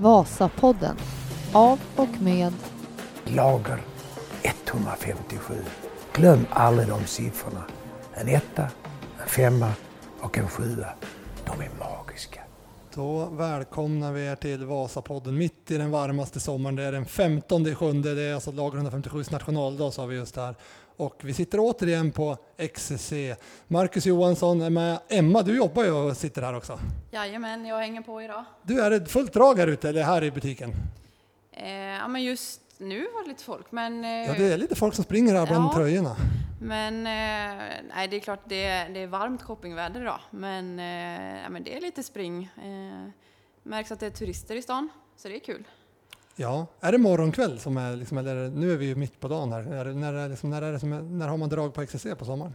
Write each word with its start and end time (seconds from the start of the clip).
Vasapodden 0.00 0.96
av 1.52 1.80
och 1.96 2.20
med 2.20 2.52
Lager 3.24 3.80
157. 4.42 5.54
Glöm 6.12 6.46
aldrig 6.50 6.88
de 6.88 7.04
siffrorna. 7.06 7.64
En 8.14 8.28
etta, 8.28 8.62
en 9.22 9.28
femma 9.28 9.72
och 10.20 10.38
en 10.38 10.48
sjua. 10.48 10.86
De 11.44 11.60
är 11.60 11.70
magiska. 11.78 12.40
Då 12.94 13.24
välkomnar 13.24 14.12
vi 14.12 14.26
er 14.26 14.36
till 14.36 14.64
Vasapodden 14.64 15.38
mitt 15.38 15.70
i 15.70 15.78
den 15.78 15.90
varmaste 15.90 16.40
sommaren. 16.40 16.76
Det 16.76 16.84
är 16.84 16.92
den 16.92 17.06
15 17.06 17.74
sjunde, 17.74 18.14
det 18.14 18.22
är 18.22 18.34
alltså 18.34 18.52
Lager 18.52 18.76
157 18.76 19.24
nationaldag 19.30 19.90
sa 19.90 20.06
vi 20.06 20.16
just 20.16 20.36
här. 20.36 20.54
Och 20.98 21.20
vi 21.24 21.34
sitter 21.34 21.58
återigen 21.60 22.12
på 22.12 22.36
XCC. 22.74 23.12
Marcus 23.68 24.06
Johansson 24.06 24.60
är 24.62 24.70
med. 24.70 24.98
Emma, 25.08 25.42
du 25.42 25.56
jobbar 25.56 25.84
ju 25.84 25.90
och 25.92 26.16
sitter 26.16 26.42
här 26.42 26.56
också. 26.56 26.78
Jajamän, 27.10 27.66
jag 27.66 27.78
hänger 27.78 28.00
på 28.02 28.22
idag. 28.22 28.44
Du, 28.62 28.80
är 28.80 28.90
det 28.90 29.06
fullt 29.06 29.32
drag 29.32 29.58
här 29.58 29.66
ute 29.66 29.88
eller 29.88 30.02
här 30.02 30.24
i 30.24 30.30
butiken? 30.30 30.72
Eh, 31.52 31.72
ja, 31.72 32.08
men 32.08 32.22
just 32.22 32.60
nu 32.78 33.06
var 33.14 33.22
det 33.22 33.28
lite 33.28 33.44
folk, 33.44 33.72
men... 33.72 34.04
Eh, 34.04 34.10
Ja, 34.10 34.32
det 34.38 34.52
är 34.52 34.56
lite 34.58 34.74
folk 34.74 34.94
som 34.94 35.04
springer 35.04 35.34
här 35.34 35.46
bland 35.46 35.64
Ja. 35.64 35.72
tröjorna. 35.74 36.16
Men 36.60 36.94
eh, 37.06 37.64
nej, 37.94 38.08
det 38.10 38.16
är 38.16 38.20
klart 38.20 38.40
det 38.44 38.64
är, 38.64 38.88
det 38.88 39.00
är 39.02 39.06
varmt 39.06 39.42
shoppingväder 39.42 40.00
idag, 40.00 40.20
men, 40.30 40.78
eh, 40.78 41.42
ja, 41.42 41.48
men 41.48 41.64
det 41.64 41.76
är 41.76 41.80
lite 41.80 42.02
spring. 42.02 42.50
Eh, 42.56 43.10
märks 43.62 43.92
att 43.92 44.00
det 44.00 44.06
är 44.06 44.10
turister 44.10 44.56
i 44.56 44.62
stan, 44.62 44.88
så 45.16 45.28
det 45.28 45.34
är 45.34 45.40
kul. 45.40 45.64
Ja, 46.40 46.66
är 46.80 46.92
det 46.92 46.98
morgonkväll 46.98 47.58
som 47.58 47.76
är 47.76 47.96
liksom, 47.96 48.18
eller 48.18 48.48
nu 48.48 48.72
är 48.72 48.76
vi 48.76 48.86
ju 48.86 48.94
mitt 48.94 49.20
på 49.20 49.28
dagen 49.28 49.52
här. 49.52 49.60
Är 49.60 49.84
det, 49.84 49.94
när, 49.94 50.14
är 50.14 50.28
liksom, 50.28 50.50
när, 50.50 50.62
är 50.62 50.72
det 50.72 50.80
som 50.80 50.92
är, 50.92 51.02
när 51.02 51.28
har 51.28 51.36
man 51.36 51.48
drag 51.48 51.74
på 51.74 51.86
XCC 51.86 52.06
på 52.18 52.24
sommaren? 52.24 52.52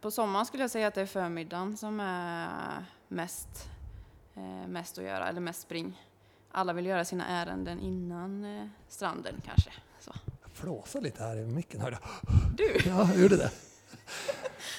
På 0.00 0.10
sommaren 0.10 0.46
skulle 0.46 0.62
jag 0.62 0.70
säga 0.70 0.86
att 0.86 0.94
det 0.94 1.00
är 1.00 1.06
förmiddagen 1.06 1.76
som 1.76 2.00
är 2.00 2.84
mest, 3.08 3.68
eh, 4.34 4.68
mest 4.68 4.98
att 4.98 5.04
göra, 5.04 5.28
eller 5.28 5.40
mest 5.40 5.60
spring. 5.60 6.02
Alla 6.52 6.72
vill 6.72 6.86
göra 6.86 7.04
sina 7.04 7.26
ärenden 7.26 7.80
innan 7.80 8.44
eh, 8.44 8.66
stranden 8.88 9.34
kanske. 9.46 9.70
Så. 10.00 10.12
Jag 10.42 10.50
flåsar 10.52 11.00
lite 11.00 11.22
här 11.22 11.36
i 11.36 11.46
micken, 11.46 11.80
hörde 11.80 11.98
jag. 12.02 12.34
Du! 12.56 12.80
Ja, 12.90 13.08
jag 13.12 13.22
gjorde 13.22 13.36
det. 13.36 13.50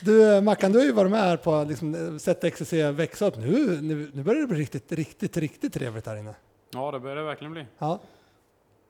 Du 0.01 0.35
eh, 0.35 0.41
Mackan, 0.41 0.71
du 0.71 0.79
har 0.79 0.85
ju 0.85 0.91
varit 0.91 1.11
med 1.11 1.21
här 1.21 1.37
på 1.37 1.63
liksom, 1.63 2.19
sett 2.19 2.53
XCC 2.53 2.73
växa 2.73 3.25
upp. 3.25 3.37
Nu, 3.37 3.81
nu, 3.81 4.11
nu 4.13 4.23
börjar 4.23 4.41
det 4.41 4.47
bli 4.47 4.59
riktigt, 4.59 4.91
riktigt, 4.91 5.37
riktigt 5.37 5.73
trevligt 5.73 6.05
här 6.05 6.15
inne. 6.15 6.35
Ja, 6.73 6.91
det 6.91 6.99
börjar 6.99 7.15
det 7.15 7.23
verkligen 7.23 7.51
bli. 7.51 7.65
Ja. 7.77 7.99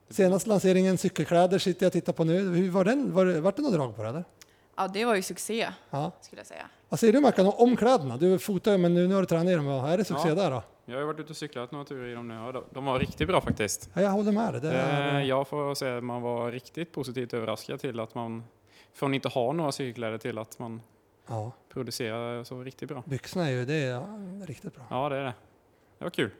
Senaste 0.09 0.49
lanseringen 0.49 0.97
cykelkläder 0.97 1.59
sitter 1.59 1.83
jag 1.85 1.89
och 1.89 1.93
tittar 1.93 2.13
på 2.13 2.23
nu. 2.23 2.39
Hur 2.55 2.69
var 2.71 2.83
den? 2.85 3.13
Var, 3.13 3.25
det- 3.25 3.41
vart 3.41 3.55
det 3.55 3.61
något 3.61 3.73
drag 3.73 3.95
på 3.95 4.03
det 4.03 4.09
eller? 4.09 4.23
Ja, 4.75 4.87
det 4.87 5.05
var 5.05 5.15
ju 5.15 5.21
succé, 5.21 5.69
Ja. 5.89 6.11
skulle 6.21 6.39
jag 6.39 6.47
säga. 6.47 6.65
Vad 6.89 6.99
säger 6.99 7.13
du 7.13 7.19
Mackan 7.19 7.53
om 7.57 7.75
kläderna? 7.77 8.17
Du 8.17 8.39
fotar 8.39 8.71
ju 8.71 8.77
men 8.77 8.93
nu, 8.93 9.07
nu 9.07 9.13
har 9.13 9.21
du 9.21 9.27
tränat 9.27 9.47
i 9.47 9.53
dem. 9.55 9.67
Är 9.67 9.97
det 9.97 10.03
succé 10.05 10.27
Ja. 10.29 10.35
där 10.35 10.51
då? 10.51 10.63
Jag 10.85 10.93
har 10.93 10.99
ju 10.99 11.05
varit 11.07 11.19
ute 11.19 11.29
och 11.29 11.37
cyklat 11.37 11.71
några 11.71 11.85
turer 11.85 12.07
i 12.11 12.13
dem 12.13 12.27
nu 12.27 12.61
de- 12.73 12.85
var 12.85 12.99
riktigt 12.99 13.27
bra 13.27 13.41
faktiskt. 13.41 13.89
Ja, 13.93 14.01
jag 14.01 14.09
håller 14.09 14.31
med 14.31 14.53
dig. 14.53 14.61
Det 14.61 14.71
är, 14.71 15.19
Eh, 15.19 15.25
Jag 15.27 15.47
får 15.47 15.75
säga 15.75 15.97
att 15.97 16.03
man 16.03 16.21
var 16.21 16.51
riktigt 16.51 16.91
positivt 16.91 17.33
överraskad 17.33 17.79
till 17.79 17.99
att 17.99 18.15
man 18.15 18.43
från 18.93 19.13
inte 19.13 19.29
ha 19.29 19.51
några 19.51 19.71
cykelkläder 19.71 20.17
till 20.17 20.37
att 20.37 20.59
man 20.59 20.81
ja, 21.27 21.51
producerar 21.73 22.43
så 22.43 22.63
riktigt 22.63 22.89
bra. 22.89 23.03
byxorna 23.05 23.45
är 23.47 23.51
ju 23.51 23.65
det 23.65 23.73
är 23.75 24.45
riktigt 24.47 24.75
bra. 24.75 24.83
Ja, 24.89 25.09
det 25.09 25.15
är 25.15 25.23
det. 25.23 25.33
Det 25.97 26.03
var 26.03 26.09
kul. 26.11 26.31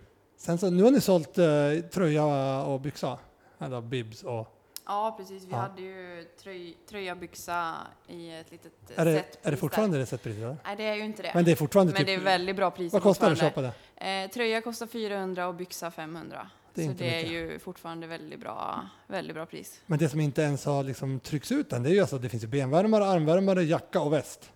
Sen 0.42 0.58
så, 0.58 0.70
nu 0.70 0.84
har 0.84 0.92
ni 0.92 1.02
sålt 1.02 1.38
eh, 1.38 1.46
tröja 1.92 2.26
och 2.64 2.82
byxa. 2.82 3.18
Eller 3.60 3.82
bibs 3.82 4.24
och... 4.24 4.48
Ja, 4.86 5.16
precis. 5.18 5.44
Vi 5.44 5.52
Ja. 5.52 5.58
hade 5.58 5.82
ju 5.82 6.24
tröj, 6.44 6.78
tröja, 6.90 7.16
byxa 7.16 7.76
i 8.08 8.32
ett 8.32 8.52
litet 8.52 8.72
eh, 8.96 9.02
Är 9.02 9.06
det, 9.06 9.14
setpris 9.14 9.38
är 9.42 9.44
det 9.44 9.50
där. 9.52 9.58
fortfarande 9.58 9.98
det 9.98 10.06
sättpriset? 10.06 10.44
eller? 10.44 10.58
Nej, 10.66 10.76
det 10.76 10.84
är 10.84 10.96
ju 10.96 11.04
inte 11.04 11.24
det. 11.24 11.32
Men 11.36 11.46
det 11.46 11.52
är 11.52 11.56
fortfarande 11.56 11.94
typ... 11.94 12.06
det 12.06 12.14
är 12.14 12.20
väldigt 12.20 12.56
bra 12.56 12.72
pris 12.72 12.94
Vad 12.94 13.02
kostar 13.04 13.26
det 13.28 13.32
att 13.34 13.40
fortfarande. 13.40 13.74
köpa 13.74 14.06
det? 14.06 14.24
Eh, 14.24 14.30
tröja 14.30 14.62
kostar 14.62 14.88
400 14.88 15.48
och 15.48 15.56
byxa 15.56 15.92
500. 15.92 16.50
Det 16.74 16.82
är 16.82 16.86
så 16.86 16.92
inte 16.92 17.04
det 17.04 17.10
är 17.10 17.24
mycket. 17.24 17.32
ju 17.54 17.60
fortfarande 17.60 18.08
väldigt 18.08 18.40
bra, 18.40 18.82
väldigt 19.08 19.36
bra 19.36 19.46
pris. 19.46 19.82
Men 19.86 20.00
det 20.00 20.10
som 20.10 20.20
inte 20.20 20.42
ens 20.42 20.66
har 20.66 20.84
liksom 20.84 21.20
tryckts 21.20 21.52
ut 21.52 21.74
än, 21.74 21.84
det 21.84 21.90
är 21.90 21.94
ju 21.94 22.02
alltså, 22.02 22.18
det 22.18 22.30
finns 22.30 22.44
ju 22.44 22.48
benvärmare, 22.48 23.06
armvärmare, 23.06 23.64
jacka 23.64 24.02
och 24.02 24.14
väst. 24.14 24.52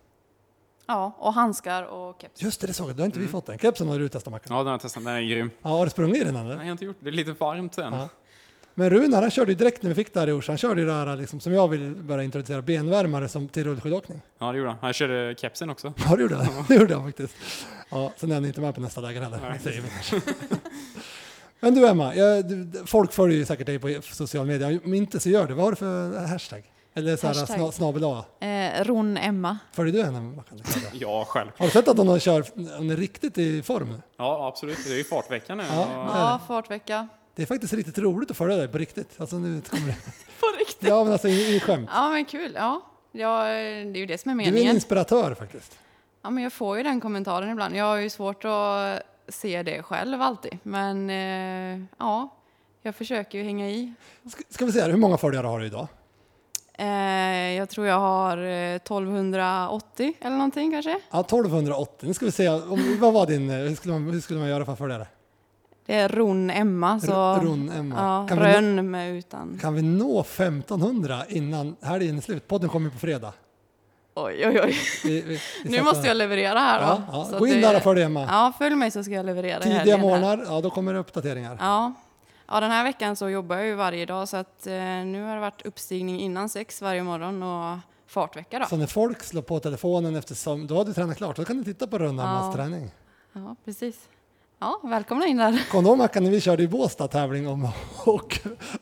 Ja, 0.87 1.15
och 1.19 1.33
handskar 1.33 1.83
och 1.83 2.21
keps. 2.21 2.41
Just 2.41 2.61
det, 2.61 2.67
det 2.67 2.73
såg 2.73 2.89
jag. 2.89 2.95
Det 2.95 3.01
har 3.01 3.05
inte 3.05 3.19
vi 3.19 3.25
Mm. 3.25 3.31
fått 3.31 3.49
än. 3.49 3.57
Kepsen 3.57 3.87
har 3.89 3.99
du 3.99 4.09
testat 4.09 4.31
Mackan. 4.31 4.47
Ja, 4.49 4.57
den 4.57 4.65
har 4.67 4.73
jag 4.73 4.81
testat. 4.81 5.03
Den 5.03 5.13
är 5.15 5.21
grym. 5.21 5.51
Ja, 5.61 5.69
har 5.69 5.85
du 5.85 5.89
sprungit 5.91 6.21
i 6.21 6.23
den 6.23 6.33
Nej, 6.33 6.43
eller? 6.43 6.51
jag 6.53 6.63
har 6.63 6.71
inte 6.71 6.85
gjort 6.85 6.97
det. 6.99 7.05
Det 7.05 7.09
är 7.09 7.25
lite 7.25 7.31
varmt 7.39 7.73
sen. 7.75 7.93
Ja. 7.93 8.09
Men 8.77 8.89
Runar 8.89 9.21
han 9.21 9.31
körde 9.31 9.51
ju 9.51 9.57
direkt 9.57 9.83
när 9.83 9.89
vi 9.89 9.95
fick 9.95 10.13
det 10.13 10.19
här 10.19 10.27
i 10.27 10.31
Orsa, 10.31 10.51
han 10.51 10.57
körde 10.57 10.81
ju 10.81 10.87
det 10.87 10.93
här 10.93 11.15
liksom, 11.15 11.39
som 11.39 11.53
jag 11.53 11.67
vill 11.67 11.95
börja 11.95 12.23
introducera, 12.23 12.61
benvärmare 12.61 13.27
som 13.29 13.47
till 13.47 13.63
rullskidåkning. 13.63 14.21
Ja, 14.39 14.51
det 14.51 14.57
gjorde 14.57 14.69
han. 14.69 14.79
Han 14.81 14.93
körde 14.93 15.35
kepsen 15.37 15.69
också. 15.69 15.93
Ja, 16.09 16.15
det 16.15 16.21
gjorde 16.21 16.35
han. 16.35 16.47
Det 16.67 16.75
gjorde 16.75 16.95
han 16.95 17.03
faktiskt. 17.05 17.35
Ja, 17.89 18.11
sen 18.17 18.31
är 18.31 18.35
han 18.35 18.45
inte 18.45 18.61
med 18.61 18.75
på 18.75 18.81
nästa 18.81 19.01
läger 19.01 19.21
heller. 19.21 19.39
Nej. 19.41 19.59
Vi. 20.11 20.21
Men 21.59 21.75
du 21.75 21.87
Emma, 21.87 22.15
jag, 22.15 22.49
du, 22.49 22.83
folk 22.85 23.13
följer 23.13 23.37
ju 23.37 23.45
säkert 23.45 23.65
dig 23.67 23.79
på 23.79 23.99
social 24.01 24.45
media. 24.45 24.79
Om 24.85 24.93
inte 24.93 25.19
så 25.19 25.29
gör 25.29 25.47
det. 25.47 25.53
Vad 25.53 25.63
har 25.65 25.71
du 25.71 25.75
för 25.75 26.27
hashtag? 26.27 26.63
Eller 26.97 27.15
så 27.17 27.27
här 27.27 27.71
snabel 27.71 28.03
A? 28.03 28.25
Eh, 28.39 28.83
Ron 28.83 29.17
Emma. 29.17 29.57
Följer 29.71 29.93
du 29.93 30.03
henne? 30.03 30.33
Ja, 30.93 31.25
själv. 31.29 31.49
Har 31.57 31.65
du 31.65 31.71
sett 31.71 31.87
att 31.87 31.97
hon, 31.97 32.19
kör, 32.19 32.45
hon 32.77 32.89
är 32.89 32.95
riktigt 32.97 33.37
i 33.37 33.63
form? 33.63 34.01
Ja, 34.17 34.47
absolut. 34.47 34.77
Det 34.87 34.93
är 34.93 34.97
ju 34.97 35.03
fartveckan 35.03 35.57
nu. 35.57 35.63
Ja. 35.71 35.87
Ja, 35.91 36.39
fartvecka. 36.47 37.07
Det 37.35 37.41
är 37.41 37.45
faktiskt 37.45 37.73
riktigt 37.73 37.97
roligt 37.97 38.31
att 38.31 38.37
följa 38.37 38.57
dig 38.57 38.67
på 38.67 38.77
riktigt. 38.77 39.09
Alltså 39.21 39.35
nu 39.35 39.61
kommer 39.61 39.87
det. 39.87 39.95
På 40.39 40.45
riktigt. 40.59 40.89
Ja 40.89 41.03
men 41.03 41.13
alltså 41.13 41.27
i, 41.27 41.55
i 41.55 41.59
skämt. 41.59 41.89
Ja, 41.93 42.09
men 42.09 42.25
kul. 42.25 42.51
Ja. 42.55 42.81
ja, 43.11 43.43
det 43.43 43.53
är 43.53 43.97
ju 43.97 44.05
det 44.05 44.17
som 44.17 44.31
är 44.31 44.35
Du 44.35 44.41
är 44.43 44.47
en 44.47 44.53
meningen. 44.53 44.75
inspiratör 44.75 45.33
faktiskt. 45.33 45.77
Ja, 46.21 46.29
men 46.29 46.43
jag 46.43 46.53
får 46.53 46.77
ju 46.77 46.83
den 46.83 47.01
kommentaren 47.01 47.49
ibland. 47.49 47.75
Jag 47.75 47.85
har 47.85 47.95
ju 47.97 48.09
svårt 48.09 48.45
att 48.45 49.01
se 49.29 49.63
det 49.63 49.83
själv 49.83 50.21
alltid. 50.21 50.57
Men 50.63 51.09
eh, 51.09 51.85
ja, 51.99 52.29
jag 52.81 52.95
försöker 52.95 53.37
ju 53.37 53.43
hänga 53.43 53.69
i. 53.69 53.93
Ska, 54.31 54.43
ska 54.49 54.65
vi 54.65 54.71
se 54.71 54.81
här, 54.81 54.89
hur 54.89 54.97
många 54.97 55.17
följare 55.17 55.47
har 55.47 55.59
du 55.59 55.65
idag? 55.65 55.87
Eh, 56.77 56.87
jag 57.57 57.69
tror 57.69 57.87
jag 57.87 57.99
har 57.99 58.37
eh, 58.37 58.75
1280 58.75 60.13
eller 60.21 60.35
någonting 60.35 60.71
kanske. 60.71 60.99
Ja, 61.11 61.19
1280. 61.19 62.07
Nu 62.07 62.13
ska 62.13 62.25
vi 62.25 62.31
se, 62.31 62.49
om, 62.49 62.97
vad 62.99 63.13
var 63.13 63.25
din, 63.25 63.49
eh, 63.49 63.55
hur 63.57 63.75
skulle, 63.75 63.93
man, 63.93 64.13
hur 64.13 64.21
skulle 64.21 64.39
man 64.39 64.49
göra 64.49 64.65
för 64.65 64.71
att 64.71 64.77
följa 64.77 64.97
det? 64.97 65.07
Det 65.85 65.95
är 65.95 66.09
Ron 66.09 66.49
Emma. 66.49 66.99
Så, 66.99 67.35
Ron 67.35 67.71
Emma. 67.77 67.95
Ja, 67.97 68.27
Kan 68.27 68.37
vi 68.37 68.43
nå- 68.43 68.49
Rönn 68.49 68.91
med 68.91 69.15
utan. 69.17 69.59
Kan 69.61 69.73
vi 69.75 69.81
nå 69.81 70.21
1500 70.21 71.19
innan 71.29 71.75
helgen 71.81 72.17
är 72.17 72.21
slut? 72.21 72.47
Podden 72.47 72.69
kommer 72.69 72.89
på 72.89 72.97
fredag. 72.97 73.33
Oj, 74.15 74.47
oj, 74.47 74.61
oj. 74.63 74.75
Vi, 75.03 75.21
vi, 75.21 75.39
Nu 75.69 75.81
måste 75.83 76.07
jag 76.07 76.17
leverera 76.17 76.59
här 76.59 76.79
då. 76.79 77.01
Ja, 77.11 77.27
ja. 77.31 77.37
Gå 77.39 77.47
in 77.47 77.53
det- 77.53 77.61
där 77.61 77.75
och 77.75 77.81
följ 77.83 78.01
Emma. 78.01 78.21
Ja, 78.29 78.53
följ 78.57 78.75
mig 78.75 78.91
så 78.91 79.03
ska 79.03 79.13
jag 79.13 79.25
leverera 79.25 79.59
Tidiga 79.61 79.97
morgnar, 79.97 80.43
ja 80.47 80.61
då 80.61 80.69
kommer 80.69 80.93
det 80.93 80.99
uppdateringar. 80.99 81.57
Ja. 81.59 81.93
Ja, 82.47 82.59
den 82.59 82.71
här 82.71 82.83
veckan 82.83 83.15
så 83.15 83.29
jobbar 83.29 83.55
jag 83.55 83.65
ju 83.65 83.75
varje 83.75 84.05
dag 84.05 84.29
så 84.29 84.37
att 84.37 84.67
eh, 84.67 84.73
nu 85.05 85.23
har 85.23 85.35
det 85.35 85.41
varit 85.41 85.65
uppstigning 85.65 86.19
innan 86.19 86.49
sex 86.49 86.81
varje 86.81 87.03
morgon 87.03 87.43
och 87.43 87.77
fartvecka 88.07 88.59
då. 88.59 88.65
Så 88.65 88.77
när 88.77 88.87
folk 88.87 89.23
slår 89.23 89.41
på 89.41 89.59
telefonen 89.59 90.15
eftersom, 90.15 90.67
då 90.67 90.75
har 90.77 90.85
du 90.85 90.93
tränat 90.93 91.17
klart, 91.17 91.35
då 91.35 91.45
kan 91.45 91.57
du 91.57 91.63
titta 91.63 91.87
på 91.87 91.97
Rönn 91.97 92.19
Emmas 92.19 92.45
Ja. 92.45 92.53
träning. 92.53 92.91
Ja, 93.33 93.55
precis. 93.65 93.95
Ja, 94.59 94.79
välkomna 94.83 95.25
in 95.27 95.37
där. 95.37 95.63
Kom 95.71 95.83
du 95.83 95.89
ihåg 95.89 95.97
Mackan 95.97 96.23
när 96.23 96.31
vi 96.31 96.41
körde 96.41 96.63
i 96.63 96.67
Båstad 96.67 97.07
tävling 97.07 97.47
om 97.47 97.65
att 97.65 97.73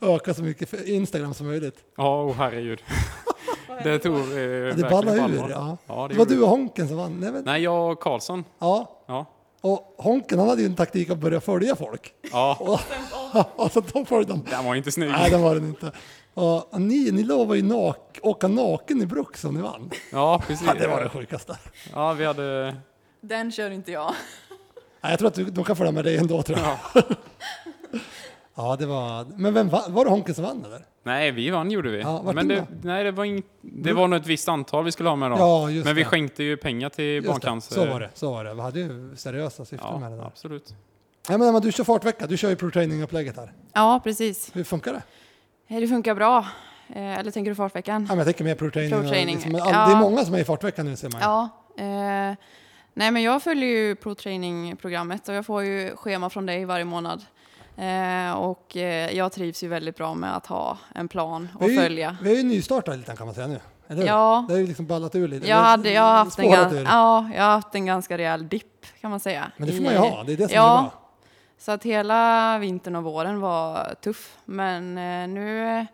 öka 0.00 0.34
så 0.34 0.42
mycket 0.42 0.68
för 0.68 0.88
Instagram 0.94 1.34
som 1.34 1.46
möjligt? 1.46 1.76
Ja, 1.96 2.22
oh, 2.24 2.32
herregud. 2.34 2.82
det 3.82 3.98
tog 3.98 4.14
eh, 4.16 4.38
Ja, 4.38 4.74
det 4.74 4.88
ballade 4.90 5.18
ur. 5.20 5.50
Ja. 5.50 5.76
Ja, 5.86 6.08
Det 6.08 6.14
det 6.14 6.18
var 6.18 6.26
du 6.26 6.42
och 6.42 6.48
Honken 6.48 6.88
som 6.88 6.96
vann. 6.96 7.20
Nej, 7.20 7.32
men, 7.32 7.44
Nej, 7.44 7.62
jag 7.62 7.92
och 7.92 8.00
Karlsson. 8.00 8.44
ja. 8.58 8.90
Ja. 9.06 9.26
Och 9.60 9.94
Honken 9.98 10.38
han 10.38 10.48
hade 10.48 10.60
ju 10.62 10.66
en 10.66 10.76
taktik 10.76 11.10
att 11.10 11.18
börja 11.18 11.40
följa 11.40 11.76
folk. 11.76 12.12
Ja, 12.32 12.56
Och, 12.60 12.80
och 13.56 13.72
så 13.72 13.80
de 13.80 14.06
följde 14.06 14.32
de. 14.32 14.44
den 14.50 14.64
var 14.64 14.74
inte 14.74 14.92
snygg. 14.92 15.10
Nej, 15.10 15.30
det 15.30 15.36
var 15.38 15.54
den 15.54 15.64
inte. 15.68 15.92
Och 16.34 16.80
ni, 16.80 17.10
ni 17.12 17.22
lovade 17.22 17.58
ju 17.60 17.64
nak, 17.66 18.18
åka 18.22 18.48
naken 18.48 19.02
i 19.02 19.06
Bruks 19.06 19.44
om 19.44 19.54
ni 19.54 19.60
vann. 19.62 19.90
Ja, 20.12 20.42
precis. 20.46 20.66
Ja, 20.66 20.74
det 20.74 20.88
var 20.88 21.02
det 21.02 21.08
sjukaste. 21.08 21.58
Ja, 21.92 22.12
vi 22.12 22.24
hade... 22.24 22.76
Den 23.20 23.52
kör 23.52 23.70
inte 23.70 23.92
jag. 23.92 24.12
Nej, 25.00 25.12
jag 25.12 25.18
tror 25.18 25.28
att 25.28 25.34
du, 25.34 25.44
de 25.44 25.64
kan 25.64 25.76
följa 25.76 25.92
med 25.92 26.04
dig 26.04 26.16
ändå 26.16 26.42
tror 26.42 26.58
jag. 26.58 26.76
Ja. 26.94 27.02
Ja, 28.56 28.76
det 28.78 28.86
var... 28.86 29.24
Men 29.36 29.54
vem 29.54 29.68
vann? 29.68 29.92
Var 29.92 30.04
det 30.04 30.10
Honken 30.10 30.34
som 30.34 30.44
vann 30.44 30.64
eller? 30.64 30.84
Nej, 31.02 31.30
vi 31.30 31.50
vann 31.50 31.70
gjorde 31.70 31.90
vi. 31.90 32.00
Ja, 32.00 32.32
men 32.34 32.48
det, 32.48 32.66
nej, 32.82 33.04
det 33.04 33.10
var 33.10 33.24
inget... 33.24 33.44
Det 33.60 33.92
var 33.92 34.08
nog 34.08 34.20
ett 34.20 34.26
visst 34.26 34.48
antal 34.48 34.84
vi 34.84 34.92
skulle 34.92 35.08
ha 35.08 35.16
med 35.16 35.30
då. 35.30 35.36
Ja, 35.36 35.70
just 35.70 35.84
men 35.86 35.94
vi 35.96 36.02
det. 36.02 36.08
skänkte 36.08 36.42
ju 36.44 36.56
pengar 36.56 36.88
till 36.88 37.04
Just 37.04 37.26
det. 37.26 37.30
barncancer. 37.32 37.74
Så 37.74 37.86
var 37.86 38.00
det. 38.00 38.10
Så 38.14 38.30
var 38.30 38.44
det. 38.44 38.54
Vi 38.54 38.60
hade 38.60 38.80
ju 38.80 39.16
seriösa 39.16 39.64
syften 39.64 40.00
med 40.00 40.10
det 40.10 40.16
Ja, 40.16 40.20
där. 40.22 40.26
absolut. 40.28 40.74
Ja, 41.28 41.38
men 41.38 41.48
Emma, 41.48 41.60
du 41.60 41.72
kör 41.72 41.84
fartvecka. 41.84 42.26
Du 42.26 42.36
kör 42.36 42.50
ju 42.50 42.56
pro-training-upplägget 42.56 43.36
här. 43.36 43.52
Ja, 43.72 44.00
precis. 44.04 44.50
Hur 44.56 44.64
funkar 44.64 44.92
det? 44.92 45.02
Eh, 45.74 45.80
Det 45.80 45.88
funkar 45.88 46.14
bra. 46.14 46.38
Eh, 46.88 47.18
Eller 47.18 47.30
tänker 47.30 47.50
du 47.50 47.54
fartveckan? 47.54 48.02
Ja, 48.02 48.08
men 48.08 48.18
jag 48.18 48.26
tänker 48.26 48.44
mer 48.44 48.54
pro-training. 48.54 48.90
Pro-training, 49.00 49.34
Liksom, 49.34 49.52
ja. 49.54 49.64
Det 49.64 49.92
är 49.92 49.96
många 50.00 50.24
som 50.24 50.34
är 50.34 50.38
i 50.38 50.44
fartveckan 50.44 50.86
nu 50.86 50.96
ser 50.96 51.10
man 51.10 51.20
ju. 51.20 51.26
Ja. 51.26 51.48
Eh, 52.30 52.36
nej, 52.94 53.10
men 53.10 53.22
jag 53.22 53.42
följer 53.42 53.68
ju 53.68 53.94
pro-training-programmet 53.96 55.28
och 55.28 55.34
jag 55.34 55.46
får 55.46 55.62
ju 55.64 55.96
schema 55.96 56.30
från 56.30 56.46
dig 56.46 56.64
varje 56.64 56.84
månad. 56.84 57.24
Eh, 57.76 58.32
och 58.32 58.76
eh, 58.76 59.16
jag 59.16 59.32
trivs 59.32 59.62
ju 59.64 59.68
väldigt 59.68 59.96
bra 59.96 60.14
med 60.14 60.36
att 60.36 60.46
ha 60.46 60.78
en 60.94 61.08
plan 61.08 61.48
Vi 61.60 61.66
och 61.66 61.70
ju- 61.70 61.78
följa. 61.80 62.16
Vi 62.22 62.32
är 62.32 62.36
ju 62.36 62.42
nystartade 62.42 62.96
lite 62.96 63.16
kan 63.16 63.26
man 63.26 63.34
säga 63.34 63.46
nu. 63.46 63.60
Eller? 63.88 64.06
Ja. 64.06 64.44
Det 64.48 64.54
har 64.54 64.60
ju 64.60 64.66
liksom 64.66 64.86
ballat 64.86 65.14
ur 65.14 65.28
lite. 65.28 65.48
Jag, 65.48 65.56
hade, 65.56 65.90
jag, 65.90 66.02
har 66.02 66.12
haft 66.16 66.38
en 66.38 66.50
ja, 66.50 67.30
jag 67.34 67.42
har 67.42 67.50
haft 67.50 67.74
en 67.74 67.86
ganska 67.86 68.18
rejäl 68.18 68.48
dipp 68.48 68.86
kan 69.00 69.10
man 69.10 69.20
säga. 69.20 69.50
Men 69.56 69.68
det 69.68 69.74
får 69.74 69.82
man 69.84 69.92
ju 69.92 69.98
ha. 69.98 70.22
Det 70.24 70.32
är 70.32 70.36
det 70.36 70.48
som 70.48 70.54
ja, 70.56 70.78
är 70.78 70.82
bra. 70.82 71.03
Så 71.64 71.72
att 71.72 71.84
hela 71.84 72.58
vintern 72.58 72.96
och 72.96 73.04
våren 73.04 73.40
var 73.40 73.94
tuff. 73.94 74.36
Men 74.44 74.98
eh, 74.98 75.28
nu, 75.28 75.86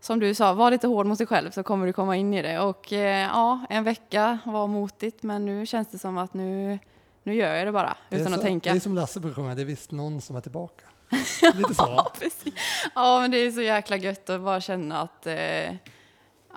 som 0.00 0.20
du 0.20 0.34
sa, 0.34 0.52
var 0.52 0.70
lite 0.70 0.86
hård 0.86 1.06
mot 1.06 1.18
dig 1.18 1.26
själv 1.26 1.50
så 1.50 1.62
kommer 1.62 1.86
du 1.86 1.92
komma 1.92 2.16
in 2.16 2.34
i 2.34 2.42
det. 2.42 2.60
Och 2.60 2.92
eh, 2.92 3.22
ja, 3.22 3.66
en 3.68 3.84
vecka 3.84 4.38
var 4.44 4.66
motigt 4.66 5.22
men 5.22 5.44
nu 5.44 5.66
känns 5.66 5.88
det 5.88 5.98
som 5.98 6.18
att 6.18 6.34
nu, 6.34 6.78
nu 7.22 7.34
gör 7.34 7.54
jag 7.54 7.66
det 7.66 7.72
bara 7.72 7.96
Det 8.08 8.16
utan 8.16 8.32
så, 8.32 8.38
att 8.38 8.42
tänka. 8.42 8.70
Det 8.72 8.78
är 8.78 8.80
som 8.80 8.94
Lasse 8.94 9.20
brukar 9.20 9.34
sjunga, 9.34 9.54
det 9.54 9.62
är 9.62 9.66
visst 9.66 9.90
någon 9.90 10.20
som 10.20 10.36
är 10.36 10.40
tillbaka. 10.40 10.84
Lite 11.54 11.74
så. 11.74 11.86
va? 11.86 12.10
Precis. 12.18 12.54
Ja, 12.94 13.20
men 13.20 13.30
det 13.30 13.38
är 13.38 13.50
så 13.50 13.62
jäkla 13.62 13.96
gött 13.96 14.30
att 14.30 14.40
bara 14.40 14.60
känna 14.60 15.00
att 15.00 15.26
eh, 15.26 15.34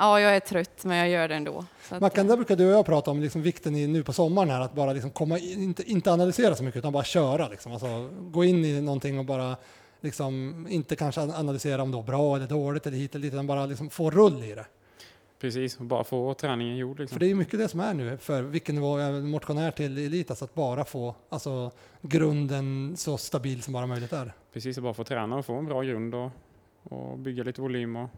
ja, 0.01 0.19
jag 0.19 0.35
är 0.35 0.39
trött 0.39 0.85
men 0.85 0.97
jag 0.97 1.09
gör 1.09 1.27
det 1.27 1.35
ändå. 1.35 1.65
Mackan, 1.99 2.27
där 2.27 2.35
brukar 2.35 2.55
du 2.55 2.65
och 2.67 2.73
jag 2.73 2.85
prata 2.85 3.11
om 3.11 3.21
liksom 3.21 3.41
vikten 3.41 3.75
i, 3.75 3.87
nu 3.87 4.03
på 4.03 4.13
sommaren 4.13 4.49
här, 4.49 4.61
att 4.61 4.73
bara 4.73 4.93
liksom 4.93 5.11
komma 5.11 5.39
in, 5.39 5.63
inte, 5.63 5.91
inte 5.91 6.11
analysera 6.11 6.55
så 6.55 6.63
mycket 6.63 6.79
utan 6.79 6.93
bara 6.93 7.03
köra. 7.03 7.47
Liksom. 7.47 7.71
Alltså, 7.71 8.09
gå 8.21 8.43
in 8.43 8.65
i 8.65 8.81
någonting 8.81 9.19
och 9.19 9.25
bara 9.25 9.55
liksom, 10.01 10.67
inte 10.69 10.95
kanske 10.95 11.21
analysera 11.21 11.83
om 11.83 11.91
det 11.91 11.97
var 11.97 12.03
bra 12.03 12.35
eller 12.35 12.47
dåligt 12.47 12.87
eller 12.87 12.97
hit 12.97 13.15
eller 13.15 13.23
dit, 13.23 13.33
utan 13.33 13.47
bara 13.47 13.65
liksom 13.65 13.89
få 13.89 14.11
rull 14.11 14.43
i 14.43 14.55
det. 14.55 14.65
Precis, 15.39 15.77
och 15.79 15.85
bara 15.85 16.03
få 16.03 16.33
träningen 16.33 16.77
gjord. 16.77 16.99
Liksom. 16.99 17.15
För 17.15 17.19
det 17.19 17.25
är 17.25 17.29
ju 17.29 17.35
mycket 17.35 17.59
det 17.59 17.67
som 17.67 17.79
är 17.79 17.93
nu 17.93 18.17
för 18.17 18.41
vilken 18.41 18.75
nivå 18.75 18.99
jag 18.99 19.07
är 19.07 19.21
motionär 19.21 19.71
till 19.71 19.97
elit, 19.97 20.29
alltså 20.29 20.45
att 20.45 20.53
bara 20.53 20.85
få 20.85 21.15
alltså, 21.29 21.71
grunden 22.01 22.93
så 22.97 23.17
stabil 23.17 23.61
som 23.61 23.73
bara 23.73 23.87
möjligt 23.87 24.13
är. 24.13 24.33
Precis, 24.53 24.77
och 24.77 24.83
bara 24.83 24.93
få 24.93 25.03
träna 25.03 25.35
och 25.35 25.45
få 25.45 25.53
en 25.53 25.65
bra 25.65 25.81
grund 25.81 26.15
och, 26.15 26.31
och 26.83 27.17
bygga 27.17 27.43
lite 27.43 27.61
volym. 27.61 27.95
Och, 27.95 28.09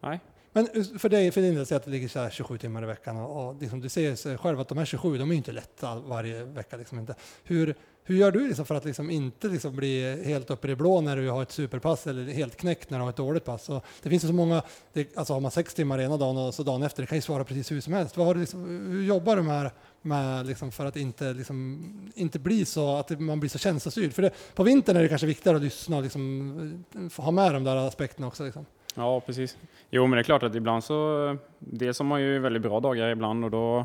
nej, 0.00 0.20
men 0.56 0.68
eh, 0.74 0.98
för 0.98 1.08
dig, 1.08 1.30
för 1.30 1.40
din 1.40 1.54
del, 1.54 1.62
att 1.76 1.84
det 1.84 1.90
ligger 1.90 2.08
så 2.08 2.18
här 2.18 2.30
27 2.30 2.58
timmar 2.58 2.82
i 2.82 2.86
veckan 2.86 3.16
och, 3.16 3.48
och 3.48 3.56
liksom, 3.60 3.80
du 3.80 3.88
ser 3.88 4.30
ju 4.30 4.36
själv 4.36 4.60
att 4.60 4.68
de 4.68 4.78
här 4.78 4.84
27, 4.84 5.18
de 5.18 5.30
är 5.30 5.34
ju 5.34 5.38
inte 5.38 5.52
lätta 5.52 5.94
varje 5.94 6.44
vecka. 6.44 6.76
Liksom 6.76 6.98
inte. 6.98 7.14
Hur, 7.44 7.74
hur 8.04 8.16
gör 8.16 8.32
du 8.32 8.48
liksom 8.48 8.66
för 8.66 8.74
att 8.74 8.84
liksom 8.84 9.10
inte 9.10 9.48
liksom 9.48 9.76
bli 9.76 10.22
helt 10.24 10.50
uppe 10.50 10.66
i 10.66 10.70
det 10.70 10.76
blå 10.76 11.00
när 11.00 11.16
du 11.16 11.30
har 11.30 11.42
ett 11.42 11.52
superpass 11.52 12.06
eller 12.06 12.32
helt 12.32 12.56
knäckt 12.56 12.90
när 12.90 12.98
du 12.98 13.02
har 13.02 13.10
ett 13.10 13.16
dåligt 13.16 13.44
pass? 13.44 13.68
Och 13.68 13.84
det 14.02 14.10
finns 14.10 14.24
ju 14.24 14.28
så 14.28 14.34
många, 14.34 14.62
det, 14.92 15.16
alltså 15.16 15.32
har 15.32 15.40
man 15.40 15.50
sex 15.50 15.74
timmar 15.74 16.00
ena 16.00 16.16
dagen 16.16 16.36
och 16.36 16.54
så 16.54 16.62
dagen 16.62 16.82
efter, 16.82 17.02
det 17.02 17.06
kan 17.06 17.18
ju 17.18 17.22
svara 17.22 17.44
precis 17.44 17.72
hur 17.72 17.80
som 17.80 17.92
helst. 17.92 18.16
Vad 18.16 18.26
har 18.26 18.34
du 18.34 18.40
liksom, 18.40 18.64
hur 18.90 19.04
jobbar 19.04 19.36
du 19.36 19.42
med, 19.42 19.70
med 20.02 20.46
liksom 20.46 20.72
för 20.72 20.86
att 20.86 20.96
inte, 20.96 21.32
liksom, 21.32 22.12
inte 22.14 22.38
bli 22.38 22.64
så, 22.64 22.96
att 22.96 23.20
man 23.20 23.40
blir 23.40 23.50
så 23.50 23.58
känslostyrd? 23.58 24.12
För 24.12 24.22
det, 24.22 24.30
på 24.54 24.62
vintern 24.62 24.96
är 24.96 25.02
det 25.02 25.08
kanske 25.08 25.26
viktigare 25.26 25.56
att 25.56 25.62
lyssna 25.62 25.96
och 25.96 26.02
liksom, 26.02 26.84
eh, 26.94 27.24
ha 27.24 27.30
med 27.30 27.54
de 27.54 27.64
där 27.64 27.76
aspekterna 27.76 28.26
också. 28.26 28.44
Liksom. 28.44 28.66
Ja, 28.94 29.20
precis. 29.20 29.58
Jo, 29.90 30.06
men 30.06 30.16
det 30.16 30.20
är 30.20 30.24
klart 30.24 30.42
att 30.42 30.54
ibland 30.54 30.84
så, 30.84 31.36
dels 31.58 31.98
har 31.98 32.06
man 32.06 32.22
ju 32.22 32.38
väldigt 32.38 32.62
bra 32.62 32.80
dagar 32.80 33.08
ibland 33.08 33.44
och 33.44 33.50
då 33.50 33.84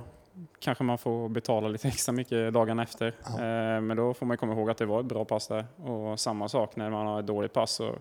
kanske 0.59 0.83
man 0.83 0.97
får 0.97 1.29
betala 1.29 1.67
lite 1.67 1.87
extra 1.93 2.11
mycket 2.11 2.53
dagarna 2.53 2.83
efter. 2.83 3.15
Ja. 3.23 3.31
Eh, 3.31 3.81
men 3.81 3.97
då 3.97 4.13
får 4.13 4.25
man 4.25 4.37
komma 4.37 4.53
ihåg 4.53 4.69
att 4.69 4.77
det 4.77 4.85
var 4.85 4.99
ett 4.99 5.05
bra 5.05 5.25
pass 5.25 5.47
där. 5.47 5.65
Och 5.75 6.19
samma 6.19 6.49
sak 6.49 6.75
när 6.75 6.89
man 6.89 7.07
har 7.07 7.19
ett 7.19 7.27
dåligt 7.27 7.53
pass 7.53 7.71
så 7.71 7.95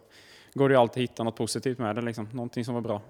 går 0.55 0.69
det 0.69 0.73
ju 0.73 0.81
alltid 0.81 1.05
att 1.05 1.11
hitta 1.11 1.23
något 1.23 1.37
positivt 1.37 1.79
med 1.79 1.97
det, 1.97 2.03
liksom. 2.03 2.29
någonting 2.33 2.65
som 2.65 2.75
var 2.75 2.81
bra. 2.81 3.03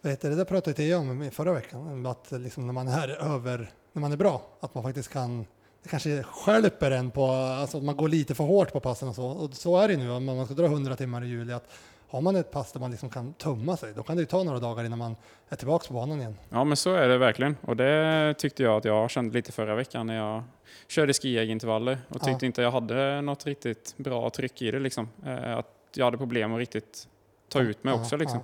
Vet 0.00 0.20
du, 0.20 0.30
det 0.30 0.36
där 0.36 0.44
pratade 0.44 0.76
Thea 0.76 0.98
om 0.98 1.30
förra 1.32 1.52
veckan, 1.52 2.06
att 2.06 2.28
liksom 2.30 2.66
när 2.66 2.72
man 2.72 2.88
är 2.88 3.08
över, 3.34 3.70
när 3.92 4.00
man 4.00 4.12
är 4.12 4.16
bra, 4.16 4.42
att 4.60 4.74
man 4.74 4.84
faktiskt 4.84 5.12
kan 5.12 5.46
det 5.82 5.88
kanske 5.88 6.22
skälper 6.22 6.90
en 6.90 7.10
på, 7.10 7.26
alltså 7.26 7.76
att 7.78 7.84
man 7.84 7.96
går 7.96 8.08
lite 8.08 8.34
för 8.34 8.44
hårt 8.44 8.72
på 8.72 8.80
passen 8.80 9.08
och 9.08 9.14
så. 9.14 9.26
Och 9.26 9.54
så 9.54 9.76
är 9.78 9.88
det 9.88 9.96
nu 9.96 10.10
om 10.10 10.24
man 10.24 10.46
ska 10.46 10.54
dra 10.54 10.64
100 10.64 10.96
timmar 10.96 11.24
i 11.24 11.28
juli. 11.28 11.52
Att 11.52 11.68
har 12.10 12.20
man 12.20 12.36
ett 12.36 12.50
pass 12.50 12.72
där 12.72 12.80
man 12.80 12.90
liksom 12.90 13.10
kan 13.10 13.32
tumma 13.32 13.76
sig, 13.76 13.92
då 13.94 14.02
kan 14.02 14.16
det 14.16 14.20
ju 14.22 14.26
ta 14.26 14.42
några 14.42 14.58
dagar 14.58 14.84
innan 14.84 14.98
man 14.98 15.16
är 15.48 15.56
tillbaka 15.56 15.88
på 15.88 15.94
banan 15.94 16.20
igen. 16.20 16.36
Ja, 16.48 16.64
men 16.64 16.76
så 16.76 16.94
är 16.94 17.08
det 17.08 17.18
verkligen. 17.18 17.56
Och 17.62 17.76
det 17.76 18.34
tyckte 18.38 18.62
jag 18.62 18.76
att 18.76 18.84
jag 18.84 19.10
kände 19.10 19.34
lite 19.34 19.52
förra 19.52 19.74
veckan 19.74 20.06
när 20.06 20.16
jag 20.16 20.42
körde 20.88 21.12
skijägarintervaller 21.12 21.98
och 22.08 22.20
tyckte 22.20 22.44
Ja. 22.44 22.46
inte 22.46 22.62
jag 22.62 22.70
hade 22.70 23.20
något 23.20 23.46
riktigt 23.46 23.94
bra 23.96 24.30
tryck 24.30 24.62
i 24.62 24.70
det. 24.70 24.78
Liksom. 24.78 25.08
Eh, 25.26 25.58
Att 25.58 25.66
jag 25.94 26.04
hade 26.04 26.18
problem 26.18 26.52
att 26.52 26.58
riktigt 26.58 27.08
ta 27.48 27.60
ut 27.60 27.84
mig 27.84 27.94
Ja, 27.94 28.00
också. 28.00 28.16
Liksom. 28.16 28.40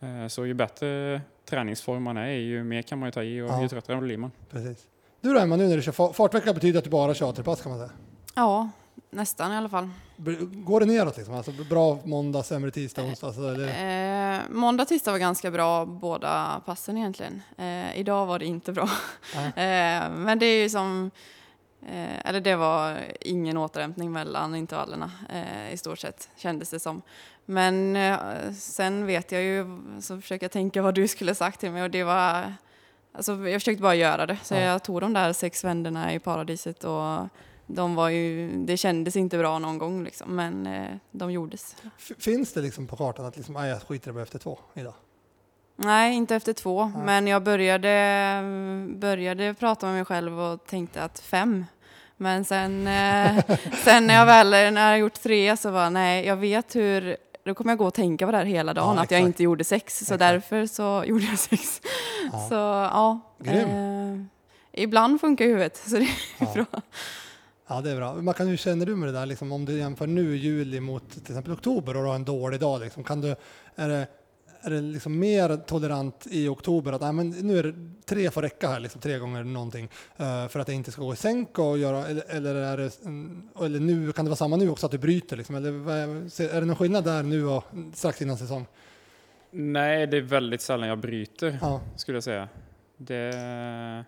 Eh, 0.00 0.26
Så 0.28 0.46
ju 0.46 0.54
bättre 0.54 1.20
träningsform 1.48 2.02
man 2.02 2.16
är 2.16 2.26
ju 2.30 2.64
mer 2.64 2.82
kan 2.82 2.98
man 2.98 3.06
ju 3.06 3.10
ta 3.12 3.22
i 3.22 3.40
och 3.42 3.48
Ja. 3.48 3.62
ju 3.62 3.68
tröttare 3.68 3.96
blir 4.00 4.16
man. 4.16 4.30
Precis. 4.50 4.86
Du 5.20 5.34
då 5.34 5.40
Emma, 5.40 5.56
nu 5.56 5.68
när 5.68 5.76
du 5.76 5.82
kör 5.82 5.92
fa- 5.92 6.12
fartvecka 6.12 6.52
betyder 6.54 6.78
att 6.78 6.84
du 6.84 6.90
bara 6.90 7.14
kör 7.14 7.32
pass 7.32 7.62
kan 7.62 7.70
man 7.72 7.78
säga. 7.78 7.90
Ja, 8.34 8.70
nästan 9.10 9.52
i 9.52 9.56
alla 9.56 9.68
fall. 9.68 9.90
Går 10.52 10.80
det 10.80 10.86
neråt 10.86 11.16
liksom? 11.16 11.34
Alltså 11.34 11.52
bra 11.70 11.98
måndag, 12.04 12.42
sämre 12.42 12.70
tisdag, 12.70 13.02
onsdag? 13.02 13.26
Alltså, 13.26 13.42
eller? 13.54 14.36
Eh, 14.36 14.40
måndag 14.50 14.84
tisdag 14.84 15.10
var 15.12 15.18
ganska 15.18 15.50
bra 15.50 15.84
båda 15.86 16.62
passen 16.66 16.98
egentligen. 16.98 17.42
Eh, 17.58 17.98
idag 17.98 18.26
var 18.26 18.38
det 18.38 18.44
inte 18.46 18.72
bra. 18.72 18.84
eh, 19.34 20.10
men 20.10 20.38
det 20.38 20.46
är 20.46 20.62
ju 20.62 20.68
som, 20.68 21.10
eh, 21.88 22.28
eller 22.28 22.40
det 22.40 22.56
var 22.56 22.98
ingen 23.20 23.56
återhämtning 23.56 24.12
mellan 24.12 24.54
intervallerna 24.54 25.10
eh, 25.32 25.72
i 25.72 25.76
stort 25.76 25.98
sett 25.98 26.28
kändes 26.36 26.70
det 26.70 26.80
som. 26.80 27.02
Men 27.44 27.96
eh, 27.96 28.16
sen 28.58 29.06
vet 29.06 29.32
jag 29.32 29.42
ju, 29.42 29.66
så 30.00 30.20
försöker 30.20 30.44
jag 30.44 30.52
tänka 30.52 30.82
vad 30.82 30.94
du 30.94 31.08
skulle 31.08 31.34
sagt 31.34 31.60
till 31.60 31.70
mig 31.70 31.82
och 31.82 31.90
det 31.90 32.04
var, 32.04 32.54
alltså 33.12 33.32
jag 33.48 33.60
försökte 33.60 33.82
bara 33.82 33.94
göra 33.94 34.26
det. 34.26 34.38
Så 34.42 34.54
Ja. 34.54 34.60
jag 34.60 34.82
tog 34.82 35.00
de 35.00 35.12
där 35.12 35.32
sex 35.32 35.64
vänderna 35.64 36.14
i 36.14 36.18
paradiset 36.18 36.84
och 36.84 37.18
de 37.70 37.94
var 37.94 38.08
ju, 38.08 38.52
det 38.64 38.76
kändes 38.76 39.16
inte 39.16 39.38
bra 39.38 39.58
någon 39.58 39.78
gång 39.78 40.04
liksom, 40.04 40.36
men 40.36 40.66
eh, 40.66 40.88
de 41.10 41.32
gjordes. 41.32 41.76
Finns 42.18 42.52
det 42.52 42.60
liksom 42.60 42.86
på 42.86 42.96
kartan 42.96 43.26
att 43.26 43.36
liksom, 43.36 43.56
"Aj, 43.56 43.68
jag 43.70 43.82
skiter 43.82 44.10
i 44.10 44.14
det 44.14 44.22
efter 44.22 44.38
två 44.38 44.58
idag? 44.74 44.94
Nej, 45.76 46.14
inte 46.14 46.36
efter 46.36 46.52
två. 46.52 46.84
Nej. 46.94 47.02
Men 47.04 47.26
jag 47.26 47.42
började, 47.42 48.42
började 48.96 49.54
prata 49.54 49.86
med 49.86 49.94
mig 49.94 50.04
själv 50.04 50.40
och 50.40 50.66
tänkte 50.66 51.02
att 51.02 51.18
fem. 51.20 51.66
Men 52.16 52.44
sen, 52.44 52.86
eh, 52.86 53.44
sen 53.84 54.06
när 54.06 54.14
jag 54.14 54.26
väl 54.26 54.50
när 54.74 54.90
jag 54.90 54.98
gjort 54.98 55.22
tre 55.22 55.56
så 55.56 55.70
var 55.70 55.90
nej, 55.90 56.26
jag 56.26 56.36
vet 56.36 56.76
hur 56.76 57.16
då 57.44 57.54
kommer 57.54 57.70
jag 57.70 57.78
gå 57.78 57.86
och 57.86 57.94
tänka 57.94 58.26
på 58.26 58.32
det 58.32 58.38
här 58.38 58.44
hela 58.44 58.74
dagen, 58.74 58.96
Ja, 58.96 59.02
att 59.02 59.10
jag 59.10 59.20
inte 59.20 59.42
gjorde 59.42 59.64
sex. 59.64 59.98
Så 59.98 60.04
Exakt. 60.04 60.18
därför 60.18 60.66
så 60.66 61.04
gjorde 61.06 61.24
jag 61.24 61.38
sex. 61.38 61.80
Ja. 62.32 62.46
Så 62.48 62.54
ja. 62.54 63.20
Eh, 63.44 64.22
ibland 64.72 65.20
funkar 65.20 65.44
huvudet, 65.44 65.76
så 65.76 65.96
det 65.96 66.02
är 66.02 66.08
Ja. 66.38 66.52
bra. 66.54 66.80
Ja, 67.68 67.80
det 67.80 67.90
är 67.90 67.96
bra. 67.96 68.14
Man 68.14 68.34
kan, 68.34 68.46
hur 68.48 68.56
känner 68.56 68.86
du 68.86 68.96
med 68.96 69.08
det 69.08 69.12
där, 69.12 69.26
liksom, 69.26 69.52
om 69.52 69.64
du 69.64 69.78
jämför 69.78 70.06
nu 70.06 70.36
juli 70.36 70.80
mot 70.80 71.10
till 71.10 71.22
exempel 71.22 71.52
oktober 71.52 71.96
och 71.96 72.02
du 72.02 72.08
har 72.08 72.14
en 72.14 72.24
dålig 72.24 72.60
dag? 72.60 72.80
Liksom, 72.80 73.04
kan 73.04 73.20
du, 73.20 73.34
är 73.76 73.88
det, 73.88 74.06
är 74.60 74.70
det 74.70 74.80
liksom 74.80 75.18
mer 75.18 75.56
tolerant 75.56 76.26
i 76.30 76.48
oktober 76.48 76.92
att 76.92 77.00
nej, 77.00 77.12
men 77.12 77.30
nu 77.30 77.58
är 77.58 77.62
det 77.62 77.74
tre 78.06 78.30
får 78.30 78.42
räcka 78.42 78.68
här, 78.68 78.80
liksom, 78.80 79.00
tre 79.00 79.18
gånger 79.18 79.44
någonting 79.44 79.88
eh, 80.16 80.48
för 80.48 80.58
att 80.60 80.66
det 80.66 80.72
inte 80.74 80.92
ska 80.92 81.02
gå 81.02 81.12
i 81.12 81.16
sänk 81.16 81.58
och 81.58 81.78
göra, 81.78 82.06
eller, 82.06 82.22
eller, 82.28 82.54
är 82.54 82.76
det, 82.76 83.04
en- 83.04 83.48
eller 83.62 83.80
nu, 83.80 84.12
kan 84.12 84.24
det 84.24 84.28
vara 84.28 84.36
samma 84.36 84.56
nu 84.56 84.68
också 84.70 84.86
att 84.86 84.92
du 84.92 84.98
bryter? 84.98 85.36
Liksom, 85.36 85.54
eller 85.56 85.68
är 86.54 86.60
det 86.60 86.66
någon 86.66 86.76
skillnad 86.76 87.04
där 87.04 87.22
nu 87.22 87.46
och 87.46 87.64
strax 87.94 88.22
innan 88.22 88.36
säsong? 88.38 88.66
Nej, 89.50 90.06
det 90.06 90.16
är 90.16 90.20
väldigt 90.20 90.60
sällan 90.60 90.88
jag 90.88 90.98
bryter, 90.98 91.58
Ja. 91.62 91.80
skulle 91.96 92.16
jag 92.16 92.24
säga. 92.24 92.48
Det, 92.96 94.04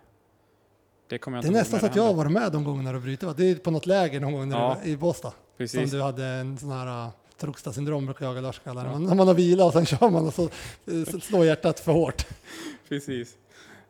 det 1.11 1.17
kommer 1.17 1.37
jag 1.37 1.43
Det 1.45 1.49
är 1.49 1.51
nästan 1.51 1.79
så 1.79 1.85
att 1.85 1.95
jag 1.95 2.03
har 2.03 2.13
varit 2.13 2.31
med 2.31 2.51
de 2.51 2.63
gångerna 2.63 2.91
du 2.93 2.99
bryter. 2.99 3.27
va? 3.27 3.33
Det 3.37 3.51
är 3.51 3.55
på 3.55 3.71
något 3.71 3.85
läger 3.85 4.19
någon 4.19 4.33
gång 4.33 4.49
när 4.49 4.57
Ja. 4.59 4.77
du 4.83 4.89
i 4.89 4.97
Båstad. 4.97 5.31
Som 5.67 5.85
du 5.85 6.01
hade 6.01 6.25
en 6.25 6.57
sån 6.57 6.71
här 6.71 7.05
uh, 7.05 7.09
Trogstad-syndrom 7.39 8.05
brukar 8.05 8.25
jag 8.25 8.35
och 8.37 8.41
Lars 8.43 8.59
kalla 8.63 8.83
det. 8.83 8.89
Ja. 8.89 8.99
Man, 8.99 9.17
man 9.17 9.27
har 9.27 9.33
vila 9.35 9.65
och 9.65 9.73
sen 9.73 9.85
kör 9.85 10.09
man 10.09 10.27
och 10.27 10.33
så 10.33 10.43
eh, 10.43 11.19
slår 11.21 11.45
hjärtat 11.45 11.79
för 11.79 11.91
hårt. 11.91 12.25
Precis. 12.89 13.33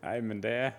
Nej, 0.02 0.22
men 0.22 0.40
det, 0.40 0.72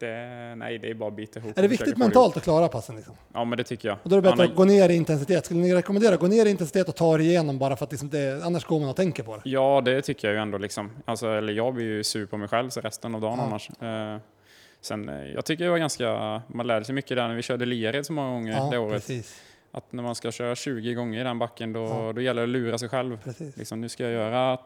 det, 0.00 0.14
nej, 0.56 0.78
det 0.78 0.90
är 0.90 0.94
bara 0.94 1.08
att 1.08 1.16
bita 1.16 1.38
ihop. 1.40 1.58
Är 1.58 1.62
det 1.62 1.68
viktigt 1.68 1.96
mentalt 1.96 2.36
att 2.36 2.42
klara 2.42 2.68
passen? 2.68 2.96
Liksom? 2.96 3.14
Ja, 3.34 3.44
men 3.44 3.58
det 3.58 3.64
tycker 3.64 3.88
jag. 3.88 3.98
Och 4.02 4.10
då 4.10 4.16
är 4.16 4.20
det 4.20 4.22
bättre 4.22 4.34
Annars- 4.42 4.50
att 4.50 4.56
gå 4.56 4.64
ner 4.64 4.88
i 4.88 4.94
intensitet. 4.94 5.44
Skulle 5.44 5.60
ni 5.60 5.74
rekommendera 5.74 6.14
att 6.14 6.20
gå 6.20 6.26
ner 6.26 6.46
i 6.46 6.50
intensitet 6.50 6.88
och 6.88 6.94
ta 6.96 7.16
det 7.16 7.24
igenom 7.24 7.58
bara 7.58 7.76
för 7.76 7.84
att 7.84 7.90
liksom 7.92 8.08
det, 8.10 8.44
annars 8.44 8.64
går 8.64 8.80
man 8.80 8.88
och 8.88 8.96
tänker 8.96 9.22
på 9.22 9.36
det? 9.36 9.42
Ja, 9.44 9.82
det 9.84 10.02
tycker 10.02 10.28
jag 10.28 10.34
ju 10.34 10.40
ändå. 10.40 10.58
Liksom. 10.58 10.90
Alltså, 11.04 11.28
eller 11.28 11.52
jag 11.52 11.74
blir 11.74 11.84
ju 11.86 12.04
sur 12.04 12.26
på 12.26 12.36
mig 12.36 12.48
själv 12.48 12.70
så 12.70 12.80
resten 12.80 13.14
av 13.14 13.20
dagen 13.20 13.38
Ja. 13.38 13.44
annars. 13.44 13.70
Eh, 13.70 14.20
sen, 14.86 15.08
eh, 15.08 15.26
jag 15.34 15.44
tycker 15.44 15.64
det 15.64 15.70
var 15.70 15.78
ganska, 15.78 16.42
man 16.48 16.66
lärde 16.66 16.84
sig 16.84 16.94
mycket 16.94 17.16
där 17.16 17.28
när 17.28 17.34
vi 17.34 17.42
körde 17.42 17.66
Liared 17.66 18.06
så 18.06 18.12
många 18.12 18.30
gånger 18.30 18.70
det 18.70 18.78
året. 18.78 18.92
precis. 18.94 19.42
Att 19.72 19.92
när 19.92 20.02
man 20.02 20.14
ska 20.14 20.32
köra 20.32 20.54
20 20.54 20.94
gånger 20.94 21.20
i 21.20 21.24
den 21.24 21.38
backen 21.38 21.72
då, 21.72 21.80
Ja. 21.84 22.12
då 22.14 22.20
gäller 22.20 22.42
det 22.42 22.44
att 22.44 22.48
lura 22.48 22.78
sig 22.78 22.88
själv. 22.88 23.18
precis. 23.24 23.56
Liksom, 23.56 23.80
nu 23.80 23.88
ska 23.88 24.02
jag 24.04 24.12
göra 24.12 24.58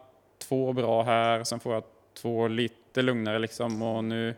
två 0.48 0.72
bra 0.72 1.02
här, 1.02 1.44
sen 1.44 1.60
får 1.60 1.74
jag 1.74 1.82
två 2.22 2.48
lite 2.48 3.02
lugnare 3.02 3.38
liksom. 3.38 3.82
Och 3.82 4.04
nu, 4.04 4.34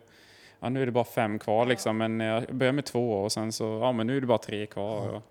ja, 0.61 0.69
nu 0.69 0.83
är 0.83 0.87
det 0.87 0.93
bara 0.93 1.05
fem 1.05 1.39
kvar 1.39 1.67
liksom, 1.67 1.97
men 1.99 2.21
jag 2.21 2.45
börjar 2.55 2.73
med 2.73 2.85
två 2.85 3.13
och 3.13 3.33
sen 3.33 3.53
så, 3.53 3.65
ja 3.83 3.93
men 3.93 4.07
nu 4.07 4.17
är 4.17 4.21
det 4.21 4.27
bara 4.27 4.39
tre 4.39 4.67
kvar. 4.67 5.09
Och, 5.09 5.23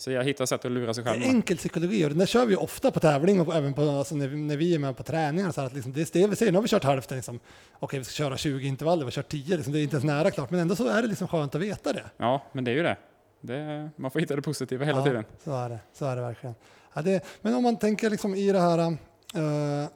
så 0.00 0.10
jag 0.10 0.24
hittar 0.24 0.46
sätt 0.46 0.64
att 0.64 0.72
lura 0.72 0.94
sig 0.94 1.04
Det 1.04 1.10
själv. 1.10 1.22
är 1.22 1.26
med. 1.26 1.34
enkel 1.34 1.56
psykologi 1.56 2.04
och 2.04 2.08
den 2.08 2.18
där 2.18 2.26
kör 2.26 2.46
vi 2.46 2.56
ofta 2.56 2.90
på 2.90 3.00
tävling 3.00 3.40
och 3.40 3.54
även 3.54 3.74
på, 3.74 3.82
alltså 3.82 4.14
när, 4.14 4.28
vi, 4.28 4.36
när 4.36 4.56
vi 4.56 4.74
är 4.74 4.78
med 4.78 4.96
på 4.96 5.02
träningar. 5.02 5.52
Så 5.52 5.60
att 5.60 5.74
liksom, 5.74 5.92
det 5.92 6.00
är 6.00 6.20
det 6.20 6.26
vi 6.26 6.36
säger, 6.36 6.52
nu 6.52 6.58
har 6.58 6.62
vi 6.62 6.68
kört 6.68 6.84
hälften. 6.84 7.16
Liksom. 7.16 7.40
Okej, 7.78 7.98
vi 7.98 8.04
ska 8.04 8.12
köra 8.12 8.36
20 8.36 8.66
intervaller, 8.68 9.04
vi 9.04 9.06
har 9.06 9.10
kört 9.10 9.28
10, 9.28 9.56
liksom, 9.56 9.72
det 9.72 9.80
är 9.80 9.82
inte 9.82 9.96
ens 9.96 10.04
nära 10.04 10.30
klart. 10.30 10.50
Men 10.50 10.60
ändå 10.60 10.76
så 10.76 10.88
är 10.88 11.02
det 11.02 11.08
liksom 11.08 11.28
skönt 11.28 11.54
att 11.54 11.60
veta 11.60 11.92
det. 11.92 12.04
Ja, 12.16 12.42
men 12.52 12.64
det 12.64 12.70
är 12.70 12.74
ju 12.74 12.82
det. 12.82 12.96
det 13.40 13.90
man 13.96 14.10
får 14.10 14.20
hitta 14.20 14.36
det 14.36 14.42
positiva 14.42 14.84
hela 14.84 14.98
ja, 14.98 15.04
tiden. 15.04 15.24
Så 15.44 15.52
är 15.52 15.68
det, 15.68 15.78
så 15.92 16.04
är 16.06 16.16
det 16.16 16.22
verkligen. 16.22 16.54
Ja, 16.94 17.02
det, 17.02 17.24
men 17.42 17.54
om 17.54 17.62
man 17.62 17.76
tänker 17.76 18.10
liksom 18.10 18.34
i 18.34 18.52
det 18.52 18.60
här, 18.60 18.78
uh, 18.90 19.88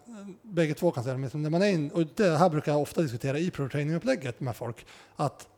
bägge 0.42 0.74
två 0.74 0.90
kan 0.90 1.04
säga 1.04 1.12
det, 1.12 1.18
men 1.18 1.26
liksom 1.26 1.42
när 1.42 1.50
man 1.50 1.62
är 1.62 1.68
in, 1.68 1.90
och 1.90 2.02
det 2.16 2.36
här 2.36 2.48
brukar 2.50 2.72
jag 2.72 2.82
ofta 2.82 3.02
diskutera 3.02 3.38
i 3.38 3.50
pro 3.50 3.68
training-upplägget 3.68 4.40
med 4.40 4.56
folk, 4.56 4.86
att 5.16 5.48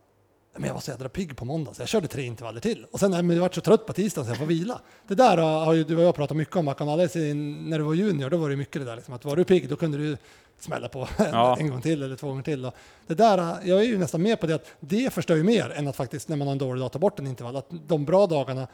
men 0.58 0.66
jag 0.66 0.74
var 0.74 0.80
så 0.80 0.90
jädra 0.90 1.08
pigg 1.08 1.36
på 1.36 1.44
måndag 1.44 1.74
så 1.74 1.82
jag 1.82 1.88
körde 1.88 2.08
tre 2.08 2.22
intervaller 2.22 2.60
till. 2.60 2.86
Och 2.92 3.00
sen 3.00 3.10
men 3.10 3.30
jag 3.36 3.40
var 3.42 3.50
så 3.52 3.60
trött 3.60 3.86
på 3.86 3.92
tisdagen 3.92 4.24
så 4.26 4.30
jag 4.30 4.38
får 4.38 4.46
vila. 4.46 4.80
Det 5.08 5.14
där 5.14 5.36
har 5.36 5.72
ju 5.72 5.84
du 5.84 5.96
och 5.96 6.02
jag 6.02 6.14
pratat 6.14 6.36
mycket 6.36 6.56
om. 6.56 6.68
Alldeles 6.68 7.14
när 7.14 7.78
du 7.78 7.84
var 7.84 7.94
junior, 7.94 8.30
då 8.30 8.36
var 8.36 8.50
det 8.50 8.56
mycket 8.56 8.82
det 8.82 8.84
där 8.84 8.96
liksom, 8.96 9.14
att 9.14 9.24
var 9.24 9.36
du 9.36 9.44
pigg 9.44 9.68
då 9.68 9.76
kunde 9.76 9.98
du 9.98 10.16
smälla 10.58 10.88
på 10.88 11.08
Ja. 11.18 11.56
en 11.60 11.70
gång 11.70 11.80
till 11.82 12.02
eller 12.02 12.16
två 12.16 12.28
gånger 12.28 12.42
till. 12.42 12.64
Och 12.64 12.74
det 13.06 13.14
där, 13.14 13.38
jag 13.64 13.78
är 13.80 13.84
ju 13.84 13.98
nästan 13.98 14.22
med 14.22 14.40
på 14.40 14.46
det 14.46 14.54
att 14.54 14.66
det 14.80 15.12
förstör 15.12 15.36
ju 15.36 15.42
mer 15.42 15.70
än 15.70 15.88
att 15.88 15.96
faktiskt 15.96 16.28
när 16.28 16.36
man 16.36 16.46
har 16.48 16.52
en 16.52 16.58
dålig 16.58 16.80
dag 16.82 16.92
ta 16.92 16.98
bort 16.98 17.18
en 17.18 17.26
intervall. 17.26 17.56
Att 17.56 17.66
de 17.86 18.04
bra 18.04 18.26
dagarna 18.26 18.66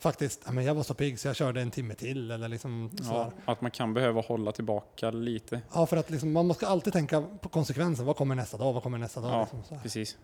faktiskt, 0.00 0.42
ja, 0.46 0.52
men 0.52 0.64
jag 0.64 0.74
var 0.74 0.82
så 0.82 0.94
pigg 0.94 1.18
så 1.18 1.28
jag 1.28 1.36
körde 1.36 1.60
en 1.60 1.70
timme 1.70 1.94
till 1.94 2.30
eller 2.30 2.48
liksom 2.48 2.90
så 3.02 3.12
Ja, 3.12 3.32
att 3.52 3.60
man 3.60 3.70
kan 3.70 3.94
behöva 3.94 4.20
hålla 4.20 4.52
tillbaka 4.52 5.10
lite. 5.10 5.60
Ja, 5.74 5.86
för 5.86 5.96
att 5.96 6.10
liksom, 6.10 6.32
man 6.32 6.46
måste 6.46 6.68
alltid 6.68 6.92
tänka 6.92 7.22
på 7.40 7.48
konsekvensen. 7.48 8.06
Vad 8.06 8.16
kommer 8.16 8.34
nästa 8.34 8.56
dag? 8.56 8.72
Vad 8.72 8.82
kommer 8.82 8.98
nästa 8.98 9.20
dag? 9.20 9.30
Ja, 9.32 9.48
liksom. 9.56 9.78
Precis. 9.82 10.16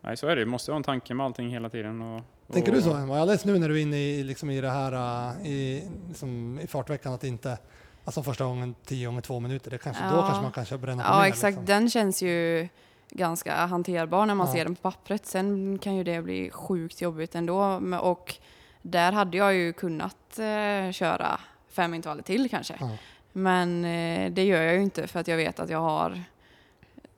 Nej, 0.00 0.16
så 0.16 0.26
är 0.26 0.36
det. 0.36 0.42
Du 0.42 0.50
måste 0.50 0.72
ha 0.72 0.76
en 0.76 0.82
tanke 0.82 1.14
med 1.14 1.26
allting 1.26 1.50
hela 1.50 1.68
tiden. 1.70 2.02
Och, 2.02 2.22
Tänker 2.52 2.70
och, 2.70 2.76
du 2.76 2.82
så 2.82 2.94
Emma? 2.94 3.20
Alldeles 3.20 3.44
nu 3.44 3.58
när 3.58 3.68
du 3.68 3.78
är 3.78 3.82
inne 3.82 3.96
i, 3.96 4.22
liksom, 4.24 4.50
i 4.50 4.60
det 4.60 4.70
här 4.70 4.92
uh, 4.92 5.46
i, 5.46 5.88
liksom, 6.08 6.60
i 6.60 6.66
fartveckan 6.66 7.12
att 7.12 7.24
inte 7.24 7.58
Alltså 8.04 8.22
första 8.22 8.44
gången 8.44 8.74
tio 8.84 9.06
gånger 9.06 9.20
två 9.20 9.40
minuter, 9.40 9.70
det 9.70 9.78
kanske, 9.78 10.02
då 10.04 10.16
Ja. 10.16 10.22
kanske 10.26 10.42
man 10.42 10.52
kanske 10.52 10.78
bränner 10.78 11.04
på 11.04 11.10
Ja, 11.10 11.20
mer, 11.20 11.28
exakt. 11.28 11.44
Liksom. 11.44 11.64
Den 11.64 11.90
känns 11.90 12.22
ju 12.22 12.68
ganska 13.10 13.54
hanterbar 13.54 14.26
när 14.26 14.34
man 14.34 14.46
Ja. 14.46 14.52
ser 14.52 14.64
den 14.64 14.74
på 14.74 14.82
pappret. 14.82 15.26
Sen 15.26 15.78
kan 15.78 15.96
ju 15.96 16.04
det 16.04 16.22
bli 16.22 16.50
sjukt 16.50 17.00
jobbigt 17.00 17.34
ändå. 17.34 17.80
Och 18.00 18.34
där 18.82 19.12
hade 19.12 19.36
jag 19.36 19.54
ju 19.54 19.72
kunnat 19.72 20.38
eh, 20.38 20.92
köra 20.92 21.40
fem 21.68 21.94
intervaller 21.94 22.22
till 22.22 22.50
kanske. 22.50 22.76
Ja. 22.80 22.90
Men 23.32 23.84
eh, 23.84 24.32
det 24.32 24.44
gör 24.44 24.62
jag 24.62 24.74
ju 24.74 24.82
inte 24.82 25.06
för 25.06 25.20
att 25.20 25.28
jag 25.28 25.36
vet 25.36 25.60
att 25.60 25.70
jag 25.70 25.80
har 25.80 26.22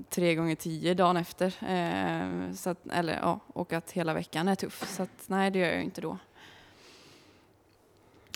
tre 0.08 0.34
gånger 0.34 0.54
tio 0.54 0.94
dagen 0.94 1.16
efter. 1.16 1.46
Eh, 1.46 2.52
så 2.54 2.70
att, 2.70 2.86
eller, 2.92 3.12
ja, 3.22 3.40
och 3.46 3.72
att 3.72 3.90
hela 3.90 4.14
veckan 4.14 4.48
är 4.48 4.54
tuff. 4.54 4.94
Så 4.96 5.02
att, 5.02 5.10
nej, 5.26 5.50
det 5.50 5.58
gör 5.58 5.66
jag 5.66 5.76
ju 5.76 5.82
inte 5.84 6.00
då. 6.00 6.18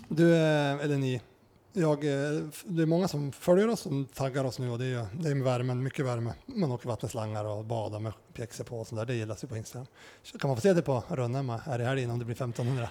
Du, 0.08 0.34
eh, 0.34 0.72
eller 0.84 0.96
ni, 0.96 1.20
jag, 1.72 2.04
eh, 2.04 2.42
det 2.64 2.82
är 2.82 2.86
många 2.86 3.08
som 3.08 3.32
följer 3.32 3.68
oss 3.68 3.86
och 3.86 3.92
taggar 4.14 4.44
oss 4.44 4.58
nu 4.58 4.70
och 4.70 4.78
det 4.78 4.84
är, 4.84 4.88
ju- 4.88 5.06
det 5.22 5.30
är 5.30 5.34
med 5.34 5.44
värmen, 5.44 5.82
mycket 5.82 6.04
värme. 6.06 6.34
Man 6.46 6.72
åker 6.72 6.88
vattenslangar 6.88 7.44
och 7.44 7.64
badar 7.64 8.00
med 8.00 8.12
pjäxor 8.32 8.64
på 8.64 8.78
och 8.80 8.86
sånt 8.86 8.98
där, 9.00 9.06
det 9.06 9.14
gillas 9.14 9.44
ju 9.44 9.48
på 9.48 9.56
Instagram. 9.56 9.86
Så 10.22 10.38
kan 10.38 10.48
man 10.48 10.56
få 10.56 10.60
se 10.60 10.72
det 10.72 10.82
på 10.82 11.02
Rönnhemma 11.08 11.56
här 11.56 11.78
i 11.80 11.84
helgen 11.84 12.10
om 12.10 12.18
det 12.18 12.24
blir 12.24 12.34
1500? 12.34 12.88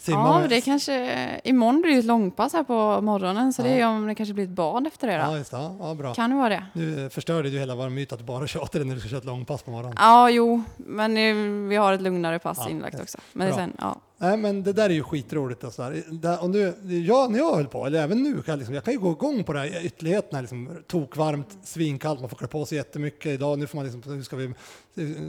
Simma 0.00 0.42
Ja, 0.42 0.48
det 0.48 0.60
kanske, 0.60 1.40
imorgon 1.44 1.80
blir 1.82 1.92
det 1.92 1.98
ett 1.98 2.04
långpass 2.04 2.52
här 2.52 2.62
på 2.64 3.00
morgonen 3.00 3.52
så 3.52 3.62
det 3.62 3.68
Ja. 3.76 3.88
är 3.88 3.96
om 3.96 4.06
det 4.06 4.14
kanske 4.14 4.34
blir 4.34 4.44
ett 4.44 4.50
bad 4.50 4.86
efter 4.86 5.06
det 5.06 5.12
Ja, 5.14 5.30
då. 5.30 5.36
just 5.36 5.50
det. 5.50 5.56
Ja, 5.56 5.76
ja, 5.80 5.94
bra. 5.94 6.14
Kan 6.14 6.30
det 6.30 6.36
vara 6.36 6.48
det? 6.48 6.64
Nu 6.72 7.10
förstörde 7.10 7.50
du 7.50 7.58
hela 7.58 7.74
vår 7.74 7.88
myt 7.88 8.12
att 8.12 8.18
du 8.18 8.24
bara 8.24 8.46
tjatar 8.46 8.84
när 8.84 8.94
du 8.94 9.00
ska 9.00 9.08
köra 9.08 9.18
ett 9.18 9.24
långpass 9.24 9.62
på 9.62 9.70
morgonen. 9.70 9.96
Ja, 10.00 10.30
jo, 10.30 10.62
men 10.76 11.68
vi 11.68 11.76
har 11.76 11.92
ett 11.92 12.00
lugnare 12.02 12.38
pass 12.38 12.58
Ja, 12.60 12.68
inlagt 12.70 13.00
också. 13.00 13.18
Men 13.32 13.54
sen, 13.54 13.72
ja. 13.78 14.00
Nej, 14.20 14.36
men 14.36 14.62
det 14.62 14.72
där 14.72 14.84
är 14.90 14.94
ju 14.94 15.02
skitroligt. 15.02 15.64
Och 15.64 15.72
så 15.72 15.82
där. 15.82 16.02
Där, 16.10 16.42
och 16.42 16.50
nu, 16.50 16.74
jag, 17.08 17.30
när 17.32 17.38
jag 17.38 17.54
höll 17.56 17.66
på, 17.66 17.86
eller 17.86 18.02
även 18.02 18.22
nu, 18.22 18.32
kan 18.32 18.52
jag, 18.52 18.56
liksom, 18.58 18.74
jag 18.74 18.84
kan 18.84 18.94
ju 18.94 19.00
gå 19.00 19.10
igång 19.12 19.44
på 19.44 19.52
det 19.52 19.58
här 19.58 19.86
ytterligheterna. 19.86 20.40
Liksom, 20.40 20.70
tokvarmt, 20.86 21.58
svinkallt, 21.62 22.20
man 22.20 22.28
får 22.28 22.36
klä 22.36 22.48
på 22.48 22.66
sig 22.66 22.78
jättemycket 22.78 23.26
idag. 23.26 23.58
Nu 23.58 23.66
får 23.66 23.76
man 23.78 23.84
liksom, 23.90 24.16
nu 24.16 24.22
ska 24.24 24.36
vi, 24.36 24.54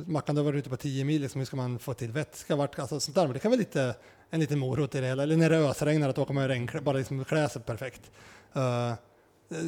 Mackan, 0.06 0.36
du 0.36 0.42
har 0.42 0.46
varit 0.46 0.58
ute 0.60 0.70
på 0.70 0.78
10 0.78 1.06
mil, 1.06 1.22
liksom, 1.22 1.40
hur 1.40 1.46
ska 1.46 1.58
man 1.58 1.80
få 1.80 1.94
till 1.94 2.12
vätska? 2.12 2.56
Vart, 2.56 2.80
alltså, 2.80 3.00
sånt 3.00 3.16
där. 3.16 3.24
Men 3.24 3.34
det 3.34 3.40
kan 3.40 3.52
vara 3.52 3.60
lite, 3.60 3.96
en 4.30 4.40
liten 4.40 4.60
morot 4.60 4.96
i 4.96 5.02
det 5.02 5.08
hela. 5.08 5.24
Eller 5.24 5.38
när 5.38 5.50
det 5.50 5.58
ösregnar, 5.58 6.10
att 6.10 6.18
åka 6.18 6.34
med 6.34 6.48
regn, 6.48 6.70
bara 6.82 6.98
liksom 6.98 7.26
klä 7.26 7.50
sig 7.50 7.62
perfekt. 7.62 8.12
Eh, 8.54 8.94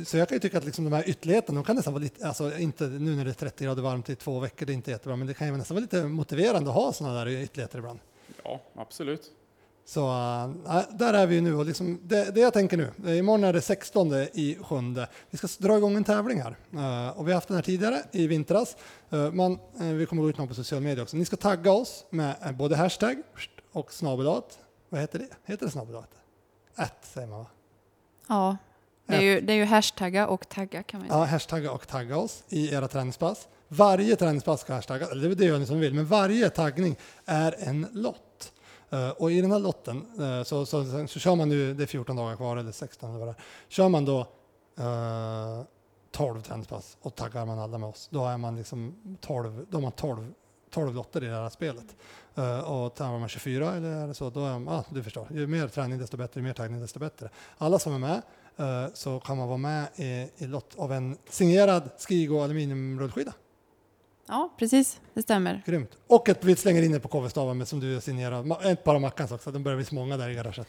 så 0.05 0.17
jag 0.17 0.27
kan 0.27 0.35
ju 0.35 0.39
tycka 0.39 0.57
att 0.57 0.65
liksom 0.65 0.85
de 0.85 0.93
här 0.93 1.09
ytterligheterna, 1.09 1.59
de 1.59 1.65
kan 1.65 1.75
nästan 1.75 1.93
vara 1.93 2.03
lite, 2.03 2.27
alltså 2.27 2.57
inte 2.57 2.83
nu 2.87 3.15
när 3.15 3.25
det 3.25 3.31
är 3.31 3.33
30 3.33 3.63
grader 3.63 3.81
varmt 3.81 4.09
i 4.09 4.15
två 4.15 4.39
veckor, 4.39 4.65
det 4.65 4.71
är 4.71 4.73
inte 4.73 4.91
jättebra, 4.91 5.15
men 5.15 5.27
det 5.27 5.33
kan 5.33 5.47
ju 5.47 5.57
nästan 5.57 5.75
vara 5.75 5.81
lite 5.81 6.03
motiverande 6.03 6.69
att 6.69 6.75
ha 6.75 6.93
sådana 6.93 7.19
där 7.19 7.27
ytterligheter 7.27 7.77
ibland. 7.77 7.99
Ja, 8.43 8.61
absolut. 8.75 9.31
Så 9.85 10.09
äh, 10.67 10.97
där 10.97 11.13
är 11.13 11.27
vi 11.27 11.35
ju 11.35 11.41
nu 11.41 11.55
och 11.55 11.65
liksom, 11.65 11.99
det, 12.03 12.35
det 12.35 12.41
jag 12.41 12.53
tänker 12.53 12.77
nu, 12.77 12.91
eh, 13.05 13.17
imorgon 13.17 13.43
är 13.43 13.53
det 13.53 13.61
16 13.61 14.13
i 14.13 14.57
sjunde. 14.61 15.07
Vi 15.29 15.37
ska 15.37 15.47
dra 15.57 15.77
igång 15.77 15.95
en 15.95 16.03
tävling 16.03 16.41
här 16.41 16.55
Eh, 16.73 17.19
och 17.19 17.27
vi 17.27 17.31
har 17.31 17.37
haft 17.37 17.47
den 17.47 17.55
här 17.55 17.63
tidigare 17.63 18.03
i 18.11 18.27
vintras. 18.27 18.75
Uh, 19.13 19.31
man, 19.31 19.59
eh, 19.79 19.85
vi 19.85 20.05
kommer 20.05 20.21
gå 20.21 20.29
ut 20.29 20.37
med 20.37 20.47
på 20.47 20.53
sociala 20.53 20.83
medier 20.83 21.03
också. 21.03 21.17
Ni 21.17 21.25
ska 21.25 21.35
tagga 21.35 21.71
oss 21.71 22.05
med 22.09 22.55
både 22.57 22.75
hashtag 22.75 23.17
och 23.71 23.93
snabelat. 23.93 24.59
Vad 24.89 25.01
heter 25.01 25.19
det? 25.19 25.27
Heter 25.43 25.65
det 25.65 25.71
snabelat? 25.71 26.09
Ett 26.77 26.93
säger 27.01 27.27
man 27.27 27.39
va? 27.39 27.45
ja. 28.27 28.57
Det 29.05 29.15
är, 29.17 29.21
ju, 29.21 29.41
det 29.41 29.53
är 29.53 29.57
ju 29.57 29.65
hashtagga 29.65 30.27
och 30.27 30.49
tagga 30.49 30.83
kan 30.83 30.99
man 30.99 31.07
ju 31.07 31.13
Ja, 31.13 31.17
säga. 31.19 31.25
hashtagga 31.31 31.71
och 31.71 31.87
tagga 31.87 32.17
oss 32.17 32.43
i 32.49 32.73
era 32.73 32.87
träningspass. 32.87 33.47
Varje 33.67 34.15
träningspass 34.15 34.61
ska 34.61 34.73
hashtagga, 34.73 35.07
eller 35.07 35.29
det- 35.29 35.35
det 35.35 35.45
gör 35.45 35.59
ni 35.59 35.65
som 35.65 35.79
vill, 35.79 35.93
men 35.93 36.05
varje 36.05 36.49
taggning 36.49 36.95
är 37.25 37.55
en 37.59 37.87
lott. 37.91 38.53
Eh, 38.89 39.09
och 39.09 39.31
i 39.31 39.41
den 39.41 39.51
här 39.51 39.59
lotten 39.59 40.05
eh, 40.19 40.43
så, 40.43 40.65
så, 40.65 40.85
så, 40.85 41.07
så 41.07 41.19
kör 41.19 41.35
man 41.35 41.49
nu, 41.49 41.73
det 41.73 41.83
är 41.83 41.87
14 41.87 42.15
dagar 42.15 42.35
kvar 42.35 42.57
eller 42.57 42.71
16 42.71 43.09
eller 43.09 43.19
vad 43.19 43.27
det 43.27 43.31
är, 43.31 43.43
kör 43.67 43.89
man 43.89 44.05
då 44.05 44.19
uh, 44.79 45.63
12 46.11 46.41
träningspass 46.41 46.97
och 47.01 47.15
taggar 47.15 47.45
man 47.45 47.59
alla 47.59 47.77
med 47.77 47.89
oss, 47.89 48.07
då 48.11 48.25
är 48.25 48.37
man 48.37 48.55
liksom 48.55 48.95
12, 49.21 49.65
då 49.69 49.77
har 49.77 49.81
man 49.81 49.91
12, 49.91 50.33
12 50.71 50.95
lotter 50.95 51.23
i 51.23 51.27
det 51.27 51.33
här 51.33 51.49
spelet. 51.49 51.95
Eh, 52.35 52.59
och 52.59 52.95
tävlar 52.95 53.19
man 53.19 53.29
24 53.29 53.75
eller 53.75 53.89
är 53.89 54.07
det 54.07 54.13
så, 54.13 54.29
då 54.29 54.45
är 54.45 54.59
man, 54.59 54.75
ah, 54.75 54.85
du 54.89 55.03
förstår, 55.03 55.27
ju 55.31 55.47
mer 55.47 55.67
träning 55.67 55.99
desto 55.99 56.17
bättre, 56.17 56.39
ju 56.39 56.43
mer 56.43 56.53
taggning 56.53 56.81
desto 56.81 56.99
bättre. 56.99 57.29
Alla 57.57 57.79
som 57.79 57.93
är 57.93 57.99
med 57.99 58.21
eh, 58.57 58.93
så 58.93 59.19
kan 59.19 59.37
man 59.37 59.47
vara 59.47 59.57
med 59.57 59.87
i, 59.95 60.29
i 60.37 60.47
lott 60.47 60.75
av 60.77 60.93
en 60.93 61.17
signerad 61.29 61.89
Skigo 61.97 62.43
aluminiumrullskida. 62.43 63.33
Ja, 64.27 64.53
precis. 64.57 65.01
Det 65.13 65.21
stämmer. 65.21 65.61
Grymt. 65.65 65.97
Och 66.07 66.29
ett 66.29 66.43
vi 66.43 66.55
slänger 66.55 66.83
in 66.83 66.91
det 66.91 66.99
på 66.99 67.07
KV-staven 67.07 67.57
med 67.57 67.67
som 67.67 67.79
du 67.79 68.01
signerar, 68.01 68.71
ett 68.71 68.83
par 68.83 68.95
av 68.95 69.01
Mackans 69.01 69.31
också, 69.31 69.51
de 69.51 69.63
börjar 69.63 69.77
bli 69.77 69.85
så 69.85 69.95
många 69.95 70.17
där 70.17 70.29
i 70.29 70.35
garaget. 70.35 70.67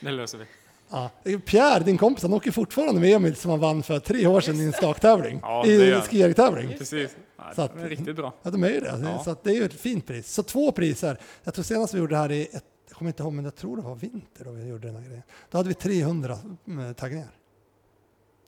Det 0.00 0.10
löser 0.10 0.38
vi. 0.38 0.44
Ja. 0.90 1.10
Pierre, 1.46 1.84
din 1.84 1.98
kompis, 1.98 2.22
han 2.22 2.32
åker 2.34 2.50
fortfarande 2.50 3.00
med 3.00 3.10
Emil 3.12 3.36
som 3.36 3.50
han 3.50 3.60
vann 3.60 3.82
för 3.82 3.98
tre 3.98 4.26
år 4.26 4.40
sedan 4.40 4.60
i 4.60 4.64
en 4.64 4.72
staktävling. 4.72 5.38
Ja, 5.42 5.66
I 5.66 5.92
han. 5.92 6.02
skijägartävling. 6.02 6.78
Precis. 6.78 7.16
Ja, 7.38 7.44
Så 7.54 7.62
att- 7.62 7.74
det 7.76 7.82
är 7.82 7.88
riktigt 7.88 8.16
bra. 8.16 8.32
Ja, 8.42 8.50
de 8.50 8.64
är 8.64 8.68
ju 8.70 8.80
det. 8.80 9.00
Ja. 9.02 9.22
Så 9.24 9.30
att 9.30 9.44
det 9.44 9.50
är 9.50 9.54
ju 9.54 9.64
ett 9.64 9.80
fint 9.80 10.06
pris. 10.06 10.32
Så 10.32 10.42
två 10.42 10.72
priser. 10.72 11.18
Jag 11.44 11.54
tror 11.54 11.62
senast 11.64 11.94
vi 11.94 11.98
gjorde 11.98 12.14
det 12.14 12.18
här 12.18 12.32
i, 12.32 12.42
ett, 12.52 12.64
jag 12.88 12.96
kommer 12.96 13.08
inte 13.08 13.22
ihåg, 13.22 13.32
men 13.32 13.44
jag 13.44 13.54
tror 13.56 13.76
det 13.76 13.82
var 13.82 13.94
vinter 13.94 14.44
då 14.44 14.50
vi 14.50 14.68
gjorde 14.68 14.86
den 14.88 14.96
här 14.96 15.02
grejen. 15.04 15.22
Då 15.50 15.58
hade 15.58 15.68
vi 15.68 15.74
300 15.74 16.38
mm, 16.66 16.94
taggningar. 16.94 17.28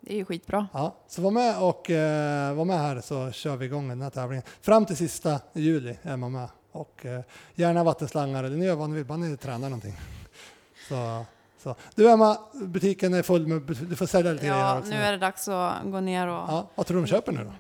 Det 0.01 0.13
är 0.13 0.17
ju 0.17 0.25
skitbra. 0.25 0.67
Ja, 0.73 0.97
så 1.09 1.23
var 1.23 1.31
med 1.31 1.59
och 1.63 1.91
eh, 1.91 2.55
var 2.55 2.65
med 2.65 2.79
här 2.79 3.01
så 3.01 3.31
kör 3.31 3.57
vi 3.57 3.67
igång 3.67 3.89
den 3.89 4.03
här 4.03 4.11
tävlingen. 4.11 4.45
Fram 4.61 4.87
till 4.87 4.97
sista 4.97 5.41
juli 5.53 5.97
är 6.03 6.17
man 6.17 6.33
med. 6.33 6.49
Och 6.73 7.07
eh, 7.07 7.21
gärna 7.55 7.85
vattenslangar 7.85 8.45
eller 8.45 8.57
ni 8.57 8.65
gör 8.67 8.75
vad 8.75 8.91
ni 8.91 8.97
vill, 8.97 9.05
bara 9.05 9.19
ni 9.19 9.37
tränar 9.37 9.59
någonting. 9.69 9.95
Så, 10.89 11.25
så. 11.63 11.75
Du 11.95 12.11
Emma, 12.11 12.39
butiken 12.53 13.15
är 13.15 13.23
full 13.23 13.47
med, 13.47 13.63
du 13.89 13.97
får 13.97 14.07
sälja 14.07 14.33
lite 14.33 14.47
grejer 14.47 14.59
här 14.65 14.75
Ja, 14.77 14.83
nu 14.87 14.97
är 14.97 15.13
det 15.13 15.19
dags 15.19 15.49
att 15.49 15.83
gå 15.85 16.01
ner 16.01 16.27
och... 16.27 16.33
ja, 16.35 16.69
vad 16.75 16.87
tror 16.87 16.97
du 16.97 17.03
de 17.03 17.09
köper 17.09 17.33
nu 17.33 17.45
då? 17.45 17.53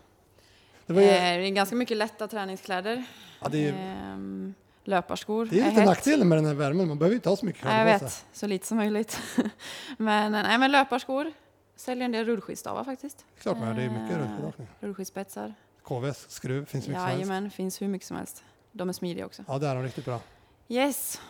Det, 0.87 0.92
var 0.92 1.02
ju, 1.02 1.09
Eh, 1.09 1.14
det 1.14 1.47
är 1.47 1.50
ganska 1.50 1.76
mycket 1.76 1.97
lätta 1.97 2.28
träningskläder. 2.28 3.04
ja, 3.40 3.49
det 3.49 3.59
är, 3.59 3.62
ju- 3.62 3.78
Ehm, 3.78 4.54
löparskor. 4.85 5.47
det 5.50 5.61
är 5.61 5.71
lite 5.71 5.85
nackdelen 5.85 6.28
med 6.28 6.38
den 6.38 6.44
här 6.47 6.54
värmen, 6.54 6.88
man 6.88 6.99
behöver 6.99 7.12
ju 7.12 7.16
inte 7.16 7.28
ha 7.28 7.37
så 7.37 7.47
mycket 7.47 7.62
jag 7.64 7.71
kläder 7.73 7.99
på 7.99 8.04
vet, 8.04 8.25
så 8.32 8.47
lite 8.47 8.66
som 8.66 8.76
möjligt. 8.76 9.21
men, 9.99 10.32
nej, 10.32 10.59
men 10.59 10.73
löparskor. 10.73 11.32
Säljer 11.76 12.04
en 12.04 12.12
del 12.12 12.26
rullskidstavar 12.26 12.85
faktiskt. 12.85 13.25
Klart 13.40 13.59
man 13.59 13.76
det 13.76 13.82
är 13.82 13.90
mycket 13.90 14.16
Eh, 14.16 14.18
rullskidåkning. 14.23 14.68
Rullskidspetsar. 14.80 15.54
KVs 15.82 16.25
skruv 16.30 16.64
finns 16.66 16.88
mycket 16.88 17.00
som 17.02 17.09
helst. 17.11 17.21
Jajamän, 17.28 17.50
finns 17.50 17.82
hur 17.82 17.88
mycket 17.88 18.09
som 18.09 18.16
helst. 18.16 18.44
De 18.73 18.88
är 18.88 18.92
smidiga 18.92 19.26
också. 19.26 19.44
Ja, 19.49 19.59
det 19.59 19.66
är 19.68 19.75
de 19.75 19.82
riktigt 19.85 20.04
bra. 20.04 20.21
Yes, 20.68 21.21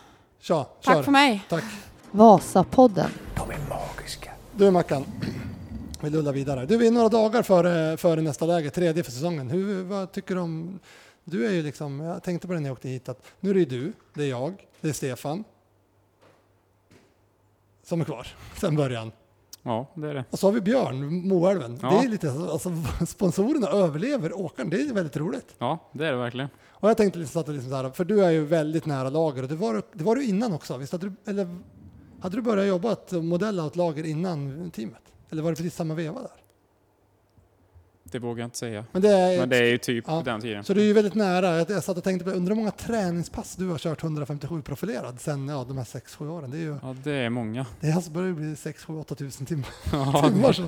Tja, 0.41 0.65
tack 0.83 1.05
för 1.05 1.13
mig. 1.13 1.45
Tack. 1.49 1.65
Vasapodden. 2.15 3.11
De 3.37 3.51
är 3.51 3.59
magiska. 3.69 4.31
Du 4.57 4.71
Mackan, 4.71 5.05
vi 6.01 6.11
lullar 6.11 6.33
vidare. 6.33 6.67
Du, 6.67 6.77
vi 6.77 6.87
är 6.87 6.91
några 6.91 7.09
dagar 7.09 7.43
före, 7.43 7.97
före 7.97 8.21
nästa 8.21 8.47
läge, 8.47 8.71
tredje 8.71 9.03
för 9.03 9.13
säsongen. 9.13 9.51
Hur, 9.51 9.85
vad 9.85 10.13
tycker 10.13 10.35
du 10.35 10.41
om... 10.41 10.81
Du 11.25 11.47
är 11.47 11.51
ju 11.51 11.63
liksom, 11.63 12.01
jag 12.01 12.23
tänkte 12.23 12.47
på 12.47 12.53
det 12.53 12.61
när 12.61 12.69
jag 12.69 12.73
åkte 12.73 12.89
hit, 12.89 13.09
att 13.09 13.23
nu 13.41 13.51
är 13.51 13.55
det 13.55 13.61
ju 13.61 13.67
du, 13.67 13.93
det 14.15 14.23
är 14.23 14.29
jag, 14.29 14.67
det 14.81 14.89
är 14.89 14.93
Stefan 14.93 15.45
som 17.83 18.01
är 18.01 18.05
kvar 18.05 18.27
sen 18.61 18.77
början. 18.77 19.13
Ja, 19.63 19.87
det 19.95 20.09
är 20.09 20.15
det. 20.15 20.25
Och 20.31 20.39
så 20.39 20.47
har 20.47 20.53
vi 20.53 20.61
Björn, 20.61 21.29
Moälven. 21.29 21.79
Ja. 21.83 21.91
Det 21.91 22.07
är 22.07 22.09
lite, 22.09 22.31
alltså, 22.31 22.71
sponsorerna 23.07 23.69
överlever 23.69 24.41
åkaren, 24.41 24.71
det 24.71 24.77
är 24.77 24.95
väldigt 24.95 25.17
roligt. 25.17 25.55
Ja, 25.59 25.91
det 25.93 26.07
är 26.07 26.13
det 26.13 26.19
verkligen. 26.19 26.49
Och 26.71 26.89
jag 26.89 26.97
tänkte 26.97 27.19
liksom, 27.19 27.33
så 27.33 27.41
att 27.41 27.55
liksom 27.55 27.71
så 27.71 27.77
här, 27.77 27.91
för 27.91 28.05
du 28.05 28.25
är 28.25 28.31
ju 28.31 28.45
väldigt 28.45 28.87
nära 28.87 29.11
lager 29.11 29.43
och 29.43 29.49
det 29.49 29.57
var, 29.57 29.83
det 29.93 30.05
var 30.05 30.17
du 30.17 30.25
innan 30.25 30.53
också, 30.53 30.77
visst 30.77 30.93
hade 30.93 31.09
du, 31.09 31.31
eller 31.31 31.57
hade 32.23 32.37
du 32.37 32.43
börjat 32.43 32.67
jobba 32.67 32.93
ett 32.93 33.13
modella 33.13 33.65
åt 33.65 33.77
lager 33.77 34.05
innan 34.05 34.71
teamet? 34.71 35.03
Eller 35.31 35.43
var 35.43 35.51
det 35.51 35.57
precis 35.57 35.75
samma 35.75 35.95
veva 35.95 36.21
där? 36.21 36.31
Det 38.05 38.19
vågar 38.19 38.41
jag 38.43 38.47
inte 38.47 38.59
säga. 38.59 38.85
Men 38.93 39.03
det 39.03 39.09
är, 39.09 39.39
Men 39.39 39.49
det 39.49 39.57
är 39.57 39.65
ju 39.71 39.79
typ 39.79 40.05
Ja. 40.09 40.23
den 40.25 40.41
tiden. 40.41 40.65
Så 40.65 40.75
det 40.75 40.83
är 40.83 40.85
ju 40.85 40.93
väldigt 40.93 41.15
nära. 41.15 41.59
Jag, 41.59 41.71
jag 41.71 41.85
satt 41.85 41.97
och 41.99 42.05
tänkte 42.05 42.25
på, 42.25 42.31
undrar 42.31 42.55
hur 42.55 42.61
många 42.61 42.71
träningspass 42.71 43.57
du 43.57 43.69
har 43.69 43.79
kört 43.79 44.03
157 44.03 44.63
profilerad 44.63 45.21
sen 45.21 45.49
ja, 45.49 45.65
de 45.69 45.77
här 45.79 45.85
6-7 45.85 46.29
åren. 46.31 46.51
Det 46.51 46.57
är 46.57 46.61
ju, 46.61 46.77
Ja, 46.83 46.97
det 47.05 47.13
är 47.13 47.31
många. 47.31 47.67
det 47.81 47.87
är 47.89 47.95
alltså 47.95 48.11
börjar 48.11 48.33
bli 48.33 48.57
6 48.57 48.85
7 48.85 48.99
8 48.99 49.15
tusen 49.15 49.47
timmar. 49.47 49.69
Ja, 49.93 50.29
timmar 50.29 50.53
så, 50.53 50.67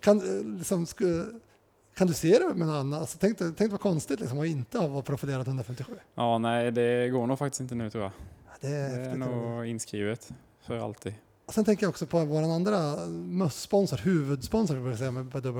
kan, 0.00 0.18
eh, 0.18 0.58
liksom, 0.58 0.86
Kan 1.96 2.06
du 2.06 2.14
se 2.14 2.38
det 2.38 2.54
med 2.54 2.66
någon 2.66 2.76
annan? 2.76 3.00
Alltså, 3.00 3.18
tänk, 3.20 3.38
tänk 3.56 3.70
vad 3.72 3.80
konstigt 3.80 4.20
liksom, 4.20 4.40
att 4.40 4.46
inte 4.46 4.78
ha 4.78 4.86
varit 4.88 5.04
profilerad 5.06 5.46
157. 5.46 5.92
Ja, 6.14 6.38
nej, 6.38 6.70
det 6.72 7.08
går 7.08 7.26
nog 7.26 7.38
faktiskt 7.38 7.60
inte 7.60 7.74
nu 7.74 7.90
tror 7.90 8.02
jag. 8.04 8.12
Det 8.62 8.68
är, 8.68 8.98
Det 8.98 9.04
är 9.04 9.16
nog 9.16 9.66
inskrivet 9.66 10.32
för 10.60 10.78
alltid. 10.78 11.14
Och 11.46 11.54
Sen 11.54 11.64
tänker 11.64 11.84
jag 11.84 11.90
också 11.90 12.06
på 12.06 12.24
vår 12.24 12.42
andra 12.42 13.06
mössponsor, 13.08 13.96
huvudsponsor 13.96 14.76
vill 14.76 14.98
säga, 14.98 15.10
med, 15.10 15.46
uh, 15.46 15.52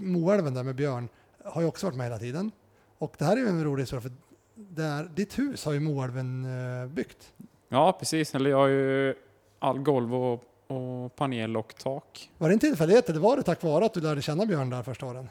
Moälven 0.00 0.54
där 0.54 0.62
med 0.62 0.74
Björn, 0.74 1.08
har 1.44 1.60
ju 1.60 1.66
också 1.66 1.86
varit 1.86 1.96
med 1.96 2.06
hela 2.06 2.18
tiden. 2.18 2.50
Och 2.98 3.14
det 3.18 3.24
här 3.24 3.36
är 3.36 3.40
ju 3.40 3.48
en 3.48 3.64
rolig 3.64 3.82
historia 3.82 4.00
för 4.00 4.12
där, 4.54 5.10
ditt 5.14 5.38
hus 5.38 5.64
har 5.64 5.72
ju 5.72 5.80
Moälven 5.80 6.44
eh, 6.44 6.88
byggt. 6.88 7.32
Ja, 7.68 7.96
precis. 7.98 8.34
Eller 8.34 8.50
jag 8.50 8.56
har 8.56 8.68
ju 8.68 9.14
all 9.58 9.78
golv 9.78 10.14
och, 10.14 10.44
och 10.66 11.16
panel 11.16 11.56
och 11.56 11.74
tak. 11.78 12.30
Var 12.38 12.48
det 12.48 12.54
en 12.54 12.58
tillfällighet 12.58 13.08
eller 13.08 13.20
var 13.20 13.36
det 13.36 13.42
tack 13.42 13.62
vare 13.62 13.84
att 13.84 13.94
du 13.94 14.00
lärde 14.00 14.22
känna 14.22 14.46
Björn 14.46 14.70
där 14.70 14.82
första 14.82 15.06
åren? 15.06 15.28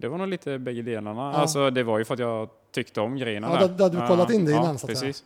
Det 0.00 0.08
var 0.08 0.18
nog 0.18 0.28
lite 0.28 0.58
bägge 0.58 0.82
delarna. 0.82 1.20
Ja. 1.20 1.32
Alltså, 1.32 1.70
det 1.70 1.82
var 1.82 1.98
ju 1.98 2.04
för 2.04 2.14
att 2.14 2.20
jag 2.20 2.48
tyckte 2.72 3.00
om 3.00 3.16
grejerna 3.16 3.48
Ja, 3.52 3.66
där. 3.66 3.74
då- 3.78 3.84
hade 3.84 4.00
du 4.00 4.06
kollat 4.06 4.30
in 4.30 4.44
det 4.44 4.50
innan, 4.52 4.64
ja, 4.64 4.78
så 4.78 4.90
att 4.90 4.98
säga. 4.98 5.10
precis. 5.10 5.24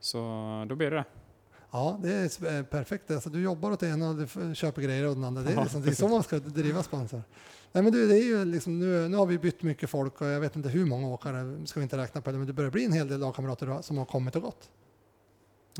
Så 0.00 0.18
då 0.68 0.74
blev 0.74 0.90
det. 0.90 1.04
Ja, 1.70 2.00
det 2.02 2.12
är 2.12 2.58
eh, 2.58 2.64
perfekt. 2.64 3.10
Alltså, 3.10 3.30
du 3.30 3.42
jobbar 3.42 3.70
åt 3.70 3.82
ena 3.82 4.08
och 4.10 4.14
du 4.16 4.54
köper 4.54 4.82
grejer 4.82 5.08
åt 5.08 5.14
den 5.16 5.24
andra. 5.24 5.42
Det 5.42 5.52
är, 5.52 5.62
liksom, 5.62 5.82
det 5.82 5.90
är 5.90 5.94
så 5.94 6.08
man 6.08 6.22
ska 6.22 6.38
driva 6.38 6.82
sponsor. 6.82 7.22
Nej, 7.72 7.82
men 7.84 7.92
du, 7.92 8.08
det 8.08 8.14
är 8.18 8.24
ju 8.24 8.44
liksom, 8.44 8.78
nu, 8.78 9.08
nu 9.08 9.16
har 9.16 9.26
vi 9.26 9.38
bytt 9.38 9.62
mycket 9.62 9.90
folk 9.90 10.20
och 10.20 10.26
jag 10.26 10.40
vet 10.40 10.56
inte 10.56 10.68
hur 10.68 10.84
många 10.86 11.08
åkare, 11.08 11.66
ska 11.66 11.80
vi 11.80 11.84
inte 11.84 11.96
räkna 11.96 12.20
på 12.20 12.30
det, 12.32 12.38
men 12.38 12.46
det 12.46 12.52
börjar 12.52 12.70
bli 12.70 12.84
en 12.84 12.92
hel 12.92 13.08
del 13.08 13.20
lagkamrater 13.20 13.82
som 13.82 13.98
har 13.98 14.04
kommit 14.04 14.36
och 14.36 14.42
gått. 14.42 14.70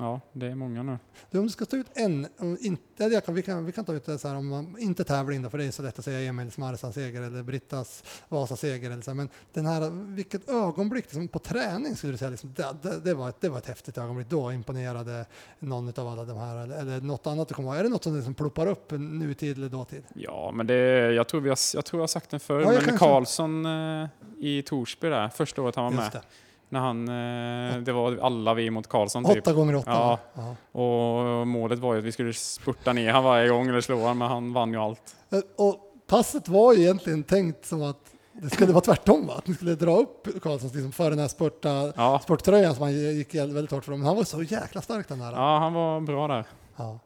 Ja, 0.00 0.20
det 0.32 0.46
är 0.46 0.54
många 0.54 0.82
nu. 0.82 0.98
Du, 1.30 1.38
om 1.38 1.44
du 1.44 1.50
ska 1.50 1.64
ta 1.64 1.76
ut 1.76 1.86
en, 1.94 2.26
om 2.38 2.58
inte, 2.60 3.04
jag 3.04 3.24
kan, 3.24 3.34
vi, 3.34 3.42
kan, 3.42 3.64
vi 3.64 3.72
kan 3.72 3.84
ta 3.84 3.94
ut 3.94 4.04
det 4.06 4.18
så 4.18 4.28
här 4.28 4.36
om 4.36 4.48
man, 4.48 4.76
inte 4.78 5.04
tävling 5.04 5.42
då, 5.42 5.50
för 5.50 5.58
det 5.58 5.64
är 5.64 5.70
så 5.70 5.82
lätt 5.82 5.98
att 5.98 6.04
säga 6.04 6.28
Emils 6.28 6.58
Marsan 6.58 6.92
seger 6.92 7.22
eller 7.22 7.42
Brittas 7.42 8.04
Vasa 8.28 8.56
seger 8.56 8.90
eller 8.90 9.02
så 9.02 9.10
här, 9.10 9.16
men 9.16 9.28
den 9.52 9.66
här, 9.66 9.90
vilket 10.14 10.48
ögonblick 10.48 11.04
liksom, 11.04 11.28
på 11.28 11.38
träning 11.38 11.96
skulle 11.96 12.12
du 12.12 12.16
säga, 12.16 12.30
liksom, 12.30 12.54
det, 12.56 12.76
det, 12.82 13.00
det, 13.00 13.14
var 13.14 13.28
ett, 13.28 13.40
det 13.40 13.48
var 13.48 13.58
ett 13.58 13.66
häftigt 13.66 13.98
ögonblick, 13.98 14.28
då 14.28 14.52
imponerade 14.52 15.26
någon 15.58 15.88
av 15.88 16.08
alla 16.08 16.24
de 16.24 16.38
här, 16.38 16.56
eller, 16.56 16.78
eller 16.78 17.00
något 17.00 17.26
annat 17.26 17.48
du 17.48 17.54
kommer 17.54 17.68
ihåg. 17.68 17.78
Är 17.78 17.82
det 17.82 17.88
något 17.88 18.04
som 18.04 18.16
liksom 18.16 18.34
ploppar 18.34 18.66
upp 18.66 18.90
nutid 18.90 19.56
eller 19.56 19.68
dåtid? 19.68 20.02
Ja, 20.14 20.50
men 20.54 20.66
det, 20.66 20.74
jag, 21.12 21.28
tror 21.28 21.40
vi 21.40 21.48
har, 21.48 21.58
jag 21.74 21.84
tror 21.84 21.98
jag 21.98 22.02
har 22.02 22.08
sagt 22.08 22.30
den 22.30 22.40
förr, 22.40 22.60
Ja, 22.60 22.80
men 22.86 22.98
Karlsson 22.98 23.66
eh, 23.66 24.08
i 24.38 24.62
Torsby 24.62 25.08
där, 25.08 25.28
första 25.28 25.62
året 25.62 25.76
han 25.76 25.84
var 25.84 26.02
Just 26.02 26.14
med. 26.14 26.22
det. 26.22 26.28
När 26.68 26.80
han, 26.80 27.08
eh, 27.08 27.78
det 27.82 27.92
var 27.92 28.18
alla 28.22 28.54
vi 28.54 28.70
mot 28.70 28.86
Karlsson 28.88 29.24
typ. 29.24 29.42
Åtta 29.42 29.52
gånger 29.52 29.76
åtta. 29.76 29.90
Ja. 29.90 30.18
va? 30.32 30.56
Och 30.82 31.46
målet 31.46 31.78
var 31.78 31.92
ju 31.92 31.98
att 31.98 32.04
vi 32.04 32.12
skulle 32.12 32.32
spurta 32.32 32.92
ner 32.92 33.12
han 33.12 33.24
varje 33.24 33.48
gång 33.48 33.68
eller 33.68 33.80
slå 33.80 34.06
han, 34.06 34.18
men 34.18 34.28
han 34.28 34.52
vann 34.52 34.72
ju 34.72 34.78
allt. 34.78 35.16
Ja. 35.28 35.42
Och 35.56 35.76
passet 36.06 36.48
var 36.48 36.72
ju 36.72 36.80
egentligen 36.82 37.22
tänkt 37.22 37.66
som 37.66 37.82
att 37.82 38.00
det 38.32 38.50
skulle 38.50 38.72
vara 38.72 38.84
tvärtom, 38.84 39.26
va? 39.26 39.34
att 39.38 39.46
ni 39.46 39.54
skulle 39.54 39.74
dra 39.74 39.96
upp 39.96 40.42
Karlsson 40.42 40.70
liksom, 40.72 40.92
för 40.92 41.10
den 41.10 41.18
här 41.18 41.28
spurta, 41.28 41.92
Ja, 41.96 42.20
sporttröjan 42.22 42.74
som 42.74 42.82
han 42.82 42.92
gick 42.92 43.34
väldigt 43.34 43.70
hårt 43.70 43.84
för. 43.84 43.92
Men 43.92 44.06
han 44.06 44.16
var 44.16 44.24
så 44.24 44.42
jäkla 44.42 44.80
stark 44.82 45.08
den 45.08 45.18
där. 45.18 45.32
ja 45.32 45.58
han 45.58 45.72
var 45.72 46.00
bra 46.00 46.28
där. 46.28 46.44
Ja. 46.76 46.98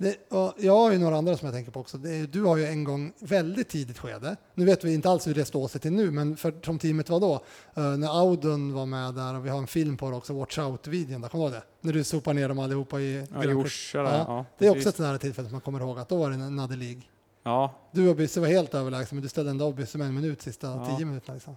Det, 0.00 0.16
jag 0.58 0.76
har 0.76 0.92
ju 0.92 0.98
några 0.98 1.16
andra 1.16 1.36
som 1.36 1.46
jag 1.46 1.54
tänker 1.54 1.70
på 1.72 1.80
också. 1.80 1.98
Det 1.98 2.26
du 2.26 2.42
har 2.44 2.56
ju 2.56 2.64
en 2.66 2.84
gång 2.84 3.12
väldigt 3.18 3.68
tidigt 3.68 3.98
skede. 3.98 4.36
Nu 4.54 4.64
vet 4.64 4.84
vi 4.84 4.94
inte 4.94 5.10
alls 5.10 5.26
hur 5.26 5.34
det 5.34 5.44
står 5.44 5.68
sig 5.68 5.80
till 5.80 5.92
nu, 5.92 6.10
men 6.10 6.36
för, 6.36 6.54
som 6.64 6.78
teamet 6.78 7.10
var 7.10 7.20
då, 7.20 7.34
eh, 7.74 7.82
när 7.96 8.20
Audun 8.20 8.72
var 8.72 8.86
med 8.86 9.14
där 9.14 9.34
och 9.34 9.46
vi 9.46 9.50
har 9.50 9.58
en 9.58 9.66
film 9.66 9.96
på 9.96 10.10
det 10.10 10.16
också, 10.16 10.32
Watch 10.34 10.58
Out-videon, 10.58 11.20
där 11.22 11.28
kommer 11.28 11.44
du 11.44 11.50
ihåg 11.50 11.52
det? 11.52 11.62
När 11.80 11.92
du 11.92 12.04
sopar 12.04 12.34
ner 12.34 12.48
dem 12.48 12.58
allihopa 12.58 13.00
i 13.00 13.26
Ja, 13.34 13.44
i 13.44 13.54
Orsa. 13.54 13.98
Ja, 13.98 14.04
Ja, 14.28 14.44
Det 14.58 14.66
är 14.66 14.70
också 14.70 14.88
ett 14.88 14.96
sånt 14.96 15.08
här 15.08 15.18
tillfälle 15.18 15.48
som 15.48 15.54
man 15.54 15.60
kommer 15.60 15.80
ihåg 15.80 15.98
att 15.98 16.08
då 16.08 16.16
var 16.16 16.30
det 16.30 16.36
en 16.36 16.56
Nadde 16.56 16.76
League. 16.76 17.02
Ja, 17.42 17.74
Du 17.92 18.08
och 18.08 18.16
Bysse 18.16 18.40
var 18.40 18.48
helt 18.48 18.74
överlägsna, 18.74 19.14
men 19.14 19.22
du 19.22 19.28
ställde 19.28 19.50
ändå 19.50 19.72
Bysse 19.72 19.98
med 19.98 20.06
en 20.06 20.14
minut 20.14 20.42
sista 20.42 20.66
Ja. 20.66 20.96
tio 20.96 21.06
minuterna. 21.06 21.34
Liksom. 21.34 21.56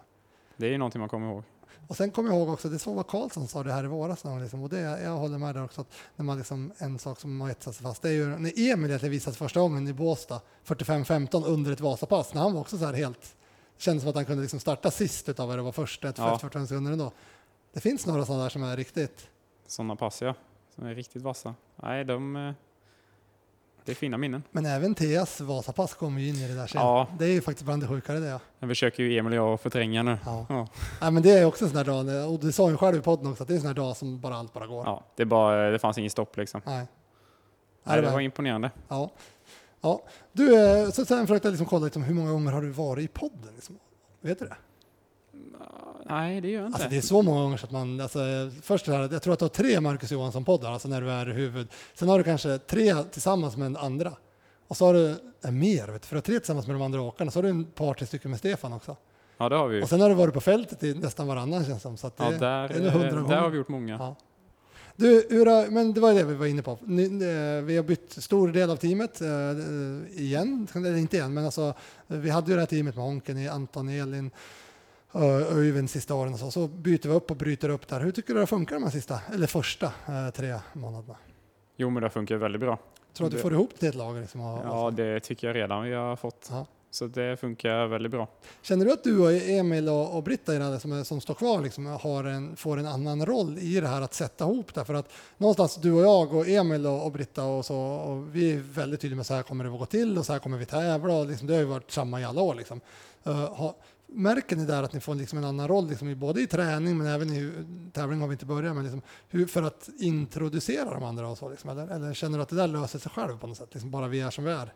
det 0.57 0.65
är 0.65 0.69
ju 0.71 0.77
någonting 0.77 0.99
man 0.99 1.09
kommer 1.09 1.27
ihåg. 1.31 1.43
Och 1.87 1.97
sen 1.97 2.11
kommer 2.11 2.29
jag 2.29 2.37
ihåg 2.39 2.49
också, 2.49 2.69
det 2.69 2.79
så 2.79 2.93
var 2.93 3.03
Karlsson 3.03 3.47
sa 3.47 3.63
det 3.63 3.71
här 3.71 3.83
i 3.83 3.87
våras, 3.87 4.23
liksom, 4.41 4.63
och 4.63 4.69
det, 4.69 4.79
jag 4.79 5.17
håller 5.17 5.37
med 5.37 5.55
där 5.55 5.63
också, 5.63 5.81
att 5.81 5.93
när 6.15 6.25
man 6.25 6.37
liksom, 6.37 6.71
en 6.77 6.99
sak 6.99 7.19
som 7.19 7.41
har 7.41 7.49
etsat 7.49 7.75
sig 7.75 7.83
fast, 7.83 8.01
det 8.01 8.09
är 8.09 8.13
ju 8.13 8.25
när 8.25 8.35
Emil 8.37 8.89
egentligen 8.89 9.11
visades 9.11 9.37
första 9.37 9.59
gången 9.59 9.87
i 9.87 9.93
Båstad, 9.93 10.41
45-15 10.65 11.45
under 11.45 11.71
ett 11.71 11.79
Vasapass, 11.79 12.33
när 12.33 12.41
han 12.41 12.53
var 12.53 12.61
också 12.61 12.77
så 12.77 12.85
här 12.85 12.93
helt, 12.93 13.35
kändes 13.77 14.03
som 14.03 14.09
att 14.09 14.15
han 14.15 14.25
kunde 14.25 14.41
liksom 14.41 14.59
starta 14.59 14.91
sist 14.91 15.29
utav 15.29 15.47
vad 15.47 15.57
det 15.57 15.61
var 15.61 15.71
först, 15.71 16.05
ett 16.05 16.17
Ja. 16.17 16.39
45 16.39 16.67
sekunder 16.67 16.91
ändå. 16.91 17.11
Det 17.73 17.79
finns 17.79 18.05
några 18.05 18.25
sådana 18.25 18.43
där 18.43 18.49
som 18.49 18.63
är 18.63 18.77
riktigt, 18.77 19.27
Sådana 19.67 19.95
pass 19.95 20.21
ja, 20.21 20.35
som 20.75 20.85
är 20.85 20.95
riktigt 20.95 21.21
vassa. 21.21 21.55
Nej, 21.75 22.05
de... 22.05 22.53
Det 23.85 23.91
är 23.91 23.95
fina 23.95 24.17
minnen. 24.17 24.43
men 24.51 24.65
även 24.65 24.95
Teas 24.95 25.41
Vasapass 25.41 25.93
kommer 25.93 26.21
ju 26.21 26.29
in 26.29 26.35
i 26.35 26.47
det 26.47 26.53
där 26.55 26.67
sen. 26.67 26.81
Ja. 26.81 27.07
Det 27.19 27.25
är 27.25 27.29
ju 27.29 27.41
faktiskt 27.41 27.65
bland 27.65 27.83
det 27.83 27.87
sjukare 27.87 28.19
det. 28.19 28.27
Ja. 28.27 28.39
Den 28.59 28.69
försöker 28.69 29.03
ju 29.03 29.17
Emil 29.17 29.39
och 29.39 29.51
jag 29.51 29.61
förtränga 29.61 30.03
nu. 30.03 30.17
Ja. 30.25 30.45
Ja. 30.49 30.67
Nej, 31.01 31.11
men 31.11 31.23
det 31.23 31.31
är 31.31 31.45
också 31.45 31.65
en 31.65 31.71
sån 31.71 31.77
där 31.77 31.85
dag, 32.13 32.33
och 32.33 32.39
du 32.39 32.51
sa 32.51 32.69
ju 32.69 32.77
själv 32.77 32.97
i 32.97 33.01
podden 33.01 33.31
också, 33.31 33.43
att 33.43 33.47
det 33.47 33.53
är 33.53 33.55
en 33.55 33.61
sån 33.61 33.67
här 33.67 33.75
dag 33.75 33.97
som 33.97 34.19
bara 34.19 34.35
allt 34.35 34.53
bara 34.53 34.67
går. 34.67 34.85
Ja, 34.85 35.03
det, 35.15 35.23
är 35.23 35.25
bara, 35.25 35.69
det 35.71 35.79
fanns 35.79 35.97
inget 35.97 36.11
stopp 36.11 36.37
liksom. 36.37 36.61
Nej. 36.65 36.85
Nej, 37.83 37.95
det 37.95 38.01
var- 38.01 38.11
var 38.13 38.19
imponerande. 38.19 38.71
Ja. 38.87 39.11
ja. 39.81 40.03
Du, 40.31 40.59
eh, 40.59 40.89
så 40.89 41.05
sen 41.05 41.27
försökte 41.27 41.47
jag 41.47 41.51
liksom 41.51 41.67
kolla 41.67 41.83
liksom, 41.85 42.03
hur 42.03 42.13
många 42.13 42.31
gånger 42.31 42.51
har 42.51 42.61
du 42.61 42.69
varit 42.69 43.05
i 43.05 43.07
podden? 43.07 43.49
Liksom? 43.55 43.79
Vet 44.21 44.39
du 44.39 44.45
det? 44.45 44.55
Nej, 46.05 46.41
det 46.41 46.47
gör 46.49 46.59
jag 46.61 46.67
inte. 46.67 46.75
Alltså, 46.75 46.89
det 46.89 46.97
är 46.97 47.01
så 47.01 47.21
många 47.21 47.41
gånger 47.41 47.57
så 47.57 47.65
att 47.65 47.71
man, 47.71 48.01
alltså, 48.01 48.19
först 48.61 48.85
det 48.85 48.91
här, 48.95 49.09
jag 49.11 49.21
tror 49.21 49.33
att 49.33 49.39
du 49.39 49.45
har 49.45 49.49
tre 49.49 49.81
Marcus 49.81 50.11
Johansson-poddar, 50.11 50.71
alltså 50.71 50.87
när 50.87 51.01
du 51.01 51.11
är 51.11 51.25
huvud. 51.25 51.67
Sen 51.93 52.09
har 52.09 52.17
du 52.17 52.23
kanske 52.23 52.57
tre 52.57 53.03
tillsammans 53.03 53.57
med 53.57 53.65
en 53.65 53.77
andra. 53.77 54.13
Och 54.67 54.77
så 54.77 54.85
har 54.85 54.93
du 54.93 55.15
äh, 55.45 55.51
mer, 55.51 55.87
vet 55.87 56.01
du, 56.01 56.07
för 56.07 56.15
du 56.15 56.17
har 56.17 56.21
tre 56.21 56.39
tillsammans 56.39 56.67
med 56.67 56.75
de 56.75 56.81
andra 56.81 57.01
åkarna. 57.01 57.31
Så 57.31 57.37
har 57.39 57.43
du 57.43 57.49
en 57.49 57.65
par, 57.65 57.93
tre 57.93 58.05
stycken 58.07 58.31
med 58.31 58.39
Stefan 58.39 58.73
också. 58.73 58.95
Ja, 59.37 59.49
det 59.49 59.55
har 59.55 59.67
vi. 59.67 59.83
Och 59.83 59.89
sen 59.89 60.01
har 60.01 60.09
du 60.09 60.15
varit 60.15 60.33
på 60.33 60.41
fältet 60.41 60.83
i 60.83 60.93
nästan 60.93 61.27
varannan 61.27 61.65
känns 61.65 61.77
det 61.77 61.81
som. 61.81 61.97
Så 61.97 62.07
att 62.07 62.17
det, 62.17 62.23
Ja, 62.23 62.31
det 62.31 62.37
där, 62.37 62.69
är 62.69 62.79
nog 62.79 62.91
hundra 62.91 63.09
där 63.09 63.21
gånger. 63.21 63.35
har 63.37 63.49
vi 63.49 63.57
gjort 63.57 63.67
många. 63.67 63.93
Ja. 63.99 64.15
Du, 64.95 65.27
hur, 65.29 65.45
har- 65.45 65.67
men 65.71 65.93
det 65.93 65.99
var 66.01 66.13
det 66.13 66.23
vi 66.23 66.33
var 66.33 66.45
inne 66.45 66.61
på. 66.61 66.77
Ni, 66.81 67.03
eh, 67.03 67.63
vi 67.65 67.77
har 67.77 67.83
bytt 67.83 68.23
stor 68.23 68.47
del 68.47 68.69
av 68.69 68.75
teamet 68.75 69.21
eh, 69.21 69.27
igen, 70.21 70.67
eller 70.75 70.95
inte 70.95 71.17
igen, 71.17 71.33
men 71.33 71.45
alltså, 71.45 71.73
vi 72.07 72.29
hade 72.29 72.47
ju 72.51 72.53
det 72.55 72.61
här 72.61 72.67
teamet 72.67 72.95
med 72.95 73.03
Honken, 73.05 73.49
Anton, 73.49 73.89
Elin, 73.89 74.31
Öyvind 75.13 75.89
sista 75.89 76.15
åren 76.15 76.33
och 76.33 76.39
så. 76.39 76.51
Så 76.51 76.67
byter 76.67 77.07
vi 77.07 77.13
upp 77.13 77.31
och 77.31 77.37
bryter 77.37 77.69
upp 77.69 77.87
där. 77.87 77.99
Hur 77.99 78.11
tycker 78.11 78.33
du 78.33 78.39
det 78.39 78.47
funkar 78.47 78.75
de 78.75 78.83
här 78.83 78.91
sista, 78.91 79.19
eller 79.33 79.47
första 79.47 79.85
eh, 79.85 80.29
tre 80.35 80.59
månaderna? 80.73 81.15
Jo, 81.77 81.89
men 81.89 82.03
det 82.03 82.09
funkar 82.09 82.35
väldigt 82.35 82.61
bra. 82.61 82.79
Tror 83.13 83.25
du 83.29 83.35
att 83.35 83.37
du 83.37 83.41
får 83.41 83.53
ihop 83.53 83.69
det 83.73 83.77
till 83.77 83.89
ett 83.89 83.95
lag? 83.95 84.15
Liksom, 84.15 84.41
och, 84.41 84.65
Ja, 84.65 84.91
det 84.91 85.19
tycker 85.19 85.47
jag 85.47 85.55
redan 85.55 85.83
vi 85.83 85.93
har 85.93 86.15
fått. 86.15 86.47
Ja. 86.51 86.65
Så 86.91 87.07
det 87.07 87.37
funkar 87.37 87.87
väldigt 87.87 88.11
bra. 88.11 88.27
Känner 88.61 88.85
du 88.85 88.91
att 88.91 89.03
du 89.03 89.19
och 89.19 89.31
Emil 89.31 89.89
och, 89.89 90.15
och 90.15 90.23
Britta 90.23 90.55
i 90.55 90.57
det 90.57 90.63
här 90.63 90.79
som, 90.79 90.91
är, 90.91 91.03
som 91.03 91.21
står 91.21 91.33
kvar 91.33 91.61
liksom, 91.61 91.85
har 91.85 92.23
en, 92.23 92.55
får 92.55 92.77
en 92.77 92.87
annan 92.87 93.25
roll 93.25 93.57
i 93.59 93.79
det 93.79 93.87
här 93.87 94.01
att 94.01 94.13
sätta 94.13 94.43
ihop 94.43 94.73
det? 94.73 94.85
För 94.85 94.93
att 94.93 95.11
någonstans 95.37 95.75
du 95.75 95.91
och 95.91 96.01
jag 96.01 96.33
och 96.33 96.47
Emil 96.47 96.87
och, 96.87 97.05
och 97.05 97.11
Britta 97.11 97.43
och 97.45 97.65
så, 97.65 97.77
och 97.77 98.35
vi 98.35 98.53
är 98.53 98.57
väldigt 98.57 99.01
tydliga 99.01 99.17
med 99.17 99.25
så 99.25 99.33
här 99.33 99.43
kommer 99.43 99.63
det 99.63 99.73
att 99.73 99.79
gå 99.79 99.85
till 99.85 100.17
och 100.17 100.25
så 100.25 100.33
här 100.33 100.39
kommer 100.39 100.57
vi 100.57 100.65
tävla 100.65 101.13
och 101.13 101.25
liksom, 101.25 101.47
det 101.47 101.53
har 101.53 101.61
ju 101.61 101.65
varit 101.65 101.91
samma 101.91 102.21
i 102.21 102.25
alla 102.25 102.41
år. 102.41 102.55
Liksom. 102.55 102.81
Uh, 103.27 103.33
ha, 103.33 103.75
märker 104.11 104.55
ni 104.55 104.65
där 104.65 104.83
att 104.83 104.93
ni 104.93 104.99
får 104.99 105.15
liksom 105.15 105.37
en 105.37 105.45
annan 105.45 105.67
roll, 105.67 105.87
liksom, 105.87 106.19
både 106.19 106.41
i 106.41 106.47
träning 106.47 106.97
men 106.97 107.07
även 107.07 107.29
i 107.29 107.51
tävling 107.91 108.21
har 108.21 108.27
vi 108.27 108.33
inte 108.33 108.45
börjat 108.45 108.75
med, 108.75 108.83
liksom, 108.83 109.01
hur, 109.29 109.45
för 109.45 109.63
att 109.63 109.89
introducera 109.99 110.89
de 110.93 111.03
andra 111.03 111.27
och 111.27 111.37
så? 111.37 111.49
Liksom, 111.49 111.69
eller, 111.69 111.87
eller 111.87 112.13
känner 112.13 112.37
du 112.37 112.43
att 112.43 112.49
det 112.49 112.55
där 112.55 112.67
löser 112.67 112.99
sig 112.99 113.11
själv 113.11 113.37
på 113.37 113.47
något 113.47 113.57
sätt? 113.57 113.69
Liksom, 113.71 113.91
bara 113.91 114.07
vi 114.07 114.21
är 114.21 114.29
som 114.29 114.43
vi 114.43 114.51
är? 114.51 114.73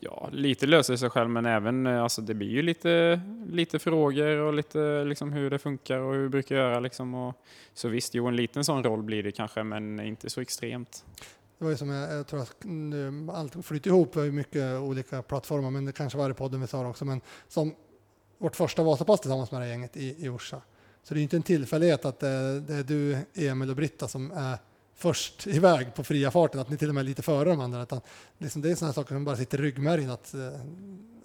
Ja, 0.00 0.28
lite 0.32 0.66
löser 0.66 0.96
sig 0.96 1.10
själv, 1.10 1.30
men 1.30 1.46
även 1.46 1.86
eh, 1.86 2.02
alltså, 2.02 2.22
det 2.22 2.34
blir 2.34 2.48
ju 2.48 2.62
lite, 2.62 3.20
lite 3.46 3.78
frågor 3.78 4.36
och 4.36 4.54
lite 4.54 5.04
liksom, 5.04 5.32
hur 5.32 5.50
det 5.50 5.58
funkar 5.58 5.98
och 5.98 6.14
hur 6.14 6.22
vi 6.22 6.28
brukar 6.28 6.56
göra. 6.56 6.80
Liksom, 6.80 7.14
och, 7.14 7.42
så 7.74 7.88
visst, 7.88 8.14
jo, 8.14 8.26
en 8.26 8.36
liten 8.36 8.64
sån 8.64 8.84
roll 8.84 9.02
blir 9.02 9.22
det 9.22 9.32
kanske, 9.32 9.62
men 9.62 10.00
inte 10.00 10.30
så 10.30 10.40
extremt. 10.40 11.04
Det 11.58 11.64
var 11.64 11.70
ju 11.70 11.76
som 11.76 11.88
jag, 11.88 12.18
jag 12.18 12.26
tror 12.26 12.40
att 12.40 12.56
nu, 12.64 13.28
allt 13.32 13.66
flyter 13.66 13.90
ihop, 13.90 14.16
vi 14.16 14.20
har 14.20 14.26
ju 14.26 14.32
mycket 14.32 14.80
olika 14.80 15.22
plattformar, 15.22 15.70
men 15.70 15.84
det 15.84 15.92
kanske 15.92 16.18
var 16.18 16.30
i 16.30 16.34
podden 16.34 16.60
vi 16.60 16.66
sa 16.66 16.88
också, 16.88 17.04
men 17.04 17.20
som 17.48 17.74
vårt 18.38 18.56
första 18.56 18.82
Vasapass 18.82 19.20
tillsammans 19.20 19.50
med 19.50 19.60
det 19.60 19.64
här 19.64 19.70
gänget 19.72 19.96
i, 19.96 20.24
i 20.26 20.28
Orsa. 20.28 20.60
Så 21.02 21.14
det 21.14 21.20
är 21.20 21.22
inte 21.22 21.36
en 21.36 21.42
tillfällighet 21.42 22.04
att 22.04 22.20
det, 22.20 22.60
det 22.60 22.74
är 22.74 22.82
du, 22.82 23.18
Emil 23.34 23.70
och 23.70 23.76
Britta 23.76 24.08
som 24.08 24.32
är 24.32 24.58
först 24.94 25.46
iväg 25.46 25.94
på 25.94 26.04
fria 26.04 26.30
farten, 26.30 26.60
att 26.60 26.70
ni 26.70 26.76
till 26.76 26.88
och 26.88 26.94
med 26.94 27.02
är 27.02 27.06
lite 27.06 27.22
före 27.22 27.48
de 27.48 27.60
andra. 27.60 27.82
Utan 27.82 28.00
liksom 28.38 28.62
det 28.62 28.70
är 28.70 28.74
sådana 28.74 28.92
saker 28.92 29.14
som 29.14 29.24
bara 29.24 29.36
sitter 29.36 29.58
i 29.58 29.62
ryggmärgen. 29.62 30.10
Att, 30.10 30.34
eh, 30.34 30.40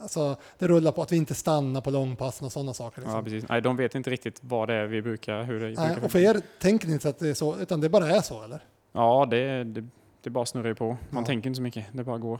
alltså, 0.01 0.35
det 0.57 0.67
rullar 0.67 0.91
på 0.91 1.01
att 1.01 1.11
vi 1.11 1.17
inte 1.17 1.35
stannar 1.35 1.81
på 1.81 1.89
långpassen 1.91 2.45
och 2.45 2.51
sådana 2.51 2.73
saker. 2.73 3.01
Liksom. 3.01 3.15
Ja, 3.17 3.23
precis. 3.23 3.49
Nej, 3.49 3.61
de 3.61 3.75
vet 3.77 3.95
inte 3.95 4.09
riktigt 4.09 4.39
vad 4.41 4.67
det 4.69 4.73
är 4.73 4.85
vi 4.87 5.01
brukar, 5.01 5.43
hur 5.43 5.59
det 5.59 5.65
Nej, 5.65 5.75
brukar 5.87 6.05
och 6.05 6.11
för 6.11 6.19
er 6.19 6.41
tänker 6.61 6.87
ni 6.87 6.93
inte 6.93 7.09
att 7.09 7.19
det 7.19 7.29
är 7.29 7.33
så, 7.33 7.57
utan 7.59 7.81
det 7.81 7.89
bara 7.89 8.09
är 8.09 8.21
så, 8.21 8.43
eller? 8.43 8.59
Ja, 8.91 9.27
det, 9.31 9.63
det, 9.63 9.85
det 10.23 10.29
bara 10.29 10.45
snurrar 10.45 10.67
ju 10.67 10.75
på. 10.75 10.87
Man 11.09 11.23
Ja. 11.23 11.25
tänker 11.25 11.47
inte 11.49 11.57
så 11.57 11.61
mycket, 11.63 11.85
det 11.93 12.03
bara 12.03 12.17
går. 12.17 12.39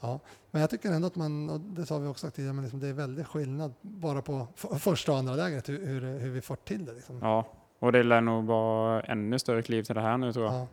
Ja, 0.00 0.20
men 0.50 0.60
jag 0.60 0.70
tycker 0.70 0.90
ändå 0.90 1.06
att 1.06 1.16
man, 1.16 1.50
och 1.50 1.60
det 1.60 1.86
sa 1.86 1.98
vi 1.98 2.08
också 2.08 2.30
tidigare, 2.30 2.52
men 2.52 2.64
liksom 2.64 2.80
det 2.80 2.88
är 2.88 2.92
väldigt 2.92 3.26
skillnad 3.26 3.74
bara 3.80 4.22
på 4.22 4.46
första 4.78 5.12
och 5.12 5.18
andra 5.18 5.34
lägret 5.34 5.68
hur, 5.68 5.86
hur, 5.86 6.18
hur 6.18 6.30
vi 6.30 6.40
får 6.40 6.56
till 6.56 6.84
det. 6.84 6.92
Liksom. 6.92 7.18
Ja, 7.22 7.44
och 7.78 7.92
det 7.92 8.02
lär 8.02 8.20
nog 8.20 8.44
vara 8.44 9.00
ännu 9.02 9.38
större 9.38 9.62
kliv 9.62 9.82
till 9.82 9.94
det 9.94 10.00
här 10.00 10.18
nu 10.18 10.32
tror 10.32 10.44
jag. 10.44 10.54
Ja, 10.54 10.66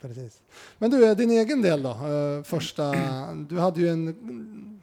precis. 0.00 0.42
Men 0.78 0.90
du, 0.90 1.14
din 1.14 1.30
egen 1.30 1.62
del 1.62 1.82
då? 1.82 1.90
Eh, 1.90 2.42
Första, 2.42 2.94
du 3.34 3.58
hade 3.58 3.80
ju 3.80 3.88
en 3.88 4.79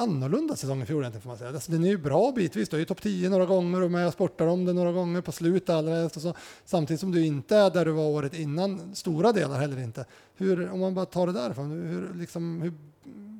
annorlunda 0.00 0.56
säsong 0.56 0.82
i 0.82 0.86
fjol 0.86 1.02
egentligen 1.02 1.22
får 1.22 1.28
man 1.28 1.38
säga. 1.38 1.50
Alltså, 1.50 1.72
den 1.72 1.84
är 1.84 1.88
ju 1.88 1.98
bra 1.98 2.32
bitvis, 2.32 2.68
du 2.68 2.76
är 2.76 2.78
ju 2.78 2.84
topp 2.84 3.02
10 3.02 3.28
några 3.28 3.46
gånger 3.46 3.82
och 3.82 3.90
med 3.90 4.06
och 4.06 4.12
sportar 4.12 4.46
om 4.46 4.64
det 4.64 4.72
några 4.72 4.92
gånger 4.92 5.20
på 5.20 5.32
slutet 5.32 5.70
alldeles. 5.70 6.16
Och 6.16 6.22
så, 6.22 6.34
samtidigt 6.64 7.00
som 7.00 7.12
du 7.12 7.26
inte 7.26 7.56
är 7.56 7.70
där 7.70 7.84
du 7.84 7.90
var 7.90 8.08
året 8.08 8.34
innan, 8.34 8.94
stora 8.94 9.32
delar 9.32 9.58
heller 9.58 9.82
inte. 9.82 10.04
Hur, 10.36 10.70
om 10.70 10.80
man 10.80 10.94
bara 10.94 11.06
tar 11.06 11.26
det 11.26 11.32
därifrån, 11.32 11.70
hur, 11.70 12.14
liksom, 12.20 12.62
hur, 12.62 12.72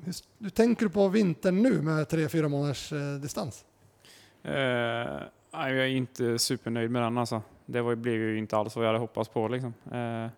hur, 0.04 0.14
hur 0.38 0.50
tänker 0.50 0.86
du 0.86 0.90
på 0.90 1.08
vintern 1.08 1.62
nu 1.62 1.82
med 1.82 2.08
tre, 2.08 2.28
fyra 2.28 2.48
månaders 2.48 2.92
eh, 2.92 3.14
distans? 3.14 3.64
Eh, 4.42 4.52
jag 5.52 5.78
är 5.78 5.86
inte 5.86 6.38
supernöjd 6.38 6.90
med 6.90 7.02
den 7.02 7.18
alltså. 7.18 7.42
Det 7.66 7.80
var, 7.80 7.94
blev 7.94 8.14
ju 8.14 8.38
inte 8.38 8.56
alls 8.56 8.76
vad 8.76 8.84
jag 8.84 8.88
hade 8.88 8.98
hoppats 8.98 9.28
på 9.28 9.48
liksom. 9.48 9.74
Eh, 9.92 10.30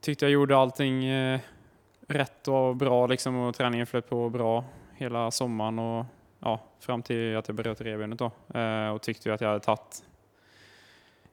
tyckte 0.00 0.24
jag 0.24 0.32
gjorde 0.32 0.56
allting 0.56 1.04
eh, 1.04 1.40
rätt 2.08 2.48
och 2.48 2.76
bra 2.76 3.06
liksom 3.06 3.36
och 3.36 3.54
träningen 3.54 3.86
flöt 3.86 4.08
på 4.08 4.28
bra 4.30 4.64
hela 4.96 5.30
sommaren 5.30 5.78
och 5.78 6.06
ja, 6.40 6.60
fram 6.80 7.02
till 7.02 7.36
att 7.36 7.48
jag 7.48 7.54
bröt 7.56 7.80
revbenet 7.80 8.18
då. 8.18 8.58
Eh, 8.58 8.88
och 8.88 9.02
tyckte 9.02 9.28
ju 9.28 9.34
att 9.34 9.40
jag 9.40 9.48
hade 9.48 9.60
tagit 9.60 10.04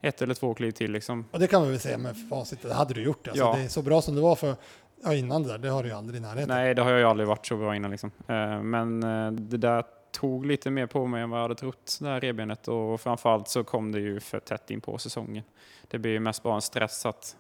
ett 0.02 0.22
eller 0.22 0.34
två 0.34 0.54
kliv 0.54 0.72
till 0.72 0.92
liksom. 0.92 1.26
Och 1.32 1.40
det 1.40 1.48
kan 1.48 1.62
man 1.62 1.70
väl 1.70 1.80
säga 1.80 1.98
med 1.98 2.30
facit, 2.30 2.62
det 2.62 2.74
hade 2.74 2.94
du 2.94 3.04
gjort. 3.04 3.28
Alltså, 3.28 3.44
Ja. 3.44 3.56
Det 3.56 3.64
är 3.64 3.68
så 3.68 3.82
bra 3.82 4.02
som 4.02 4.16
det 4.16 4.22
var 4.22 4.36
för 4.36 4.56
ja, 5.04 5.14
innan 5.14 5.44
det 5.44 5.50
där, 5.50 5.58
det 5.58 5.70
har 5.70 5.84
du 5.84 5.90
ju 5.90 5.96
aldrig 5.96 6.18
i 6.18 6.22
närheten. 6.22 6.48
Nej, 6.50 6.76
det 6.76 6.82
har 6.82 6.92
jag 6.92 7.00
ju 7.00 7.06
aldrig 7.06 7.28
varit 7.28 7.46
så 7.46 7.58
bra 7.58 7.76
innan 7.76 7.92
liksom. 7.92 8.12
Eh, 8.28 8.62
men 8.62 9.04
eh, 9.04 9.32
det 9.32 9.58
där 9.58 9.84
tog 10.12 10.46
lite 10.46 10.72
mer 10.72 10.86
på 10.88 11.06
mig 11.06 11.22
än 11.22 11.30
vad 11.30 11.40
jag 11.40 11.44
hade 11.44 11.56
trott, 11.56 11.98
det 12.02 12.08
här 12.08 12.22
revbenet. 12.22 12.68
Och 12.68 13.02
framförallt 13.02 13.48
så 13.48 13.64
kom 13.64 13.92
det 13.92 14.00
ju 14.00 14.20
för 14.20 14.40
tätt 14.40 14.72
in 14.72 14.82
på 14.82 14.98
säsongen. 14.98 15.44
Det 15.88 16.00
blir 16.00 16.12
ju 16.12 16.20
mest 16.20 16.44
bara 16.44 16.56
en 16.56 16.62
stress 16.62 17.06
att 17.06 17.36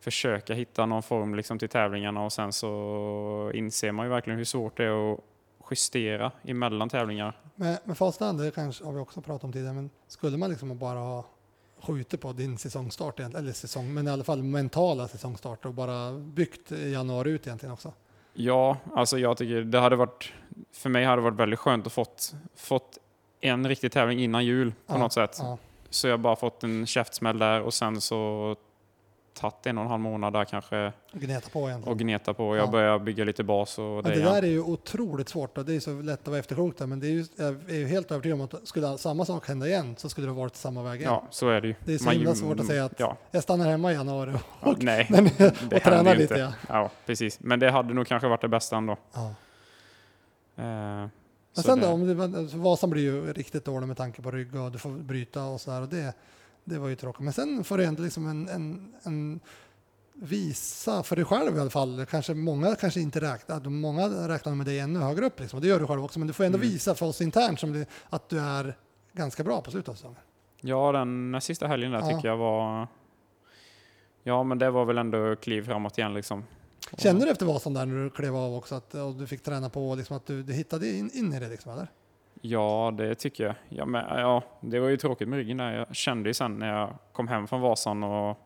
försöka 0.00 0.54
hitta 0.54 0.86
någon 0.86 1.02
form 1.02 1.34
liksom 1.34 1.58
till 1.58 1.68
tävlingarna 1.68 2.24
och 2.24 2.32
sen 2.32 2.52
så 2.52 3.50
inser 3.54 3.92
man 3.92 4.06
ju 4.06 4.10
verkligen 4.10 4.38
hur 4.38 4.44
svårt 4.44 4.76
det 4.76 4.84
är 4.84 5.12
att 5.12 5.20
justera 5.70 6.32
emellan 6.42 6.88
tävlingar. 6.88 7.40
Facit 7.94 8.20
i 8.20 8.24
hand, 8.24 8.40
det 8.40 8.50
kanske 8.50 8.84
har 8.84 8.92
vi 8.92 8.98
också 8.98 9.20
pratat 9.20 9.44
om 9.44 9.52
tidigare, 9.52 9.74
men 9.74 9.90
skulle 10.08 10.36
man 10.36 10.50
liksom 10.50 10.78
bara 10.78 10.98
ha 10.98 11.24
skjutit 11.82 12.20
på 12.20 12.32
din 12.32 12.58
säsongstart, 12.58 13.20
eller 13.20 13.52
säsong, 13.52 13.94
men 13.94 14.08
i 14.08 14.10
alla 14.10 14.24
fall 14.24 14.42
mentala 14.42 15.08
säsongstart 15.08 15.64
och 15.64 15.74
bara 15.74 16.12
byggt 16.12 16.70
januari 16.70 17.30
ut 17.30 17.46
egentligen 17.46 17.72
också? 17.72 17.92
Ja, 18.32 18.76
alltså 18.94 19.18
jag 19.18 19.36
tycker 19.36 19.60
det 19.62 19.78
hade 19.78 19.96
varit, 19.96 20.32
för 20.72 20.90
mig 20.90 21.04
hade 21.04 21.16
det 21.16 21.24
varit 21.24 21.38
väldigt 21.38 21.58
skönt 21.58 21.86
att 21.86 21.92
fått, 21.92 22.34
fått 22.56 22.98
en 23.40 23.68
riktig 23.68 23.92
tävling 23.92 24.18
innan 24.20 24.44
jul 24.44 24.72
på 24.86 24.94
Ja, 24.94 24.98
något 24.98 25.12
sätt. 25.12 25.36
Ja. 25.40 25.58
Så 25.90 26.08
jag 26.08 26.20
bara 26.20 26.36
fått 26.36 26.64
en 26.64 26.86
käftsmäll 26.86 27.38
där 27.38 27.60
och 27.62 27.74
sen 27.74 28.00
så 28.00 28.56
tagit 29.38 29.66
en 29.66 29.78
och 29.78 29.84
en 29.84 29.90
halv 29.90 30.00
månad 30.00 30.32
där 30.32 30.44
kanske 30.44 30.92
Gneta 31.12 31.48
på 31.50 31.68
egentligen. 31.68 31.92
och 31.92 31.98
gneta 31.98 32.34
på. 32.34 32.56
Jag 32.56 32.66
Ja. 32.66 32.70
börjar 32.70 32.98
bygga 32.98 33.24
lite 33.24 33.44
bas 33.44 33.78
och 33.78 33.84
Men 33.84 34.02
det 34.04 34.10
det 34.14 34.20
där 34.22 34.42
är 34.42 34.46
ju 34.46 34.60
otroligt 34.60 35.28
svårt 35.28 35.58
och 35.58 35.64
det 35.64 35.74
är 35.74 35.80
så 35.80 36.02
lätt 36.02 36.20
att 36.20 36.28
vara 36.28 36.38
efterklok 36.38 36.78
där, 36.78 36.86
men 36.86 37.00
det 37.00 37.06
är 37.06 37.10
ju, 37.10 37.24
jag 37.36 37.48
är 37.68 37.74
ju 37.74 37.86
helt 37.86 38.10
övertygad 38.12 38.40
om 38.40 38.44
att 38.44 38.68
skulle 38.68 38.98
samma 38.98 39.24
sak 39.24 39.48
hända 39.48 39.66
igen 39.66 39.94
så 39.98 40.08
skulle 40.08 40.26
det 40.26 40.32
varit 40.32 40.56
samma 40.56 40.82
väg 40.82 41.00
igen. 41.00 41.12
Ja, 41.12 41.24
så 41.30 41.48
är 41.48 41.60
det 41.60 41.68
ju. 41.68 41.74
Det 41.84 41.94
är 41.94 41.98
så 41.98 42.04
Man- 42.04 42.14
himla 42.14 42.34
svårt 42.34 42.60
att 42.60 42.66
säga 42.66 42.84
att 42.84 43.00
Ja, 43.00 43.16
jag 43.30 43.42
stannar 43.42 43.66
hemma 43.70 43.92
i 43.92 43.94
januari 43.94 44.30
och, 44.34 44.40
ja, 44.62 44.74
nej, 44.80 45.06
men, 45.10 45.24
och 45.26 45.82
tränar 45.82 46.14
lite. 46.16 46.34
inte. 46.34 46.54
Ja. 46.68 46.90
Precis. 47.06 47.40
Men 47.40 47.60
det 47.60 47.70
hade 47.70 47.94
nog 47.94 48.06
kanske 48.06 48.28
varit 48.28 48.40
det 48.40 48.48
bästa 48.48 48.76
ändå. 48.76 48.96
Ja. 49.14 49.34
Eh, 50.56 50.64
Men 50.64 51.10
sen 51.64 51.80
det- 51.80 51.86
då, 51.86 51.92
om 51.92 52.06
det, 52.32 52.56
Vasan 52.56 52.90
blir 52.90 53.02
ju 53.02 53.32
riktigt 53.32 53.64
dålig 53.64 53.86
med 53.88 53.96
tanke 53.96 54.22
på 54.22 54.30
rygg 54.30 54.54
och 54.54 54.72
du 54.72 54.78
får 54.78 54.90
bryta 54.90 55.44
och 55.44 55.60
så 55.60 55.70
där 55.70 55.82
och 55.82 55.88
det, 55.88 56.14
det 56.68 56.78
var 56.78 56.88
ju 56.88 56.96
tråkigt. 56.96 57.20
Men 57.24 57.32
sen 57.32 57.64
får 57.64 57.78
du 57.78 57.84
ändå 57.84 58.02
liksom 58.02 58.26
en, 58.28 58.48
en, 58.48 58.94
en 59.02 59.40
visa 60.14 61.02
för 61.02 61.16
dig 61.16 61.24
själv 61.24 61.56
i 61.56 61.60
alla 61.60 61.70
fall. 61.70 62.06
Kanske 62.10 62.34
många 62.34 62.74
kanske 62.74 63.00
inte 63.00 63.20
räknar, 63.20 63.60
många 63.70 64.28
räknar 64.28 64.54
med 64.54 64.66
dig 64.66 64.78
ännu 64.78 65.00
högre 65.00 65.26
upp 65.26 65.40
liksom. 65.40 65.56
och 65.56 65.60
det 65.62 65.68
gör 65.68 65.80
du 65.80 65.86
själv 65.86 66.04
också. 66.04 66.18
Men 66.18 66.28
du 66.28 66.34
får 66.34 66.44
ändå 66.44 66.58
Mm. 66.58 66.68
visa 66.68 66.94
för 66.94 67.06
oss 67.06 67.20
internt 67.20 67.60
som 67.60 67.72
det, 67.72 67.86
att 68.10 68.28
du 68.28 68.40
är 68.40 68.76
ganska 69.12 69.44
bra 69.44 69.60
på 69.60 69.70
slutet 69.70 69.88
av 69.88 69.94
säsongen. 69.94 70.18
Ja, 70.60 70.92
den 70.92 71.40
sista 71.40 71.66
helgen 71.66 71.92
där 71.92 72.00
Ja. 72.00 72.08
tycker 72.16 72.28
jag 72.28 72.36
var... 72.36 72.88
Ja, 74.22 74.42
men 74.42 74.58
det 74.58 74.70
var 74.70 74.84
väl 74.84 74.98
ändå 74.98 75.36
kliv 75.36 75.62
framåt 75.62 75.98
igen 75.98 76.14
liksom. 76.14 76.44
Kände 76.96 77.24
du 77.24 77.30
efter 77.30 77.46
Vasan 77.46 77.74
där 77.74 77.86
när 77.86 78.04
du 78.04 78.10
klev 78.10 78.36
av 78.36 78.54
också 78.56 78.74
att 78.74 78.94
och 78.94 79.14
du 79.14 79.26
fick 79.26 79.42
träna 79.42 79.70
på 79.70 79.94
liksom, 79.94 80.16
att 80.16 80.26
du, 80.26 80.42
du 80.42 80.52
hittade 80.52 80.88
in, 80.96 81.10
in 81.14 81.32
i 81.32 81.40
det 81.40 81.48
liksom, 81.48 81.72
eller? 81.72 81.88
Ja, 82.40 82.94
det 82.98 83.14
tycker 83.14 83.44
jag. 83.44 83.54
Ja, 83.68 83.86
men, 83.86 84.04
ja, 84.18 84.42
det 84.60 84.80
var 84.80 84.88
ju 84.88 84.96
tråkigt 84.96 85.28
med 85.28 85.36
ryggen 85.36 85.56
där. 85.56 85.72
Jag 85.72 85.96
kände 85.96 86.28
ju 86.30 86.34
sen 86.34 86.58
när 86.58 86.78
jag 86.78 86.94
kom 87.12 87.28
hem 87.28 87.46
från 87.46 87.60
Vasan 87.60 88.02
och 88.02 88.38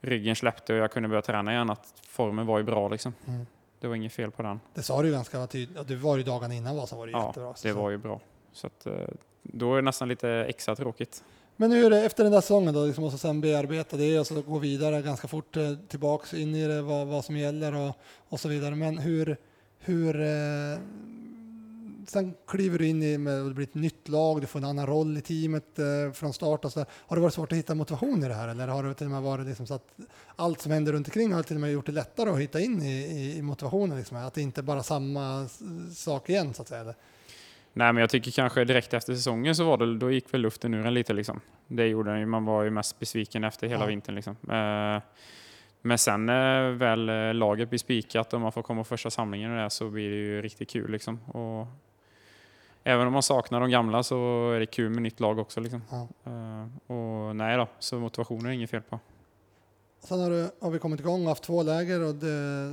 ryggen 0.00 0.36
släppte 0.36 0.72
och 0.72 0.78
jag 0.78 0.92
kunde 0.92 1.08
börja 1.08 1.22
träna 1.22 1.52
igen 1.52 1.70
att 1.70 1.94
formen 2.08 2.46
var 2.46 2.58
ju 2.58 2.64
bra 2.64 2.88
liksom. 2.88 3.14
Mm. 3.26 3.46
Det 3.80 3.88
var 3.88 3.94
inget 3.94 4.12
fel 4.12 4.30
på 4.30 4.42
den. 4.42 4.60
Det 4.74 4.82
sa 4.82 5.02
du 5.02 5.08
ju 5.08 5.14
ganska 5.14 5.46
tydligt, 5.46 5.88
du 5.88 5.96
var 5.96 6.16
ju 6.16 6.22
dagarna 6.22 6.54
innan 6.54 6.76
Vasan 6.76 6.98
var 6.98 7.06
det 7.06 7.12
Ja, 7.12 7.26
jättebra. 7.26 7.54
det 7.62 7.72
var 7.72 7.90
ju 7.90 7.96
bra. 7.98 8.20
Så 8.52 8.66
att, 8.66 8.86
eh, 8.86 8.92
då 9.42 9.72
är 9.72 9.76
det 9.76 9.82
nästan 9.82 10.08
lite 10.08 10.30
extra 10.30 10.76
tråkigt. 10.76 11.24
Men 11.56 11.72
hur 11.72 11.84
är 11.86 11.90
det 11.90 12.04
efter 12.04 12.24
den 12.24 12.32
där 12.32 12.40
säsongen 12.40 12.74
då, 12.74 12.86
liksom, 12.86 13.04
och 13.04 13.12
så 13.12 13.18
sen 13.18 13.40
bearbeta 13.40 13.96
det 13.96 14.20
och 14.20 14.26
så 14.26 14.42
gå 14.42 14.58
vidare 14.58 15.02
ganska 15.02 15.28
fort 15.28 15.56
eh, 15.56 15.74
tillbaks 15.88 16.34
in 16.34 16.54
i 16.54 16.66
det, 16.68 16.82
vad, 16.82 17.06
vad 17.06 17.24
som 17.24 17.36
gäller 17.36 17.74
och, 17.74 17.96
och 18.28 18.40
så 18.40 18.48
vidare. 18.48 18.74
Men 18.74 18.98
hur, 18.98 19.36
hur 19.78 20.20
eh, 20.20 20.78
sen 22.10 22.34
kliver 22.46 22.78
du 22.78 22.86
in 22.86 23.02
i, 23.02 23.18
med, 23.18 23.42
och 23.42 23.48
det 23.48 23.54
blir 23.54 23.66
ett 23.66 23.74
nytt 23.74 24.08
lag, 24.08 24.40
du 24.40 24.46
får 24.46 24.58
en 24.58 24.64
annan 24.64 24.86
roll 24.86 25.16
i 25.16 25.20
teamet 25.20 25.78
eh, 25.78 26.12
från 26.12 26.32
start 26.32 26.64
och 26.64 26.72
så 26.72 26.78
där. 26.80 26.88
Har 26.92 27.16
det 27.16 27.22
varit 27.22 27.34
svårt 27.34 27.52
att 27.52 27.58
hitta 27.58 27.74
motivation 27.74 28.24
i 28.24 28.28
det 28.28 28.34
här 28.34 28.48
eller 28.48 28.68
har 28.68 28.82
det 28.84 28.94
till 28.94 29.06
och 29.06 29.10
med 29.10 29.22
varit 29.22 29.46
liksom 29.46 29.66
så 29.66 29.74
att 29.74 29.94
allt 30.36 30.60
som 30.60 30.72
händer 30.72 30.92
runt 30.92 31.06
omkring 31.08 31.32
har 31.32 31.42
till 31.42 31.56
och 31.56 31.60
med 31.60 31.72
gjort 31.72 31.86
det 31.86 31.92
lättare 31.92 32.30
att 32.30 32.38
hitta 32.40 32.60
in 32.60 32.82
i, 32.82 32.92
i, 32.92 33.36
i 33.38 33.42
motivationen? 33.42 33.98
Liksom, 33.98 34.16
att 34.16 34.34
det 34.34 34.42
inte 34.42 34.62
bara 34.62 34.78
är 34.78 34.82
samma 34.82 35.48
sak 35.94 36.28
igen 36.30 36.54
så 36.54 36.62
att 36.62 36.68
säga? 36.68 36.80
Eller? 36.80 36.94
Nej, 37.72 37.92
men 37.92 38.00
jag 38.00 38.10
tycker 38.10 38.30
kanske 38.30 38.64
direkt 38.64 38.94
efter 38.94 39.14
säsongen 39.14 39.54
så 39.54 39.64
var 39.64 39.76
det, 39.78 39.98
då 39.98 40.10
gick 40.10 40.34
väl 40.34 40.40
luften 40.40 40.74
ur 40.74 40.86
en 40.86 40.94
lite 40.94 41.12
liksom. 41.12 41.40
Det 41.66 41.86
gjorde 41.86 42.10
den 42.10 42.20
ju. 42.20 42.26
Man 42.26 42.44
var 42.44 42.62
ju 42.62 42.70
mest 42.70 42.98
besviken 42.98 43.44
efter 43.44 43.66
hela 43.66 43.80
Ja. 43.84 43.86
vintern 43.88 44.14
liksom. 44.14 44.36
Eh, 44.50 45.02
Men 45.82 45.98
sen 45.98 46.26
när 46.26 46.70
väl 46.70 47.08
eh, 47.08 47.34
laget 47.34 47.68
blir 47.68 47.78
spikat 47.78 48.32
och 48.34 48.40
man 48.40 48.52
får 48.52 48.62
komma 48.62 48.84
första 48.84 49.10
samlingen 49.10 49.50
och 49.56 49.62
det 49.62 49.70
så 49.70 49.88
blir 49.90 50.10
det 50.10 50.16
ju 50.16 50.42
riktigt 50.42 50.70
kul 50.70 50.90
liksom. 50.90 51.20
Och 51.24 51.66
även 52.88 53.06
om 53.06 53.12
man 53.12 53.22
saknar 53.22 53.60
de 53.60 53.70
gamla 53.70 54.02
så 54.02 54.50
är 54.52 54.60
det 54.60 54.66
kul 54.66 54.90
med 54.90 55.02
nytt 55.02 55.20
lag 55.20 55.38
också 55.38 55.60
liksom. 55.60 55.82
Ja. 55.90 56.08
Eh, 56.24 56.96
Och 56.96 57.36
nej 57.36 57.56
då, 57.56 57.68
så 57.78 57.96
motivationen 57.98 58.46
är 58.46 58.50
inget 58.50 58.70
fel 58.70 58.82
på. 58.82 58.98
Sen 60.00 60.20
har, 60.20 60.30
du, 60.30 60.50
har 60.60 60.70
vi 60.70 60.78
kommit 60.78 61.00
igång 61.00 61.22
och 61.22 61.28
haft 61.28 61.42
två 61.42 61.62
läger 61.62 62.00
och 62.02 62.14
det, 62.14 62.72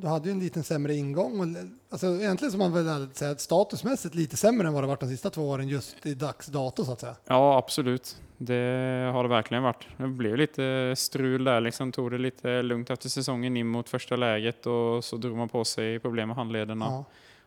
du 0.00 0.06
hade 0.08 0.28
ju 0.28 0.32
en 0.32 0.40
liten 0.40 0.62
sämre 0.64 0.94
ingång. 0.94 1.40
Och, 1.40 1.46
alltså 1.90 2.06
egentligen 2.06 2.50
som 2.52 2.58
man 2.58 2.72
väl 2.72 3.08
säga 3.14 3.30
att 3.30 3.40
statusmässigt 3.40 4.14
lite 4.14 4.36
sämre 4.36 4.66
än 4.68 4.74
vad 4.74 4.82
det 4.82 4.86
varit 4.88 5.00
de 5.00 5.08
sista 5.08 5.30
två 5.30 5.48
åren 5.48 5.68
just 5.68 6.06
i 6.06 6.14
dags 6.14 6.46
dato 6.46 6.84
så 6.84 6.92
att 6.92 7.00
säga. 7.00 7.16
Ja, 7.26 7.58
absolut. 7.58 8.16
Det 8.38 9.10
har 9.14 9.22
det 9.22 9.28
verkligen 9.28 9.62
varit. 9.62 9.86
Det 9.96 10.06
blev 10.06 10.36
lite 10.36 10.94
strul 10.96 11.44
där, 11.44 11.60
liksom 11.60 11.92
tog 11.92 12.10
det 12.10 12.18
lite 12.18 12.62
lugnt 12.62 12.90
efter 12.90 13.08
säsongen 13.08 13.56
in 13.56 13.66
mot 13.66 13.88
första 13.88 14.16
läget 14.16 14.66
och 14.66 15.04
så 15.04 15.16
drog 15.16 15.36
man 15.36 15.48
på 15.48 15.64
sig 15.64 15.98
problem 15.98 16.28
med 16.28 16.36
handlederna. 16.36 16.84
Ja. 16.84 17.04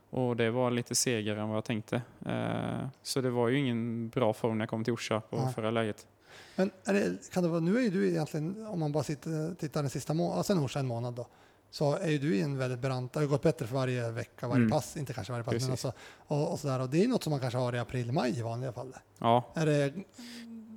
Och 0.10 0.36
det 0.36 0.52
var 0.52 0.72
lite 0.72 0.96
segare 0.96 1.42
än 1.42 1.48
vad 1.48 1.58
jag 1.58 1.66
tänkte. 1.66 2.02
Eh, 2.26 2.88
Så 3.02 3.22
det 3.22 3.30
var 3.30 3.48
ju 3.48 3.58
ingen 3.60 4.10
bra 4.10 4.34
form 4.34 4.58
när 4.58 4.64
jag 4.64 4.70
kom 4.70 4.84
till 4.84 4.94
Orsa 4.94 5.22
på 5.22 5.36
Nej. 5.38 5.54
förra 5.54 5.72
läget. 5.72 6.08
Men 6.56 6.72
det, 6.86 7.32
kan 7.34 7.44
det 7.44 7.50
vara, 7.50 7.60
nu 7.60 7.78
är 7.78 7.82
ju 7.82 7.90
du 7.90 8.10
egentligen, 8.10 8.68
om 8.68 8.80
man 8.80 8.92
bara 8.92 9.04
sitter, 9.04 9.56
tittar 9.56 9.82
den 9.82 9.90
sista 9.90 10.14
månaden, 10.14 10.44
sen 10.44 10.60
Orsa 10.60 10.80
en 10.80 10.88
månad 10.88 11.14
då, 11.14 11.28
så 11.70 11.96
är 11.96 12.10
ju 12.10 12.18
du 12.18 12.36
i 12.36 12.42
en 12.42 12.58
väldigt 12.58 12.80
brant, 12.80 13.14
det 13.14 13.20
har 13.20 13.28
gått 13.28 13.42
bättre 13.42 13.68
för 13.68 13.76
varje 13.76 14.12
vecka, 14.12 14.48
varje 14.48 14.58
Mm. 14.62 14.72
pass, 14.72 14.98
inte 14.98 15.14
kanske 15.14 15.34
varje 15.34 15.44
pass, 15.44 15.52
men 15.52 15.60
Precis. 15.60 15.72
alltså, 15.86 15.94
och, 16.18 16.52
och 16.52 16.60
sådär. 16.60 16.80
Och 16.80 16.90
det 16.90 17.04
är 17.04 17.08
något 17.08 17.24
som 17.24 17.32
man 17.32 17.40
kanske 17.40 17.58
har 17.60 17.76
i 17.76 17.80
april, 17.80 18.12
maj 18.12 18.40
i 18.40 18.42
vanliga 18.42 18.72
fall. 18.72 18.94
Ja, 19.20 19.44
Är 19.54 19.66
det, 19.66 19.94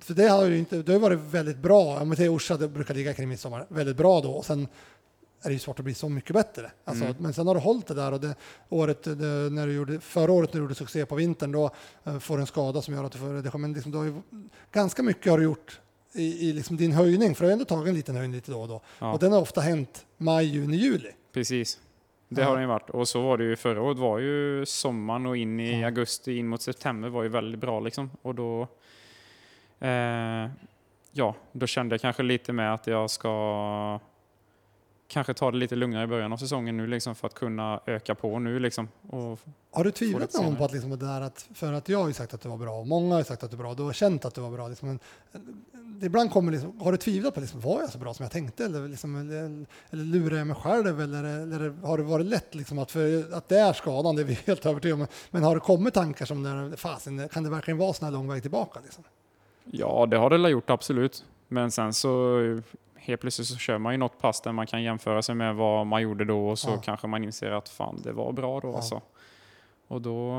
för 0.00 0.14
det 0.14 0.28
har 0.28 0.44
ju 0.46 0.58
inte, 0.58 0.82
det 0.82 0.92
har 0.92 1.00
varit 1.00 1.18
väldigt 1.20 1.58
bra, 1.58 2.00
om 2.00 2.10
vi 2.10 2.16
säger 2.16 2.34
Orsa, 2.36 2.56
det 2.56 2.68
brukar 2.68 2.94
ligga 2.94 3.14
kring 3.14 3.28
midsommar, 3.28 3.66
väldigt 3.68 3.96
bra 3.96 4.20
då, 4.20 4.30
och 4.32 4.44
sen 4.44 4.68
är 5.42 5.48
det 5.48 5.52
ju 5.52 5.58
svårt 5.58 5.78
att 5.78 5.84
bli 5.84 5.94
så 5.94 6.08
mycket 6.08 6.34
bättre. 6.34 6.70
Alltså, 6.84 7.04
Mm. 7.04 7.16
Men 7.18 7.32
sen 7.34 7.46
har 7.46 7.54
du 7.54 7.60
hållit 7.60 7.86
det 7.86 7.94
där 7.94 8.12
och 8.12 8.20
det, 8.20 8.34
året, 8.68 9.02
det, 9.02 9.50
när 9.50 9.66
du 9.66 9.72
gjorde, 9.72 10.00
förra 10.00 10.32
året 10.32 10.52
när 10.52 10.60
du 10.60 10.64
gjorde 10.64 10.74
succé 10.74 11.06
på 11.06 11.14
vintern, 11.14 11.52
då 11.52 11.70
eh, 12.04 12.18
får 12.18 12.36
du 12.36 12.40
en 12.40 12.46
skada 12.46 12.82
som 12.82 12.94
gör 12.94 13.04
att 13.04 13.12
du 13.12 13.18
får 13.18 13.28
redigera. 13.34 13.58
Men 13.58 13.72
liksom, 13.72 13.92
du 13.92 13.98
har 13.98 14.04
ju, 14.04 14.14
ganska 14.72 15.02
mycket 15.02 15.30
har 15.30 15.38
du 15.38 15.44
gjort 15.44 15.80
i, 16.12 16.48
i 16.48 16.52
liksom 16.52 16.76
din 16.76 16.92
höjning, 16.92 17.34
för 17.34 17.44
du 17.44 17.48
har 17.48 17.52
ändå 17.52 17.64
tagit 17.64 17.88
en 17.88 17.94
liten 17.94 18.16
höjning 18.16 18.34
lite 18.34 18.50
då 18.52 18.60
och 18.62 18.68
då. 18.68 18.80
ja 18.98 19.12
Och 19.12 19.18
den 19.18 19.32
har 19.32 19.40
ofta 19.40 19.60
hänt 19.60 20.06
maj, 20.16 20.46
juni, 20.46 20.76
juli. 20.76 21.10
precis. 21.32 21.80
Det 22.28 22.42
har 22.42 22.52
den 22.52 22.62
ju 22.62 22.68
varit. 22.68 22.90
Och 22.90 23.08
så 23.08 23.20
var 23.22 23.38
det 23.38 23.44
ju 23.44 23.56
förra 23.56 23.82
året 23.82 23.98
var 23.98 24.18
ju 24.18 24.66
sommaren 24.66 25.26
och 25.26 25.36
in 25.36 25.60
i 25.60 25.80
Ja. 25.80 25.86
augusti 25.86 26.36
in 26.38 26.48
mot 26.48 26.62
september 26.62 27.08
var 27.08 27.22
ju 27.22 27.28
väldigt 27.28 27.60
bra 27.60 27.80
liksom. 27.80 28.10
Och 28.22 28.34
då 28.34 28.68
eh, 29.80 30.48
ja, 31.12 31.34
då 31.52 31.66
kände 31.66 31.92
jag 31.94 32.00
kanske 32.00 32.22
lite 32.22 32.52
med 32.52 32.74
att 32.74 32.86
jag 32.86 33.10
ska 33.10 34.00
kanske 35.10 35.34
ta 35.34 35.50
det 35.50 35.56
lite 35.56 35.76
lugnare 35.76 36.04
i 36.04 36.06
början 36.06 36.32
av 36.32 36.36
säsongen 36.36 36.76
nu 36.76 36.86
liksom 36.86 37.14
för 37.14 37.26
att 37.26 37.34
kunna 37.34 37.80
öka 37.86 38.14
på 38.14 38.38
nu 38.38 38.58
liksom. 38.58 38.88
Har 39.72 39.84
du 39.84 39.90
tvivlat 39.90 40.34
någon 40.34 40.56
på 40.56 40.64
att, 40.64 40.72
liksom, 40.72 40.90
det 40.90 40.96
där 40.96 41.20
att, 41.20 41.48
för 41.54 41.72
att 41.72 41.88
jag 41.88 41.98
har 41.98 42.08
ju 42.08 42.12
sagt 42.12 42.34
att 42.34 42.40
du 42.40 42.48
var 42.48 42.56
bra 42.56 42.72
och 42.72 42.86
många 42.86 43.14
har 43.14 43.22
sagt 43.22 43.42
att 43.42 43.50
du 43.50 43.56
var 43.56 43.64
bra, 43.64 43.74
du 43.74 43.82
har 43.82 43.92
känt 43.92 44.24
att 44.24 44.34
du 44.34 44.40
var 44.40 44.50
bra. 44.50 44.68
Liksom, 44.68 44.88
men, 44.88 44.98
eh, 45.32 46.06
ibland 46.06 46.30
kommer 46.30 46.52
liksom, 46.52 46.80
har 46.80 46.92
du 46.92 46.98
tvivlat 46.98 47.34
på, 47.34 47.40
liksom, 47.40 47.60
var 47.60 47.80
jag 47.80 47.90
så 47.90 47.98
bra 47.98 48.14
som 48.14 48.22
jag 48.22 48.32
tänkte? 48.32 48.64
Eller, 48.64 48.88
liksom, 48.88 49.16
eller, 49.16 49.66
eller 49.90 50.04
lurar 50.04 50.36
jag 50.38 50.46
mig 50.46 50.56
själv? 50.56 51.00
Eller, 51.00 51.24
eller 51.24 51.86
har 51.86 51.98
det 51.98 52.04
varit 52.04 52.26
lätt 52.26 52.54
liksom, 52.54 52.78
att, 52.78 52.90
för, 52.90 53.34
att 53.34 53.48
det 53.48 53.58
är 53.58 53.72
skadan, 53.72 54.16
det 54.16 54.22
är 54.22 54.26
vi 54.26 54.34
helt 54.46 54.66
övertygade 54.66 55.02
om. 55.02 55.08
Men 55.30 55.42
har 55.42 55.54
det 55.54 55.60
kommit 55.60 55.94
tankar 55.94 56.26
som, 56.26 56.42
där, 56.42 56.76
fasen, 56.76 57.28
kan 57.28 57.42
det 57.42 57.50
verkligen 57.50 57.78
vara 57.78 57.92
så 57.92 58.04
här 58.04 58.12
lång 58.12 58.28
väg 58.28 58.42
tillbaka? 58.42 58.80
Liksom? 58.84 59.04
ja, 59.64 60.06
det 60.06 60.16
har 60.16 60.30
det 60.30 60.50
gjort 60.50 60.70
absolut. 60.70 61.24
Men 61.48 61.70
sen 61.70 61.92
så 61.92 62.38
helt 63.10 63.20
plötsligt 63.20 63.48
så 63.48 63.56
kör 63.56 63.78
man 63.78 63.92
ju 63.94 63.98
något 63.98 64.18
pass 64.18 64.40
där 64.40 64.52
man 64.52 64.66
kan 64.66 64.82
jämföra 64.82 65.22
sig 65.22 65.34
med 65.34 65.54
vad 65.54 65.86
man 65.86 66.02
gjorde 66.02 66.24
då 66.24 66.48
och 66.48 66.58
så 66.58 66.70
Ja. 66.70 66.80
kanske 66.84 67.06
man 67.06 67.24
inser 67.24 67.50
att 67.50 67.68
fan, 67.68 68.00
det 68.02 68.12
var 68.12 68.32
bra 68.32 68.60
då 68.60 68.68
Ja. 68.68 68.76
alltså. 68.76 69.02
Och 69.88 70.02
då... 70.02 70.34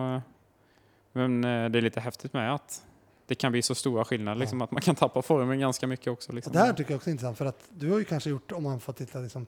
Men 1.11 1.43
eh, 1.43 1.69
det 1.69 1.79
är 1.79 1.81
lite 1.81 1.99
häftigt 1.99 2.33
med 2.33 2.53
att 2.53 2.83
det 3.27 3.35
kan 3.35 3.51
bli 3.51 3.61
så 3.61 3.75
stora 3.75 4.05
skillnader, 4.05 4.39
liksom, 4.39 4.61
att 4.61 4.71
man 4.71 4.81
kan 4.81 4.95
tappa 4.95 5.21
formen 5.21 5.59
ganska 5.59 5.87
mycket 5.87 6.07
också. 6.07 6.31
Liksom. 6.31 6.53
det 6.53 6.59
här 6.59 6.73
tycker 6.73 6.91
jag 6.91 6.97
också 6.97 7.09
är 7.09 7.11
intressant 7.11 7.37
för 7.37 7.45
att 7.45 7.63
du 7.69 7.91
har 7.91 7.99
ju 7.99 8.05
kanske 8.05 8.29
gjort, 8.29 8.51
om 8.51 8.63
man 8.63 8.79
får 8.79 8.93
titta 8.93 9.19
liksom, 9.19 9.47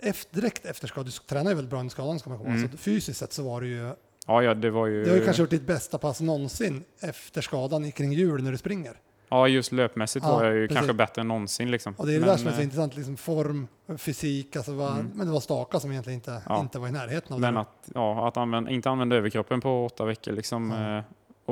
efter, 0.00 0.34
direkt 0.34 0.64
efter 0.66 0.88
skadan, 0.88 1.04
du 1.04 1.10
tränar 1.10 1.50
ju 1.50 1.54
väldigt 1.54 1.70
bra 1.70 1.80
under 1.80 1.90
skadan 1.90 2.18
ska 2.18 2.30
man 2.30 2.38
komma. 2.38 2.50
Mm. 2.50 2.70
Så 2.70 2.76
fysiskt 2.76 3.18
sett 3.18 3.32
så 3.32 3.42
var 3.42 3.60
det 3.60 3.66
ju 3.66 3.92
Ja, 4.26 4.42
ja, 4.42 4.54
det 4.54 4.70
var 4.70 4.86
ju... 4.86 5.04
Du 5.04 5.10
har 5.10 5.16
ju 5.16 5.24
kanske 5.24 5.42
gjort 5.42 5.50
ditt 5.50 5.66
bästa 5.66 5.98
pass 5.98 6.20
någonsin 6.20 6.84
efter 7.00 7.40
skadan 7.40 7.92
kring 7.92 8.12
jul 8.12 8.42
när 8.42 8.52
du 8.52 8.58
springer. 8.58 8.96
Ja, 9.34 9.48
just 9.48 9.72
löpmässigt 9.72 10.24
Ja, 10.24 10.32
var 10.32 10.44
jag 10.44 10.54
ju 10.54 10.62
precis. 10.68 10.76
kanske 10.76 10.94
bättre 10.94 11.20
än 11.20 11.28
någonsin. 11.28 11.70
Liksom. 11.70 11.94
Och 11.98 12.06
det 12.06 12.12
är 12.12 12.14
det 12.14 12.20
Men, 12.20 12.28
där 12.28 12.36
som 12.36 12.46
är 12.48 12.52
så 12.52 12.58
eh, 12.58 12.64
intressant, 12.64 12.96
liksom 12.96 13.16
form, 13.16 13.68
fysik, 13.98 14.56
alltså 14.56 14.72
var, 14.74 14.90
Mm. 14.92 15.10
men 15.14 15.26
det 15.26 15.32
var 15.32 15.40
staka 15.40 15.80
som 15.80 15.90
egentligen 15.90 16.14
inte, 16.18 16.42
Ja. 16.48 16.60
inte 16.60 16.78
var 16.78 16.88
i 16.88 16.92
närheten 16.92 17.32
av 17.34 17.40
Men 17.40 17.54
det. 17.54 17.60
att, 17.60 17.90
ja, 17.94 18.28
att 18.28 18.36
använda, 18.36 18.70
inte 18.70 18.90
använda 18.90 19.16
överkroppen 19.16 19.60
på 19.60 19.84
åtta 19.86 20.04
veckor 20.04 20.32
liksom, 20.32 20.72
eh, 20.72 21.02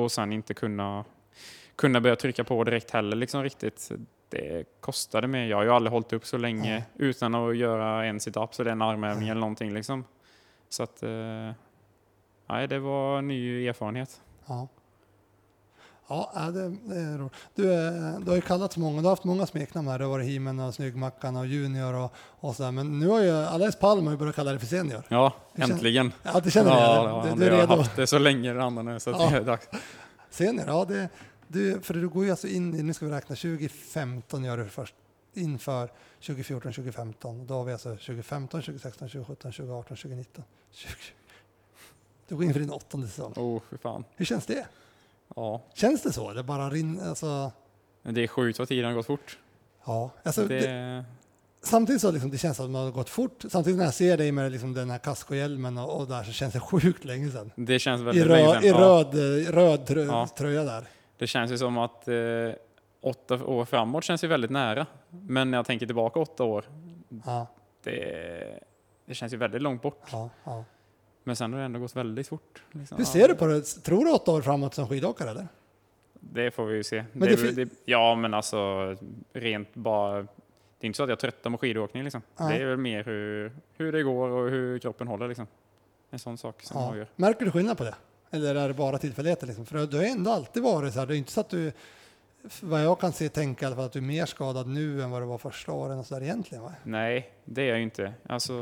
och 0.02 0.12
sen 0.12 0.32
inte 0.32 0.54
kunna, 0.54 1.04
kunna 1.76 2.00
börja 2.00 2.16
trycka 2.16 2.44
på 2.44 2.64
direkt 2.64 2.90
heller 2.90 3.16
liksom, 3.16 3.42
riktigt. 3.42 3.90
Det 4.28 4.64
kostade 4.80 5.26
mig. 5.26 5.48
Jag 5.48 5.56
har 5.56 5.64
ju 5.64 5.70
aldrig 5.70 5.92
hållit 5.92 6.12
upp 6.12 6.26
så 6.26 6.36
länge 6.38 6.84
utan 6.96 7.34
att 7.34 7.56
göra 7.56 8.04
en 8.04 8.20
sit-up, 8.20 8.54
så 8.54 8.64
det 8.64 8.70
är 8.70 8.72
en 8.72 8.82
armhävning 8.82 9.28
eller 9.28 9.40
någonting. 9.40 9.74
Liksom. 9.74 10.04
Så 10.68 10.82
att, 10.82 11.02
eh, 11.02 11.50
nej, 12.48 12.68
det 12.68 12.78
var 12.78 13.18
en 13.18 13.28
ny 13.28 13.66
erfarenhet. 13.68 14.20
Ja. 14.46 14.68
Ja, 16.34 16.50
det, 16.50 16.60
är 16.60 17.18
roligt. 17.18 17.32
Du, 17.54 17.72
eh, 17.72 18.20
du 18.20 18.30
har 18.30 18.34
ju 18.36 18.40
kallats 18.40 18.76
många, 18.76 18.96
du 19.00 19.02
har 19.02 19.10
haft 19.10 19.24
många 19.24 19.46
smeknamn 19.46 19.88
här. 19.88 19.98
Det 19.98 20.04
har 20.04 20.10
varit 20.10 20.26
Himen 20.26 20.60
och 20.60 20.74
Snyggmackan 20.74 21.36
och 21.36 21.46
Junior 21.46 21.94
och, 21.94 22.12
och 22.16 22.56
sådär. 22.56 22.70
Men 22.70 22.98
nu 22.98 23.08
har 23.08 23.20
ju 23.20 23.30
Alex 23.30 23.76
Palm 23.76 24.04
har 24.04 24.12
ju 24.12 24.18
börjat 24.18 24.34
kalla 24.36 24.50
dig 24.50 24.60
för 24.60 24.66
Senior. 24.66 25.02
Ja, 25.08 25.32
känner- 25.56 25.74
äntligen. 25.74 26.12
Ja, 26.22 26.40
det 26.44 26.50
känner 26.50 26.70
ja, 26.70 27.22
du? 27.22 27.28
ja, 27.28 27.34
du, 27.34 27.40
du 27.40 27.46
är 27.46 27.50
har 27.50 27.58
redo? 27.58 27.76
haft 27.76 27.96
det 27.96 28.06
så 28.06 28.18
länge 28.18 28.62
andra 28.62 28.82
nu, 28.82 29.00
så 29.00 29.10
Ja. 29.10 29.30
det 29.30 29.36
är 29.36 29.44
dags. 29.44 29.68
Senior, 30.30 30.64
ja 30.66 30.84
det, 30.84 31.08
du, 31.48 31.80
för 31.80 31.94
du 31.94 32.08
går 32.08 32.24
ju 32.24 32.30
alltså 32.30 32.48
in 32.48 32.74
i, 32.74 32.82
nu 32.82 32.94
ska 32.94 33.06
vi 33.06 33.12
räkna, 33.12 33.36
2015 33.36 34.44
gör 34.44 34.56
du 34.58 34.68
först, 34.68 34.94
inför 35.34 35.90
2014, 36.26 36.72
2015. 36.72 37.46
Då 37.46 37.54
har 37.54 37.64
vi 37.64 37.72
alltså 37.72 37.88
2015, 37.88 38.60
2016, 38.62 39.08
2017, 39.08 39.52
2018, 39.52 39.96
2019. 39.96 40.44
20. 40.72 40.90
Du 42.28 42.34
går 42.36 42.44
in 42.44 42.52
för 42.52 42.60
din 42.60 42.70
åttonde 42.70 43.06
säsong. 43.08 43.32
Oh, 43.36 43.60
för 43.70 43.76
fan. 43.76 44.04
Hur 44.16 44.24
känns 44.24 44.46
det? 44.46 44.66
Ja, 45.36 45.62
Känns 45.74 46.02
det 46.02 46.12
så? 46.12 46.30
Eller 46.30 46.42
bara 46.42 46.70
rinner, 46.70 47.08
alltså, 47.08 47.52
men 48.02 48.14
det 48.14 48.22
är 48.22 48.26
sjukt 48.28 48.58
vad 48.58 48.68
tiden 48.68 48.84
har 48.84 48.92
gått 48.92 49.06
fort. 49.06 49.38
ja. 49.86 50.10
Alltså, 50.22 50.44
Det, 50.46 50.60
det, 50.60 51.04
samtidigt 51.62 52.00
så 52.02 52.10
liksom, 52.10 52.30
det 52.30 52.38
känns 52.38 52.56
som 52.56 52.66
att 52.66 52.70
man 52.72 52.84
har 52.84 52.90
gått 52.90 53.08
fort. 53.08 53.44
Samtidigt 53.48 53.78
när 53.78 53.84
jag 53.84 53.94
ser 53.94 54.16
dig 54.16 54.32
med 54.32 54.52
liksom 54.52 54.74
den 54.74 54.90
här 54.90 54.98
kaskohjälmen 54.98 55.78
och, 55.78 56.00
och 56.00 56.06
där 56.08 56.22
så 56.22 56.32
känns 56.32 56.52
det 56.54 56.60
sjukt 56.60 57.04
länge 57.04 57.30
sedan. 57.30 57.50
det 57.54 57.78
känns 57.78 58.00
I, 58.00 58.04
väldigt 58.04 58.26
länge 58.26 58.44
röd, 58.46 58.54
sedan. 58.54 58.64
i 58.64 58.68
Ja. 58.68 58.78
röd, 58.78 59.54
röd 59.54 59.86
trö, 59.86 60.04
Ja. 60.04 60.28
tröja 60.36 60.64
där. 60.64 60.84
Det 61.18 61.26
känns 61.26 61.50
ju 61.52 61.58
som 61.58 61.78
att 61.78 62.08
eh, 62.08 62.14
åtta 63.02 63.44
år 63.44 63.64
framåt 63.64 64.04
känns 64.04 64.24
ju 64.24 64.28
väldigt 64.28 64.50
nära. 64.50 64.86
Men 65.10 65.50
när 65.50 65.58
jag 65.58 65.66
tänker 65.66 65.86
tillbaka 65.86 66.20
åtta 66.20 66.44
år, 66.44 66.64
Ja, 67.26 67.46
det, 67.84 68.60
det 69.06 69.14
känns 69.14 69.32
ju 69.32 69.36
väldigt 69.36 69.62
långt 69.62 69.82
bort. 69.82 70.08
ja. 70.44 70.64
Men 71.24 71.36
sen 71.36 71.52
har 71.52 71.60
det 71.60 71.64
ändå 71.66 71.80
gått 71.80 71.96
väldigt 71.96 72.28
fort. 72.28 72.62
Liksom. 72.72 72.98
Hur 72.98 73.04
ser 73.04 73.28
du 73.28 73.34
på 73.34 73.46
det? 73.46 73.62
Tror 73.62 74.04
du 74.04 74.10
åtta 74.12 74.32
år 74.32 74.42
framåt 74.42 74.74
som 74.74 74.88
skidåkare 74.88 75.30
eller? 75.30 75.48
Det 76.20 76.50
får 76.50 76.66
vi 76.66 76.76
ju 76.76 76.84
se. 76.84 77.04
Men 77.12 77.28
det, 77.28 77.36
det 77.36 77.64
det, 77.64 77.70
ja, 77.84 78.14
men 78.14 78.34
alltså 78.34 78.96
rent 79.32 79.74
bara... 79.74 80.22
Det 80.22 80.84
är 80.84 80.86
inte 80.86 80.96
så 80.96 81.02
att 81.02 81.08
jag 81.08 81.18
tröttar 81.18 81.50
på 81.50 81.58
skidåkning 81.58 82.02
liksom. 82.04 82.22
Nej. 82.36 82.58
Det 82.58 82.64
är 82.64 82.68
väl 82.68 82.76
mer 82.76 83.04
hur, 83.04 83.52
hur 83.76 83.92
det 83.92 84.02
går 84.02 84.28
och 84.28 84.50
hur 84.50 84.78
kroppen 84.78 85.08
håller 85.08 85.28
liksom. 85.28 85.46
En 86.10 86.18
sån 86.18 86.38
sak 86.38 86.62
som 86.62 86.80
Ja. 86.80 86.88
avgör. 86.88 87.06
Märker 87.16 87.44
du 87.44 87.50
skillnad 87.50 87.78
på 87.78 87.84
det? 87.84 87.94
Eller 88.30 88.54
är 88.54 88.68
det 88.68 88.74
bara 88.74 88.98
tillfälligheter? 88.98 89.46
Liksom? 89.46 89.66
För 89.66 89.86
du 89.86 89.96
har 89.96 90.04
ändå 90.04 90.30
alltid 90.30 90.62
varit 90.62 90.92
så 90.92 90.98
här. 91.00 91.06
Det 91.06 91.14
är 91.14 91.18
inte 91.18 91.32
så 91.32 91.40
att 91.40 91.48
du, 91.48 91.72
vad 92.60 92.84
jag 92.84 93.00
kan 93.00 93.12
se, 93.12 93.28
tänka 93.28 93.64
i 93.64 93.66
alla 93.66 93.76
fall 93.76 93.84
att 93.84 93.92
du 93.92 93.98
är 93.98 94.02
mer 94.02 94.26
skadad 94.26 94.66
nu 94.66 95.02
än 95.02 95.10
vad 95.10 95.22
du 95.22 95.26
var 95.26 95.38
första 95.38 95.72
åren 95.72 95.98
och 95.98 96.06
så 96.06 96.14
där 96.14 96.22
egentligen. 96.22 96.64
Va? 96.64 96.72
Nej, 96.82 97.32
det 97.44 97.62
är 97.62 97.66
jag 97.68 97.76
ju 97.78 97.82
inte. 97.84 98.12
Alltså, 98.28 98.52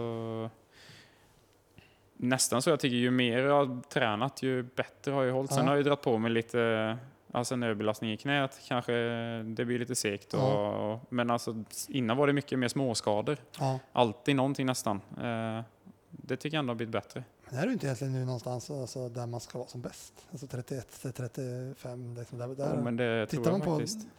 nästan 2.23 2.63
så 2.63 2.71
jag 2.71 2.81
tycker 2.81 2.97
ju 2.97 3.11
mer 3.11 3.39
jag 3.39 3.67
har 3.67 3.83
tränat 3.83 4.43
ju 4.43 4.63
bättre 4.63 5.13
har 5.13 5.25
jag 5.25 5.35
hållit. 5.35 5.51
Sen 5.53 5.59
Ja. 5.59 5.65
har 5.65 5.71
jag 5.71 5.79
ju 5.79 5.85
dragit 5.85 6.03
på 6.03 6.19
mig 6.19 6.31
lite 6.31 6.99
alltså 7.33 7.55
en 7.55 7.63
överbelastning 7.63 8.13
i 8.13 8.17
knät. 8.17 8.61
Kanske 8.69 8.93
det 9.43 9.65
blir 9.65 9.79
lite 9.79 9.95
segt. 9.95 10.35
Och, 10.35 10.41
Ja. 10.41 11.01
men 11.09 11.31
alltså, 11.31 11.65
innan 11.89 12.17
var 12.17 12.27
det 12.27 12.33
mycket 12.33 12.59
mer 12.59 12.69
småskador. 12.69 13.37
Ja. 13.59 13.79
Alltid 13.93 14.37
någonting 14.37 14.67
nästan. 14.67 15.01
Eh, 15.23 15.63
det 16.11 16.37
tycker 16.37 16.57
jag 16.57 16.59
ändå 16.63 16.71
har 16.71 16.77
blivit 16.77 16.93
bättre. 16.93 17.25
Men 17.51 17.59
är 17.59 17.67
du 17.67 17.73
inte 17.73 17.87
egentligen 17.87 18.13
nu 18.13 18.25
någonstans 18.25 18.71
alltså, 18.71 19.09
där 19.09 19.27
man 19.27 19.41
ska 19.41 19.59
vara 19.59 19.69
som 19.69 19.81
bäst? 19.81 20.27
Alltså 20.31 20.47
31 20.47 21.01
till 21.03 21.13
35. 21.13 22.15
Liksom 22.19 22.39
där, 22.39 22.49
där. 22.49 22.73
Jo, 22.77 22.83
men 22.85 22.97
det 22.97 23.27
tror 23.27 23.41
Tittar 23.41 23.51
jag 23.53 23.59
man 23.59 23.67
på, 23.69 23.75
faktiskt. 23.77 24.01
på 24.01 24.11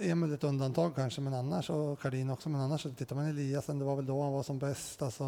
Emil 0.00 0.34
ett 0.34 0.44
undantag 0.44 0.94
kanske, 0.94 1.20
men 1.20 1.34
annars 1.34 1.70
och 1.70 2.00
Karin 2.00 2.30
också. 2.30 2.48
Men 2.48 2.60
annars 2.60 2.82
så 2.82 2.90
tittar 2.90 3.16
man 3.16 3.26
Eliasen, 3.26 3.78
det 3.78 3.84
var 3.84 3.96
väl 3.96 4.06
då 4.06 4.22
han 4.22 4.32
var 4.32 4.42
som 4.42 4.58
bäst. 4.58 5.02
Alltså, 5.02 5.24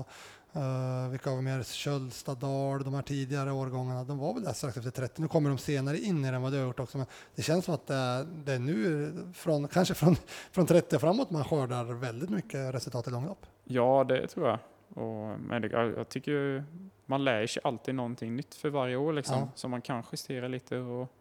uh, 0.56 1.08
vilka 1.10 1.30
var 1.30 1.42
mer? 1.42 1.62
Kölstad, 1.62 2.34
Dahl, 2.34 2.84
de 2.84 2.94
här 2.94 3.02
tidigare 3.02 3.52
årgångarna, 3.52 4.04
de 4.04 4.18
var 4.18 4.34
väl 4.34 4.42
där 4.42 4.52
strax 4.52 4.76
efter 4.76 4.90
30. 4.90 5.22
Nu 5.22 5.28
kommer 5.28 5.50
de 5.50 5.58
senare 5.58 5.98
in 5.98 6.24
i 6.24 6.30
det 6.30 6.36
än 6.36 6.42
vad 6.42 6.52
du 6.52 6.58
har 6.58 6.66
gjort 6.66 6.80
också. 6.80 6.98
Men 6.98 7.06
det 7.34 7.42
känns 7.42 7.64
som 7.64 7.74
att 7.74 7.86
det 7.86 7.94
är, 7.94 8.24
det 8.44 8.52
är 8.52 8.58
nu, 8.58 9.12
från, 9.34 9.68
kanske 9.68 9.94
från, 9.94 10.16
från 10.52 10.66
30 10.66 10.96
och 10.96 11.00
framåt, 11.00 11.30
man 11.30 11.44
skördar 11.44 11.84
väldigt 11.84 12.30
mycket 12.30 12.74
resultat 12.74 13.08
i 13.08 13.10
långlopp. 13.10 13.46
Ja, 13.64 14.04
det 14.08 14.26
tror 14.26 14.48
jag. 14.48 14.58
Och, 14.94 15.40
men 15.40 15.62
det, 15.62 15.68
jag, 15.68 16.08
tycker 16.08 16.64
man 17.06 17.24
lär 17.24 17.46
sig 17.46 17.62
alltid 17.64 17.94
någonting 17.94 18.36
nytt 18.36 18.54
för 18.54 18.70
varje 18.70 18.96
år 18.96 19.12
liksom. 19.12 19.38
Ja. 19.38 19.48
Så 19.54 19.68
man 19.68 19.82
kan 19.82 20.02
justera 20.12 20.48
lite 20.48 20.78
och, 20.78 21.12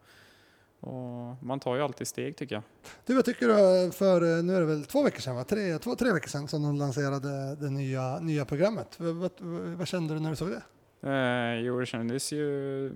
och 0.80 1.44
man 1.44 1.60
tar 1.60 1.76
ju 1.76 1.82
alltid 1.82 2.06
steg 2.06 2.36
tycker 2.36 2.54
jag. 2.54 2.62
Du, 3.06 3.14
vad 3.14 3.24
tycker 3.24 3.48
du 3.48 3.92
för, 3.92 4.38
eh, 4.38 4.42
nu 4.44 4.54
är 4.54 4.60
det 4.60 4.66
väl 4.66 4.84
två 4.84 5.02
veckor 5.02 5.20
sedan, 5.20 5.36
va? 5.36 5.44
Tre, 5.44 5.78
två, 5.78 5.94
tre 5.94 6.12
veckor 6.12 6.28
sedan 6.28 6.48
som 6.48 6.62
de 6.62 6.76
lanserade 6.76 7.56
det 7.56 7.70
nya, 7.70 8.18
nya 8.18 8.44
programmet. 8.44 9.00
Vad, 9.00 9.14
vad, 9.14 9.30
vad 9.76 9.88
kände 9.88 10.14
du 10.14 10.20
när 10.20 10.30
du 10.30 10.36
såg 10.36 10.48
det? 10.48 10.62
Eh, 11.02 11.60
jo, 11.60 11.80
det 11.80 11.86
kändes 11.86 12.32
ju... 12.32 12.92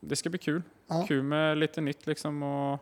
Det 0.00 0.16
ska 0.16 0.30
bli 0.30 0.38
kul. 0.38 0.62
Ja. 0.86 1.04
Kul 1.08 1.22
med 1.22 1.58
lite 1.58 1.80
nytt 1.80 2.06
liksom 2.06 2.42
och, 2.42 2.72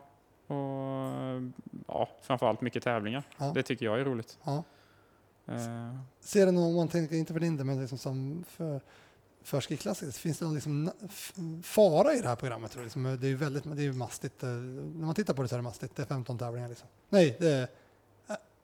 och 0.47 1.41
ja, 1.87 2.09
framförallt 2.21 2.61
mycket 2.61 2.83
tävlingar. 2.83 3.23
Ja. 3.37 3.51
Det 3.55 3.63
tycker 3.63 3.85
jag 3.85 3.99
är 3.99 4.05
roligt. 4.05 4.37
Ja. 4.43 4.63
Eh, 5.47 5.95
Ser 6.19 6.45
du 6.45 6.51
någon, 6.51 6.75
man 6.75 6.87
tänker, 6.87 7.15
inte 7.15 7.33
för 7.33 7.39
din 7.39 7.57
del, 7.57 7.65
men 7.65 7.81
liksom 7.81 7.97
som 7.97 8.43
för, 8.47 8.81
för 9.47 9.61
skiklassiskt, 9.61 10.17
finns 10.17 10.39
det 10.39 10.45
någon 10.45 10.53
liksom 10.53 10.91
fara 11.63 12.13
i 12.13 12.21
det 12.21 12.27
här 12.27 12.35
programmet? 12.35 12.71
Tror 12.71 12.81
du? 12.81 12.85
Liksom, 12.85 13.03
det 13.03 13.27
är 13.27 13.29
ju 13.29 13.35
väldigt, 13.35 13.63
det 13.77 13.85
är 13.85 13.91
mastigt. 13.91 14.43
eh, 14.43 14.49
När 14.49 15.05
man 15.05 15.15
tittar 15.15 15.33
på 15.33 15.41
det 15.41 15.47
så 15.47 15.55
är 15.55 15.57
det 15.57 15.63
mastigt. 15.63 15.95
Det 15.95 16.01
är 16.01 16.05
15 16.05 16.37
tävlingar 16.37 16.69
liksom. 16.69 16.87
Nej, 17.09 17.37
det 17.39 17.49
är, 17.51 17.67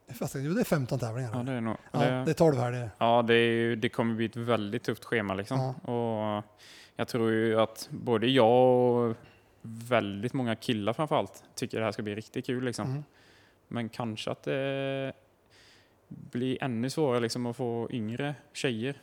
äh, 0.08 0.14
fast, 0.14 0.36
jo, 0.36 0.54
det 0.54 0.60
är 0.60 0.66
15 0.66 1.00
tävlingar. 1.00 1.32
ja, 1.34 1.44
det 1.44 1.52
är 1.52 1.62
nog... 1.62 1.78
Ja, 1.92 2.00
det, 2.00 2.06
det 2.26 2.32
är 2.32 2.34
12 2.34 2.58
här. 2.58 2.72
Det. 2.72 2.90
Ja, 2.98 3.22
det, 3.22 3.34
är 3.34 3.76
det 3.76 3.90
kommer 3.90 4.16
bli 4.16 4.26
ett 4.26 4.36
väldigt 4.36 4.84
tufft 4.84 5.06
schema 5.06 5.34
liksom. 5.34 5.60
Och 5.76 6.44
jag 6.96 7.08
tror 7.08 7.32
ju 7.32 7.60
att 7.60 7.88
både 7.92 8.28
jag 8.28 8.96
och 8.96 9.16
väldigt 9.62 10.34
många 10.34 10.56
killar 10.56 10.94
framförallt 10.94 11.44
tycker 11.56 11.80
det 11.80 11.86
här 11.86 11.92
ska 11.92 12.02
bli 12.02 12.16
riktigt 12.16 12.46
kul 12.46 12.64
liksom. 12.64 12.90
Mm. 12.90 13.04
Men 13.68 13.90
kanske 13.90 14.32
att 14.32 14.44
det 14.44 15.14
blir 16.08 16.64
ännu 16.64 16.90
svårare 16.90 17.20
liksom 17.20 17.46
att 17.46 17.56
få 17.56 17.88
yngre 17.92 18.36
tjejer 18.54 19.02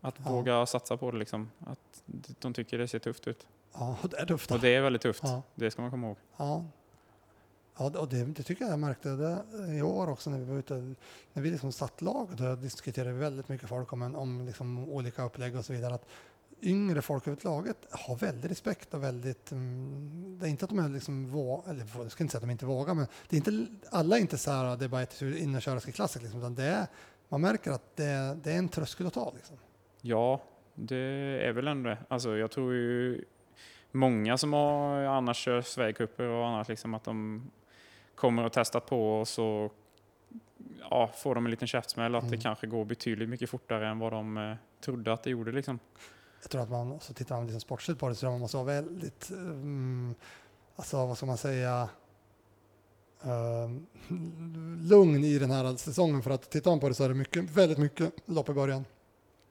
att 0.00 0.14
Ja. 0.24 0.30
våga 0.30 0.66
satsa 0.66 0.96
på 0.96 1.10
det 1.10 1.18
liksom. 1.18 1.50
Att 1.66 2.02
de 2.40 2.54
tycker 2.54 2.78
det 2.78 2.88
ser 2.88 2.98
tufft 2.98 3.26
ut. 3.28 3.46
Ja, 3.74 3.96
det 4.10 4.16
är 4.18 4.26
tufft. 4.26 4.50
Och 4.50 4.60
det 4.60 4.68
är 4.68 4.80
väldigt 4.80 5.02
tufft. 5.02 5.22
Ja. 5.24 5.42
Det 5.54 5.70
ska 5.70 5.82
man 5.82 5.90
komma 5.90 6.06
ihåg. 6.06 6.16
Ja, 6.36 6.64
ja 7.78 7.84
och 8.00 8.08
det, 8.08 8.24
det 8.24 8.42
tycker 8.42 8.64
jag 8.64 8.72
jag 8.72 8.78
märkte 8.78 9.08
det 9.08 9.44
i 9.76 9.82
år 9.82 10.08
också 10.10 10.30
när 10.30 10.38
vi 10.38 10.44
var 10.44 10.56
ute. 10.58 10.94
När 11.32 11.42
vi 11.42 11.50
liksom 11.50 11.72
satt 11.72 12.02
lag, 12.02 12.28
då 12.36 12.54
diskuterade 12.54 13.12
vi 13.12 13.18
väldigt 13.18 13.48
mycket 13.48 13.68
folk 13.68 13.92
om, 13.92 14.02
en, 14.02 14.16
om 14.16 14.46
liksom 14.46 14.88
olika 14.88 15.22
upplägg 15.24 15.56
och 15.56 15.64
så 15.64 15.72
vidare. 15.72 15.94
Att 15.94 16.06
yngre 16.62 17.02
folk 17.02 17.22
överhuvudtaget 17.22 17.76
har 17.90 18.16
väldigt 18.16 18.50
respekt 18.50 18.94
och 18.94 19.02
väldigt... 19.02 19.52
Mm, 19.52 20.38
det 20.40 20.46
är 20.46 20.50
inte 20.50 20.64
att 20.64 20.68
de 20.68 20.78
är 20.78 20.88
liksom 20.88 21.26
vå, 21.30 21.64
eller 21.68 21.86
jag 21.98 22.12
ska 22.12 22.24
inte 22.24 22.32
säga 22.32 22.38
att 22.38 22.42
de 22.42 22.50
inte 22.50 22.66
vågar, 22.66 22.94
men 22.94 23.06
det 23.28 23.36
är 23.36 23.38
inte, 23.38 23.66
alla 23.90 24.16
är 24.16 24.20
inte 24.20 24.38
så 24.38 24.50
här, 24.50 24.76
det 24.76 24.84
är 24.84 24.88
bara 24.88 25.02
ett 25.02 25.22
in 25.22 25.54
och 25.54 25.62
köra 25.62 25.80
klassiskt 25.80 26.22
liksom, 26.22 26.40
utan 26.40 26.54
det 26.54 26.64
är 26.64 26.86
man 27.28 27.40
märker 27.40 27.70
att 27.70 27.96
det, 27.96 28.38
det 28.42 28.52
är 28.52 28.58
en 28.58 28.68
tröskel 28.68 29.06
att 29.06 29.14
ta. 29.14 29.32
Liksom. 29.36 29.56
Ja, 30.00 30.40
det 30.74 30.96
är 31.42 31.52
väl 31.52 31.68
ändå 31.68 31.90
det. 31.90 31.98
Alltså, 32.08 32.36
jag 32.36 32.50
tror 32.50 32.74
ju 32.74 33.24
många 33.92 34.38
som 34.38 34.52
har 34.52 35.02
annars 35.02 35.36
kör 35.36 35.60
Sverigecuper 35.62 36.24
och 36.24 36.46
annat, 36.46 36.68
liksom 36.68 36.94
att 36.94 37.04
de 37.04 37.42
kommer 38.14 38.44
och 38.44 38.52
testat 38.52 38.86
på 38.86 39.20
och 39.20 39.28
så 39.28 39.70
ja, 40.90 41.10
får 41.16 41.34
de 41.34 41.44
en 41.44 41.50
liten 41.50 41.68
käftsmäll 41.68 42.14
att 42.14 42.22
Mm. 42.22 42.30
det 42.30 42.42
kanske 42.42 42.66
går 42.66 42.84
betydligt 42.84 43.28
mycket 43.28 43.50
fortare 43.50 43.88
än 43.88 43.98
vad 43.98 44.12
de 44.12 44.36
eh, 44.36 44.54
trodde 44.80 45.12
att 45.12 45.22
det 45.22 45.30
gjorde. 45.30 45.52
Liksom. 45.52 45.78
Jag 46.42 46.50
tror 46.50 46.62
att 46.62 46.70
man, 46.70 47.00
så 47.00 47.14
tittar 47.14 47.36
man 47.36 47.44
liksom 47.44 47.60
sportsligt 47.60 48.00
på 48.00 48.08
det, 48.08 48.14
så 48.14 48.26
man 48.26 48.40
måste 48.40 48.56
vara 48.56 48.66
väldigt, 48.66 49.30
um, 49.30 50.14
alltså 50.76 51.06
vad 51.06 51.16
ska 51.16 51.26
man 51.26 51.36
säga, 51.38 51.88
ehm, 53.22 53.86
lugn 54.88 55.24
i 55.24 55.38
den 55.38 55.50
här 55.50 55.76
säsongen. 55.76 56.22
För 56.22 56.30
att 56.30 56.50
tittar 56.50 56.70
man 56.70 56.80
på 56.80 56.88
det 56.88 56.94
så 56.94 57.04
är 57.04 57.08
det 57.08 57.14
mycket, 57.14 57.50
väldigt 57.50 57.78
mycket 57.78 58.12
lopp 58.26 58.48
i 58.48 58.52
början 58.52 58.84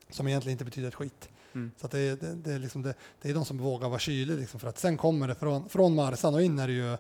som 0.10 0.28
egentligen 0.28 0.54
inte 0.54 0.66
betyder 0.66 0.88
ett 0.88 0.96
skit. 0.96 1.30
Mm. 1.54 1.72
Så 1.78 1.88
det, 1.88 2.00
är- 2.00 2.16
det, 2.16 2.36
det, 2.36 2.54
är 2.54 2.60
liksom 2.60 2.82
det, 2.82 2.94
det 3.22 3.30
är 3.30 3.34
de 3.34 3.46
som 3.46 3.58
vågar 3.58 3.90
vara 3.90 4.00
kylig 4.00 4.38
liksom, 4.38 4.60
för 4.60 4.68
att 4.68 4.80
sen 4.80 4.98
kommer 4.98 5.28
det 5.28 5.36
från, 5.36 5.70
från 5.70 5.96
Marsan 5.96 6.34
och 6.36 6.42
in 6.42 6.60
är 6.60 6.68
det 6.68 6.74
ju 6.74 6.98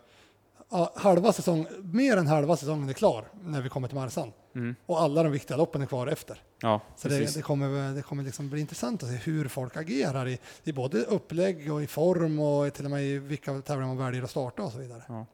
ja, 0.69 0.93
halva 0.95 1.33
säsong, 1.33 1.67
mer 1.81 2.17
än 2.17 2.27
halva 2.27 2.57
säsongen 2.57 2.89
är 2.89 2.93
klar 2.93 3.27
när 3.43 3.61
vi 3.61 3.69
kommer 3.69 3.87
till 3.87 3.97
Marsan. 3.97 4.31
Mm. 4.55 4.75
Och 4.85 5.01
alla 5.01 5.23
de 5.23 5.31
viktiga 5.31 5.57
loppen 5.57 5.81
är 5.81 5.85
kvar 5.85 6.07
efter. 6.07 6.41
Ja, 6.61 6.81
Så 6.95 7.07
det, 7.09 7.35
det 7.35 7.41
kommer, 7.41 7.95
det 7.95 8.01
kommer 8.01 8.23
liksom 8.23 8.49
bli 8.49 8.59
intressant 8.61 9.03
att 9.03 9.09
se 9.09 9.15
hur 9.15 9.47
folk 9.47 9.77
agerar 9.77 10.27
i, 10.27 10.39
i 10.63 10.71
både 10.73 10.97
upplägg 11.03 11.71
och 11.73 11.83
i 11.83 11.87
form 11.87 12.39
och 12.39 12.73
till 12.73 12.85
och 12.85 12.91
med 12.91 13.03
i 13.03 13.17
vilka 13.19 13.61
tävlingar 13.61 13.95
man 13.95 14.05
väljer 14.05 14.23
att 14.23 14.29
starta 14.29 14.63
och 14.63 14.71
så 14.71 14.77
vidare. 14.77 15.03
Ja. 15.07 15.25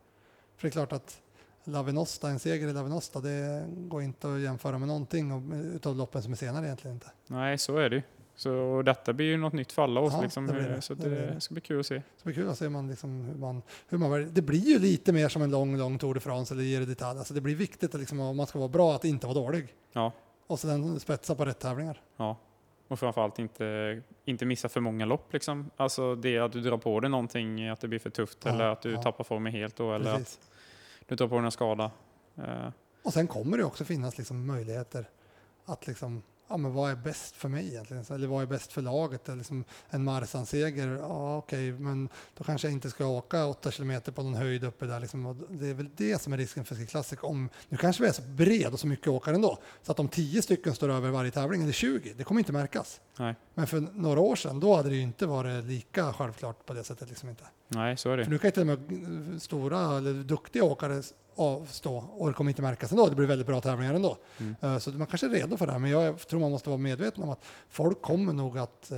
För 0.57 0.61
det 0.61 0.69
är 0.69 0.71
klart 0.71 0.91
att 0.91 1.17
Lavinosta, 1.63 2.29
en 2.29 2.39
seger 2.39 2.67
i 2.67 2.73
Lavinosta, 2.73 3.19
det 3.19 3.65
går 3.69 4.01
inte 4.01 4.33
att 4.33 4.39
jämföra 4.39 4.77
med 4.77 4.87
någonting 4.87 5.31
av, 5.31 5.55
utav 5.75 5.95
loppen 5.95 6.23
som 6.23 6.31
är 6.31 6.35
senare 6.37 6.65
egentligen 6.65 6.95
inte. 6.95 7.11
Nej, 7.27 7.57
så 7.57 7.77
är 7.77 7.89
det 7.89 7.95
ju. 7.95 8.01
Så 8.35 8.81
detta 8.81 9.13
blir 9.13 9.25
ju 9.25 9.37
något 9.37 9.53
nytt 9.53 9.71
för 9.71 9.81
alla 9.83 10.01
oss. 10.01 10.13
Ja, 10.13 10.21
liksom, 10.21 10.47
det 10.47 10.53
det. 10.53 10.81
Så 10.81 10.93
Det 10.93 11.09
det, 11.09 11.41
ska 11.41 11.53
bli 11.53 11.61
kul 11.61 11.79
att 11.79 11.85
se. 11.85 11.99
Så 11.99 12.03
det 12.17 12.23
blir 12.23 12.33
kul 12.35 12.49
att 12.49 12.57
se 12.57 12.69
man 12.69 12.87
liksom 12.89 13.21
hur 13.21 13.35
man, 13.35 13.61
hur 13.89 13.97
man 13.97 14.11
väljer. 14.11 14.29
Det 14.29 14.41
blir 14.41 14.59
ju 14.59 14.79
lite 14.79 15.11
mer 15.13 15.29
som 15.29 15.41
en 15.41 15.51
lång, 15.51 15.77
lång 15.77 15.97
Tour 15.99 16.13
de 16.13 16.19
France 16.19 16.53
eller 16.53 16.63
Giro 16.63 16.83
d'Italia. 16.85 17.17
Alltså 17.17 17.33
det 17.33 17.41
blir 17.41 17.55
viktigt 17.55 17.93
att 17.95 17.99
liksom, 17.99 18.19
om 18.19 18.37
man 18.37 18.47
ska 18.47 18.59
vara 18.59 18.69
bra 18.69 18.95
att 18.95 19.05
inte 19.05 19.27
vara 19.27 19.35
dålig. 19.35 19.67
Ja, 19.93 20.11
Och 20.47 20.59
sen 20.59 20.99
spetsa 20.99 21.35
på 21.35 21.45
rätt 21.45 21.59
tävlingar. 21.59 22.01
ja. 22.17 22.37
Och 22.87 22.99
framförallt 22.99 23.39
inte, 23.39 24.01
inte 24.25 24.45
missa 24.45 24.69
för 24.69 24.79
många 24.79 25.05
lopp. 25.05 25.33
Liksom. 25.33 25.69
Alltså 25.77 26.15
det 26.15 26.39
att 26.39 26.51
du 26.51 26.61
drar 26.61 26.77
på 26.77 26.99
dig 26.99 27.09
någonting, 27.09 27.67
att 27.67 27.79
det 27.81 27.87
blir 27.87 27.99
för 27.99 28.09
tufft 28.09 28.37
Ja, 28.43 28.51
eller 28.51 28.65
att 28.65 28.81
du 28.81 28.91
ja. 28.91 29.01
tappar 29.01 29.23
formen 29.23 29.53
helt 29.53 29.75
då, 29.75 29.93
eller 29.93 30.17
Precis. 30.17 30.39
att 30.41 30.52
du 31.07 31.15
tar 31.15 31.27
på 31.27 31.35
dig 31.35 31.45
en 31.45 31.51
skada. 31.51 31.91
Eh, 32.37 32.69
Och 33.03 33.13
sen 33.13 33.27
kommer 33.27 33.57
det 33.57 33.63
också 33.63 33.85
finnas 33.85 34.17
liksom 34.17 34.47
möjligheter 34.47 35.09
att 35.65 35.87
liksom, 35.87 36.23
ja 36.47 36.57
men 36.57 36.73
vad 36.73 36.91
är 36.91 36.95
bäst 36.95 37.35
för 37.35 37.49
mig 37.49 37.67
egentligen? 37.67 38.05
Eller 38.09 38.27
vad 38.27 38.41
är 38.41 38.47
bäst 38.47 38.73
för 38.73 38.81
laget? 38.81 39.29
Eller 39.29 39.37
liksom 39.37 39.63
en 39.89 40.03
Marsan-seger, 40.03 40.87
ja 40.87 41.37
okej, 41.37 41.71
men 41.71 42.09
då 42.37 42.43
kanske 42.43 42.67
jag 42.67 42.73
inte 42.73 42.89
ska 42.89 43.05
åka 43.05 43.45
8 43.45 43.71
kilometer 43.71 44.11
på 44.11 44.23
någon 44.23 44.33
höjd 44.33 44.63
uppe 44.63 44.85
där. 44.85 44.99
Liksom. 44.99 45.45
Det 45.49 45.67
är 45.67 45.73
väl 45.73 45.89
det 45.95 46.21
som 46.21 46.33
är 46.33 46.37
risken 46.37 46.65
för 46.65 46.75
Ski 46.75 46.85
Classic. 46.85 47.19
Om, 47.21 47.49
nu 47.69 47.77
kanske 47.77 48.03
vi 48.03 48.09
är 48.09 48.13
så 48.13 48.21
bred 48.21 48.73
och 48.73 48.79
så 48.79 48.87
mycket 48.87 49.07
åkare 49.07 49.35
ändå, 49.35 49.57
så 49.81 49.91
att 49.91 49.99
om 49.99 50.07
10 50.07 50.41
stycken 50.41 50.75
står 50.75 50.89
över 50.89 51.09
varje 51.09 51.31
tävling, 51.31 51.61
eller 51.63 51.73
20, 51.73 52.13
det 52.17 52.23
kommer 52.23 52.41
inte 52.41 52.53
märkas. 52.53 53.01
nej. 53.17 53.35
Men 53.53 53.67
för 53.67 53.79
några 53.93 54.19
år 54.19 54.35
sedan, 54.35 54.59
då 54.59 54.75
hade 54.75 54.89
det 54.89 54.95
ju 54.95 55.01
inte 55.01 55.25
varit 55.25 55.65
lika 55.65 56.13
självklart 56.13 56.65
på 56.65 56.73
det 56.73 56.83
sättet. 56.83 57.09
Liksom 57.09 57.29
inte. 57.29 57.43
nej, 57.67 57.97
så 57.97 58.11
är 58.11 58.17
det. 58.17 58.23
För 58.23 58.31
nu 58.31 58.37
kan 58.37 58.47
ju 58.47 58.51
till 58.51 58.61
och 58.61 58.67
med 58.67 59.41
stora 59.41 59.97
eller 59.97 60.13
duktiga 60.13 60.63
åkare 60.63 61.03
avstå 61.35 61.95
och 62.17 62.27
det 62.27 62.33
kommer 62.33 62.51
inte 62.51 62.61
märkas 62.61 62.91
ändå. 62.91 63.07
Det 63.09 63.15
blir 63.15 63.27
väldigt 63.27 63.47
bra 63.47 63.61
tävlingar 63.61 63.93
ändå. 63.93 64.17
Mm. 64.39 64.55
Eh, 64.61 64.77
Så 64.77 64.91
man 64.91 65.07
kanske 65.07 65.27
är 65.27 65.31
redo 65.31 65.57
för 65.57 65.65
det 65.65 65.71
här, 65.71 65.79
men 65.79 65.91
jag 65.91 66.17
tror 66.19 66.39
man 66.39 66.51
måste 66.51 66.69
vara 66.69 66.77
medveten 66.77 67.23
om 67.23 67.29
att 67.29 67.45
folk 67.69 68.01
kommer 68.01 68.33
nog 68.33 68.57
att 68.57 68.91
eh, 68.91 68.97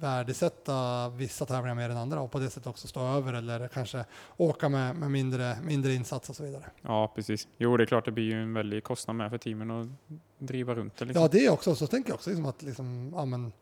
värdesätta 0.00 1.08
vissa 1.08 1.46
tävlingar 1.46 1.74
mer 1.74 1.90
än 1.90 1.96
andra 1.96 2.20
och 2.20 2.30
på 2.30 2.38
det 2.38 2.50
sättet 2.50 2.66
också 2.66 2.88
stå 2.88 3.00
över 3.00 3.32
eller 3.32 3.68
kanske 3.68 4.04
åka 4.36 4.68
med, 4.68 4.96
med 4.96 5.10
mindre, 5.10 5.56
mindre 5.62 5.94
insats 5.94 6.30
och 6.30 6.36
så 6.36 6.42
vidare. 6.42 6.64
Ja, 6.82 7.12
precis. 7.14 7.48
Jo, 7.58 7.76
det 7.76 7.84
är 7.84 7.86
klart 7.86 8.04
det 8.04 8.12
blir 8.12 8.24
ju 8.24 8.42
en 8.42 8.54
väldig 8.54 8.84
kostnad 8.84 9.16
med 9.16 9.30
för 9.30 9.38
teamen 9.38 9.70
att 9.70 9.88
driva 10.38 10.74
runt 10.74 10.96
det. 10.96 11.04
Liksom. 11.04 11.22
Ja, 11.22 11.28
det 11.32 11.48
också. 11.50 11.74
Så 11.74 11.86
tänker 11.86 12.10
jag 12.10 12.14
också 12.14 12.30
liksom 12.30 12.46
att 12.46 12.62
liksom, 12.62 13.12
ja, 13.16 13.24
men, 13.24 13.52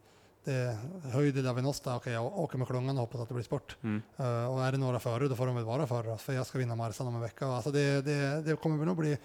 det 0.46 0.76
höjd 1.12 1.36
Lavinosta, 1.44 1.96
okej, 1.96 2.12
jag 2.12 2.38
åker 2.38 2.58
med 2.58 2.66
klungan 2.66 2.96
och 2.96 3.00
hoppas 3.00 3.20
att 3.20 3.28
det 3.28 3.34
blir 3.34 3.44
sport. 3.44 3.76
Mm. 3.82 4.02
Eh, 4.16 4.54
och 4.54 4.64
är 4.64 4.72
det 4.72 4.78
några 4.78 4.98
före, 4.98 5.28
då 5.28 5.36
får 5.36 5.46
de 5.46 5.54
väl 5.56 5.64
vara 5.64 5.86
före, 5.86 6.18
för 6.18 6.32
jag 6.32 6.46
ska 6.46 6.58
vinna 6.58 6.76
Marsan 6.76 7.06
om 7.06 7.14
en 7.14 7.20
vecka. 7.20 7.46
Alltså 7.46 7.70
det, 7.70 8.00
det, 8.04 8.42
det 8.42 8.56
kommer 8.56 8.76
väl 8.78 8.86
nog 8.86 8.96
bli 8.96 9.18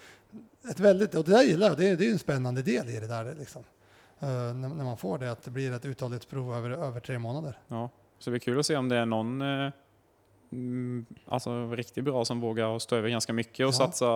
ett 0.70 0.80
väldigt, 0.80 1.14
och 1.14 1.24
det 1.24 1.30
där 1.30 1.42
gillar 1.42 1.66
jag, 1.68 1.76
det, 1.78 1.88
är- 1.88 1.96
det 1.96 2.04
är 2.04 2.06
ju 2.06 2.12
en 2.12 2.18
spännande 2.18 2.62
del 2.62 2.88
i 2.88 3.00
det 3.00 3.06
där 3.06 3.34
liksom. 3.38 3.62
Eh, 4.20 4.28
när, 4.28 4.54
när 4.68 4.84
man 4.84 4.96
får 4.96 5.18
det, 5.18 5.32
att 5.32 5.42
det 5.42 5.50
blir 5.50 5.72
ett 5.72 5.84
uthållighetsprov 5.84 6.54
över, 6.54 6.70
över 6.70 7.00
tre 7.00 7.18
månader. 7.18 7.58
Ja. 7.68 7.90
Så 8.18 8.30
det 8.30 8.32
blir 8.32 8.40
kul 8.40 8.58
att 8.60 8.66
se 8.66 8.76
om 8.76 8.88
det 8.88 8.96
är 8.96 9.06
någon 9.06 9.42
eh, 9.42 9.48
mm, 9.48 9.72
alltså, 11.26 11.70
riktigt 11.70 12.04
bra 12.04 12.24
som 12.24 12.40
vågar 12.40 12.78
stå 12.78 12.96
över 12.96 13.08
ganska 13.08 13.32
mycket 13.32 13.66
och 13.66 13.72
Ja. 13.72 13.76
satsa, 13.78 14.06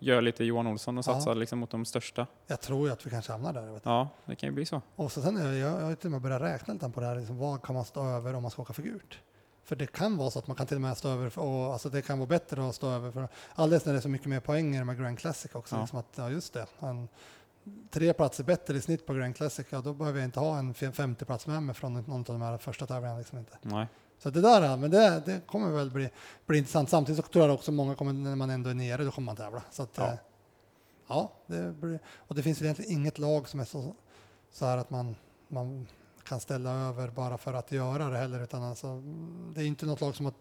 gör 0.00 0.20
lite 0.22 0.44
Johan 0.44 0.66
Olsson 0.66 0.98
och 0.98 1.04
Ja. 1.08 1.14
satsa 1.14 1.34
liksom 1.34 1.58
mot 1.58 1.70
de 1.70 1.84
största. 1.84 2.26
Jag 2.46 2.60
tror 2.60 2.86
ju 2.86 2.92
att 2.92 3.06
vi 3.06 3.10
kanske 3.10 3.32
hamnar 3.32 3.52
där. 3.52 3.80
Ja, 3.82 4.08
det 4.26 4.36
kan 4.36 4.48
ju 4.48 4.52
bli 4.54 4.66
så. 4.66 4.82
Och 4.96 5.12
så 5.12 5.22
sen, 5.22 5.36
är 5.36 5.52
jag, 5.52 5.80
jag 5.80 5.86
har 5.86 5.94
till 5.94 6.06
och 6.06 6.12
med 6.12 6.20
börjat 6.20 6.42
räkna 6.42 6.74
lite 6.74 6.90
på 6.90 7.00
det 7.00 7.06
här, 7.06 7.16
liksom, 7.16 7.38
vad 7.38 7.62
kan 7.62 7.74
man 7.74 7.84
stå 7.84 8.04
över 8.08 8.34
om 8.34 8.42
man 8.42 8.50
ska 8.50 8.62
åka 8.62 8.72
för 8.72 8.82
gult? 8.82 9.14
För 9.64 9.76
det 9.76 9.86
kan 9.86 10.16
vara 10.16 10.30
så 10.30 10.38
att 10.38 10.46
man 10.46 10.56
kan 10.56 10.66
till 10.66 10.76
och 10.76 10.80
med 10.80 10.96
stå 10.96 11.08
över, 11.08 11.38
och 11.38 11.72
alltså 11.72 11.88
det 11.88 12.02
kan 12.02 12.18
vara 12.18 12.28
bättre 12.28 12.68
att 12.68 12.74
stå 12.74 12.90
över, 12.90 13.10
för 13.10 13.28
alldeles 13.54 13.84
när 13.84 13.92
det 13.92 13.98
är 13.98 14.00
så 14.02 14.08
mycket 14.08 14.26
mer 14.28 14.40
poänger 14.40 14.84
med 14.84 14.98
Grand 14.98 15.18
Classic 15.18 15.54
också. 15.54 15.74
Ja. 15.76 15.80
Liksom 15.80 15.98
att, 15.98 16.06
ja 16.16 16.30
just 16.30 16.52
det, 16.52 16.66
en, 16.80 17.08
tre 17.90 18.12
platser 18.12 18.44
bättre 18.44 18.76
i 18.76 18.80
snitt 18.80 19.06
på 19.06 19.14
Grand 19.14 19.36
Classic, 19.36 19.66
ja 19.70 19.80
då 19.80 19.92
behöver 19.94 20.18
jag 20.20 20.26
inte 20.26 20.40
ha 20.40 20.58
en 20.58 20.74
fem- 20.74 20.92
50 20.92 21.24
plats 21.24 21.46
med 21.46 21.62
mig 21.62 21.74
från 21.74 21.94
någon 21.94 22.10
av 22.20 22.24
de 22.24 22.42
här 22.42 22.58
första 22.58 22.86
tävlingarna. 22.86 23.18
Liksom 23.18 23.38
inte. 23.38 23.58
Nej. 23.62 23.86
Så 24.18 24.30
det 24.30 24.40
där, 24.40 24.76
men 24.76 24.90
det, 24.90 25.22
det 25.26 25.40
kommer 25.46 25.70
väl 25.70 25.90
bli, 25.90 26.10
bli 26.46 26.58
intressant. 26.58 26.90
Samtidigt 26.90 27.24
så 27.24 27.30
tror 27.32 27.44
jag 27.44 27.54
också 27.54 27.72
många 27.72 27.94
kommer, 27.94 28.12
när 28.12 28.36
man 28.36 28.50
ändå 28.50 28.70
är 28.70 28.74
nere, 28.74 29.04
då 29.04 29.10
kommer 29.10 29.26
man 29.26 29.36
tävla. 29.36 29.62
Så 29.70 29.82
att, 29.82 29.90
Ja. 29.94 30.04
ja. 30.10 30.16
ja, 31.08 31.32
det 31.46 31.72
blir, 31.72 31.98
och 32.16 32.34
det 32.34 32.42
finns 32.42 32.58
väl 32.60 32.64
egentligen 32.66 32.92
inget 32.92 33.18
lag 33.18 33.48
som 33.48 33.60
är 33.60 33.64
så, 33.64 33.94
så 34.52 34.66
här 34.66 34.76
att 34.78 34.90
man, 34.90 35.16
man 35.48 35.86
kan 36.24 36.40
ställa 36.40 36.70
över 36.70 37.08
bara 37.08 37.38
för 37.38 37.54
att 37.54 37.72
göra 37.72 38.08
det 38.10 38.18
heller, 38.18 38.42
utan 38.42 38.62
alltså, 38.62 39.00
det 39.54 39.60
är 39.62 39.66
inte 39.66 39.86
något 39.86 40.00
lag 40.00 40.14
som 40.16 40.24
har 40.24 40.34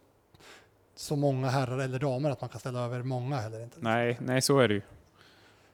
så 0.96 1.16
många 1.16 1.50
herrar 1.50 1.78
eller 1.80 2.00
damer 2.00 2.30
att 2.30 2.42
man 2.42 2.50
kan 2.50 2.60
ställa 2.60 2.80
över 2.80 3.04
många 3.04 3.38
heller 3.38 3.64
inte. 3.64 3.78
Nej, 3.80 4.18
nej, 4.22 4.42
så 4.42 4.60
är 4.60 4.68
det 4.68 4.74
ju. 4.74 4.82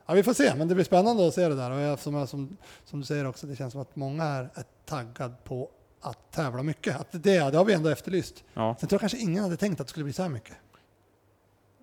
Ja, 0.09 0.15
vi 0.15 0.23
får 0.23 0.33
se, 0.33 0.55
men 0.55 0.67
det 0.67 0.75
blir 0.75 0.85
spännande 0.85 1.27
att 1.27 1.33
se 1.33 1.47
det 1.49 1.55
där. 1.55 1.71
Och 1.71 1.79
jag, 1.79 1.99
som, 1.99 2.27
som, 2.27 2.57
som 2.85 2.99
du 2.99 3.05
säger 3.05 3.25
också, 3.25 3.47
det 3.47 3.55
känns 3.55 3.71
som 3.71 3.81
att 3.81 3.95
många 3.95 4.23
är, 4.23 4.43
är 4.53 4.63
taggad 4.85 5.43
på 5.43 5.69
att 6.01 6.31
tävla 6.31 6.63
mycket. 6.63 6.95
Att 6.99 7.11
det, 7.11 7.19
det 7.19 7.57
har 7.57 7.65
vi 7.65 7.73
ändå 7.73 7.89
efterlyst. 7.89 8.43
Ja. 8.53 8.75
Sen 8.79 8.89
tror 8.89 8.95
jag 8.97 8.99
kanske 9.01 9.17
ingen 9.17 9.43
hade 9.43 9.57
tänkt 9.57 9.81
att 9.81 9.87
det 9.87 9.91
skulle 9.91 10.03
bli 10.03 10.13
så 10.13 10.21
här 10.21 10.29
mycket. 10.29 10.55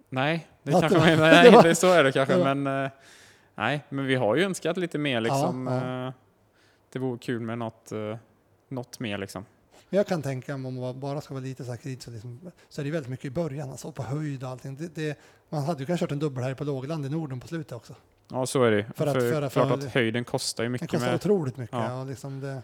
Nej, 0.09 0.47
det 0.63 0.73
Ja, 0.73 0.81
kanske 0.81 0.99
det 0.99 1.17
var- 1.17 1.17
nej, 1.31 1.51
det 1.51 1.57
var- 1.57 1.75
så 1.75 1.93
är 1.93 2.05
det 2.05 2.13
kanske, 2.13 2.35
det 2.37 2.55
men 2.55 2.85
eh, 2.85 2.91
nej, 3.55 3.85
men 3.89 4.07
vi 4.07 4.15
har 4.15 4.37
ju 4.37 4.43
önskat 4.45 4.77
lite 4.77 4.99
mer 4.99 5.21
liksom. 5.21 5.67
ja. 5.67 6.07
eh, 6.07 6.13
Det 6.93 6.99
vore 6.99 7.19
kul 7.19 7.41
med 7.41 7.59
något, 7.59 7.93
eh, 7.93 8.17
något 8.69 9.01
mer 9.01 9.19
liksom. 9.19 9.45
Men 9.89 9.97
jag 9.97 10.07
kan 10.07 10.23
tänka 10.23 10.57
mig 10.57 10.69
om 10.69 10.75
man 10.81 11.01
bara 11.01 11.21
ska 11.21 11.35
vara 11.35 11.45
lite 11.45 11.65
så 11.65 11.71
här 11.71 11.77
kritisk 11.79 12.05
så, 12.05 12.11
liksom, 12.11 12.51
så 12.69 12.81
är 12.81 12.85
det 12.85 12.91
väldigt 12.91 13.11
mycket 13.11 13.25
i 13.25 13.31
början, 13.31 13.71
alltså 13.71 13.93
på 13.93 14.03
höjd 14.03 14.43
och 14.45 14.49
allting. 14.51 14.77
Det, 14.77 14.95
det, 14.95 15.19
man 15.49 15.65
hade 15.65 15.81
ju 15.81 15.87
kanske 15.87 16.05
kört 16.07 16.13
en 16.13 16.19
dubbel 16.19 16.45
här 16.45 16.55
på 16.55 16.65
lågland 16.65 17.07
i 17.07 17.09
Norden 17.09 17.41
på 17.41 17.49
slutet 17.49 17.73
också. 17.73 17.95
Ja, 18.29 18.47
så 18.47 18.63
är 18.65 18.71
det. 18.71 18.87
För 18.95 19.07
att- 19.07 19.13
För, 19.13 19.21
för 19.21 19.49
klart 19.51 19.69
för- 19.69 19.75
att 19.75 19.85
höjden 19.95 20.25
kostar 20.25 20.65
ju 20.65 20.69
mycket 20.71 20.91
kostar 20.91 21.07
med. 21.07 21.15
otroligt 21.15 21.57
mycket 21.57 21.77
Ja. 21.77 22.01
och 22.01 22.07
liksom 22.07 22.41
det, 22.41 22.63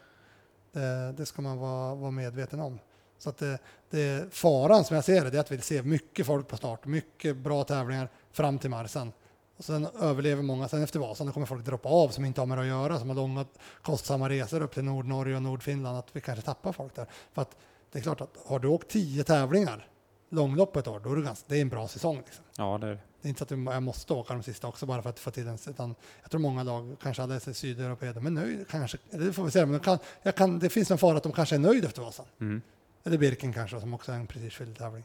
det, 0.73 1.15
det 1.17 1.27
ska 1.27 1.43
man 1.43 1.59
vara, 1.59 1.95
vara 1.95 2.11
medveten 2.11 2.61
om. 2.61 2.79
Så 3.19 3.29
att 3.31 3.39
det, 3.39 3.59
det, 3.91 4.35
faran 4.35 4.85
som 4.85 4.95
jag 4.95 5.05
ser 5.05 5.25
det, 5.25 5.31
det 5.31 5.37
är 5.37 5.41
att 5.41 5.51
vi 5.53 5.61
ser 5.61 5.83
mycket 5.83 6.27
folk 6.27 6.49
på 6.49 6.57
start, 6.57 6.87
mycket 6.87 7.37
bra 7.37 7.65
tävlingar 7.65 8.09
fram 8.33 8.59
till 8.59 8.71
Marsan. 8.71 9.13
Och 9.57 9.65
sen 9.65 9.89
överlever 10.01 10.43
många, 10.43 10.69
sen 10.69 10.83
efter 10.83 10.99
Vasan 10.99 11.27
då 11.27 11.33
kommer 11.33 11.47
folk 11.47 11.65
droppa 11.65 11.89
av 11.89 12.09
som 12.09 12.25
inte 12.25 12.41
har 12.41 12.47
med 12.47 12.59
det 12.59 12.63
att 12.63 12.69
göra, 12.69 12.99
som 12.99 13.09
har 13.09 13.17
långa 13.17 13.45
kostsamma 13.83 14.29
resor 14.29 14.63
upp 14.63 14.75
till 14.75 14.85
Nordnorge 14.85 15.37
och 15.37 15.43
Nordfinland, 15.43 15.99
att 15.99 16.09
vi 16.13 16.21
kanske 16.21 16.45
tappar 16.45 16.73
folk 16.73 16.95
där. 16.95 17.07
För 17.33 17.43
att 17.43 17.57
det 17.93 17.99
är 17.99 18.03
klart 18.03 18.21
att 18.21 18.37
har 18.47 18.59
du 18.59 18.69
åkt 18.69 18.89
tio 18.89 19.25
tävlingar 19.25 19.87
långlopp 20.33 20.77
ett 20.77 20.89
år, 20.89 21.01
då 21.05 21.13
är 21.13 21.17
det, 21.17 21.23
ganska, 21.23 21.45
det 21.49 21.57
är 21.57 21.63
en 21.63 21.69
bra 21.69 21.89
säsong. 21.89 22.17
Liksom. 22.17 22.45
Ja, 22.57 22.79
det 22.81 22.87
är 22.87 22.91
det. 22.91 22.99
Det 23.23 23.29
är 23.29 23.29
inte 23.29 23.39
så 23.39 23.55
att 23.55 23.75
jag 23.75 23.83
måste 23.83 24.13
åka 24.13 24.35
de 24.35 24.43
sista 24.43 24.67
också 24.69 24.87
bara 24.87 25.03
för 25.03 25.11
att 25.11 25.19
få 25.19 25.31
till 25.31 25.49
en, 25.49 25.59
utan 25.69 25.95
jag 26.23 26.31
tror 26.31 26.41
många 26.41 26.63
lag, 26.63 26.97
kanske 27.03 27.23
alla 27.23 27.35
är 27.35 27.53
sydeuropéer, 27.53 28.13
de 28.15 28.27
är 28.27 28.31
nöjda, 28.31 28.65
kanske, 28.71 28.99
det 29.11 29.33
får 29.33 29.45
vi 29.45 29.51
se, 29.51 29.61
men 29.67 29.73
de 29.73 29.81
kan, 29.81 29.99
jag 30.23 30.35
kan, 30.35 30.59
det 30.59 30.69
finns 30.69 30.91
en 30.91 30.99
fara 30.99 31.17
att 31.17 31.23
de 31.23 31.33
kanske 31.33 31.55
är 31.55 31.59
nöjda 31.59 31.87
efter 31.89 32.03
Vasan. 32.03 32.27
Mm. 32.41 32.63
Eller 33.05 33.19
Birken 33.19 33.53
kanske, 33.53 33.81
som 33.81 33.95
också 33.95 34.13
är 34.13 34.17
en 34.17 34.27
prestigefylld 34.27 34.79
tävling. 34.79 35.05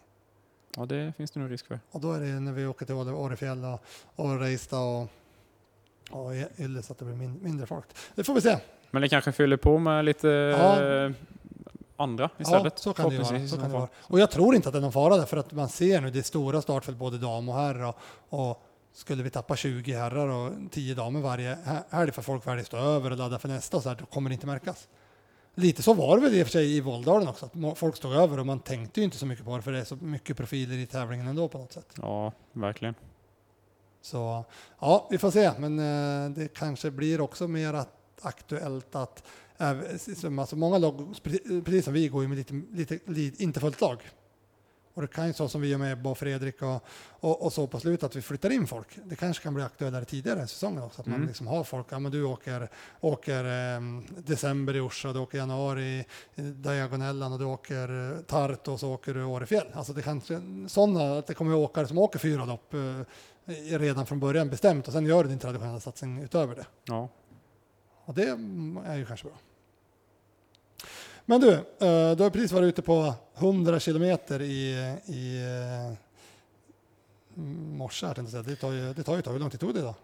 Ja, 0.78 0.86
det 0.86 1.14
finns 1.18 1.32
det 1.32 1.40
nog 1.40 1.52
risk 1.52 1.68
för. 1.68 1.80
Och 1.92 2.02
då 2.02 2.14
är 2.14 2.20
det 2.20 2.26
när 2.40 2.52
vi 2.52 2.66
åker 2.66 2.86
till 2.86 2.96
Åre- 2.96 3.14
Årefjäll 3.14 3.66
och, 3.66 3.84
och 4.16 4.40
Reistad 4.40 4.80
och, 4.80 5.02
och 6.10 6.32
så 6.84 6.94
att 6.94 7.00
det 7.00 7.06
blir 7.06 7.16
min, 7.16 7.40
mindre 7.44 7.66
folk. 7.66 7.86
Det 8.16 8.24
får 8.24 8.34
vi 8.34 8.42
se. 8.42 8.58
Men 8.92 9.02
det 9.02 9.10
kanske 9.10 9.32
fyller 9.32 9.58
på 9.58 9.78
med 9.78 10.06
lite 10.06 10.28
Ja. 10.28 11.12
Andra 11.98 12.30
istället. 12.38 12.74
Ja, 12.76 12.82
så 12.82 12.94
kan 12.94 13.10
det 13.10 13.18
vara. 13.18 13.48
Så 13.48 13.58
kan 13.58 13.70
det 13.70 13.78
vara. 13.78 13.88
Och 13.98 14.20
jag 14.20 14.32
tror 14.32 14.56
inte 14.56 14.70
att 14.70 14.74
det 14.74 14.80
är 14.80 14.82
någon 14.82 14.92
fara 14.92 15.18
där, 15.18 15.26
för 15.26 15.38
att 15.38 15.52
man 15.52 15.70
ser 15.70 16.02
nu 16.02 16.10
det 16.10 16.20
är 16.20 16.24
stora 16.24 16.62
startfält, 16.62 16.98
både 16.98 17.18
dam 17.18 17.50
och 17.50 17.56
herr 17.56 17.84
och, 17.84 17.98
och 18.30 18.64
skulle 18.94 19.24
vi 19.24 19.30
tappa 19.30 19.56
20 19.56 19.94
herrar 19.94 20.28
och 20.28 20.52
10 20.72 20.96
damer 20.96 21.20
varje 21.22 21.56
he- 21.56 21.84
helg 21.90 22.12
för 22.12 22.22
folk 22.22 22.48
väljer 22.48 22.62
att 22.62 22.68
stå 22.68 22.78
över 22.78 23.12
och 23.12 23.18
ladda 23.18 23.40
för 23.40 23.48
nästa 23.48 23.82
så 23.82 23.90
här, 23.90 23.96
då 23.96 24.06
kommer 24.06 24.30
det 24.30 24.34
inte 24.34 24.48
märkas. 24.48 24.88
Lite 25.56 25.84
så 25.84 25.94
var 25.94 26.16
det 26.18 26.24
väl 26.24 26.34
i 26.36 26.44
och 26.44 26.48
för 26.48 26.52
sig 26.52 26.78
i 26.78 26.82
Våldalen 26.82 27.28
också, 27.28 27.46
att 27.46 27.78
folk 27.78 27.96
stod 27.96 28.14
över 28.14 28.40
och 28.40 28.46
man 28.46 28.60
tänkte 28.60 29.00
ju 29.00 29.04
inte 29.04 29.18
så 29.18 29.26
mycket 29.26 29.46
på 29.46 29.56
det 29.56 29.62
för 29.62 29.72
det 29.72 29.80
är 29.80 29.84
så 29.84 29.96
mycket 29.96 30.38
profiler 30.38 30.76
i 30.78 30.86
tävlingen 30.86 31.28
ändå 31.28 31.48
på 31.48 31.58
något 31.58 31.74
sätt. 31.74 31.94
Ja, 32.02 32.32
verkligen. 32.54 32.96
Så 34.02 34.46
ja, 34.80 35.08
vi 35.10 35.18
får 35.18 35.32
se, 35.32 35.52
men 35.58 35.80
eh, 35.80 36.30
det 36.30 36.54
kanske 36.54 36.92
blir 36.92 37.22
också 37.22 37.48
mer 37.48 37.74
att, 37.74 37.90
aktuellt 38.22 38.96
att 38.96 39.24
alltså 39.58 40.56
många 40.56 40.78
lag, 40.78 41.16
pre- 41.24 41.64
precis 41.64 41.86
som 41.86 41.94
vi, 41.94 42.08
går 42.08 42.22
ju 42.22 42.28
med 42.28 42.38
lite, 42.38 42.62
lite, 42.74 43.00
lite 43.06 43.44
inte 43.44 43.60
fullt 43.60 43.82
lag. 43.82 44.02
Och 44.94 45.02
det 45.02 45.08
kan 45.08 45.28
ju 45.28 45.34
så 45.34 45.50
som 45.50 45.62
vi 45.62 45.68
gör 45.68 45.78
med 45.78 45.94
Ebba 45.94 46.10
och 46.10 46.18
Fredrik 46.18 46.62
och, 46.62 46.84
och, 47.10 47.42
och 47.46 47.54
så 47.54 47.68
på 47.68 47.80
slutet 47.80 48.04
att 48.04 48.16
vi 48.16 48.22
flyttar 48.22 48.50
in 48.50 48.68
folk. 48.68 48.88
Det 49.06 49.16
kanske 49.16 49.44
kan 49.44 49.54
bli 49.54 49.64
aktuellare 49.64 50.06
tidigare 50.06 50.44
i 50.44 50.48
säsongen 50.48 50.84
också, 50.84 51.02
att 51.02 51.08
man 51.08 51.16
Mm. 51.16 51.28
liksom 51.28 51.48
har 51.48 51.64
folk, 51.64 51.88
ja 51.90 52.00
men 52.00 52.12
du 52.12 52.24
åker, 52.24 52.70
åker 53.00 53.44
eh, 53.76 53.82
december 54.26 54.76
i 54.76 54.80
Orsa, 54.80 55.14
du 55.14 55.20
åker 55.20 55.38
januari 55.38 56.06
i 56.36 56.42
Diagonellan 56.42 57.34
och 57.34 57.40
du 57.40 57.46
åker 57.46 58.12
eh, 58.16 58.22
Tartu 58.22 58.72
och 58.72 58.80
så 58.80 58.94
åker 58.94 59.14
du 59.14 59.24
Årefjäll. 59.24 59.68
Alltså 59.74 59.94
det 59.94 60.02
kanske, 60.02 60.42
sådana, 60.68 61.18
att 61.18 61.28
det 61.28 61.34
kommer 61.34 61.56
åkare 61.56 61.88
som 61.88 61.98
åker 61.98 62.20
fyra 62.20 62.46
lopp 62.46 62.74
eh, 62.74 62.80
redan 63.78 64.06
från 64.06 64.20
början 64.20 64.50
bestämt 64.50 64.88
och 64.88 64.94
sen 64.94 65.06
gör 65.06 65.24
du 65.24 65.30
din 65.30 65.40
traditionella 65.40 65.80
satsning 65.80 66.22
utöver 66.22 66.56
det. 66.56 66.66
Ja. 66.86 67.10
Och 68.06 68.14
det 68.14 68.30
mm, 68.30 68.78
är 68.86 68.96
ju 68.98 69.06
kanske 69.06 69.26
bra. 69.28 69.38
Men 71.26 71.42
du, 71.42 71.52
eh, 71.54 71.62
du 72.18 72.24
har 72.24 72.30
precis 72.30 72.52
varit 72.52 72.68
ute 72.68 72.82
på 72.82 73.14
100 73.38 73.80
kilometer 73.80 74.42
i, 74.42 74.72
i 75.06 75.44
eh, 75.44 75.98
morse. 77.78 78.06
här, 78.08 78.14
tänkte 78.14 78.38
jag 78.38 78.46
säga. 78.46 78.56
Det 78.56 78.62
tar 78.62 78.72
ju, 78.72 78.94
det 78.94 79.04
tar 79.04 79.14
ju 79.14 79.20
ett 79.20 79.26
tag. 79.26 79.34
Hur 79.34 79.40
lång 79.40 79.50
tid 79.50 79.60
tog 79.60 79.74
det 79.74 79.82
då? 79.82 79.96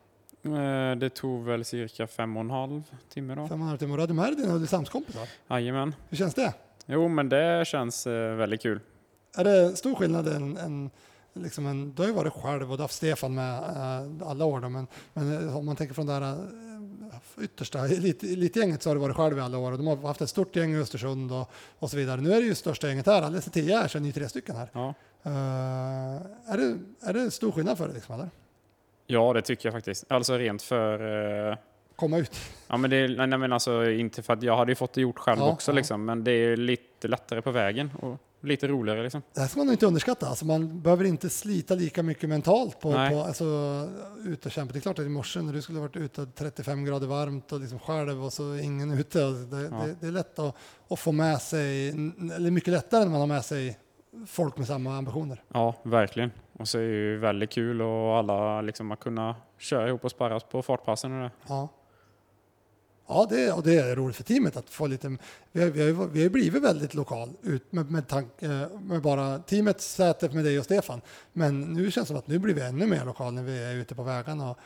Eh, 0.56 0.96
Det 0.96 1.10
tog 1.10 1.44
väl 1.46 1.66
cirka 1.66 2.08
fem 2.08 2.38
och 2.38 2.42
en 2.42 2.50
halv 2.50 2.84
timme 3.14 3.36
då. 3.36 3.48
Fem 3.48 3.60
och 3.60 3.64
en 3.64 3.68
halv 3.68 3.78
timme. 3.78 3.96
Du 3.96 4.02
hade 4.02 4.14
med 4.14 4.26
dig 4.26 4.36
dina 4.36 4.54
Ulricehamnskompisar. 4.56 5.28
Jajamän. 5.50 5.96
Hur 6.10 6.18
känns 6.18 6.34
det? 6.34 6.54
Jo, 6.86 7.08
men 7.08 7.30
det 7.30 7.68
känns 7.68 8.08
väldigt 8.08 8.62
kul. 8.62 8.80
Är 9.38 9.44
det 9.44 9.76
stor 9.76 9.96
skillnad 9.96 10.28
än, 10.28 10.58
än 10.58 10.90
liksom 11.34 11.68
en, 11.68 11.94
du 11.94 12.02
har 12.02 12.08
ju 12.10 12.16
varit 12.16 12.34
själv 12.34 12.62
och 12.72 12.78
du 12.78 12.82
har 12.82 12.84
haft 12.84 12.94
Stefan 12.96 13.36
med 13.36 13.64
alla 14.24 14.46
år 14.46 14.60
då, 14.62 14.70
men, 14.70 14.88
men 15.14 15.50
om 15.54 15.66
man 15.66 15.76
tänker 15.76 15.94
från 15.94 16.06
det 16.06 16.14
här 16.14 16.38
yttersta 17.42 17.80
elit, 17.88 18.24
elitgänget 18.24 18.82
så 18.84 18.90
har 18.90 18.96
du 18.96 19.02
varit 19.02 19.16
själv 19.16 19.38
i 19.38 19.42
alla 19.42 19.58
år 19.58 19.72
och 19.72 19.78
de 19.78 19.88
har 19.88 19.98
haft 19.98 20.22
ett 20.22 20.30
stort 20.30 20.56
gäng 20.56 20.74
i 20.74 20.78
Östersund 20.78 21.32
och, 21.32 21.52
och 21.80 21.90
så 21.92 21.98
vidare. 21.98 22.22
Nu 22.22 22.34
är 22.34 22.42
det 22.42 22.48
ju 22.48 22.56
största 22.56 22.88
gänget 22.88 23.06
här, 23.06 23.22
alldeles 23.22 23.46
tio 23.46 23.78
här 23.78 23.88
så 23.88 23.98
är 23.98 24.02
ni 24.02 24.12
tre 24.12 24.30
stycken 24.30 24.56
här. 24.56 24.70
Ja. 24.74 24.94
Eh, 25.24 26.52
är, 26.54 26.58
det, 26.58 26.78
är 27.10 27.14
det 27.14 27.32
stor 27.32 27.52
skillnad 27.52 27.78
för 27.78 27.86
dig 27.86 27.94
liksom, 27.96 28.16
eller? 28.16 28.30
ja, 29.08 29.34
det 29.34 29.42
tycker 29.42 29.66
jag 29.68 29.74
faktiskt. 29.74 30.06
Alltså 30.12 30.38
rent 30.38 30.62
för... 30.62 31.50
eh, 31.52 31.58
Komma 31.96 32.18
ut? 32.18 32.40
Ja, 32.68 32.78
men 32.78 32.90
det 32.90 32.96
är, 32.98 33.28
nej, 33.28 33.40
men 33.40 33.54
alltså 33.54 33.90
inte 33.90 34.22
för 34.24 34.34
att 34.34 34.44
jag 34.44 34.58
hade 34.58 34.72
ju 34.72 34.76
fått 34.76 34.94
det 34.94 35.02
gjort 35.02 35.20
själv 35.20 35.40
Ja, 35.40 35.52
också 35.52 35.72
ja. 35.72 35.76
liksom, 35.76 36.06
men 36.06 36.24
det 36.24 36.32
är 36.32 36.58
lite 36.58 37.08
lättare 37.08 37.42
på 37.42 37.52
vägen 37.52 37.92
och 38.02 38.18
lite 38.44 38.68
roligare 38.68 39.04
liksom. 39.04 39.22
Det 39.34 39.42
här 39.42 39.48
ska 39.48 39.58
man 39.60 39.68
nog 39.68 39.74
inte 39.74 39.86
underskatta. 39.86 40.28
Alltså 40.28 40.46
man 40.46 40.82
behöver 40.82 41.06
inte 41.06 41.30
slita 41.30 41.76
lika 41.76 42.04
mycket 42.04 42.30
mentalt 42.30 42.80
på, 42.80 42.92
Nej. 42.92 43.12
på 43.12 43.20
alltså, 43.22 43.46
ut 44.26 44.46
och 44.46 44.52
kämpa. 44.52 44.74
Det 44.74 44.80
är 44.80 44.82
klart 44.82 45.00
att 45.00 45.06
i 45.06 45.10
morse 45.10 45.42
när 45.42 45.54
du 45.54 45.62
skulle 45.62 45.80
varit 45.80 45.96
ute 45.96 46.26
35 46.26 46.86
grader 46.86 47.08
varmt 47.08 47.52
och 47.52 47.60
liksom 47.60 47.80
själv 47.80 48.26
och 48.26 48.34
så 48.34 48.56
ingen 48.56 48.92
ute. 48.92 49.20
Det, 49.20 49.62
Ja. 49.62 49.86
det, 49.86 49.96
det 50.02 50.08
är 50.08 50.12
lätt 50.12 50.40
att, 50.40 50.56
att 50.90 51.00
få 51.00 51.12
med 51.12 51.42
sig, 51.42 51.90
eller 52.36 52.52
mycket 52.52 52.74
lättare 52.74 53.04
när 53.04 53.12
man 53.12 53.20
har 53.20 53.28
med 53.28 53.46
sig 53.46 53.80
folk 54.28 54.58
med 54.58 54.68
samma 54.68 54.98
ambitioner. 54.98 55.44
Ja, 55.54 55.76
verkligen. 55.84 56.32
Och 56.60 56.68
så 56.68 56.78
är 56.78 56.82
det 56.82 56.88
ju 56.94 57.18
väldigt 57.18 57.52
kul 57.52 57.82
och 57.82 58.18
alla 58.18 58.62
liksom 58.62 58.92
att 58.92 59.00
kunna 59.00 59.36
köra 59.58 59.88
ihop 59.88 60.04
och 60.06 60.12
sparras 60.12 60.44
på 60.44 60.62
fartpassen 60.62 61.14
och 61.14 61.24
det. 61.24 61.32
Ja. 61.48 61.70
Ja, 63.08 63.28
det, 63.30 63.52
och 63.52 63.64
det 63.64 63.76
är 63.76 63.96
roligt 63.96 64.16
för 64.16 64.24
teamet 64.24 64.58
att 64.58 64.70
få 64.70 64.88
lite... 64.88 65.18
Vi 65.52 65.62
har, 65.64 65.70
vi 65.70 65.92
har, 65.92 66.08
vi 66.08 66.24
har 66.24 66.30
blivit 66.30 66.64
väldigt 66.64 66.94
lokal 66.94 67.30
ut 67.42 67.72
med, 67.72 67.92
med, 67.92 68.08
tank, 68.08 68.42
eh, 68.44 68.68
med 68.82 69.02
bara 69.02 69.40
teamets 69.40 69.94
säte 69.96 70.30
med 70.30 70.44
dig 70.46 70.60
och 70.60 70.66
Stefan. 70.66 71.02
Men 71.34 71.62
nu 71.62 71.92
känns 71.92 72.08
det 72.08 72.12
som 72.12 72.18
att 72.18 72.28
nu 72.28 72.40
blir 72.40 72.54
vi 72.54 72.62
ännu 72.62 72.88
mer 72.88 73.06
lokal 73.06 73.34
när 73.34 73.44
vi 73.44 73.64
är 73.64 73.76
ute 73.76 73.96
på 73.96 74.04
vägarna. 74.04 74.50
Och, 74.52 74.58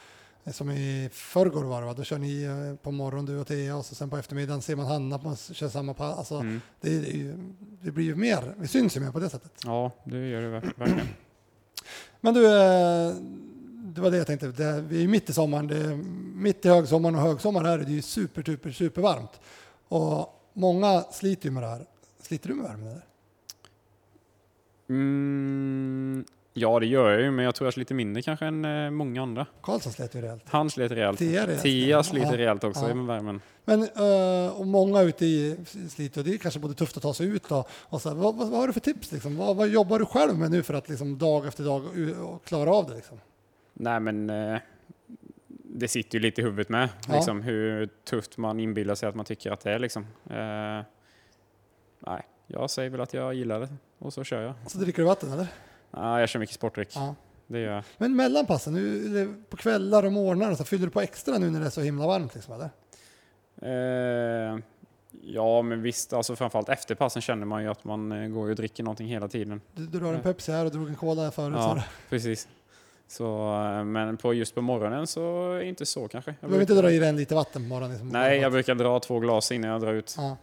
som 0.51 0.71
i 0.71 1.09
förrgår 1.13 1.63
var 1.63 1.81
det, 1.81 1.87
va? 1.87 1.93
då 1.93 2.03
kör 2.03 2.17
ni 2.17 2.43
eh, 2.43 2.83
på 2.83 2.91
morgonen 2.91 3.25
du 3.25 3.37
och 3.39 3.47
Thea 3.47 3.75
och 3.75 3.85
så 3.85 3.95
sen 3.95 4.09
på 4.09 4.17
eftermiddagen 4.17 4.61
ser 4.61 4.75
man 4.75 4.85
Hanna 4.85 5.19
på 5.19 5.35
kör 5.35 5.69
samma 5.69 5.93
pass. 5.93 6.17
Alltså, 6.17 6.35
Mm. 6.35 6.61
det, 6.81 6.99
det 7.81 7.91
blir 7.91 8.05
ju 8.05 8.15
mer, 8.15 8.53
vi 8.57 8.67
syns 8.67 8.97
ju 8.97 9.01
mer 9.01 9.11
på 9.11 9.19
det 9.19 9.29
sättet. 9.29 9.51
Ja, 9.65 9.91
det 10.05 10.27
gör 10.29 10.41
det 10.41 10.47
ver- 10.47 10.73
verkligen. 10.77 11.07
Men 12.21 12.33
du, 12.33 12.45
eh, 12.47 13.13
det 13.95 14.01
var 14.01 14.11
det 14.11 14.17
jag 14.17 14.27
tänkte. 14.27 14.47
Det, 14.47 14.81
vi 14.89 15.03
är 15.03 15.07
mitt 15.07 15.29
i 15.29 15.33
sommaren. 15.33 15.67
Det 15.67 15.95
mitt 16.35 16.65
i 16.65 16.69
högsommaren 16.69 17.15
och 17.15 17.21
högsommar 17.21 17.63
här 17.63 17.79
är 17.79 17.83
det 17.83 17.91
ju 17.91 18.01
super, 18.01 18.43
super, 18.43 18.71
super 18.71 19.01
varmt. 19.01 19.39
Och 19.87 20.43
många 20.53 21.01
sliter 21.01 21.45
ju 21.45 21.51
med 21.51 21.63
det 21.63 21.67
här. 21.69 21.85
Sliter 22.21 22.49
du 22.49 22.55
med 22.55 22.65
värmen? 22.65 23.01
Mm, 24.89 26.25
ja, 26.53 26.79
det 26.79 26.85
gör 26.85 27.11
jag 27.11 27.21
ju, 27.21 27.31
men 27.31 27.45
jag 27.45 27.55
tror 27.55 27.65
jag 27.65 27.73
sliter 27.73 27.95
mindre 27.95 28.21
kanske 28.21 28.45
än 28.45 28.65
eh, 28.65 28.89
många 28.91 29.21
andra. 29.21 29.45
Karlsson 29.61 29.93
slet 29.93 30.15
ju 30.15 30.21
rejält. 30.21 30.43
Han 30.45 30.69
sliter 30.69 30.95
rejält. 30.95 31.19
Tia 31.19 31.47
rejält. 31.47 31.61
Tia 31.63 32.03
sliter 32.03 32.31
Ja. 32.31 32.37
rejält 32.37 32.63
också 32.63 32.87
Ja. 32.87 32.95
med 32.95 33.05
värmen. 33.05 33.41
Men 33.65 33.81
eh, 33.83 34.59
och 34.59 34.67
många 34.67 35.01
ute 35.01 35.25
i 35.25 35.57
sliter 35.89 36.21
och 36.21 36.25
det 36.27 36.33
är 36.33 36.37
kanske 36.37 36.59
både 36.59 36.73
tufft 36.73 36.97
att 36.97 37.03
ta 37.03 37.13
sig 37.13 37.27
ut 37.27 37.51
och, 37.51 37.69
och 37.71 38.01
så 38.01 38.09
här, 38.09 38.15
vad, 38.15 38.35
vad, 38.35 38.49
vad 38.49 38.59
har 38.59 38.67
du 38.67 38.73
för 38.73 38.79
tips? 38.79 39.11
Liksom? 39.11 39.37
Vad, 39.37 39.55
vad 39.55 39.67
jobbar 39.67 39.99
du 39.99 40.05
själv 40.05 40.37
med 40.37 40.51
nu 40.51 40.63
för 40.63 40.73
att 40.73 40.89
liksom, 40.89 41.17
dag 41.17 41.47
efter 41.47 41.63
dag 41.63 41.83
klara 42.45 42.71
av 42.71 42.89
det? 42.89 42.95
Liksom? 42.95 43.17
Nej, 43.79 43.99
men 43.99 44.29
eh, 44.29 44.59
det 45.63 45.87
sitter 45.87 46.17
ju 46.17 46.21
lite 46.21 46.41
i 46.41 46.43
huvudet 46.43 46.69
med. 46.69 46.89
Ja. 47.07 47.15
Liksom, 47.15 47.41
hur 47.41 47.89
tufft 48.03 48.37
man 48.37 48.59
inbillar 48.59 48.95
sig 48.95 49.09
att 49.09 49.15
man 49.15 49.25
tycker 49.25 49.51
att 49.51 49.59
det 49.61 49.71
är. 49.71 49.79
Liksom. 49.79 50.03
Eh, 50.29 50.85
nej, 51.99 52.21
jag 52.47 52.69
säger 52.69 52.89
väl 52.89 53.01
att 53.01 53.13
jag 53.13 53.33
gillar 53.33 53.59
det 53.59 53.69
och 53.97 54.13
så 54.13 54.23
kör 54.23 54.41
jag. 54.41 54.53
Så 54.67 54.77
dricker 54.77 55.01
du 55.01 55.07
vatten 55.07 55.31
eller? 55.31 55.47
Nej, 55.91 56.19
jag 56.19 56.29
kör 56.29 56.39
mycket 56.39 56.55
sportdryck. 56.55 56.89
Ja. 56.95 57.15
Det 57.47 57.59
gör 57.59 57.73
jag. 57.73 57.83
Men 57.97 58.15
mellan 58.15 58.45
passen, 58.45 58.73
nu, 58.73 59.33
på 59.49 59.57
kvällar 59.57 60.05
och 60.05 60.11
morgnar, 60.11 60.55
så 60.55 60.63
fyller 60.63 60.85
du 60.85 60.91
på 60.91 61.01
extra 61.01 61.37
nu 61.37 61.49
när 61.49 61.59
det 61.59 61.65
är 61.65 61.69
så 61.69 61.81
himla 61.81 62.07
varmt? 62.07 62.35
Liksom, 62.35 62.53
eller? 62.53 62.69
Eh, 63.61 64.59
ja, 65.21 65.61
men 65.61 65.81
visst, 65.81 66.13
alltså 66.13 66.35
framförallt 66.35 66.69
efter 66.69 66.95
passen 66.95 67.21
känner 67.21 67.45
man 67.45 67.63
ju 67.63 67.69
att 67.69 67.83
man 67.83 68.11
eh, 68.11 68.29
går 68.29 68.49
och 68.49 68.55
dricker 68.55 68.83
någonting 68.83 69.07
hela 69.07 69.27
tiden. 69.27 69.61
Du, 69.73 69.85
du 69.85 69.99
har 69.99 70.09
en 70.09 70.15
Ja. 70.15 70.21
Pepsi 70.23 70.51
här 70.51 70.65
och 70.65 70.71
drog 70.71 70.87
en 70.89 70.95
Cola 70.95 71.23
här 71.23 71.31
förut. 71.31 71.55
Ja. 71.57 71.83
Precis. 72.09 72.47
Så, 73.07 73.53
eh, 73.63 73.83
men 73.83 74.17
på, 74.17 74.33
just 74.33 74.55
på 74.55 74.61
morgonen 74.61 75.07
så 75.07 75.51
är 75.53 75.59
det 75.59 75.65
inte 75.65 75.85
så 75.85 76.07
kanske. 76.07 76.31
Du 76.31 76.37
Jag 76.41 76.49
behöver 76.49 76.61
inte 76.61 76.81
dra 76.81 76.91
i 76.91 76.99
dig 76.99 77.09
en 77.09 77.15
liter 77.15 77.35
vatten 77.35 77.61
på 77.61 77.67
morgonen. 77.67 77.91
Liksom. 77.91 78.09
Nej, 78.09 78.39
jag 78.39 78.51
brukar 78.51 78.75
dra 78.75 78.99
två 78.99 79.19
glas 79.19 79.51
innan 79.51 79.69
jag 79.69 79.81
drar 79.81 79.93
ut. 79.93 80.15
Ja. 80.17 80.37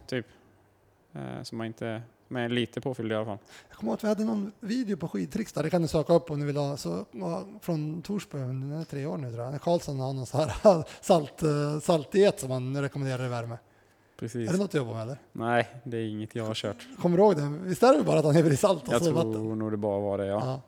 Eh, 1.15 1.43
så 1.43 1.55
man 1.55 1.67
inte, 1.67 2.01
med 2.27 2.51
lite 2.51 2.81
påfylld 2.81 3.11
i 3.11 3.15
alla 3.15 3.25
fall. 3.25 3.37
Jag 3.69 3.77
kommer 3.77 3.91
ihåg 3.91 3.97
att 3.97 4.03
vi 4.03 4.07
hade 4.07 4.23
någon 4.23 4.51
video 4.59 4.97
på 4.97 5.07
skidtricks 5.07 5.53
där, 5.53 5.63
det 5.63 5.69
kan 5.69 5.81
du 5.81 5.87
söka 5.87 6.13
upp 6.13 6.31
om 6.31 6.39
ni 6.39 6.45
vill 6.45 6.57
ha, 6.57 6.77
så, 6.77 7.05
från 7.61 8.01
Torsby, 8.01 8.37
den 8.37 8.71
är 8.71 8.83
tre 8.83 9.05
år 9.05 9.17
nu 9.17 9.31
tror 9.31 9.43
jag. 9.43 9.51
När 9.51 9.59
Karlsson 9.59 9.99
har 9.99 10.13
någon 10.13 10.25
så 10.25 10.37
här 10.37 10.83
salt, 11.01 11.43
eh, 11.43 11.79
saltdiet 11.81 12.39
som 12.39 12.49
man 12.49 12.81
rekommenderar 12.81 13.25
i 13.25 13.29
värme. 13.29 13.57
Precis. 14.19 14.49
Är 14.49 14.53
det 14.53 14.59
något 14.59 14.71
du 14.71 14.77
jobbar 14.77 14.93
med 14.93 15.01
eller? 15.01 15.17
Nej, 15.31 15.67
det 15.83 15.97
är 15.97 16.07
inget 16.07 16.35
jag 16.35 16.45
har 16.45 16.53
kört. 16.53 16.87
Kommer 17.01 17.17
du 17.17 17.23
ihåg 17.23 17.35
det? 17.35 17.57
Visst 17.63 17.83
är 17.83 17.97
det 17.97 18.03
bara 18.03 18.19
att 18.19 18.25
han 18.25 18.35
häver 18.35 18.51
i 18.53 18.57
salt 18.57 18.87
och 18.87 18.93
Jag 18.93 18.99
så 19.01 19.05
tror 19.05 19.15
vatten? 19.15 19.59
nog 19.59 19.71
det 19.71 19.77
bara 19.77 19.99
var 19.99 20.17
det, 20.17 20.25
ja. 20.25 20.41
Ja. 20.45 20.61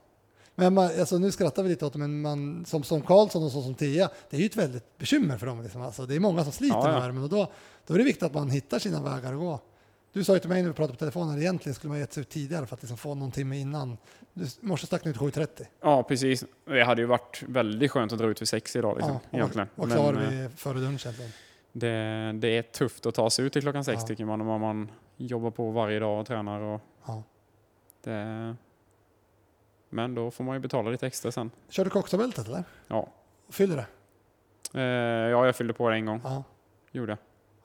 Men 0.60 0.74
man, 0.74 0.86
alltså, 0.99 1.18
nu 1.18 1.32
skrattar 1.32 1.64
vi 1.64 1.70
lite 1.70 1.86
åt 1.86 1.93
det, 1.93 1.99
men 1.99 2.22
man, 2.22 2.66
som, 2.66 2.84
som 2.84 3.01
Karlsson 3.01 3.43
och 3.43 3.51
så 3.51 3.62
som 3.62 3.76
Tia, 3.76 4.10
det 4.30 4.38
är 4.38 4.41
ju 4.41 4.45
ett 4.45 4.55
väldigt 4.55 4.97
bekymmer 4.97 5.38
för 5.38 5.45
dem. 5.47 5.64
Liksom. 5.64 5.82
Alltså, 5.82 6.05
det 6.05 6.16
är 6.16 6.20
många 6.20 6.43
som 6.43 6.51
sliter 6.53 6.76
Ja, 6.78 6.86
ja. 6.88 6.91
med 6.91 7.01
värmen 7.01 7.24
och 7.24 7.30
då, 7.30 7.51
då 7.88 7.93
är 7.93 7.97
det 7.97 8.03
viktigt 8.03 8.24
att 8.24 8.34
man 8.34 8.49
hittar 8.49 8.80
sina 8.80 9.01
vägar 9.03 9.34
att 9.34 9.39
gå. 9.39 9.60
Du 10.14 10.24
sa 10.24 10.34
ju 10.34 10.39
till 10.39 10.49
mig 10.49 10.62
när 10.62 10.70
vi 10.70 10.76
pratade 10.76 10.93
på 10.93 10.99
telefonen, 10.99 11.38
egentligen 11.41 11.76
skulle 11.76 11.89
man 11.89 11.99
gett 11.99 12.14
sig 12.14 12.22
ut 12.22 12.30
tidigare 12.30 12.66
för 12.66 12.76
att 12.76 12.82
liksom 12.82 12.97
få 12.97 13.16
någon 13.16 13.32
timme 13.32 13.58
innan. 13.60 13.97
Du 14.34 14.45
morse 14.62 14.86
stack 14.88 15.05
ut 15.05 15.18
7.30. 15.18 15.47
Ja, 15.82 16.03
precis. 16.03 16.43
Det 16.66 16.84
hade 16.84 17.01
ju 17.01 17.08
varit 17.08 17.43
väldigt 17.47 17.91
skönt 17.91 18.12
att 18.14 18.20
dra 18.20 18.28
ut 18.28 18.41
vid 18.41 18.47
sex 18.47 18.76
idag. 18.76 18.97
Liksom, 18.97 19.20
Ja, 19.30 19.43
och 19.43 19.89
var 19.89 19.95
klar 19.95 20.14
Men, 20.14 20.24
eh, 20.24 20.30
vid 20.41 20.51
före 20.60 20.78
lunch 20.80 21.05
egentligen. 21.05 21.32
det, 21.72 22.32
det 22.39 22.58
är 22.58 22.62
tufft 22.62 23.05
att 23.05 23.16
ta 23.16 23.30
sig 23.30 23.45
ut 23.45 23.53
till 23.53 23.62
klockan 23.62 23.84
sex 23.84 24.01
Ja. 24.01 24.08
tycker 24.08 24.26
man, 24.26 24.41
om 24.41 24.62
man 24.62 24.91
jobbar 25.18 25.51
på 25.51 25.72
varje 25.72 25.99
dag 25.99 26.20
och 26.22 26.28
tränar. 26.28 26.62
Och 26.62 26.82
Ja. 27.08 27.24
det, 28.03 28.55
men 29.89 30.15
då 30.15 30.31
får 30.31 30.43
man 30.43 30.55
ju 30.55 30.59
betala 30.59 30.89
lite 30.89 31.07
extra 31.07 31.31
sen. 31.31 31.51
Kör 31.69 31.83
du 31.83 31.89
cocktailbältet 31.89 32.47
eller? 32.47 32.63
Ja. 32.88 33.07
Fyller 33.49 33.75
det? 33.75 33.85
Eh, 34.81 35.29
ja, 35.31 35.45
jag 35.45 35.55
fyllde 35.55 35.73
på 35.73 35.89
det 35.89 35.95
en 35.95 36.05
gång. 36.05 36.21
Ja. 36.23 36.43
Gjorde 36.91 37.11
jag. 37.11 37.17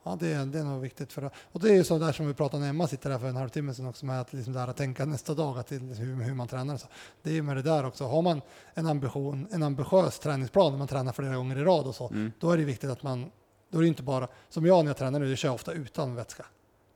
Ja, 0.05 0.17
det 0.19 0.33
är, 0.33 0.45
det 0.45 0.59
är 0.59 0.63
nog 0.63 0.81
viktigt. 0.81 1.13
För, 1.13 1.29
och 1.51 1.59
det 1.59 1.69
är 1.69 1.73
ju 1.73 1.83
så 1.83 1.97
där 1.97 2.11
som 2.11 2.27
vi 2.27 2.33
pratade 2.33 2.61
när 2.63 2.69
Emma 2.69 2.87
sitter 2.87 3.09
där 3.09 3.19
för 3.19 3.27
en 3.27 3.35
halvtimme 3.35 3.73
sedan 3.73 3.87
också 3.87 4.05
med 4.05 4.21
att, 4.21 4.33
liksom 4.33 4.53
där 4.53 4.67
att 4.67 4.77
tänka 4.77 5.05
nästa 5.05 5.33
dag 5.33 5.57
att 5.57 5.67
det, 5.67 5.75
hur, 5.75 6.23
hur 6.23 6.33
man 6.33 6.47
tränar. 6.47 6.77
Så. 6.77 6.87
Det 7.21 7.29
är 7.29 7.33
ju 7.33 7.41
med 7.41 7.55
det 7.55 7.61
där 7.61 7.85
också. 7.85 8.05
Har 8.05 8.21
man 8.21 8.41
en 8.73 8.85
ambition, 8.87 9.47
en 9.51 9.63
ambitiös 9.63 10.19
träningsplan 10.19 10.71
när 10.71 10.77
man 10.79 10.87
tränar 10.87 11.11
flera 11.11 11.35
gånger 11.35 11.57
i 11.57 11.63
rad 11.63 11.87
och 11.87 11.95
så, 11.95 12.07
Mm. 12.07 12.31
då 12.39 12.51
är 12.51 12.57
det 12.57 12.63
viktigt 12.63 12.89
att 12.89 13.03
man, 13.03 13.31
då 13.69 13.77
är 13.77 13.81
det 13.81 13.87
inte 13.87 14.03
bara, 14.03 14.27
som 14.49 14.65
jag 14.65 14.85
när 14.85 14.89
jag 14.89 14.97
tränar 14.97 15.19
nu, 15.19 15.29
jag 15.29 15.37
kör 15.37 15.49
ofta 15.51 15.71
utan 15.71 16.15
vätska. 16.15 16.45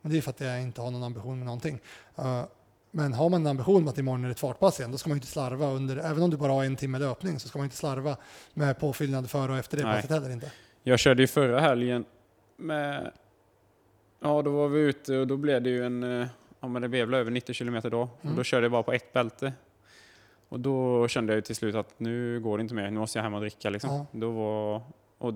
Men 0.02 0.12
det 0.12 0.18
är 0.18 0.22
för 0.22 0.30
att 0.30 0.40
jag 0.40 0.62
inte 0.62 0.82
har 0.82 0.92
någon 0.92 1.04
ambition 1.04 1.38
med 1.40 1.46
någonting. 1.46 1.80
Uh, 2.20 2.44
Men 2.92 3.14
har 3.14 3.30
man 3.30 3.42
en 3.42 3.48
ambition 3.48 3.88
att 3.88 3.98
imorgon 3.98 4.24
är 4.24 4.28
det 4.28 4.32
ett 4.32 4.40
fartpass 4.40 4.80
igen, 4.80 4.92
då 4.92 4.98
ska 4.98 5.10
man 5.10 5.16
ju 5.16 5.18
inte 5.18 5.28
slarva 5.28 5.68
under, 5.68 5.98
även 5.98 6.24
om 6.24 6.30
du 6.30 6.38
bara 6.38 6.52
har 6.52 6.64
en 6.64 6.76
timme 6.76 7.00
löpning, 7.00 7.40
så 7.40 7.48
ska 7.48 7.60
man 7.60 7.66
inte 7.66 7.78
slarva 7.78 8.18
med 8.54 8.80
påfyllnad 8.80 9.30
före 9.30 9.52
och 9.52 9.58
efter 9.58 9.78
det 9.78 9.84
Nej. 9.84 9.96
passet 9.96 10.12
heller 10.12 10.30
inte. 10.30 10.52
Jag 10.84 11.00
körde 11.00 11.24
ju 11.24 11.28
förra 11.28 11.60
helgen 11.60 12.06
med... 12.58 13.12
Ja, 14.20 14.42
då 14.42 14.52
var 14.52 14.68
vi 14.68 14.80
ute 14.80 15.18
och 15.18 15.28
då 15.28 15.38
blev 15.38 15.62
det 15.62 15.70
ju 15.70 15.86
en... 15.86 16.22
eh, 16.22 16.28
Ja, 16.60 16.68
men 16.68 16.82
det 16.82 16.88
blev 16.90 17.14
över 17.14 17.32
90 17.32 17.54
kilometer 17.54 17.90
då. 17.90 18.02
Mm. 18.02 18.10
Och 18.22 18.38
då 18.38 18.44
körde 18.44 18.66
jag 18.66 18.72
bara 18.72 18.84
på 18.84 18.94
ett 18.94 19.14
bälte. 19.14 19.54
Och 20.50 20.60
då 20.60 21.08
kände 21.08 21.34
jag 21.34 21.38
ju 21.38 21.42
till 21.42 21.56
slut 21.56 21.76
att 21.76 22.00
nu 22.00 22.40
går 22.40 22.58
det 22.58 22.62
inte 22.62 22.74
mer. 22.74 22.92
Nu 22.92 23.00
måste 23.00 23.18
jag 23.18 23.24
hem 23.24 23.34
och 23.34 23.42
dricka 23.42 23.70
liksom. 23.70 23.90
Ja. 23.90 24.06
Då 24.12 24.32
var... 24.32 24.82
Och, 25.18 25.34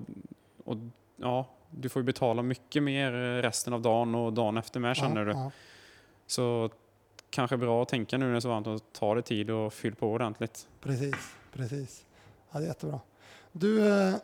och 0.64 0.76
ja, 1.16 1.46
du 1.70 1.88
får 1.88 2.02
ju 2.02 2.06
betala 2.06 2.42
mycket 2.42 2.82
mer 2.82 3.12
eh, 3.14 3.42
resten 3.42 3.72
av 3.72 3.82
dagen 3.82 4.14
och 4.14 4.32
dagen 4.32 4.56
efter 4.56 4.80
med 4.80 4.96
känner 4.96 5.20
ja, 5.20 5.24
du. 5.24 5.30
Ja. 5.30 5.50
Så 6.26 6.70
kanske 7.32 7.56
bra 7.56 7.82
att 7.82 7.88
tänka 7.88 8.18
nu 8.18 8.24
när 8.24 8.32
det 8.32 8.38
är 8.38 8.40
så 8.40 8.48
varmt 8.48 8.66
och 8.66 8.82
ta 8.92 9.14
det 9.14 9.22
tid 9.22 9.50
och 9.50 9.72
fyll 9.72 9.94
på 9.94 10.12
ordentligt. 10.12 10.68
Precis, 10.80 11.14
precis. 11.52 12.04
Ja, 12.50 12.58
det 12.58 12.64
är 12.64 12.68
jättebra. 12.68 13.00
Du, 13.52 13.88
eh, 13.88 14.14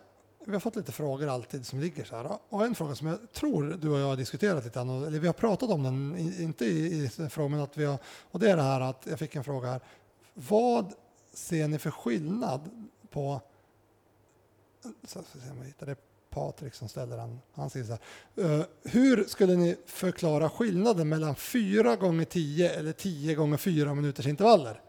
vi 0.44 0.52
har 0.52 0.60
fått 0.60 0.76
lite 0.76 0.92
frågor 0.92 1.28
alltid 1.28 1.66
som 1.66 1.80
ligger 1.80 2.04
så 2.04 2.16
här. 2.16 2.38
Och 2.48 2.64
en 2.64 2.74
fråga 2.74 2.94
som 2.94 3.06
jag 3.06 3.32
tror 3.32 3.78
du 3.80 3.90
och 3.90 3.98
jag 3.98 4.06
har 4.06 4.16
diskuterat 4.16 4.64
lite 4.64 4.78
grann, 4.78 5.04
eller 5.04 5.18
vi 5.18 5.26
har 5.26 5.34
pratat 5.34 5.70
om 5.70 5.82
den, 5.82 6.18
inte 6.18 6.64
i, 6.64 7.04
i 7.04 7.28
frågan, 7.28 7.50
men 7.50 7.60
att 7.60 7.76
vi 7.76 7.84
har, 7.84 7.98
och 8.30 8.40
det 8.40 8.50
är 8.50 8.56
det 8.56 8.62
här 8.62 8.80
att 8.80 9.06
jag 9.10 9.18
fick 9.18 9.34
en 9.34 9.44
fråga 9.44 9.68
här. 9.68 9.80
Vad 10.34 10.92
ser 11.32 11.68
ni 11.68 11.78
för 11.78 11.90
skillnad 11.90 12.90
på, 13.10 13.40
så 15.04 15.22
ska 15.22 15.38
vi 15.38 15.40
se 15.40 15.50
om 15.50 15.58
jag 15.58 15.64
hittar 15.64 15.86
det, 15.86 15.96
Patrik 16.30 16.74
som 16.74 16.88
ställer 16.88 17.18
han, 17.18 17.40
han 17.54 17.70
säger 17.70 17.86
så 17.86 17.92
här. 17.92 18.60
eh, 18.60 18.64
hur 18.82 19.24
skulle 19.24 19.56
ni 19.56 19.76
förklara 19.86 20.50
skillnaden 20.50 21.08
mellan 21.08 21.34
4 21.34 21.96
gånger 21.96 22.24
10 22.24 22.70
eller 22.70 22.92
10 22.92 23.34
gånger 23.34 23.56
4 23.56 23.94
minuters 23.94 24.26
intervaller? 24.26 24.80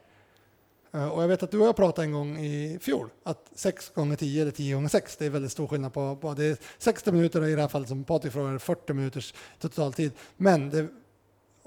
Eh, 0.94 1.08
Och 1.08 1.24
jag 1.24 1.28
vet 1.28 1.44
att 1.44 1.52
du 1.52 1.60
och 1.60 1.68
jag 1.68 1.76
pratade 1.76 2.06
en 2.08 2.12
gång 2.12 2.38
i 2.38 2.80
fjol 2.82 3.10
att 3.24 3.52
6 3.56 3.90
gånger 3.94 4.16
10 4.16 4.42
eller 4.42 4.52
10 4.52 4.74
gånger 4.76 4.90
6 4.90 5.18
det 5.18 5.26
är 5.26 5.30
väldigt 5.30 5.52
stor 5.52 5.68
skillnad 5.68 5.94
på, 5.94 6.16
på 6.16 6.34
det 6.34 6.46
är 6.46 6.58
60 6.78 7.12
minuter 7.12 7.46
i 7.48 7.56
det 7.56 7.62
här 7.62 7.68
fallet 7.68 7.90
som 7.90 8.04
Patrik 8.04 8.34
frågar 8.34 8.58
40 8.58 8.94
minuters 8.94 9.34
totaltid. 9.60 10.12
Men 10.38 10.70
det, 10.70 10.88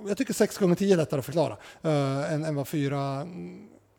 jag 0.08 0.16
tycker 0.16 0.34
6 0.34 0.58
gånger 0.58 0.74
10 0.74 0.92
är 0.92 0.96
lättare 0.96 1.18
att 1.18 1.24
förklara 1.26 1.56
uh, 1.84 2.32
än, 2.32 2.44
än 2.44 2.54
vad 2.54 2.68
4 2.68 3.26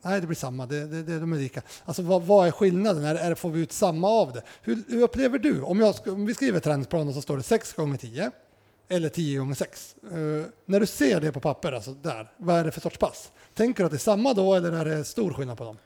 Nej, 0.06 0.22
det 0.22 0.28
blir 0.28 0.36
samma. 0.36 0.66
Det, 0.66 0.88
det, 0.88 1.04
det, 1.04 1.20
de 1.20 1.34
är 1.34 1.38
lika. 1.38 1.62
Alltså, 1.86 2.02
vad, 2.02 2.24
vad 2.24 2.48
är 2.48 2.52
skillnaden? 2.52 3.04
Är, 3.04 3.16
är, 3.16 3.36
får 3.36 3.50
vi 3.50 3.62
ut 3.62 3.72
samma 3.72 4.08
av 4.08 4.34
det? 4.34 4.42
Hur, 4.62 4.84
hur 4.88 5.02
upplever 5.02 5.40
du? 5.40 5.62
Om, 5.62 5.80
jag, 5.80 5.96
om 6.08 6.26
vi 6.26 6.34
skriver 6.34 6.60
träningsplan 6.60 7.08
och 7.08 7.14
så 7.14 7.22
står 7.22 7.38
det 7.38 7.44
6 7.44 7.74
gånger 7.74 7.98
10 7.98 8.32
eller 8.88 9.10
10 9.10 9.40
gånger 9.40 9.56
6. 9.56 9.96
Uh, 10.14 10.20
eh, 10.20 10.46
när 10.66 10.80
du 10.80 10.86
ser 10.86 11.22
det 11.22 11.32
på 11.32 11.40
papper, 11.40 11.72
alltså 11.72 11.92
där, 11.92 12.28
vad 12.38 12.56
är 12.56 12.64
det 12.64 12.72
för 12.72 12.82
sorts 12.82 12.98
pass? 12.98 13.32
Tänker 13.54 13.84
du 13.84 13.86
att 13.86 13.92
det 13.92 13.98
är 13.98 14.00
samma 14.00 14.34
då 14.34 14.54
eller 14.54 14.72
är 14.72 14.86
det 14.86 15.04
stor 15.04 15.34
skillnad 15.34 15.58
på 15.58 15.64
dem? 15.64 15.78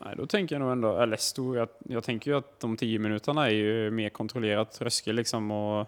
Nej, 0.00 0.14
då 0.16 0.26
tänker 0.26 0.54
jag 0.54 0.60
nog 0.60 0.72
ändå, 0.72 0.98
eller 0.98 1.16
stor, 1.16 1.56
jag, 1.56 1.68
jag 1.78 2.04
tänker 2.04 2.30
ju 2.30 2.36
att 2.36 2.60
de 2.60 2.76
10 2.76 2.98
minuterna 2.98 3.46
är 3.46 3.54
ju 3.54 3.90
mer 3.90 4.08
kontrollerat 4.08 4.72
tröskel 4.72 5.16
liksom 5.16 5.50
och 5.50 5.86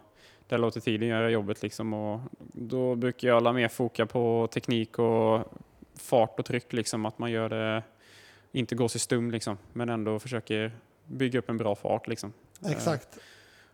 där 0.49 0.59
låter 0.59 0.81
tiden 0.81 1.09
göra 1.09 1.31
jobbet 1.31 1.63
liksom 1.63 1.95
och 1.95 2.21
då 2.53 2.95
brukar 2.95 3.29
jag 3.29 3.37
alla 3.37 3.53
mer 3.53 3.69
foka 3.69 4.07
på 4.07 4.49
teknik 4.53 4.99
och 4.99 5.41
fart 5.97 6.39
och 6.39 6.45
tryck 6.47 6.73
liksom, 6.73 7.07
att 7.07 7.19
man 7.19 7.31
gör 7.31 7.49
det, 7.49 7.83
inte 8.53 8.75
går 8.75 8.89
sig 8.89 9.01
stum 9.01 9.31
liksom, 9.31 9.59
men 9.73 9.89
ändå 9.89 10.19
försöker 10.19 10.73
bygga 11.07 11.39
upp 11.39 11.51
en 11.51 11.57
bra 11.57 11.75
fart 11.75 12.09
liksom. 12.09 12.33
Exakt. 12.69 13.19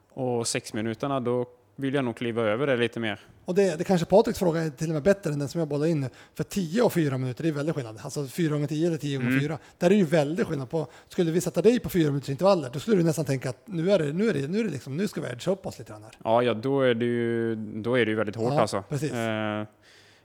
Och 0.09 0.47
6 0.49 0.75
minuterna, 0.75 1.20
då 1.20 1.47
vill 1.77 1.95
jag 1.95 2.05
nog 2.05 2.16
kliva 2.16 2.43
över 2.43 2.66
det 2.66 2.77
lite 2.77 3.01
mer. 3.01 3.20
Och 3.45 3.55
det, 3.55 3.79
det 3.79 3.85
kanske 3.85 4.07
Patriks 4.07 4.39
fråga 4.39 4.61
är 4.61 4.70
till 4.70 4.89
och 4.89 4.95
med 4.95 5.03
bättre 5.03 5.33
än 5.33 5.39
den 5.39 5.49
som 5.49 5.59
jag 5.59 5.68
bollade 5.68 5.91
in. 5.91 6.09
För 6.35 6.45
10 6.45 6.83
och 6.83 6.93
4 6.93 7.18
minuter, 7.18 7.43
det 7.43 7.49
är 7.49 7.53
väldigt 7.53 7.75
skillnad. 7.75 8.01
Alltså 8.03 8.27
4 8.27 8.53
gånger 8.53 8.66
10 8.66 8.87
eller 8.87 8.97
10 8.99 9.16
gånger 9.16 9.31
Mm. 9.31 9.41
4. 9.41 9.59
Där 9.79 9.87
är 9.87 9.91
det 9.91 9.97
ju 9.97 10.05
väldigt 10.05 10.47
skillnad 10.47 10.70
på, 10.70 10.87
skulle 11.09 11.31
vi 11.31 11.41
sätta 11.41 11.62
dig 11.62 11.81
på 11.81 11.89
4 11.89 12.11
minuters 12.11 12.29
intervaller, 12.31 12.70
då 12.73 12.79
skulle 12.81 12.97
du 12.97 13.03
nästan 13.03 13.25
tänka 13.25 13.51
att 13.51 13.62
nu 13.68 13.91
är 13.91 13.99
det, 13.99 14.12
nu 14.12 14.29
är 14.29 14.35
det, 14.35 14.49
nu 14.49 14.61
är 14.61 14.64
det 14.64 14.70
liksom, 14.70 14.97
nu 14.97 15.09
ska 15.09 15.20
vi 15.20 15.29
edga 15.29 15.53
upp 15.53 15.66
oss 15.66 15.79
lite 15.79 15.93
grann 15.93 16.03
här. 16.03 16.12
Ja, 16.25 16.43
ja 16.43 16.55
då, 16.55 16.81
är 16.81 16.95
det 16.95 17.05
ju, 17.05 17.55
då 17.57 17.95
är 17.99 18.05
det 18.05 18.11
ju 18.11 18.16
väldigt 18.16 18.37
hårt 18.37 18.53
Ja, 18.53 18.61
alltså. 18.61 18.85
precis. 18.89 19.12
Eh, 19.12 19.66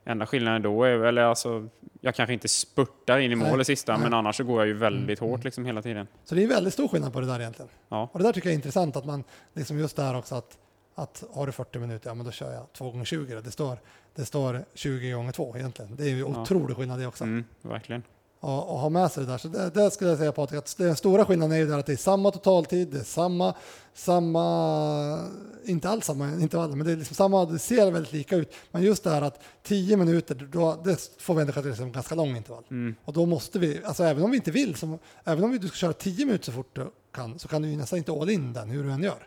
enda 0.08 0.26
skillnaden 0.26 0.62
då 0.62 0.84
är 0.84 0.96
väl, 0.96 1.18
alltså, 1.18 1.68
jag 2.00 2.14
kanske 2.14 2.32
inte 2.32 2.48
spurtar 2.48 3.18
in 3.18 3.32
i 3.32 3.34
mål 3.34 3.60
i 3.60 3.64
sista, 3.64 3.92
nej. 3.92 4.02
men 4.02 4.14
annars 4.14 4.36
så 4.36 4.44
går 4.44 4.60
jag 4.60 4.66
ju 4.66 4.74
väldigt 4.74 5.20
Mm, 5.20 5.30
hårt 5.30 5.44
liksom 5.44 5.64
hela 5.64 5.82
tiden. 5.82 6.06
Så 6.24 6.34
det 6.34 6.40
är 6.40 6.42
en 6.42 6.48
väldigt 6.48 6.72
stor 6.72 6.88
skillnad 6.88 7.12
på 7.12 7.20
det 7.20 7.26
där 7.26 7.40
egentligen. 7.40 7.70
Ja. 7.88 8.08
Och 8.12 8.18
det 8.18 8.24
där 8.24 8.32
tycker 8.32 8.48
jag 8.48 8.52
är 8.52 8.56
intressant 8.56 8.96
att 8.96 9.04
man, 9.06 9.24
liksom 9.54 9.78
just 9.78 9.96
det 9.96 10.02
här 10.02 10.16
också 10.16 10.34
att, 10.34 10.58
att 10.94 11.24
har 11.32 11.46
du 11.46 11.52
40 11.52 11.78
minuter, 11.78 12.10
ja 12.10 12.14
men 12.14 12.26
då 12.26 12.32
kör 12.32 12.52
jag 12.52 12.72
2 12.72 12.90
gånger 12.90 13.04
20 13.04 13.34
då. 13.34 13.40
Det 13.40 13.50
står, 13.50 13.78
det 14.14 14.24
står 14.24 14.64
20 14.74 15.10
gånger 15.12 15.32
2 15.32 15.56
egentligen. 15.56 15.96
Det 15.96 16.04
är 16.04 16.08
ju 16.08 16.18
Ja. 16.20 16.26
otrolig 16.42 16.76
skillnad 16.76 16.98
det 17.00 17.06
också. 17.06 17.24
Mm, 17.24 17.44
verkligen. 17.62 18.02
Och, 18.40 18.70
och 18.72 18.78
ha 18.78 18.88
med 18.88 19.12
sig 19.12 19.24
det 19.24 19.30
där. 19.30 19.38
Så 19.38 19.48
det, 19.48 19.70
det 19.70 19.90
skulle 19.90 20.10
jag 20.10 20.18
säga 20.18 20.32
Patrik, 20.32 20.58
att 20.58 20.74
den 20.78 20.96
stora 20.96 21.24
skillnaden 21.24 21.52
är 21.52 21.58
ju 21.60 21.66
där 21.66 21.78
att 21.78 21.86
det 21.86 21.92
är 21.92 21.96
samma 21.96 22.30
totaltid, 22.30 22.88
det 22.88 22.98
är 22.98 23.04
samma, 23.04 23.54
samma, 23.94 25.28
inte 25.64 25.88
alls 25.88 26.04
samma 26.04 26.28
intervaller, 26.32 26.76
men 26.76 26.86
det 26.86 26.92
är 26.92 26.96
liksom 26.96 27.14
samma, 27.16 27.44
det 27.44 27.58
ser 27.58 27.90
väldigt 27.90 28.12
lika 28.12 28.36
ut. 28.36 28.52
Men 28.70 28.82
just 28.82 29.04
det 29.04 29.10
här 29.10 29.22
att 29.22 29.40
10 29.62 29.96
minuter, 29.96 30.48
då, 30.52 30.80
det 30.84 31.10
får 31.18 31.34
vi 31.34 31.40
ändå 31.40 31.52
kategorisera 31.52 31.84
som 31.84 31.92
ganska 31.92 32.14
lång 32.14 32.36
intervall. 32.36 32.64
Mm. 32.70 32.94
Och 33.04 33.12
då 33.12 33.26
måste 33.26 33.58
vi, 33.58 33.80
alltså 33.84 34.04
även 34.04 34.22
om 34.24 34.30
vi 34.30 34.36
inte 34.36 34.50
vill, 34.50 34.74
som, 34.74 34.98
även 35.24 35.44
om 35.44 35.50
vi- 35.50 35.58
du 35.58 35.68
ska 35.68 35.76
köra 35.76 35.92
10 35.92 36.26
minuter 36.26 36.44
så 36.44 36.52
fort 36.52 36.76
du 36.76 36.90
kan, 37.14 37.38
så 37.38 37.48
kan 37.48 37.62
du 37.62 37.68
ju 37.68 37.76
nästan 37.76 37.96
inte 37.98 38.12
all 38.12 38.30
in 38.30 38.52
den 38.52 38.70
hur 38.70 38.84
du 38.84 38.90
än 38.92 39.02
gör. 39.02 39.26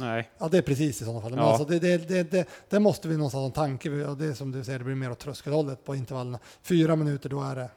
Nej, 0.00 0.30
Ja, 0.38 0.48
det 0.48 0.58
är 0.58 0.62
precis 0.62 1.02
i 1.02 1.04
sådana 1.04 1.20
fall. 1.20 1.30
Men 1.30 1.38
Ja. 1.40 1.44
alltså 1.50 1.64
det, 1.64 1.78
det, 1.78 2.08
det, 2.08 2.22
det, 2.30 2.46
det 2.68 2.80
måste 2.80 3.08
vi 3.08 3.16
någonstans 3.16 3.40
ha 3.40 3.46
en 3.46 3.52
tanke, 3.52 4.06
och 4.06 4.16
det 4.16 4.26
är 4.26 4.34
som 4.34 4.52
du 4.52 4.64
säger, 4.64 4.78
det 4.78 4.84
blir 4.84 4.94
mer 4.94 5.10
åt 5.10 5.18
tröskelhållet 5.18 5.84
på 5.84 5.94
intervallerna. 5.94 6.38
Fyra 6.62 6.96
minuter, 6.96 7.28
då 7.28 7.42
är 7.42 7.56
det, 7.56 7.70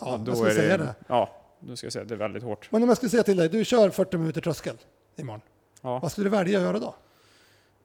ja, 0.00 0.16
då 0.24 0.30
jag 0.30 0.36
skulle 0.36 0.50
är 0.50 0.54
säga 0.54 0.76
det, 0.76 0.84
det. 0.84 0.94
Ja, 1.06 1.30
då 1.60 1.76
ska 1.76 1.86
jag 1.86 1.92
säga 1.92 2.04
det 2.04 2.14
är 2.14 2.18
väldigt 2.18 2.42
hårt. 2.42 2.68
Men 2.72 2.82
om 2.82 2.88
jag 2.88 2.96
skulle 2.96 3.10
säga 3.10 3.22
till 3.22 3.36
dig, 3.36 3.48
du 3.48 3.64
kör 3.64 3.90
40 3.90 4.16
minuter 4.18 4.40
tröskel 4.40 4.76
imorgon. 5.16 5.40
Ja, 5.82 5.98
Vad 5.98 6.12
skulle 6.12 6.26
du 6.26 6.36
välja 6.36 6.58
att 6.58 6.64
göra 6.64 6.78
då? 6.78 6.94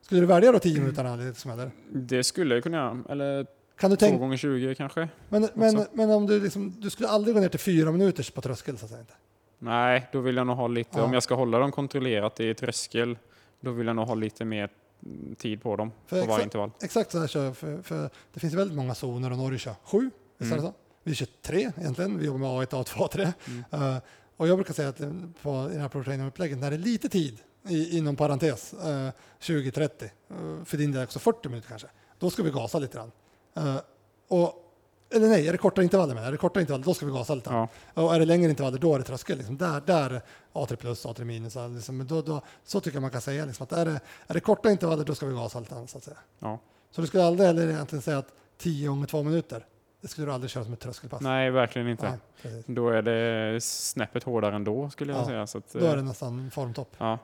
Skulle 0.01 0.21
du 0.21 0.27
välja 0.27 0.51
då 0.51 0.59
10 0.59 0.79
minuter 0.81 1.17
liksom, 1.27 1.51
eller? 1.51 1.71
det 1.89 2.23
skulle 2.23 2.55
jag 2.55 2.63
kunna 2.63 2.77
göra. 2.77 2.97
Eller 3.09 3.47
Kan 3.79 3.89
du 3.89 3.95
2 3.95 3.99
tänka, 3.99 4.17
gånger 4.19 4.37
20 4.37 4.75
kanske. 4.75 5.09
men, 5.29 5.49
men, 5.53 5.85
men 5.93 6.11
om 6.11 6.25
du 6.27 6.39
liksom, 6.39 6.73
du 6.81 6.89
skulle 6.89 7.09
aldrig 7.09 7.35
gå 7.35 7.41
ner 7.41 7.49
till 7.49 7.59
fyra 7.59 7.91
minuters 7.91 8.31
på 8.31 8.41
tröskel 8.41 8.77
så 8.77 8.85
att 8.85 8.89
säga 8.91 9.01
inte? 9.01 9.13
Nej, 9.59 10.09
då 10.11 10.19
vill 10.19 10.35
jag 10.35 10.47
nog 10.47 10.55
ha 10.57 10.67
lite, 10.67 10.89
Ja. 10.99 11.03
om 11.03 11.13
jag 11.13 11.23
ska 11.23 11.35
hålla 11.35 11.59
dem 11.59 11.71
kontrollerat 11.71 12.39
i 12.39 12.53
tröskel, 12.53 13.17
då 13.59 13.71
vill 13.71 13.87
jag 13.87 13.95
nog 13.95 14.07
ha 14.07 14.15
lite 14.15 14.45
mer 14.45 14.69
mm, 15.05 15.35
tid 15.35 15.61
på 15.61 15.75
dem 15.75 15.91
För 16.05 16.21
på 16.21 16.27
varje 16.27 16.43
intervall. 16.43 16.71
Exakt 16.83 17.11
så 17.11 17.19
här 17.19 17.27
kör 17.27 17.45
jag, 17.45 17.57
för, 17.57 17.81
för 17.81 18.09
det 18.33 18.39
finns 18.39 18.53
väldigt 18.53 18.77
många 18.77 18.95
zoner 18.95 19.31
och 19.31 19.37
Norge 19.37 19.59
kör 19.59 19.73
sju, 19.83 20.09
Mm. 20.41 20.61
så? 20.61 20.73
Vi 21.09 21.15
kör 21.15 21.27
tre 21.41 21.71
egentligen, 21.77 22.17
vi 22.17 22.25
jobbar 22.25 22.39
med 22.39 22.49
A1, 22.49 22.83
A2, 22.83 23.09
A3. 23.09 23.33
Mm. 23.47 23.93
Eh, 23.95 24.01
och 24.37 24.47
jag 24.47 24.57
brukar 24.57 24.73
säga 24.73 24.89
att 24.89 24.99
eh, 24.99 25.11
på, 25.41 25.69
i 25.71 25.73
det 25.73 25.81
här 25.81 25.89
pro-training-upplägget, 25.89 26.59
när 26.59 26.69
det 26.69 26.75
är 26.75 26.77
lite 26.77 27.09
tid, 27.09 27.39
i, 27.67 27.97
inom 27.97 28.15
parentes, 28.15 28.73
uh, 28.73 29.09
20-30, 29.39 30.03
uh, 30.03 30.63
för 30.63 30.77
din 30.77 30.91
del 30.91 31.03
också 31.03 31.19
40 31.19 31.49
minuter 31.49 31.69
kanske, 31.69 31.87
då 32.19 32.29
ska 32.29 32.43
vi 32.43 32.51
gasa 32.51 32.79
lite 32.79 32.97
grann. 32.97 33.11
Eh, 33.53 33.81
och, 34.27 34.53
eller 35.09 35.27
nej, 35.27 35.47
är 35.47 35.51
det 35.51 35.57
korta 35.57 35.83
intervaller 35.83 36.15
med? 36.15 36.27
Är 36.27 36.31
det 36.31 36.37
korta 36.37 36.61
intervaller, 36.61 36.85
då 36.85 36.93
ska 36.93 37.05
vi 37.05 37.11
gasa 37.11 37.35
lite. 37.35 37.49
Ja, 37.49 37.67
Och 37.93 38.15
är 38.15 38.19
det 38.19 38.25
längre 38.25 38.49
intervaller, 38.49 38.77
då 38.77 38.95
är 38.95 38.99
det 38.99 39.05
tröskel. 39.05 39.37
Liksom. 39.37 39.57
Där, 39.57 39.81
där 39.85 40.21
A3 40.53 40.75
plus, 40.75 41.05
A3 41.05 41.23
minus. 41.23 41.55
Liksom. 41.75 41.97
Men 41.97 42.07
Då, 42.07 42.21
då, 42.21 42.41
så 42.65 42.79
tycker 42.79 42.95
jag 42.95 43.01
man 43.01 43.11
kan 43.11 43.21
säga. 43.21 43.45
Liksom, 43.45 43.63
att 43.63 43.71
är, 43.71 43.85
det, 43.85 43.99
är 44.27 44.33
det 44.33 44.39
korta 44.39 44.71
intervaller, 44.71 45.05
då 45.05 45.15
ska 45.15 45.25
vi 45.25 45.35
gasa 45.35 45.59
lite 45.59 45.87
så 45.87 45.97
att 45.97 46.03
säga. 46.03 46.17
ja. 46.39 46.59
Så 46.91 47.01
du 47.01 47.07
skulle 47.07 47.23
aldrig 47.23 47.47
heller 47.47 47.67
egentligen 47.67 48.01
säga 48.01 48.17
att 48.17 48.33
10 48.57 48.87
gånger 48.87 49.07
2 49.07 49.23
minuter, 49.23 49.65
det 50.01 50.07
skulle 50.07 50.27
du 50.27 50.31
aldrig 50.33 50.49
köra 50.51 50.63
som 50.63 50.73
ett 50.73 50.79
tröskelpass? 50.79 51.21
Nej, 51.21 51.51
verkligen 51.51 51.87
inte. 51.87 52.17
Nej. 52.43 52.63
Då 52.67 52.89
är 52.89 53.01
det 53.01 53.61
snäppet 53.63 54.23
hårdare 54.23 54.55
ändå 54.55 54.89
skulle 54.89 55.13
jag 55.13 55.21
Ja, 55.21 55.25
säga. 55.25 55.47
Så 55.47 55.57
att, 55.57 55.71
Då 55.73 55.79
är 55.79 55.89
eh, 55.89 55.95
det 55.95 56.01
nästan 56.01 56.51
formtopp. 56.51 56.95
ja. 56.97 57.17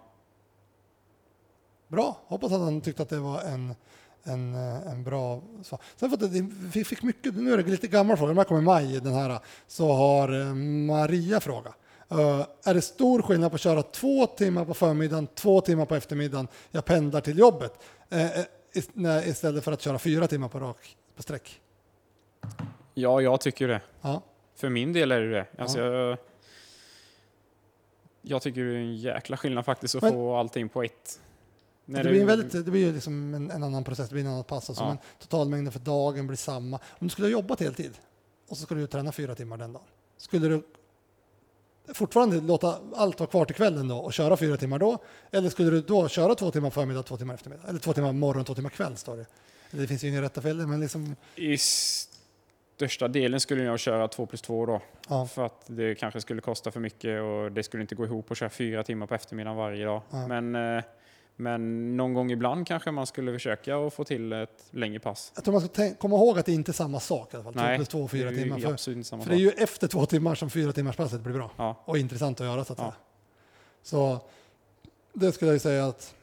Bra, 1.87 2.17
hoppas 2.27 2.51
att 2.51 2.59
han 2.61 2.81
tyckte 2.81 3.03
att 3.03 3.09
det 3.09 3.19
var 3.19 3.41
en, 3.41 3.75
en, 4.23 4.55
eh, 4.55 4.91
en 4.91 5.03
bra 5.03 5.41
svar. 5.63 5.79
Sen 5.95 6.09
för 6.09 6.25
att 6.25 6.33
det- 6.33 6.41
vi 6.73 6.83
fick 6.83 7.03
mycket, 7.03 7.35
nu 7.35 7.53
är 7.53 7.57
det 7.57 7.63
lite 7.63 7.87
gammal 7.87 8.17
fråga, 8.17 8.27
den 8.27 8.37
här 8.37 8.43
kommer 8.43 8.61
i 8.61 8.63
maj, 8.63 8.99
den 8.99 9.13
här, 9.13 9.39
så 9.67 9.93
har 9.93 10.39
eh, 10.41 10.53
Maria 10.85 11.39
fråga. 11.39 11.73
Eh, 12.09 12.45
är 12.65 12.73
det 12.73 12.81
stor 12.81 13.21
skillnad 13.21 13.51
på 13.51 13.55
att 13.55 13.61
köra 13.61 13.83
två 13.83 14.25
timmar 14.27 14.65
på 14.65 14.73
förmiddagen, 14.73 15.27
två 15.35 15.61
timmar 15.61 15.85
på 15.85 15.95
eftermiddagen, 15.95 16.47
jag 16.71 16.85
pendlar 16.85 17.21
till 17.21 17.37
jobbet, 17.39 17.73
eh, 18.09 18.29
ist- 18.73 19.27
istället 19.27 19.63
för 19.63 19.71
att 19.71 19.81
köra 19.81 19.99
fyra 19.99 20.27
timmar 20.27 20.47
på 20.47 20.59
rak 20.59 20.97
på 21.15 21.23
sträck? 21.23 21.61
Ja, 22.93 23.21
jag 23.21 23.41
tycker 23.41 23.67
det. 23.67 23.81
Ja, 24.01 24.21
För 24.55 24.69
min 24.69 24.93
del 24.93 25.11
är 25.11 25.21
det 25.21 25.29
det. 25.31 25.45
Alltså, 25.57 25.79
Ja. 25.79 25.85
jag, 26.09 26.17
jag 28.21 28.41
tycker 28.41 28.63
det 28.63 28.71
är 28.71 28.75
en 28.77 28.95
jäkla 28.95 29.37
skillnad 29.37 29.65
faktiskt 29.65 29.95
att 29.95 30.01
Men- 30.01 30.11
få 30.11 30.35
allting 30.35 30.69
på 30.69 30.83
ett. 30.83 31.19
När 31.87 32.03
det 32.03 32.09
blir, 32.09 32.21
en 32.21 32.27
väldigt, 32.27 32.51
det 32.65 32.71
blir 32.71 32.85
ju 32.85 32.93
liksom 32.93 33.33
en, 33.33 33.51
en 33.51 33.63
annan 33.63 33.83
process, 33.83 34.09
det 34.09 34.13
blir 34.13 34.23
en 34.23 34.29
annan 34.31 34.43
pass, 34.43 34.69
alltså, 34.69 34.83
Ja. 34.83 34.87
men 34.87 34.97
totalmängden 35.19 35.71
för 35.71 35.79
dagen 35.79 36.27
blir 36.27 36.37
samma. 36.37 36.79
Om 36.99 37.07
du 37.07 37.09
skulle 37.09 37.25
ha 37.27 37.31
jobbat 37.31 37.59
heltid 37.59 37.97
och 38.49 38.57
så 38.57 38.63
skulle 38.63 38.81
du 38.81 38.87
träna 38.87 39.11
fyra 39.11 39.35
timmar 39.35 39.57
den 39.57 39.73
dagen, 39.73 39.83
skulle 40.17 40.47
du 40.47 40.63
fortfarande 41.93 42.41
låta 42.41 42.79
allt 42.95 43.19
vara 43.19 43.29
kvar 43.29 43.45
till 43.45 43.55
kvällen 43.55 43.87
då 43.87 43.97
och 43.97 44.13
köra 44.13 44.37
fyra 44.37 44.57
timmar 44.57 44.79
då? 44.79 44.97
Eller 45.31 45.49
skulle 45.49 45.69
du 45.69 45.81
då 45.81 46.07
köra 46.07 46.35
två 46.35 46.51
timmar 46.51 46.69
förmiddag, 46.69 47.03
två 47.03 47.17
timmar 47.17 47.33
eftermiddag? 47.33 47.63
Eller 47.67 47.79
två 47.79 47.93
timmar 47.93 48.11
morgon, 48.13 48.45
två 48.45 48.55
timmar 48.55 48.69
kväll 48.69 48.97
står 48.97 49.17
det. 49.17 49.25
Det 49.71 49.87
finns 49.87 50.03
ju 50.03 50.07
inga 50.09 50.21
rätta 50.21 50.41
fel, 50.41 50.67
men 50.67 50.79
liksom, 50.79 51.15
I 51.35 51.57
största 52.75 53.07
delen 53.07 53.39
skulle 53.39 53.63
jag 53.63 53.79
köra 53.79 54.07
2 54.07 54.25
plus 54.25 54.41
2 54.41 54.65
då. 54.65 54.81
Ja. 55.09 55.27
För 55.27 55.45
att 55.45 55.63
det 55.67 55.95
kanske 55.95 56.21
skulle 56.21 56.41
kosta 56.41 56.71
för 56.71 56.79
mycket 56.79 57.21
och 57.21 57.51
det 57.51 57.63
skulle 57.63 57.81
inte 57.81 57.95
gå 57.95 58.05
ihop 58.05 58.31
att 58.31 58.37
köra 58.37 58.49
fyra 58.49 58.83
timmar 58.83 59.07
på 59.07 59.15
eftermiddagen 59.15 59.57
varje 59.57 59.85
dag. 59.85 60.01
Ja. 60.09 60.27
Men, 60.27 60.55
eh, 60.77 60.83
men 61.35 61.97
någon 61.97 62.13
gång 62.13 62.31
ibland 62.31 62.67
kanske 62.67 62.91
man 62.91 63.05
skulle 63.07 63.33
försöka 63.33 63.77
att 63.77 63.93
få 63.93 64.03
till 64.03 64.33
ett 64.33 64.63
längre 64.71 64.99
pass. 64.99 65.31
Jag 65.35 65.43
tror 65.43 65.51
man 65.51 65.61
ska 65.61 65.95
komma 65.95 66.15
ihåg 66.15 66.39
att 66.39 66.45
det 66.45 66.53
inte 66.53 66.71
är 66.71 66.73
samma 66.73 66.99
sak 66.99 67.33
i 67.33 67.37
alla 67.37 67.43
fall. 67.43 67.53
Två 67.53 67.61
Nej, 67.61 67.77
plus 67.77 67.87
två 67.87 68.03
och 68.03 68.11
fyra 68.11 68.31
det 68.31 68.35
är 68.35 68.37
ju 68.37 68.43
timmar. 68.43 68.59
För, 68.59 68.71
absolut 68.71 69.07
för 69.07 69.17
det 69.29 69.35
är 69.35 69.37
ju 69.37 69.49
efter 69.49 69.87
två 69.87 70.05
timmar 70.05 70.35
som 70.35 70.49
fyra 70.49 70.71
timmars 70.71 70.95
passet 70.95 71.21
blir 71.21 71.33
bra. 71.33 71.51
Ja, 71.57 71.83
Och 71.85 71.97
intressant 71.97 72.41
att 72.41 72.47
göra 72.47 72.65
så 72.65 72.73
att. 72.73 72.93
Så 73.83 74.19
det 75.13 75.31
skulle 75.31 75.51
jag 75.51 75.61
säga 75.61 75.85
att 75.85 76.14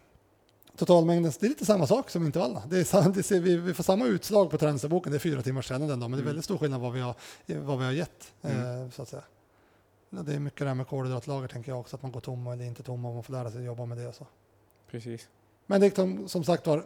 totalmängden, 0.76 1.32
det 1.40 1.46
är 1.46 1.48
lite 1.48 1.66
samma 1.66 1.86
sak 1.86 2.10
som 2.10 2.26
intervallerna. 2.26 2.62
Det 2.68 2.76
är, 2.94 3.12
det 3.14 3.22
ser, 3.22 3.40
vi, 3.40 3.56
vi 3.56 3.74
får 3.74 3.84
samma 3.84 4.06
utslag 4.06 4.50
på 4.50 4.58
träningsboken, 4.58 5.12
det 5.12 5.16
är 5.16 5.20
fyra 5.20 5.42
timmars 5.42 5.68
träning 5.68 5.88
den 5.88 6.00
dagen, 6.00 6.10
men 6.10 6.18
det 6.18 6.20
är 6.20 6.22
Mm. 6.22 6.26
väldigt 6.30 6.44
stor 6.44 6.58
skillnad 6.58 6.80
vad 6.80 6.92
vi 6.92 7.00
har, 7.00 7.14
vad 7.46 7.78
vi 7.78 7.84
har 7.84 7.92
gett. 7.92 8.32
Mm. 8.42 8.82
Eh, 8.84 8.90
så 8.90 9.02
att 9.02 9.08
säga. 9.08 9.22
Det 10.10 10.34
är 10.34 10.38
mycket 10.38 10.58
det 10.58 10.66
här 10.66 10.74
med 10.74 10.86
kolhydratlager 10.86 11.48
tänker 11.48 11.72
jag 11.72 11.80
också, 11.80 11.96
att 11.96 12.02
man 12.02 12.12
går 12.12 12.20
tom 12.20 12.46
eller 12.46 12.64
inte 12.64 12.82
tom 12.82 13.04
och 13.04 13.14
man 13.14 13.22
får 13.22 13.32
lära 13.32 13.50
sig 13.50 13.58
att 13.60 13.66
jobba 13.66 13.86
med 13.86 13.98
det. 13.98 14.06
Och 14.06 14.14
så. 14.14 14.26
precis. 14.90 15.28
Men 15.66 15.80
det 15.80 15.86
är 15.86 15.90
som, 15.90 16.28
som 16.28 16.44
sagt 16.44 16.66
var, 16.66 16.76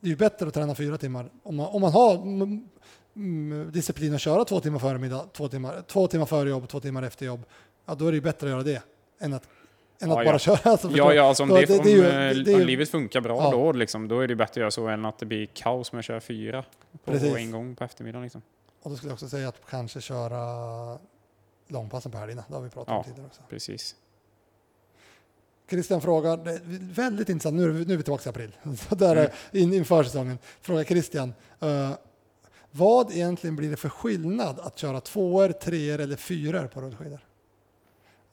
det 0.00 0.06
är 0.06 0.10
ju 0.10 0.16
bättre 0.16 0.46
att 0.48 0.54
träna 0.54 0.74
fyra 0.74 0.98
timmar. 0.98 1.30
Om 1.42 1.56
man, 1.56 1.66
om 1.66 1.80
man 1.80 1.92
har 1.92 2.14
mm, 2.14 3.70
disciplin 3.72 4.14
att 4.14 4.20
köra 4.20 4.44
två 4.44 4.60
timmar 4.60 4.78
före 4.78 4.98
middag, 4.98 5.24
två 5.32 5.48
timmar, 5.48 5.82
två 5.86 6.06
timmar 6.08 6.26
före 6.26 6.48
jobb, 6.48 6.68
två 6.68 6.80
timmar 6.80 7.02
efter 7.02 7.26
jobb, 7.26 7.40
ja 7.86 7.94
då 7.94 8.06
är 8.06 8.12
det 8.12 8.16
ju 8.16 8.20
bättre 8.22 8.46
att 8.46 8.50
göra 8.50 8.62
det 8.62 8.82
än 9.18 9.32
att, 9.32 9.48
än 10.00 10.08
Ja, 10.08 10.18
att 10.20 10.24
ja. 10.26 10.30
bara 10.32 10.38
köra. 10.38 10.70
Alltså, 10.70 10.90
Ja, 10.94 11.14
ja 11.14 11.22
alltså 11.28 11.42
om, 11.42 11.48
det, 11.48 11.60
det- 11.60 11.66
det 11.66 11.78
om, 11.80 11.88
ju- 11.88 12.06
eh, 12.06 12.12
det- 12.12 12.42
det 12.44 12.50
ju- 12.50 12.54
om 12.54 12.66
livet 12.66 12.88
funkar 12.90 13.20
bra 13.20 13.36
Ja. 13.42 13.50
då, 13.50 13.72
liksom, 13.72 14.08
då 14.08 14.20
är 14.20 14.28
det 14.28 14.36
bättre 14.36 14.50
att 14.52 14.56
göra 14.56 14.70
så 14.70 14.86
än 14.88 15.04
att 15.04 15.18
det 15.18 15.26
blir 15.26 15.46
kaos 15.46 15.92
med 15.92 15.98
att 15.98 16.04
köra 16.04 16.20
fyra 16.20 16.64
på 17.04 17.10
Precis. 17.12 17.36
en 17.36 17.50
gång 17.50 17.76
på 17.76 17.84
eftermiddagen. 17.84 18.22
Liksom. 18.22 18.42
Och 18.82 18.90
då 18.90 18.96
skulle 18.96 19.10
jag 19.10 19.14
också 19.14 19.28
säga 19.28 19.48
att 19.48 19.60
kanske 19.70 20.00
köra 20.00 20.98
långpassen 21.68 22.12
på 22.12 22.18
helgerna. 22.18 22.44
Det 22.48 22.54
har 22.54 22.62
vi 22.62 22.70
pratat 22.70 22.88
om 22.88 22.94
Ja. 22.94 23.02
tidigare 23.04 23.26
också. 23.26 23.40
Precis. 23.48 23.96
Christian 25.70 26.00
frågar, 26.00 26.36
det 26.36 26.60
väldigt 27.02 27.28
intressant, 27.28 27.56
nu 27.56 27.72
nu 27.72 27.92
är 27.92 27.96
vi 27.96 28.02
tillbaka 28.02 28.28
i 28.28 28.30
april, 28.30 28.56
så 28.88 28.94
där 28.94 29.16
Mm. 29.16 29.30
in, 29.52 29.72
inför 29.74 30.02
säsongen. 30.04 30.38
Frågar 30.60 30.84
Christian, 30.84 31.34
eh, 31.60 31.90
vad 32.70 33.12
egentligen 33.12 33.56
blir 33.56 33.70
det 33.70 33.76
för 33.76 33.88
skillnad 33.88 34.60
att 34.60 34.78
köra 34.78 35.00
tvåor, 35.00 35.48
treor 35.52 36.00
eller 36.00 36.16
fyror 36.16 36.66
på 36.66 36.80
rullskidor? 36.80 37.20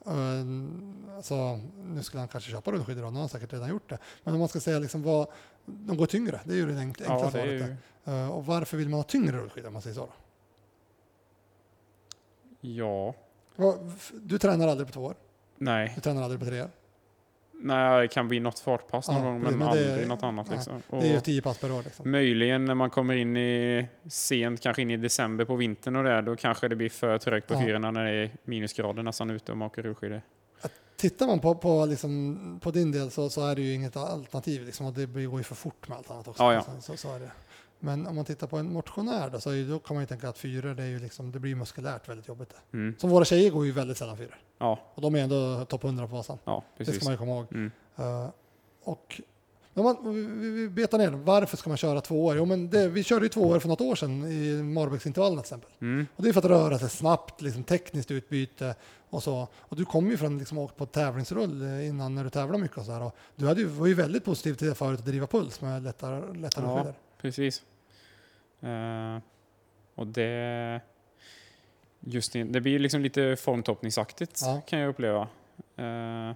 Uh, 0.08 1.16
alltså, 1.16 1.60
nu 1.84 2.04
skulle 2.04 2.20
han 2.22 2.28
kanske 2.28 2.52
köpa 2.52 2.72
rullskidor 2.72 3.02
då, 3.02 3.10
nu 3.10 3.20
har 3.20 3.28
säkert 3.28 3.54
redan 3.54 3.70
gjort 3.70 3.90
det. 3.90 3.98
Men 4.24 4.34
om 4.34 4.40
man 4.40 4.50
ska 4.50 4.60
säga 4.60 4.80
liksom 4.80 5.04
vad, 5.04 5.28
de 5.66 5.98
går 5.98 6.06
tyngre, 6.06 6.40
det 6.46 6.54
är 6.54 6.56
ju 6.58 6.66
det 6.66 6.80
enkla, 6.80 7.06
Ja, 7.06 7.32
svaret. 7.32 7.48
ju, 7.48 7.60
där. 8.04 8.24
Eh, 8.24 8.32
och 8.32 8.46
varför 8.46 8.78
vill 8.78 8.90
man 8.90 9.00
ha 9.00 9.04
tyngre 9.04 9.38
rullskidor 9.38 9.68
om 9.68 9.74
man 9.74 9.82
säger 9.82 9.96
så? 9.96 10.06
Då? 10.06 10.12
ja, 12.62 13.14
Du 14.14 14.38
tränar 14.40 14.68
aldrig 14.68 14.88
på 14.88 14.94
tvåor, 14.94 15.16
nej. 15.58 15.92
du 15.96 16.02
tränar 16.02 16.22
aldrig 16.24 16.40
på 16.40 16.46
treor. 16.46 16.70
Nej, 17.66 18.02
det 18.02 18.08
kan 18.08 18.28
bli 18.28 18.40
något 18.40 18.60
fartpass 18.60 19.08
någon 19.08 19.18
Ja, 19.18 19.24
gång, 19.24 19.42
men, 19.42 19.58
men 19.58 19.68
aldrig 19.68 20.08
något 20.08 20.24
annat. 20.24 20.48
nej, 20.50 20.56
Liksom. 20.58 20.82
Det 21.02 21.08
är 21.10 21.14
ju 21.14 21.20
tio 21.20 21.42
pass 21.42 21.58
per 21.58 21.72
år. 21.72 21.84
Liksom. 21.84 22.12
möjligen 22.12 22.66
när 22.66 22.76
man 22.76 22.90
kommer 22.90 23.16
in 23.16 23.38
i 23.38 23.88
sent, 24.10 24.62
kanske 24.62 24.82
in 24.82 24.92
i 24.92 24.98
december 24.98 25.46
på 25.46 25.56
vintern 25.56 25.96
och 25.96 26.04
det, 26.04 26.22
då 26.22 26.36
kanske 26.36 26.68
det 26.68 26.76
blir 26.76 26.90
för 26.90 27.18
trögt 27.18 27.48
på 27.48 27.54
Ja. 27.54 27.62
fyrorna 27.62 27.92
när 27.92 28.06
det 28.06 28.12
är 28.12 28.30
minusgrader 28.44 29.04
nästan 29.04 29.30
ute 29.30 29.52
och 29.52 29.58
man 29.58 29.66
åker 29.66 29.82
rullskidor. 29.82 30.22
Tittar 30.96 31.28
man 31.28 31.40
på, 31.40 31.56
på, 31.56 31.86
liksom, 31.86 32.60
på 32.64 32.72
din 32.72 32.92
del 32.92 33.12
så, 33.12 33.30
så 33.30 33.48
är 33.48 33.56
det 33.56 33.62
ju 33.62 33.74
inget 33.74 33.98
alternativ. 33.98 34.66
Liksom, 34.66 34.86
och 34.86 34.94
det 34.94 35.06
går 35.06 35.40
ju 35.40 35.44
för 35.44 35.56
fort 35.56 35.88
med 35.88 35.98
allt 35.98 36.12
annat 36.12 36.28
också. 36.28 36.44
Ja, 36.44 36.54
ja. 36.54 36.66
Så, 36.82 36.98
så 36.98 37.16
är 37.16 37.20
det. 37.20 37.32
Men 37.86 38.08
om 38.08 38.16
man 38.16 38.26
tittar 38.26 38.48
på 38.48 38.58
en 38.58 38.74
motionär 38.74 39.30
då, 39.30 39.40
så 39.40 39.54
ju- 39.54 39.70
då 39.70 39.80
kan 39.80 39.96
man 39.96 40.04
ju 40.04 40.08
tänka 40.08 40.30
att 40.30 40.38
fyror, 40.38 40.74
det, 40.74 40.84
är 40.84 40.88
ju 40.88 41.00
liksom, 41.00 41.32
det 41.32 41.40
blir 41.40 41.56
muskulärt 41.56 42.10
väldigt 42.10 42.28
jobbigt. 42.28 42.54
Mm. 42.74 42.96
Som 43.00 43.10
våra 43.10 43.26
tjejer 43.26 43.52
går 43.52 43.66
ju 43.66 43.72
väldigt 43.72 43.98
sällan 43.98 44.18
fyror. 44.18 44.38
Ja, 44.58 44.80
Och 44.96 45.02
de 45.02 45.16
är 45.16 45.20
ändå 45.24 45.66
topp 45.66 45.84
100 45.84 46.08
på 46.08 46.16
Vasan. 46.16 46.38
ja, 46.46 46.64
Det 46.78 46.86
ska 46.86 47.04
man 47.06 47.14
ju 47.14 47.18
komma 47.18 47.32
ihåg. 47.32 47.46
Mm. 47.52 47.72
Eh, 47.96 48.30
och 48.84 49.22
man, 49.74 49.98
vi, 50.14 50.50
vi- 50.50 50.70
betar 50.70 50.98
ner, 50.98 51.10
varför 51.12 51.58
ska 51.58 51.70
man 51.70 51.78
köra 51.78 52.02
två 52.02 52.26
år? 52.26 52.36
Jo, 52.38 52.46
men 52.46 52.70
det, 52.70 52.88
vi 52.88 53.04
körde 53.04 53.26
ju 53.26 53.30
två 53.30 53.42
år 53.42 53.60
för 53.60 53.68
något 53.70 53.82
år 53.82 53.96
sedan 53.96 54.24
i 54.28 54.64
Marbäcksintervallerna 54.64 55.42
till 55.42 55.46
exempel. 55.48 55.70
Mm. 55.82 56.08
Och 56.16 56.24
det 56.24 56.30
är 56.30 56.34
för 56.34 56.40
att 56.40 56.46
röra 56.46 56.80
sig 56.80 56.90
snabbt, 56.90 57.42
liksom 57.42 57.64
tekniskt 57.64 58.12
utbyte 58.12 58.76
och 59.10 59.24
så. 59.24 59.48
Och 59.56 59.76
du 59.78 59.86
kom 59.86 60.10
ju 60.12 60.18
från 60.18 60.38
liksom 60.38 60.58
åkt 60.58 60.76
på 60.78 60.86
tävlingsrull 60.86 61.62
innan 61.64 62.16
när 62.16 62.24
du 62.24 62.30
tävlade 62.30 62.62
mycket 62.64 62.78
och 62.78 62.86
så 62.86 62.92
här. 62.92 63.02
Och 63.04 63.16
du 63.36 63.48
hade 63.48 63.62
ju, 63.62 63.68
var 63.68 63.88
ju 63.88 63.94
väldigt 63.94 64.26
positiv 64.26 64.54
till 64.54 64.68
det 64.68 64.76
förut 64.76 65.00
att 65.00 65.06
driva 65.06 65.28
puls 65.28 65.62
med 65.62 65.84
lättare, 65.84 66.34
lättare 66.40 66.66
Ja. 66.66 66.78
skidor. 66.78 66.94
Precis. 67.22 67.62
Eh, 68.64 69.22
och 69.96 70.08
det... 70.08 70.82
Just 72.00 72.34
det, 72.34 72.44
det 72.44 72.62
blir 72.62 72.80
liksom 72.80 73.02
lite 73.02 73.36
formtoppningsaktigt 73.36 74.40
Ja. 74.42 74.62
kan 74.68 74.80
jag 74.80 74.90
uppleva. 74.90 75.28
Eh, 75.76 76.32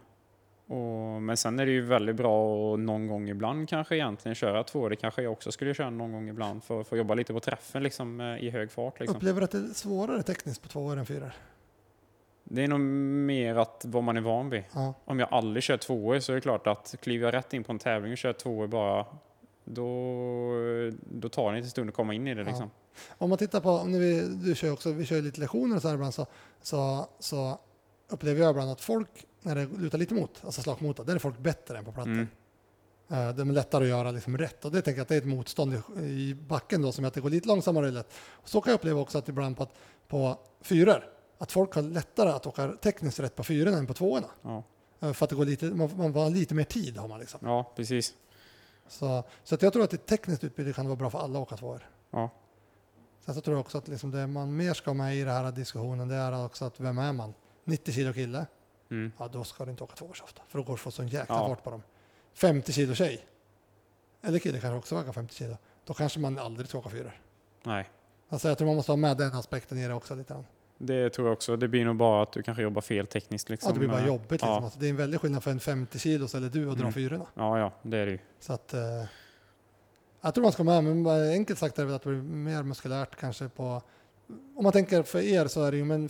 och, 0.68 1.22
men 1.22 1.38
sen 1.38 1.60
är 1.60 1.66
det 1.66 1.72
ju 1.72 1.82
väldigt 1.82 2.16
bra 2.16 2.74
att 2.74 2.80
någon 2.80 3.08
gång 3.08 3.30
ibland 3.30 3.70
kanske 3.70 3.96
egentligen 3.96 4.36
köra 4.36 4.64
två. 4.64 4.90
Det 4.90 4.96
kanske 4.96 5.22
jag 5.22 5.32
också 5.32 5.52
skulle 5.52 5.74
köra 5.74 5.90
någon 5.90 6.12
gång 6.12 6.30
ibland 6.30 6.64
för 6.64 6.82
att 6.82 6.88
få 6.88 6.98
jobba 6.98 7.14
lite 7.14 7.34
på 7.34 7.40
träffen 7.40 7.84
liksom, 7.84 8.22
eh, 8.22 8.38
i 8.44 8.50
hög 8.50 8.72
fart. 8.72 9.00
Liksom. 9.00 9.18
Upplever 9.18 9.42
du 9.42 9.46
att 9.46 9.52
det 9.52 9.58
är 9.58 9.74
svårare 9.74 10.24
tekniskt 10.24 10.62
på 10.62 10.68
två 10.68 10.86
år 10.86 10.98
än 10.98 11.06
fyra? 11.06 11.32
Det 12.44 12.64
är 12.64 12.68
nog 12.68 12.80
mer 12.80 13.56
att 13.56 13.86
vad 13.88 14.04
man 14.04 14.18
är 14.18 14.22
van 14.22 14.50
vid. 14.50 14.64
Ja. 14.74 14.94
Om 15.06 15.20
jag 15.20 15.28
aldrig 15.32 15.64
kör 15.64 15.78
tvåor 15.78 16.20
så 16.20 16.32
är 16.32 16.36
det 16.36 16.42
klart 16.42 16.68
att 16.68 16.96
kliver 17.02 17.26
jag 17.28 17.34
rätt 17.34 17.54
in 17.54 17.64
på 17.64 17.72
en 17.72 17.80
tävling 17.80 18.12
och 18.12 18.18
kör 18.18 18.34
tvåor 18.34 18.68
bara 18.68 19.06
då, 19.68 20.51
då 21.11 21.30
tar 21.30 21.51
det 21.51 21.57
inte 21.57 21.70
stund 21.70 21.89
att 21.89 21.95
komma 21.95 22.13
in 22.13 22.28
i 22.28 22.34
det. 22.34 22.41
Ja. 22.41 22.47
Liksom. 22.47 22.70
Om 23.18 23.30
man 23.30 23.38
tittar 23.38 23.59
på, 23.61 23.84
när 23.84 23.99
vi, 23.99 24.22
du 24.45 24.55
kör 24.55 24.72
också, 24.74 24.91
vi 24.91 25.05
kör 25.05 25.22
lite 25.22 25.39
lektioner 25.39 25.76
och 25.76 25.82
så 25.82 25.88
här 25.88 25.95
ibland 25.95 26.13
så, 26.13 26.26
så, 26.61 27.07
så 27.20 27.59
upplever 28.09 28.41
jag 28.41 28.49
ibland 28.49 28.72
att 28.72 28.82
folk, 28.82 29.09
när 29.41 29.55
det 29.55 29.65
lutar 29.78 29.97
lite 29.97 30.13
mot, 30.13 30.41
alltså 30.45 30.61
slagmota, 30.61 31.03
där 31.03 31.15
är 31.15 31.20
folk 31.20 31.38
bättre 31.38 31.78
än 31.78 31.86
på 31.86 31.91
plattor. 31.91 32.11
Mm. 32.11 32.28
Eh, 33.09 33.36
Det 33.36 33.41
är 33.41 33.45
lättare 33.45 33.84
att 33.84 33.89
göra 33.89 34.11
liksom 34.11 34.38
rätt 34.38 34.65
och 34.65 34.72
det 34.72 34.82
tänker 34.82 34.97
jag 34.99 35.01
att 35.03 35.07
det 35.09 35.15
är 35.15 35.20
ett 35.20 35.28
motstånd 35.28 35.74
i, 35.74 36.01
i 36.01 36.36
backen 36.36 36.82
då 36.82 36.91
som 36.91 37.03
gör 37.03 37.07
att 37.07 37.13
det 37.13 37.22
går 37.22 37.30
lite 37.30 37.47
långsammare. 37.47 37.91
Lätt. 37.91 38.07
Och 38.30 38.49
så 38.49 38.61
kan 38.61 38.72
jag 38.72 38.78
uppleva 38.78 39.01
också 39.01 39.18
att 39.18 39.30
ibland 39.30 39.57
på, 39.57 39.63
att, 39.63 39.74
på 40.07 40.38
fyror, 40.61 41.03
att 41.38 41.51
folk 41.51 41.74
har 41.76 41.82
lättare 41.82 42.30
att 42.30 42.47
åka 42.47 42.68
tekniskt 42.68 43.20
rätt 43.20 43.36
på 43.36 43.43
fyrorna 43.43 43.78
än 43.78 43.88
på 43.88 43.93
tvåorna. 43.93 44.28
Ja. 44.41 44.63
Eh, 44.99 45.13
För 45.13 45.24
att 45.26 45.30
det 45.30 45.36
går 45.36 45.45
lite, 45.45 45.65
man, 45.65 45.89
man 45.97 46.15
har 46.15 46.30
lite 46.30 46.55
mer 46.55 46.63
tid 46.63 46.97
har 46.97 47.07
man 47.07 47.20
liksom. 47.20 47.39
ja, 47.43 47.74
precis. 47.76 48.13
Så, 48.88 49.24
så 49.44 49.56
att 49.56 49.62
jag 49.62 49.74
tror 49.74 49.84
att 49.84 49.94
ett 49.94 50.06
tekniskt 50.06 50.44
utbyte 50.44 50.74
kan 50.74 50.86
vara 50.86 50.96
bra 50.96 51.10
för 51.10 51.20
alla 51.20 51.40
att 51.40 51.44
åka 51.44 51.58
tvåor. 51.58 51.90
Ja. 52.12 52.30
Sen 53.26 53.36
så 53.36 53.42
tror 53.42 53.56
jag 53.58 53.62
också 53.62 53.78
att 53.78 53.88
liksom 53.88 54.12
det 54.12 54.28
man 54.28 54.56
mer 54.56 54.74
ska 54.74 54.94
med 54.94 55.16
i 55.16 55.24
den 55.24 55.34
här 55.34 55.52
diskussionen 55.52 56.08
det 56.08 56.16
är 56.16 56.46
också 56.46 56.66
att 56.66 56.80
vem 56.80 56.98
är 56.98 57.14
man? 57.14 57.34
90 57.64 57.94
kilo 57.94 58.14
kille? 58.14 58.46
Mm. 58.92 59.12
Ja, 59.18 59.28
då 59.28 59.44
ska 59.44 59.66
du 59.66 59.72
inte 59.72 59.84
åka 59.84 59.96
tvåor 59.96 60.14
så 60.14 60.24
ofta. 60.24 60.42
För 60.48 60.58
då 60.60 60.64
går 60.66 60.74
att 60.74 60.80
få 60.80 60.92
sån 60.92 61.08
jäkla 61.08 61.36
Ja. 61.36 61.48
fart 61.48 61.64
på 61.64 61.70
dem. 61.72 61.84
50 62.34 62.74
kilo 62.74 62.96
tjej? 62.96 63.26
Eller 64.22 64.40
kille 64.40 64.60
kanske 64.60 64.78
också 64.78 64.96
väger 64.96 65.12
50 65.12 65.36
kilo. 65.36 65.58
Då 65.86 65.94
kanske 65.94 66.20
man 66.20 66.40
aldrig 66.40 66.70
ska 66.70 66.78
åka 66.78 66.90
fyror. 66.90 67.22
Nej, 67.64 67.90
Alltså 68.30 68.48
jag 68.48 68.58
tror 68.58 68.66
man 68.68 68.76
måste 68.76 68.92
ha 68.92 68.98
med 68.98 69.18
den 69.18 69.34
aspekten 69.34 69.78
i 69.78 69.88
det 69.88 69.94
också 69.94 70.16
lite 70.16 70.34
grann. 70.34 70.46
Det 70.78 71.10
tror 71.10 71.28
jag 71.28 71.34
också. 71.34 71.56
Det 71.58 71.68
blir 71.68 71.86
nog 71.86 71.96
bara 71.96 72.24
att 72.24 72.32
du 72.32 72.44
kanske 72.44 72.64
jobbar 72.64 72.82
fel 72.82 73.08
tekniskt. 73.08 73.50
Liksom. 73.50 73.70
Ja, 73.70 73.74
det 73.74 73.80
blir 73.80 73.90
bara 73.90 74.08
jobbigt 74.08 74.32
liksom. 74.32 74.50
Ja, 74.50 74.62
Alltså, 74.64 74.80
det 74.80 74.86
är 74.86 74.90
en 74.90 74.96
väldig 74.96 75.20
skillnad 75.22 75.44
för 75.44 75.52
en 75.52 75.60
50 75.60 76.00
kilos 76.00 76.36
eller 76.36 76.50
du 76.50 76.70
att 76.70 76.76
dra 76.78 76.82
Mm. 76.82 76.94
fyrorna. 76.94 77.26
ja, 77.34 77.60
ja, 77.60 77.74
det 77.82 77.98
är 77.98 78.06
det 78.06 78.12
ju. 78.12 78.20
Så 78.40 78.54
att, 78.54 78.74
eh, 78.74 78.80
jag 80.22 80.34
tror 80.34 80.44
man 80.44 80.52
ska 80.52 80.64
med, 80.64 80.84
men 80.84 81.08
enkelt 81.32 81.60
sagt 81.60 81.80
är 81.80 81.86
det 81.86 81.96
att 81.96 82.04
det 82.04 82.10
blir 82.10 82.22
mer 82.22 82.64
muskulärt 82.64 83.16
kanske 83.20 83.50
på 83.50 83.82
om 84.56 84.64
man 84.64 84.72
tänker 84.72 85.04
för 85.04 85.20
er 85.20 85.48
så 85.48 85.64
är 85.64 85.72
det 85.72 85.78
ju, 85.78 85.86
men 85.86 86.10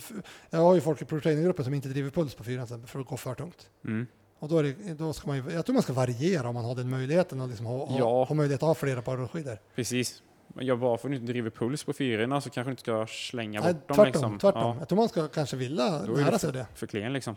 jag 0.50 0.58
har 0.58 0.74
ju 0.74 0.80
folk 0.80 1.02
i 1.02 1.04
pro-training-gruppen 1.04 1.64
som 1.64 1.74
inte 1.74 1.88
driver 1.88 2.10
puls 2.10 2.34
på 2.34 2.44
fyran 2.44 2.86
för 2.86 3.00
att 3.00 3.06
gå 3.06 3.16
för 3.16 3.34
tungt. 3.34 3.70
Mm. 3.84 4.06
Och 4.38 4.48
då, 4.48 4.58
är 4.58 4.62
det, 4.62 4.94
då 4.94 5.12
ska 5.12 5.26
man 5.28 5.36
ju, 5.36 5.50
jag 5.52 5.66
tror 5.66 5.74
man 5.74 5.82
ska 5.82 5.92
variera 5.92 6.48
om 6.48 6.54
man 6.54 6.64
har 6.64 6.74
den 6.74 6.90
möjligheten 6.90 7.40
och 7.40 7.48
liksom 7.48 7.66
ha, 7.66 7.86
ha, 7.86 7.98
Ja. 7.98 8.24
ha 8.24 8.34
möjlighet 8.34 8.62
att 8.62 8.66
ha 8.66 8.74
flera 8.74 9.02
par 9.02 9.16
rullskidor. 9.16 9.58
Precis. 9.74 10.22
Jag 10.60 10.78
bara 10.78 10.98
för 10.98 11.08
att 11.08 11.12
du 11.12 11.16
inte 11.16 11.32
driver 11.32 11.50
puls 11.50 11.84
på 11.84 11.92
fyrorna 11.92 12.40
så 12.40 12.50
kanske 12.50 12.68
du 12.68 12.72
inte 12.72 12.80
ska 12.82 13.06
slänga 13.06 13.60
Nej, 13.60 13.74
bort 13.74 13.88
dem. 13.88 13.94
tvärtom, 13.96 14.06
liksom. 14.12 14.38
tvärtom. 14.38 14.62
Ja, 14.62 14.76
Jag 14.78 14.88
tror 14.88 14.96
man 14.96 15.08
ska 15.08 15.28
kanske 15.28 15.56
vilja 15.56 15.98
Då 16.06 16.12
lära 16.14 16.38
sig 16.38 16.52
det. 16.52 16.66
för 16.74 16.86
klen 16.86 17.12
liksom. 17.12 17.36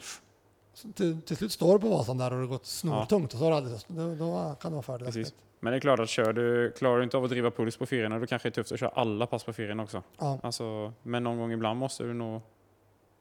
Till, 0.96 1.22
till 1.22 1.38
slut 1.38 1.52
står 1.52 1.74
du 1.74 1.80
på 1.80 1.90
Vasan 1.90 2.18
där 2.18 2.26
och 2.32 2.38
det 2.38 2.44
har 2.44 2.48
gått 2.48 2.66
snortungt 2.66 3.34
och 3.34 3.40
så 3.40 3.46
har 3.46 3.52
det 3.52 3.58
aldrig, 3.58 3.80
då, 3.88 4.16
då 4.16 4.56
kan 4.62 4.72
det 4.72 4.76
vara 4.76 4.84
fördelaktigt. 4.84 5.34
Men 5.60 5.72
det 5.72 5.78
är 5.78 5.82
klart 5.82 6.00
att 6.00 6.10
kör 6.10 6.34
du, 6.34 6.72
klarar 6.72 6.98
du 6.98 7.04
inte 7.04 7.18
av 7.18 7.24
att 7.24 7.30
driva 7.30 7.52
puls 7.52 7.78
på 7.78 7.86
fyrorna 7.86 8.20
då 8.20 8.26
kanske 8.28 8.50
det 8.50 8.52
är 8.52 8.56
tufft 8.56 8.72
att 8.72 8.80
köra 8.80 8.90
alla 8.90 9.28
pass 9.28 9.44
på 9.44 9.54
fyrorna 9.54 9.84
också. 9.84 10.04
Ja. 10.20 10.40
Alltså, 10.44 10.94
men 11.04 11.24
någon 11.24 11.38
gång 11.38 11.52
ibland 11.52 11.80
måste 11.80 12.04
du 12.04 12.14
nog... 12.14 12.42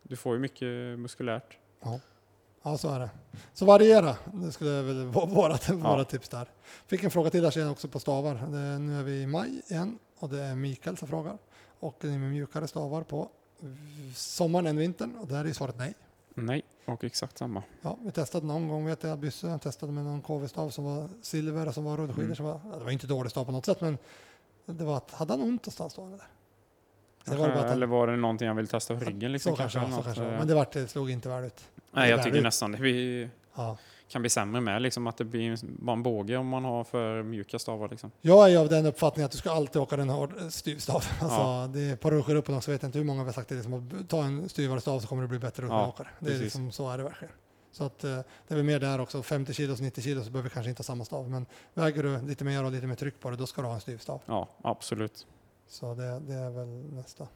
Du 0.02 0.16
får 0.16 0.34
ju 0.34 0.40
mycket 0.40 0.98
muskulärt. 0.98 1.58
Ja, 1.82 2.00
så 2.78 2.88
är 2.88 2.98
det. 2.98 3.10
Så 3.52 3.64
variera, 3.64 4.16
det 4.32 4.52
skulle 4.52 4.82
väl 4.82 5.06
vara 5.06 5.26
våra, 5.26 5.74
våra 5.74 6.04
tips 6.04 6.28
där. 6.28 6.48
Fick 6.86 7.04
en 7.04 7.10
fråga 7.10 7.30
till 7.30 7.42
där 7.42 7.50
sen 7.50 7.68
också 7.68 7.88
på 7.88 8.00
stavar. 8.00 8.34
Det, 8.34 8.78
nu 8.78 8.98
är 8.98 9.02
vi 9.02 9.22
i 9.22 9.26
maj 9.26 9.62
igen 9.68 9.98
och 10.18 10.28
det 10.28 10.42
är 10.42 10.54
Mikael 10.54 10.96
som 10.96 11.08
frågar. 11.08 11.38
Och 11.80 11.96
det 12.00 12.08
är 12.08 12.18
med 12.18 12.30
mjukare 12.30 12.68
stavar 12.68 13.02
på 13.02 13.28
sommaren 14.14 14.66
än 14.66 14.76
vintern 14.76 15.16
och 15.16 15.26
där 15.26 15.44
är 15.44 15.52
svaret 15.52 15.78
nej. 15.78 15.94
Nej, 16.34 16.62
och 16.84 17.04
exakt 17.04 17.38
samma. 17.38 17.62
Ja, 17.82 17.98
vi 18.00 18.12
testade 18.12 18.46
någon 18.46 18.68
gång 18.68 18.86
vet 18.86 19.02
jag, 19.02 19.18
Bysse, 19.18 19.46
jag 19.46 19.62
testade 19.62 19.92
med 19.92 20.04
någon 20.04 20.22
KV-stav 20.22 20.70
som 20.70 20.84
var 20.84 21.08
silver 21.22 21.68
och 21.68 21.74
som 21.74 21.84
var 21.84 21.96
rullskidor. 21.96 22.24
Mm. 22.24 22.36
Som 22.36 22.44
var, 22.44 22.60
ja, 22.72 22.78
det 22.78 22.84
var 22.84 22.90
inte 22.90 23.06
dålig 23.06 23.30
stav 23.30 23.44
på 23.44 23.52
något 23.52 23.66
sätt 23.66 23.80
men 23.80 23.98
det 24.66 24.84
var 24.84 24.96
att, 24.96 25.10
hade 25.10 25.32
han 25.32 25.40
ont 25.40 25.66
någonstans 25.66 25.94
då? 25.94 26.06
Eller? 26.06 26.22
Det 27.24 27.36
var 27.36 27.46
det 27.48 27.52
bara 27.52 27.60
att 27.60 27.64
han- 27.64 27.72
Eller 27.72 27.86
var 27.86 28.06
det 28.06 28.16
någonting 28.16 28.48
han 28.48 28.56
ville 28.56 28.68
testa 28.68 28.94
på 28.96 29.04
ryggen? 29.04 29.32
Liksom, 29.32 29.52
så 29.52 29.56
kanske, 29.56 29.78
eller 29.78 29.90
så 29.90 30.02
kanske. 30.02 30.20
det 30.22 30.26
var. 30.26 30.32
eh. 30.32 30.38
Men 30.38 30.48
det, 30.48 30.54
vart, 30.54 30.72
det 30.72 30.88
slog 30.88 31.10
inte 31.10 31.28
väl 31.28 31.44
ut. 31.44 31.60
Nej, 31.92 32.10
jag 32.10 32.22
tycker 32.22 32.36
ut. 32.38 32.42
nästan 32.44 32.72
det. 32.72 32.78
Vi 32.78 33.28
Ja. 33.56 33.76
kan 34.08 34.22
bli 34.22 34.30
sämre 34.30 34.60
med, 34.60 34.82
liksom, 34.82 35.06
att 35.06 35.16
det 35.16 35.24
blir 35.24 35.58
bara 35.62 35.92
en 35.96 36.02
båge 36.02 36.36
om 36.36 36.46
man 36.48 36.64
har 36.64 36.84
för 36.84 37.22
mjuka 37.22 37.58
stavar. 37.58 37.88
Liksom. 37.88 38.10
Jag 38.20 38.52
är 38.52 38.58
av 38.58 38.68
den 38.68 38.86
uppfattningen 38.86 39.24
att 39.26 39.32
du 39.32 39.38
ska 39.38 39.50
alltid 39.50 39.82
åka 39.82 39.96
den 39.96 40.08
hård 40.08 40.32
styvstav. 40.50 40.94
Alltså, 41.20 41.38
Ja. 41.38 41.70
det 41.72 41.80
är 41.80 41.96
på 41.96 42.10
rullskidåkaren 42.10 42.56
också 42.58 42.70
vet 42.70 42.82
jag 42.82 42.88
inte 42.88 42.98
hur 42.98 43.04
många 43.06 43.22
vi 43.22 43.26
har 43.28 43.32
sagt 43.32 43.48
det. 43.48 43.54
Liksom, 43.54 43.74
att 44.00 44.08
ta 44.08 44.22
en 44.24 44.48
styvare 44.48 44.80
stav 44.80 45.00
så 45.00 45.08
kommer 45.08 45.22
du 45.22 45.28
bli 45.28 45.38
bättre 45.38 45.62
rullskidåkare. 45.62 46.08
det 46.20 46.34
är 46.34 46.38
liksom, 46.38 46.72
så 46.72 46.90
är 46.90 46.98
det 46.98 47.04
verkligen. 47.04 47.34
Så 47.72 47.84
att, 47.84 48.04
eh, 48.04 48.10
det 48.48 48.54
är 48.54 48.56
väl 48.56 48.64
mer 48.64 48.78
där 48.80 49.00
också. 49.00 49.22
50 49.22 49.54
kilos, 49.54 49.80
90 49.80 50.02
kilos 50.02 50.24
så 50.24 50.30
behöver 50.30 50.48
vi 50.48 50.54
kanske 50.54 50.70
inte 50.70 50.80
ha 50.80 50.84
samma 50.84 51.04
stav. 51.04 51.30
Men 51.30 51.46
väger 51.74 52.02
du 52.02 52.20
lite 52.22 52.44
mer 52.44 52.64
och 52.64 52.72
lite 52.72 52.86
mer 52.86 52.94
tryck 52.94 53.20
på 53.20 53.30
det, 53.30 53.36
då 53.36 53.46
ska 53.46 53.60
du 53.62 53.66
ha 53.68 53.74
en 53.74 53.80
styvstav. 53.80 54.20
Ja, 54.26 54.48
absolut. 54.62 55.26
Så 55.70 55.94
det, 55.94 56.20
det 56.20 56.34
är 56.34 56.50
väl 56.50 56.68
nästa. 56.94 57.28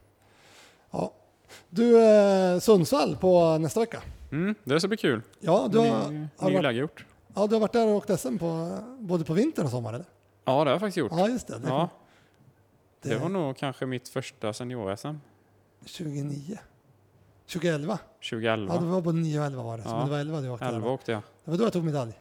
Ja. 0.90 1.12
Du, 1.68 2.02
eh, 2.04 2.58
Sundsvall 2.58 3.16
på 3.16 3.58
nästa 3.58 3.80
vecka. 3.80 4.02
Mm, 4.32 4.54
det 4.64 4.80
ska 4.80 4.88
bli 4.88 4.96
kul. 4.96 5.22
Ja, 5.40 5.68
du 5.72 5.80
Ny, 5.80 5.88
har, 5.88 5.98
har, 6.36 6.50
ny 6.50 6.56
varit, 6.56 6.76
gjort. 6.76 7.06
ja, 7.34 7.46
du 7.46 7.54
har 7.54 7.60
varit 7.60 7.72
där 7.72 7.86
och 7.86 7.94
åkt 7.94 8.20
SM 8.20 8.38
på, 8.38 8.78
både 8.98 9.24
på 9.24 9.34
vintern 9.34 9.64
och 9.64 9.70
sommaren? 9.70 9.94
Eller? 9.94 10.06
Ja, 10.44 10.52
det 10.52 10.58
har 10.58 10.66
jag 10.66 10.80
faktiskt 10.80 10.96
gjort. 10.96 11.12
Ja, 11.14 11.28
just 11.28 11.46
det. 11.46 11.58
det, 11.58 11.68
Ja, 11.68 11.88
det, 13.02 13.08
det 13.08 13.18
var 13.18 13.28
nog 13.28 13.56
kanske 13.56 13.86
mitt 13.86 14.08
första 14.08 14.52
senior-SM. 14.52 15.14
29. 15.84 16.58
2011. 17.52 17.98
2011. 18.30 18.74
Ja, 18.74 18.80
det 18.80 18.86
var 18.86 19.00
både 19.00 19.18
9 19.18 19.40
och 19.40 19.46
11 19.46 19.62
var 19.62 19.78
det. 19.78 19.82
Ja. 19.86 19.96
men 19.96 20.04
det 20.06 20.10
var 20.12 20.18
11 20.18 20.40
du 20.40 20.48
åkte. 20.48 20.64
11 20.64 20.78
där, 20.78 20.86
va? 20.86 20.92
åkte 20.92 21.12
jag. 21.12 21.22
Det 21.44 21.50
var 21.50 21.58
då 21.58 21.64
jag 21.64 21.72
tog 21.72 21.84
medalj. 21.84 22.12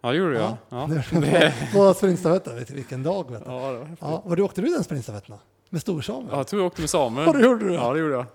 Ja, 0.00 0.10
det 0.10 0.16
gjorde 0.16 0.34
jag. 0.34 0.42
Ja. 0.42 0.56
Ja, 0.68 0.86
Det 1.20 1.74
var 1.74 1.88
På 1.88 1.94
sprintstafetten. 1.94 2.64
Vilken 2.68 3.02
dag? 3.02 3.30
Vet 3.30 3.44
du. 3.44 3.50
ja, 3.50 3.72
det 3.72 3.78
var. 3.78 3.96
Ja, 4.00 4.22
var 4.24 4.36
du 4.36 4.42
åkte 4.42 4.60
du 4.60 4.68
den 4.68 4.84
sprintstafetten? 4.84 5.34
Med 5.74 5.80
storsamen? 5.80 6.28
Ja, 6.30 6.36
jag 6.36 6.46
tror 6.46 6.62
jag 6.62 6.66
åkte 6.66 6.80
med 6.80 6.90
Samuel. 6.90 7.26
Ja, 7.26 7.32
det 7.32 7.44
gjorde 7.44 7.64
du. 7.68 7.74
Ja, 7.74 7.92
det 7.92 7.98
gjorde 8.00 8.14
jag. 8.14 8.26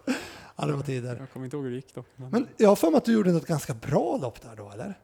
Ja, 0.56 0.66
det 0.66 0.74
var 0.74 0.84
tider. 0.84 1.16
Jag 1.20 1.32
kommer 1.32 1.46
inte 1.46 1.58
ihåg 1.58 1.64
hur 1.64 1.72
det 1.72 1.76
gick 1.76 1.96
dock. 1.96 2.06
Men, 2.16 2.30
Men 2.32 2.48
jag 2.58 2.70
har 2.70 2.76
för 2.76 2.90
mig 2.92 2.98
att 2.98 3.06
du 3.06 3.14
gjorde 3.14 3.32
något 3.32 3.46
ganska 3.46 3.74
bra 3.74 4.18
lopp 4.18 4.42
där 4.42 4.56
då, 4.56 4.70
eller? 4.72 5.00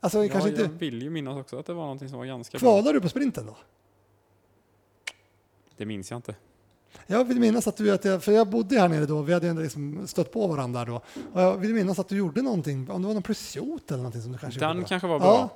Alltså, 0.00 0.24
ja, 0.24 0.32
kanske 0.32 0.50
jag 0.50 0.60
inte... 0.60 0.78
vill 0.78 1.02
ju 1.02 1.10
minnas 1.10 1.36
också 1.38 1.58
att 1.58 1.66
det 1.66 1.72
var 1.72 1.82
någonting 1.82 2.08
som 2.08 2.18
var 2.18 2.26
ganska 2.26 2.58
bra. 2.58 2.60
Kvalade 2.60 2.92
du 2.92 3.00
på 3.00 3.08
sprinten 3.08 3.46
då? 3.46 3.56
Det 5.76 5.86
minns 5.86 6.10
jag 6.10 6.18
inte. 6.18 6.34
Jag 7.06 7.24
vill 7.24 7.40
minnas 7.40 7.66
att 7.66 7.76
du, 7.76 7.90
att 7.92 8.04
jag, 8.04 8.22
för 8.22 8.32
jag 8.32 8.48
bodde 8.50 8.80
här 8.80 8.88
nere 8.88 9.06
då, 9.06 9.22
vi 9.22 9.32
hade 9.32 9.46
ju 9.46 9.50
ändå 9.50 9.62
liksom 9.62 10.06
stött 10.06 10.32
på 10.32 10.46
varandra 10.46 10.84
då. 10.84 10.96
Och 11.32 11.40
jag 11.40 11.56
vill 11.56 11.74
minnas 11.74 11.98
att 11.98 12.08
du 12.08 12.16
gjorde 12.16 12.42
någonting, 12.42 12.90
om 12.90 13.02
det 13.02 13.06
var 13.08 13.14
någon 13.14 13.22
plusjot 13.22 13.88
eller 13.90 13.98
någonting 13.98 14.22
som 14.22 14.32
du 14.32 14.38
kanske 14.38 14.60
Den 14.60 14.76
gjorde. 14.76 14.88
kanske 14.88 15.08
var 15.08 15.18
bra. 15.18 15.28
Ja, 15.28 15.48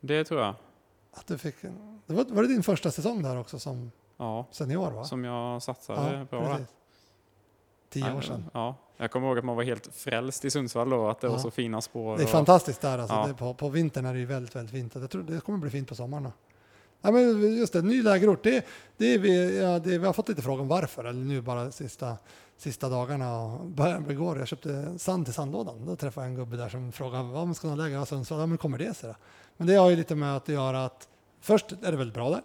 Det 0.00 0.24
tror 0.24 0.40
jag. 0.40 0.54
att 1.12 1.26
du 1.26 1.38
fick, 1.38 1.54
det 2.06 2.14
var, 2.14 2.24
var 2.24 2.42
det 2.42 2.48
din 2.48 2.62
första 2.62 2.90
säsong 2.90 3.22
där 3.22 3.38
också 3.40 3.58
som 3.58 3.90
Ja, 4.16 4.46
senior 4.50 4.90
va? 4.90 5.04
som 5.04 5.24
jag 5.24 5.62
satsade 5.62 6.00
där. 6.00 6.24
precis. 6.24 6.66
Tio 7.90 8.14
år 8.16 8.20
sedan. 8.20 8.44
Ja, 8.52 8.74
jag 8.96 9.10
kommer 9.10 9.28
ihåg 9.28 9.38
att 9.38 9.44
man 9.44 9.56
var 9.56 9.62
helt 9.62 9.86
frälst 9.94 10.44
i 10.44 10.50
Sundsvall 10.50 10.90
då, 10.90 11.08
att 11.08 11.20
det 11.20 11.28
var 11.28 11.34
Ja. 11.34 11.40
så 11.42 11.50
fina 11.50 11.80
spår. 11.80 12.16
Det 12.16 12.22
är 12.22 12.24
och- 12.24 12.30
fantastiskt 12.30 12.80
där 12.80 12.98
alltså. 12.98 13.14
Ja. 13.14 13.28
På, 13.38 13.54
på 13.54 13.68
vintern 13.68 14.06
är 14.06 14.12
det 14.14 14.18
ju 14.20 14.26
väldigt, 14.26 14.56
väldigt 14.56 14.72
fint. 14.74 14.94
Jag 14.94 15.10
tror 15.10 15.22
det 15.22 15.40
kommer 15.40 15.58
bli 15.58 15.70
fint 15.70 15.88
på 15.88 15.94
sommaren. 15.94 16.24
Då. 16.24 16.32
Ja, 17.00 17.10
men 17.10 17.56
just 17.56 17.72
det, 17.72 17.82
ny 17.82 18.02
lägerort. 18.02 18.42
Det, 18.42 18.66
det 18.96 19.18
vi, 19.18 19.60
ja, 19.62 19.78
det, 19.78 19.98
vi 19.98 20.06
har 20.06 20.12
fått 20.12 20.28
lite 20.28 20.42
frågor 20.42 20.60
om 20.62 20.68
varför, 20.68 21.04
eller 21.04 21.24
nu 21.24 21.40
bara 21.40 21.70
sista, 21.70 22.16
sista 22.56 22.88
dagarna. 22.88 23.58
Början 23.64 24.10
igår, 24.10 24.38
jag 24.38 24.48
köpte 24.48 24.98
sand 24.98 25.24
till 25.24 25.34
sandlådan. 25.34 25.86
Då 25.86 25.96
träffade 25.96 26.26
jag 26.26 26.30
en 26.30 26.36
gubbe 26.36 26.56
där 26.56 26.68
som 26.68 26.92
frågade 26.92 27.24
vad 27.24 27.46
man 27.46 27.54
ska 27.54 27.68
ha 27.68 27.74
läger 27.76 28.02
i 28.02 28.06
Sundsvall. 28.06 28.40
Ja, 28.40 28.46
men 28.46 28.58
kommer 28.58 28.78
det 28.78 28.94
sig 28.96 29.08
då? 29.08 29.16
Men 29.56 29.66
det 29.66 29.74
har 29.74 29.90
ju 29.90 29.96
lite 29.96 30.14
med 30.14 30.36
att 30.36 30.48
göra 30.48 30.84
att 30.84 31.08
först 31.40 31.72
är 31.72 31.90
det 31.90 31.96
väldigt 31.96 32.14
bra 32.14 32.30
där. 32.30 32.42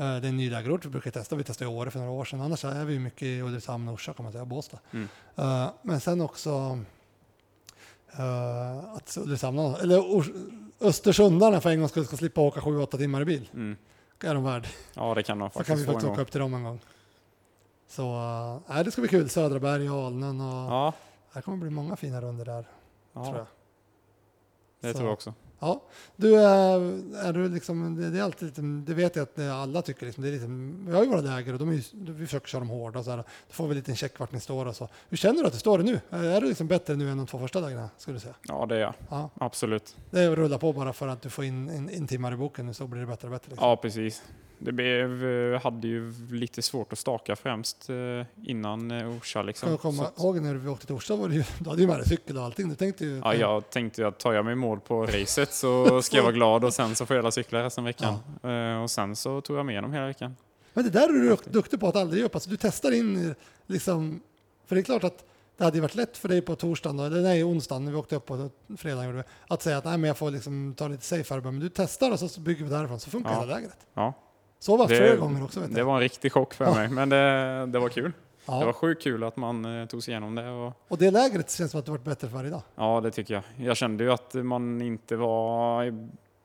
Eh, 0.00 0.20
Det 0.20 0.26
är 0.26 0.28
en 0.28 0.36
ny 0.36 0.50
lägerort, 0.50 0.84
vi 0.84 0.88
brukar 0.88 1.10
testa, 1.10 1.36
vi 1.36 1.44
testade 1.44 1.70
i 1.70 1.74
Åre 1.74 1.90
för 1.90 1.98
några 1.98 2.12
år 2.12 2.24
sedan. 2.24 2.40
Annars 2.40 2.64
är 2.64 2.84
vi 2.84 2.98
mycket 2.98 3.22
i 3.22 3.40
Ulricehamn, 3.42 3.88
Orsa 3.88 4.12
kan 4.12 4.22
man 4.24 4.32
säga, 4.32 4.44
Båstad. 4.44 4.78
Mm. 4.92 5.08
Eh, 5.36 5.70
Men 5.82 6.00
sen 6.00 6.20
också 6.20 6.78
uh, 8.18 8.94
att 8.94 9.16
Ulricehamn, 9.16 9.58
eller 9.58 9.98
Ors- 9.98 10.60
Östersundarna 10.80 11.60
för 11.60 11.70
en 11.70 11.80
gång 11.80 11.88
skulle 11.88 12.06
ska 12.06 12.16
slippa 12.16 12.40
åka 12.40 12.60
7-8 12.60 12.96
timmar 12.98 13.20
i 13.20 13.24
bil. 13.24 13.50
Mm. 13.54 13.76
är 14.24 14.34
de 14.34 14.44
värd. 14.44 14.68
Ja, 14.94 15.14
det 15.14 15.22
kan 15.22 15.38
de 15.38 15.50
Så 15.50 15.54
kan 15.54 15.62
vi 15.62 15.66
faktiskt 15.68 15.86
faktiskt 15.86 16.10
åka 16.12 16.22
upp 16.22 16.30
till 16.30 16.40
dem 16.40 16.54
en 16.54 16.64
gång. 16.64 16.80
Så 17.88 18.02
uh, 18.02 18.60
nej, 18.68 18.84
det 18.84 18.90
ska 18.90 19.00
bli 19.00 19.08
kul. 19.10 19.28
Södraberg 19.30 19.90
och 19.90 20.06
Alnen 20.06 20.40
och 20.40 20.72
Ja, 20.72 20.92
det 21.32 21.42
kommer 21.42 21.58
bli 21.58 21.70
många 21.70 21.96
fina 21.96 22.20
runder 22.20 22.44
där 22.44 22.62
tror 22.62 23.26
ja 23.26 23.36
jag. 23.36 23.46
det 24.80 24.92
Så. 24.92 24.98
tror 24.98 25.08
jag 25.08 25.12
också. 25.12 25.34
Ja, 25.60 25.82
du 26.16 26.36
är, 26.36 26.80
är 27.26 27.32
du 27.32 27.48
liksom, 27.48 27.96
det, 27.96 28.10
det 28.10 28.18
är 28.18 28.22
alltid 28.22 28.48
lite, 28.48 28.62
det 28.62 28.94
vet 28.94 29.16
jag 29.16 29.22
att 29.22 29.38
alla 29.38 29.82
tycker 29.82 30.06
liksom, 30.06 30.22
det 30.22 30.28
är 30.28 30.32
lite, 30.32 30.46
vi 30.90 30.96
har 30.96 31.02
ju 31.04 31.08
våra 31.10 31.20
läger 31.20 31.52
och 31.52 31.58
de 31.58 31.68
är 31.68 31.72
ju, 31.72 31.82
vi 31.92 32.26
försöker 32.26 32.48
köra 32.48 32.58
dem 32.60 32.68
hårda 32.68 32.98
och 32.98 33.04
så 33.04 33.10
här. 33.10 33.16
Då 33.16 33.24
får 33.50 33.68
vi 33.68 33.74
lite 33.74 33.92
en 33.92 33.96
check 33.96 34.18
vart 34.18 34.32
ni 34.32 34.40
står 34.40 34.66
och 34.66 34.76
så. 34.76 34.88
Hur 35.08 35.16
känner 35.16 35.40
du 35.40 35.46
att 35.46 35.52
du 35.52 35.58
står 35.58 35.78
nu? 35.78 36.00
Är 36.10 36.40
du 36.40 36.48
liksom 36.48 36.66
bättre 36.68 36.96
nu 36.96 37.10
än 37.10 37.16
de 37.16 37.26
två 37.26 37.38
första 37.38 37.60
lägren 37.60 37.88
skulle 37.96 38.16
du 38.16 38.20
säga? 38.20 38.34
Ja, 38.42 38.66
det 38.66 38.76
är 38.76 38.80
jag. 38.80 38.94
Ja, 39.08 39.30
Absolut. 39.34 39.96
det 40.10 40.20
är 40.20 40.32
att 40.32 40.38
rulla 40.38 40.58
på 40.58 40.72
bara 40.72 40.92
för 40.92 41.08
att 41.08 41.22
du 41.22 41.30
får 41.30 41.44
in, 41.44 41.90
in 41.90 42.06
timmar 42.06 42.32
i 42.32 42.36
boken 42.36 42.74
så 42.74 42.86
blir 42.86 43.00
det 43.00 43.06
bättre 43.06 43.28
och 43.28 43.32
bättre. 43.32 43.50
Liksom. 43.50 43.68
Ja, 43.68 43.76
precis. 43.76 44.22
Det 44.62 44.72
blev, 44.72 45.24
eh, 45.24 45.62
hade 45.62 45.88
ju 45.88 46.12
lite 46.30 46.62
svårt 46.62 46.92
att 46.92 46.98
staka 46.98 47.36
främst 47.36 47.90
eh, 47.90 47.96
innan 48.48 48.90
eh, 48.90 49.16
Orsa. 49.16 49.38
Kan 49.38 49.46
Liksom. 49.46 49.70
du 49.70 49.76
komma 49.78 50.02
att- 50.06 50.18
ihåg 50.18 50.40
när 50.42 50.54
vi 50.54 50.68
åkte 50.68 50.86
till 50.86 50.94
Orsa 50.94 51.16
var 51.16 51.28
det 51.28 51.34
ju, 51.34 51.44
du 51.58 51.68
hade 51.70 51.82
ju 51.82 51.88
med 51.88 51.98
dig 51.98 52.06
cykel 52.08 52.36
och 52.38 52.42
allting. 52.44 52.68
Du 52.68 52.74
tänkte 52.74 53.04
ju, 53.04 53.20
Ja, 53.24 53.34
jag 53.34 53.70
tänkte 53.70 54.06
att 54.06 54.18
tar 54.18 54.32
jag 54.32 54.44
mig 54.44 54.54
mål 54.54 54.80
på 54.80 55.06
racet 55.06 55.52
så 55.52 56.02
ska 56.02 56.16
jag 56.16 56.22
vara 56.22 56.32
glad 56.32 56.64
och 56.64 56.74
sen 56.74 56.94
så 56.96 57.06
får 57.06 57.16
jag 57.16 57.22
alla 57.22 57.30
cykla 57.30 57.62
resten 57.64 57.82
av 57.84 57.86
veckan. 57.86 58.14
Eh, 58.42 58.82
och 58.82 58.90
sen 58.90 59.16
så 59.16 59.40
tog 59.40 59.56
jag 59.58 59.66
med 59.66 59.82
dem 59.82 59.92
hela 59.92 60.06
veckan. 60.06 60.36
Men 60.74 60.84
det 60.84 60.90
där 60.90 61.08
är 61.08 61.12
du 61.12 61.28
dukt- 61.30 61.48
duktig 61.52 61.80
på 61.80 61.88
att 61.88 61.96
aldrig 61.96 62.24
upp. 62.24 62.34
Alltså, 62.34 62.50
du 62.50 62.56
testar 62.56 62.92
in 62.92 63.34
liksom, 63.66 64.20
för 64.66 64.74
det 64.74 64.80
är 64.80 64.82
klart 64.82 65.04
att 65.04 65.24
det 65.56 65.64
hade 65.64 65.80
varit 65.80 65.94
lätt 65.94 66.16
för 66.16 66.28
dig 66.28 66.40
på 66.42 66.56
torsdagen, 66.56 66.96
då, 66.96 67.04
eller 67.04 67.20
nej 67.22 67.44
onsdagen 67.44 67.84
när 67.84 67.92
vi 67.92 67.98
åkte 67.98 68.16
upp 68.16 68.26
på 68.26 68.50
fredagen, 68.78 69.04
gjorde 69.06 69.16
vi, 69.18 69.22
att 69.48 69.62
säga 69.62 69.78
att 69.78 69.84
nej, 69.84 69.98
men 69.98 70.08
jag 70.08 70.16
får 70.18 70.30
liksom 70.30 70.74
ta 70.76 70.88
lite 70.88 71.04
safe 71.04 71.34
här, 71.34 71.40
men 71.40 71.60
du 71.60 71.68
testar 71.68 72.10
och 72.10 72.18
så 72.18 72.40
bygger 72.40 72.64
vi 72.64 72.70
därifrån 72.70 73.00
så 73.00 73.10
funkar 73.10 73.30
Ja. 73.32 73.40
hela 73.40 73.54
lägret. 73.54 73.76
Ja, 73.94 74.14
Så 74.62 74.76
var 74.76 74.88
det 74.88 74.96
flera 74.96 75.16
gånger 75.16 75.44
också. 75.44 75.60
Det 75.60 75.82
var 75.82 75.94
en 75.94 76.00
riktig 76.00 76.32
chock 76.32 76.54
för 76.54 76.64
Ja. 76.64 76.74
mig, 76.74 76.88
men 76.88 77.08
det, 77.08 77.66
det 77.66 77.78
var 77.78 77.88
kul. 77.88 78.12
Det 78.46 78.52
var 78.52 78.64
Ja. 78.66 78.72
sjukt 78.72 79.02
kul 79.02 79.24
att 79.24 79.36
man 79.36 79.80
eh, 79.80 79.86
tog 79.86 80.02
sig 80.02 80.12
igenom 80.12 80.34
det. 80.34 80.50
Och, 80.50 80.72
Och 80.88 80.98
det 80.98 81.10
lägret 81.10 81.50
känns 81.50 81.70
som 81.70 81.80
att 81.80 81.86
det 81.86 81.92
varit 81.92 82.04
bättre 82.04 82.28
för 82.28 82.36
varje 82.36 82.50
dag. 82.50 82.62
ja, 82.74 83.00
det 83.00 83.10
tycker 83.10 83.34
jag. 83.34 83.42
Jag 83.66 83.76
kände 83.76 84.04
ju 84.04 84.12
att 84.12 84.34
man 84.34 84.82
inte 84.82 85.16
var 85.16 85.92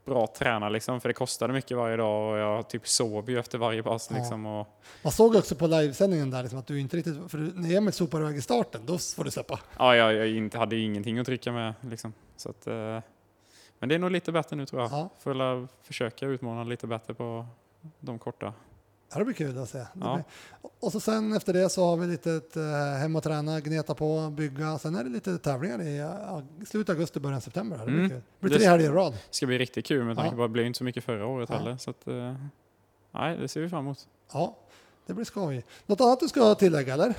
bra 0.05 0.27
tränad 0.27 0.71
liksom, 0.73 1.01
för 1.01 1.09
det 1.09 1.13
kostade 1.13 1.53
mycket 1.53 1.77
varje 1.77 1.97
dag 1.97 2.31
och 2.31 2.37
jag 2.37 2.67
typ 2.69 2.87
sov 2.87 3.29
ju 3.29 3.39
efter 3.39 3.57
varje 3.57 3.83
pass 3.83 4.07
Ja. 4.11 4.17
liksom. 4.17 4.45
Och, 4.45 4.67
Man 5.03 5.11
såg 5.13 5.35
också 5.35 5.55
på 5.55 5.67
livesändningen 5.67 6.31
där 6.31 6.41
liksom, 6.41 6.59
att 6.59 6.67
du 6.67 6.79
inte 6.79 6.97
riktigt, 6.97 7.31
för 7.31 7.37
när 7.37 7.77
Emil 7.77 7.93
sopar 7.93 8.19
iväg 8.21 8.37
i 8.37 8.41
starten, 8.41 8.81
då 8.85 8.97
får 8.97 9.23
du 9.23 9.31
släppa. 9.31 9.59
ja, 9.77 9.95
jag, 9.95 10.13
jag 10.13 10.27
inte, 10.29 10.57
hade 10.57 10.75
ingenting 10.79 11.19
att 11.19 11.25
trycka 11.25 11.51
med 11.51 11.73
liksom. 11.81 12.13
Så 12.37 12.49
att, 12.49 12.67
eh, 12.67 12.99
men 13.79 13.89
det 13.89 13.95
är 13.95 13.99
nog 13.99 14.11
lite 14.11 14.31
bättre 14.31 14.55
nu 14.55 14.65
tror 14.65 14.81
jag. 14.81 14.91
Ja. 14.91 15.09
Får 15.19 15.67
försöka 15.83 16.25
utmana 16.25 16.63
lite 16.63 16.87
bättre 16.87 17.13
på 17.13 17.45
de 17.99 18.19
korta. 18.19 18.53
Ja, 19.11 19.19
det 19.19 19.25
blir 19.25 19.35
kul 19.35 19.57
att 19.57 19.69
se. 19.69 19.85
Ja. 20.01 20.23
Och 20.79 20.91
så 20.91 20.99
sen 20.99 21.33
efter 21.33 21.53
det 21.53 21.69
så 21.69 21.85
har 21.85 21.97
vi 21.97 22.07
lite 22.07 22.31
ett, 22.33 22.57
eh, 22.57 22.63
hem 22.99 23.15
och 23.15 23.23
träna, 23.23 23.59
gneta 23.59 23.95
på, 23.95 24.29
bygga. 24.29 24.77
Sen 24.77 24.95
är 24.95 25.03
det 25.03 25.09
lite 25.09 25.37
tävlingar 25.37 25.81
i 25.81 26.65
slutet 26.65 26.89
av 26.89 26.95
augusti, 26.95 27.19
början 27.19 27.37
av 27.37 27.41
september. 27.41 27.77
Det 27.77 27.85
blir 27.85 27.95
Mm. 27.95 28.09
kul. 28.09 28.17
Det 28.39 28.47
blir 28.47 28.51
Det- 28.51 28.57
tre 28.59 28.67
helger 28.69 28.85
i 28.85 28.89
rad. 28.93 29.13
Det 29.13 29.19
ska 29.35 29.45
bli 29.45 29.57
riktigt 29.57 29.85
kul 29.85 30.03
med 30.05 30.15
tanke 30.17 30.31
Ja. 30.33 30.37
på 30.37 30.43
att 30.43 30.49
det 30.49 30.53
blev 30.53 30.65
inte 30.65 30.77
så 30.77 30.83
mycket 30.83 31.03
förra 31.03 31.25
året 31.27 31.49
Ja. 31.49 31.57
heller. 31.57 31.77
Så 31.77 31.89
att, 31.89 32.07
eh, 32.07 32.35
nej, 33.11 33.37
det 33.37 33.47
ser 33.47 33.61
vi 33.61 33.69
fram 33.69 33.79
emot. 33.85 34.07
Ja, 34.33 34.57
det 35.05 35.13
blir 35.13 35.25
skoj. 35.25 35.63
Något 35.85 36.01
annat 36.01 36.19
du 36.19 36.27
ska 36.27 36.55
tillägga 36.55 36.93
eller? 36.93 37.13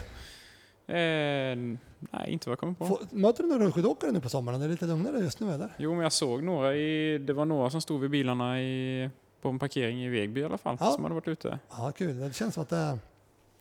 Eh, 0.89 1.57
nej, 2.01 2.27
inte 2.29 2.49
vad 2.49 2.53
jag 2.53 2.59
kommer 2.59 2.75
på. 2.75 2.87
Få, 2.87 2.99
möter 3.11 3.43
du 3.43 3.49
några 3.49 3.65
rullskidåkare 3.65 4.13
nu 4.13 4.21
på 4.21 4.29
sommaren? 4.29 4.61
Det 4.61 4.67
är 4.67 4.71
lite 4.71 4.87
lugnare 4.87 5.19
just 5.19 5.41
nu 5.41 5.53
eller? 5.53 5.75
Jo, 5.79 5.95
men 5.95 6.03
jag 6.03 6.13
såg 6.13 6.43
några 6.43 6.75
i, 6.77 7.19
det 7.19 7.33
var 7.33 7.45
några 7.45 7.71
som 7.71 7.81
stod 7.81 8.01
vid 8.01 8.11
bilarna 8.11 8.61
i, 8.63 9.11
på 9.47 9.51
en 9.51 9.59
parkering 9.59 10.03
i 10.05 10.09
Vegby 10.09 10.41
i 10.41 10.45
alla 10.45 10.59
fall, 10.59 10.77
Ja. 10.81 10.91
som 10.93 11.03
hade 11.03 11.15
varit 11.15 11.29
ute. 11.29 11.59
Ja, 11.71 11.93
kul. 11.93 12.19
Det 12.19 12.35
känns 12.35 12.55
som 12.55 12.63
att 12.63 12.69
det 12.69 12.77
är... 12.77 12.99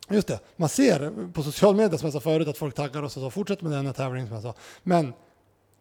Just 0.10 0.28
det, 0.28 0.40
man 0.56 0.70
ser 0.70 1.32
på 1.34 1.44
social 1.44 1.76
media 1.76 1.98
som 1.98 2.06
jag 2.06 2.14
sa 2.14 2.20
förut 2.20 2.48
att 2.48 2.58
folk 2.58 2.76
taggar 2.76 3.04
oss 3.04 3.18
och 3.18 3.24
så. 3.24 3.30
Fortsätt 3.32 3.62
med 3.62 3.72
den 3.72 3.86
här 3.86 3.94
tävlingen 3.94 4.28
som 4.28 4.34
jag 4.36 4.44
sa. 4.44 4.54
Men 4.84 5.14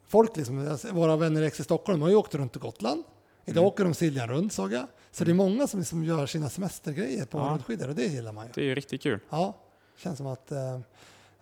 folk, 0.09 0.37
liksom, 0.37 0.79
ser- 0.79 0.93
våra 0.93 1.17
vänner 1.17 1.43
i 1.43 1.47
X 1.47 1.61
i 1.61 1.65
Stockholm, 1.65 1.99
de 2.01 2.03
har 2.03 2.11
ju 2.11 2.17
åkt 2.17 2.35
runt 2.35 2.53
till 2.53 2.61
Gotland. 2.61 3.03
Idag 3.45 3.59
Mm. 3.63 3.69
åker 3.69 3.85
de 3.85 3.95
Siljan 3.95 4.29
runt 4.29 4.53
såg 4.53 4.73
jag. 4.73 4.87
Så 5.13 5.25
det 5.25 5.31
är 5.31 5.35
många 5.35 5.67
som 5.67 5.81
liksom 5.81 6.05
gör 6.05 6.27
sina 6.27 6.49
semestergrejer 6.51 7.25
på 7.25 7.39
Ja. 7.39 7.45
rullskidor 7.53 7.89
och 7.89 7.95
det 7.95 8.07
gillar 8.07 8.33
man 8.33 8.47
ju. 8.47 8.53
Det 8.55 8.61
är 8.61 8.65
ju 8.65 8.75
riktigt 8.75 9.03
kul. 9.03 9.21
Ja, 9.31 9.55
känns 9.99 10.17
som 10.19 10.27
att 10.27 10.53
eh, 10.53 10.79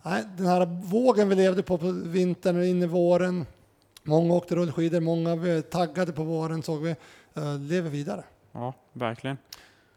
nej, 0.02 0.24
den 0.36 0.46
här 0.46 0.66
vågen 0.84 1.28
vi 1.28 1.34
levde 1.34 1.62
på 1.62 1.78
på 1.78 1.90
vintern 1.90 2.56
och 2.58 2.64
in 2.66 2.82
i 2.82 2.86
våren. 2.86 3.46
Många 4.02 4.34
åkte 4.34 4.54
rullskidor, 4.54 5.00
många 5.00 5.36
var 5.36 5.60
taggade 5.60 6.12
på 6.12 6.24
våren 6.24 6.62
såg 6.62 6.82
vi. 6.82 6.90
eh, 7.34 7.58
lever 7.58 7.90
vidare. 7.90 8.24
Ja, 8.52 8.74
verkligen. 8.92 9.38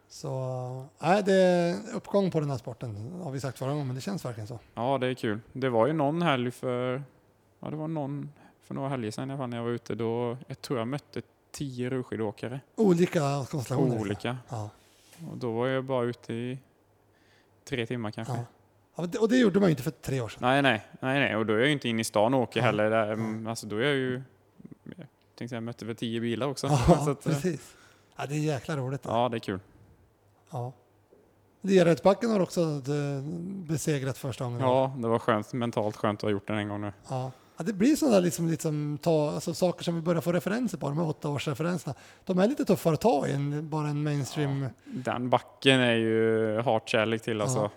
Så 0.08 0.86
nej, 0.99 1.24
det 1.24 1.34
är 1.34 1.76
uppgång 1.95 2.32
på 2.32 2.39
den 2.39 2.49
här 2.49 2.58
sporten 2.58 3.12
har 3.24 3.32
vi 3.32 3.39
sagt 3.39 3.60
förra 3.60 3.70
gången, 3.70 3.88
men 3.88 3.95
det 3.95 4.01
känns 4.01 4.26
verkligen 4.26 4.47
så. 4.47 4.60
Ja, 4.74 4.97
det 4.97 5.08
är 5.08 5.14
kul. 5.14 5.39
Det 5.53 5.70
var 5.70 5.88
ju 5.88 5.93
någon 5.93 6.22
helg 6.22 6.51
för, 6.51 7.03
ja 7.60 7.70
det 7.70 7.76
var 7.76 7.88
någon 7.88 8.30
för 8.64 8.74
några 8.76 8.89
helger 8.89 9.12
sedan 9.12 9.30
i 9.30 9.34
alla 9.34 9.38
fall 9.41 9.49
när 9.49 9.58
jag 9.58 9.64
var 9.64 9.72
ute 9.72 9.95
då, 9.95 10.38
jag 10.47 10.62
tror 10.62 10.80
jag 10.80 10.88
mötte 10.88 11.22
tio 11.51 11.89
rullskidåkare. 11.89 12.60
Olika 12.76 13.20
konstellationer. 13.51 13.99
Olika. 14.01 14.38
Ja. 14.49 14.70
Och 15.32 15.38
då 15.38 15.51
var 15.51 15.68
jag 15.68 15.84
bara 15.84 16.03
ute 16.06 16.34
i 16.34 16.60
tre 17.70 17.86
timmar 17.86 18.12
kanske. 18.12 18.34
Ja. 18.34 18.45
Ja, 18.95 19.20
och 19.20 19.30
det- 19.30 19.38
gjorde 19.38 19.60
man 19.60 19.70
ju 19.70 19.72
inte 19.72 19.84
för 19.84 19.91
tre 19.91 20.22
år 20.22 20.30
sedan. 20.30 20.39
Nej, 20.41 20.62
nej, 20.62 20.86
nej, 20.99 21.20
nej, 21.20 21.36
och 21.36 21.45
då 21.45 21.53
är 21.53 21.58
jag 21.58 21.68
ju 21.68 21.74
inte 21.74 21.89
inne 21.89 22.01
i 22.01 22.03
stan 22.03 22.34
och 22.34 22.41
åker 22.41 22.62
heller. 22.62 22.89
Där. 22.89 23.12
Mm, 23.14 23.47
Alltså 23.47 23.68
då 23.68 23.76
är 23.78 23.82
jag 23.84 23.95
ju, 23.95 24.22
jag 24.84 24.95
tänkte 25.36 25.47
säga, 25.47 25.62
mötte 25.62 25.86
väl 25.86 25.95
tio 25.95 26.20
bilar 26.22 26.47
också. 26.47 26.68
Ja, 26.68 27.08
att, 27.12 27.24
precis. 27.24 27.76
Ja, 28.16 28.26
det 28.26 28.36
är 28.36 28.39
jäkla 28.39 28.78
roligt. 28.78 29.01
ja, 29.03 29.30
det 29.30 29.38
är 29.38 29.39
kul. 29.39 29.59
Ja. 30.51 30.72
Lerödsbacken 31.61 32.30
har 32.32 32.39
också 32.39 32.61
eh, 32.61 33.24
besegrat 33.68 34.18
första 34.18 34.43
gången. 34.43 34.59
Ja, 34.59 34.95
det 34.97 35.07
var 35.07 35.20
skönt, 35.20 35.53
mentalt 35.53 35.95
skönt 35.95 36.20
att 36.20 36.24
ha 36.24 36.30
gjort 36.30 36.47
den 36.47 36.57
en 36.57 36.70
gång 36.70 36.82
nu. 36.82 36.93
Ja. 37.09 37.32
Ja, 37.57 37.63
det 37.63 37.74
blir 37.74 37.95
sådana 37.95 38.20
liksom, 38.20 38.47
liksom 38.49 38.97
ta, 39.01 39.32
alltså, 39.32 39.53
saker 39.53 39.84
som 39.84 39.95
vi 39.95 40.01
börjar 40.01 40.22
få 40.22 40.32
referenser 40.32 40.78
på, 40.78 40.88
de 40.89 40.97
här 40.97 41.05
åttaårsreferenserna. 41.07 41.95
De 42.26 42.39
är 42.39 42.47
lite 42.47 42.66
tuffare 42.66 42.93
att 42.93 43.01
ta 43.01 43.28
i 43.28 43.32
än 43.34 43.70
bara 43.70 43.88
en 43.88 44.03
mainstream. 44.03 44.66
Den 44.86 45.30
backen 45.30 45.80
är 45.80 45.93
ju 45.95 46.61
hatkärlek 46.61 47.22
till 47.22 47.41
alltså. 47.41 47.59
Ja. 47.59 47.70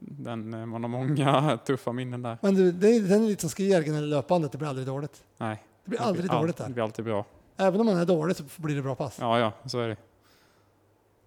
Den, 0.00 0.54
eh, 0.54 0.66
man 0.66 0.82
har 0.84 0.88
många 0.88 1.58
tuffa 1.66 1.92
minnen 1.92 2.22
där. 2.22 2.38
Men 2.42 2.54
du, 2.54 2.72
det 2.72 3.00
den 3.00 3.22
är 3.24 3.26
lite 3.28 3.40
som 3.40 3.50
skijärgen 3.50 3.94
eller 3.94 4.08
löpbandet, 4.08 4.52
det 4.52 4.58
blir 4.58 4.68
aldrig 4.68 4.86
dåligt. 4.86 5.22
Nej. 5.38 5.62
Det 5.84 5.90
blir 5.90 6.00
aldrig 6.02 6.30
dåligt 6.30 6.56
Det 6.56 6.64
där. 6.64 6.70
blir 6.70 6.84
alltid 6.84 7.04
bra. 7.04 7.24
Även 7.56 7.80
om 7.80 7.86
man 7.86 7.96
är 7.98 8.04
dålig 8.04 8.36
så 8.36 8.44
blir 8.56 8.76
det 8.76 8.82
bra 8.82 8.94
pass. 8.94 9.16
Ja, 9.20 9.38
ja, 9.38 9.52
så 9.68 9.80
är 9.80 9.88
det. 9.88 9.96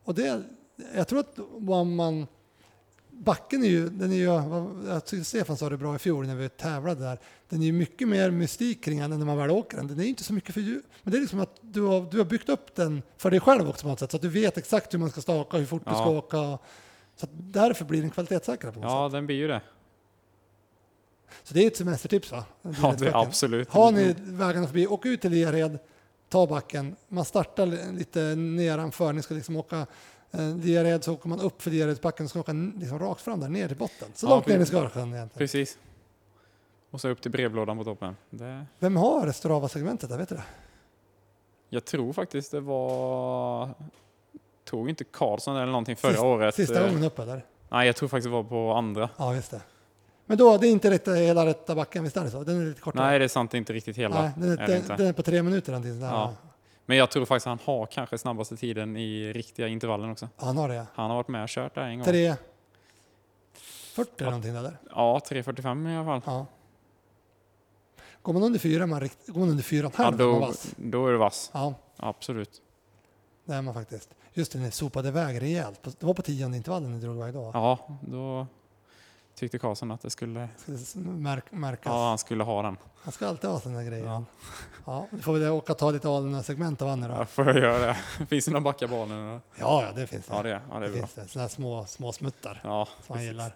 Och 0.04 0.16
det, 0.16 0.44
jag 0.96 1.08
tror 1.08 1.20
att 1.20 1.40
om 1.68 1.96
man, 1.96 2.28
backen 3.12 3.64
är 3.64 3.68
ju, 3.68 3.90
den 3.90 4.12
är 4.12 4.16
ju, 4.16 4.24
jag 4.90 5.06
tycker 5.06 5.24
Stefan 5.24 5.58
sa 5.58 5.70
det 5.70 5.78
bra 5.78 5.96
i 5.96 6.00
fjol 6.00 6.28
när 6.28 6.36
vi 6.36 6.50
tävlade 6.50 7.02
där, 7.04 7.20
den 7.50 7.62
är 7.62 7.66
ju 7.66 7.72
mycket 7.72 8.08
mer 8.08 8.32
mystik 8.32 8.84
kring 8.84 9.00
den 9.00 9.12
än 9.12 9.20
när 9.20 9.26
man 9.26 9.38
väl 9.38 9.52
åker 9.52 9.78
den. 9.78 9.88
Den 9.88 10.00
är 10.00 10.04
inte 10.04 10.24
så 10.24 10.34
mycket 10.34 10.54
för 10.54 10.62
djur. 10.62 10.82
Men 11.04 11.12
det 11.12 11.18
är 11.18 11.22
liksom 11.22 11.40
att 11.40 11.58
du 11.62 11.82
har, 11.82 12.12
du 12.12 12.18
har 12.18 12.26
byggt 12.26 12.50
upp 12.50 12.76
den 12.76 13.02
för 13.18 13.32
dig 13.32 13.40
själv 13.40 13.70
också 13.70 13.82
på 13.84 13.88
något 13.90 14.00
sätt, 14.00 14.12
så 14.12 14.18
att 14.18 14.22
du 14.22 14.30
vet 14.30 14.58
exakt 14.58 14.94
hur 14.94 15.00
man 15.00 15.10
ska 15.10 15.22
staka, 15.22 15.58
hur 15.58 15.66
fort 15.66 15.86
du 15.86 15.92
Ja. 15.92 15.98
ska 15.98 16.10
åka. 16.10 16.38
Så 17.16 17.26
att 17.26 17.30
därför 17.34 17.86
blir 17.86 18.02
den 18.02 18.10
kvalitetssäkrare 18.10 18.74
på 18.74 18.80
något 18.80 18.92
Ja, 18.92 19.08
sätt. 19.10 19.14
den 19.14 19.26
blir 19.26 19.36
ju 19.36 19.48
det. 19.48 19.62
Så 21.44 21.54
det 21.54 21.64
är 21.64 21.68
ett 21.68 21.78
semestertips 21.78 22.32
va? 22.32 22.46
Ja, 22.82 22.96
det 23.00 23.08
är 23.08 23.22
absolut. 23.22 23.70
Har 23.70 23.92
ni 23.92 24.16
vägarna 24.18 24.68
förbi, 24.68 24.88
åk 24.88 25.06
ut 25.06 25.22
till 25.22 25.32
Lered, 25.32 25.80
ta 26.30 26.48
backen. 26.48 26.96
Man 27.08 27.26
startar 27.26 27.66
li- 27.66 27.92
lite 27.92 28.20
nedanför, 28.36 29.14
ni 29.14 29.22
ska 29.22 29.34
liksom 29.34 29.56
åka 29.56 29.86
eh, 30.32 30.56
Lered 30.64 31.04
så 31.04 31.14
åker 31.14 31.30
man 31.30 31.40
upp 31.40 31.62
för 31.62 31.72
Leredsbacken 31.72 32.24
och 32.24 32.30
ska 32.30 32.40
åka 32.40 32.52
n- 32.52 32.74
liksom 32.80 33.00
rakt 33.00 33.22
fram 33.22 33.40
där 33.40 33.50
ner 33.50 33.68
till 33.68 33.78
botten. 33.78 34.08
Så 34.16 34.26
Ja, 34.26 34.30
långt 34.30 34.48
ner 34.48 34.58
ni 34.60 34.66
ska 34.66 34.90
sjön 34.90 35.14
egentligen. 35.14 35.30
Precis. 35.30 35.78
Och 36.92 37.02
så 37.02 37.10
upp 37.10 37.22
till 37.22 37.32
brevlådan 37.32 37.78
på 37.78 37.84
toppen. 37.84 38.16
Det, 38.30 38.66
Vem 38.80 38.96
har 38.96 39.32
Strava-segmentet 39.32 40.10
där, 40.10 40.18
vet 40.18 40.30
du 40.30 40.36
det? 40.36 40.44
jag 41.70 41.86
tror 41.86 42.14
faktiskt 42.14 42.52
det 42.52 42.60
var... 42.60 43.70
Tog 44.64 44.90
inte 44.90 45.04
Karlsson 45.04 45.56
eller 45.56 45.66
någonting 45.66 45.96
förra 45.96 46.12
Sist- 46.12 46.24
året? 46.24 46.56
Sista 46.56 46.82
Eh, 46.82 46.88
gången 46.88 47.04
uppe 47.04 47.26
där. 47.26 47.46
Nej, 47.70 47.86
jag 47.88 47.96
tror 47.96 48.10
faktiskt 48.10 48.26
det 48.26 48.30
var 48.30 48.44
på 48.44 48.72
andra. 48.74 49.10
Ja, 49.18 49.36
just 49.36 49.52
det. 49.52 49.62
Men 50.30 50.38
då, 50.38 50.58
det 50.58 50.68
är 50.68 50.72
inte 50.72 50.92
rätt, 50.92 51.08
hela 51.08 51.46
rätta 51.46 51.76
backen, 51.76 52.04
visst 52.04 52.18
är 52.18 52.24
det 52.24 52.30
så? 52.32 52.44
Den 52.44 52.62
är 52.62 52.66
lite 52.66 52.82
kortare? 52.82 53.06
Nej, 53.06 53.20
det 53.20 53.26
är 53.26 53.30
sant, 53.30 53.54
inte 53.54 53.74
riktigt 53.74 53.98
hela. 53.98 54.22
Nej, 54.22 54.32
den, 54.38 54.50
är, 54.50 54.54
är 54.54 54.58
det 54.58 54.66
den, 54.68 54.78
inte. 54.78 54.96
den 54.96 55.08
är 55.08 55.14
på 55.14 55.24
tre 55.24 55.44
minuter 55.44 55.72
den 55.74 55.84
tiden. 55.84 56.00
Där. 56.00 56.08
Ja. 56.08 56.34
Men 56.86 56.98
jag 56.98 57.12
tror 57.12 57.26
faktiskt 57.26 57.46
han 57.46 57.60
har 57.64 57.86
kanske 57.86 58.18
snabbaste 58.18 58.58
tiden 58.58 58.98
i 58.98 59.34
riktiga 59.34 59.68
intervallen 59.68 60.12
också. 60.12 60.30
Ja, 60.38 60.46
han 60.46 60.58
har 60.58 60.70
det. 60.70 60.86
Han 60.94 61.10
har 61.10 61.18
varit 61.18 61.28
med 61.28 61.44
och 61.44 61.50
kört 61.50 61.76
där 61.76 61.82
en 61.82 61.98
gång. 61.98 62.06
Tre... 62.06 62.36
40 63.54 64.12
eller 64.18 64.32
någonting 64.32 64.54
där. 64.54 64.64
där. 64.64 64.78
Ja, 64.90 65.22
3.45 65.30 65.94
i 65.94 65.98
alla 65.98 66.22
fall. 66.22 66.22
Ja. 66.26 66.46
Går 68.22 68.34
man 68.34 68.44
under 68.44 68.60
fyra, 68.60 68.84
är 68.84 68.88
man 68.88 69.02
rikt, 69.02 69.28
går 69.28 69.40
man 69.40 69.50
under 69.50 69.64
fyra 69.64 69.88
en 69.88 69.92
Ja, 69.98 70.04
är 70.04 70.12
man 70.12 70.18
då, 70.18 70.40
vass. 70.40 70.74
då 70.78 71.08
är 71.08 71.12
det 71.12 71.18
vass. 71.18 71.52
Ja, 71.54 71.74
Absolut. 71.98 72.62
det 73.46 73.54
är 73.54 73.62
man 73.62 73.74
faktiskt. 73.74 74.10
Just 74.34 74.52
det, 74.52 74.60
ni 74.60 74.72
sopade 74.72 75.08
iväg 75.08 75.42
rejält. 75.42 75.84
Det 75.84 76.04
var 76.06 76.14
på 76.14 76.22
tionde 76.22 76.58
intervallen 76.58 76.92
ni 76.92 77.00
drog 77.00 77.16
iväg 77.16 77.34
då. 77.34 77.52
Ja, 77.54 77.80
då 78.02 78.48
tyckte 79.38 79.60
Karlsson 79.60 79.92
att 79.92 80.02
det 80.02 80.10
skulle... 80.10 80.50
Märk, 80.96 81.52
märkas. 81.52 81.86
Ja, 81.86 82.10
han 82.10 82.18
skulle 82.18 82.44
ha 82.44 82.62
den. 82.62 82.78
Han 83.04 83.12
ska 83.12 83.28
alltid 83.28 83.50
ha 83.50 83.60
sina 83.60 83.84
grejer. 83.84 84.06
Ja. 84.06 84.24
Ja. 84.86 85.08
Du 85.12 85.22
får 85.22 85.34
väl 85.34 85.50
åka 85.52 85.72
och 85.72 85.78
ta 85.78 85.92
lite 85.92 86.10
Alnö-segment 86.10 86.82
av 86.82 86.88
Anne 86.88 87.08
då. 87.08 87.14
Ja, 87.14 87.26
får 87.26 87.46
jag 87.48 87.58
göra 87.58 87.80
det? 87.80 87.96
Finns 88.30 88.46
det 88.46 88.52
några 88.52 88.64
backar 88.64 88.88
banan? 88.88 89.42
Ja, 89.56 89.84
ja, 89.84 89.88
det 89.96 90.08
finns 90.08 90.26
det. 90.26 90.36
Ja, 90.36 90.44
det, 90.44 90.50
ja, 90.50 90.80
det 90.80 90.86
är 90.86 90.90
det 90.90 90.98
bra. 90.98 91.08
finns 91.08 91.14
det. 91.14 91.28
Sådana 91.28 91.50
små, 91.50 91.86
små 91.86 92.12
smuttar 92.12 92.62
Ja, 92.64 92.88
som 93.06 93.14
precis. 93.16 93.28
gillar. 93.28 93.56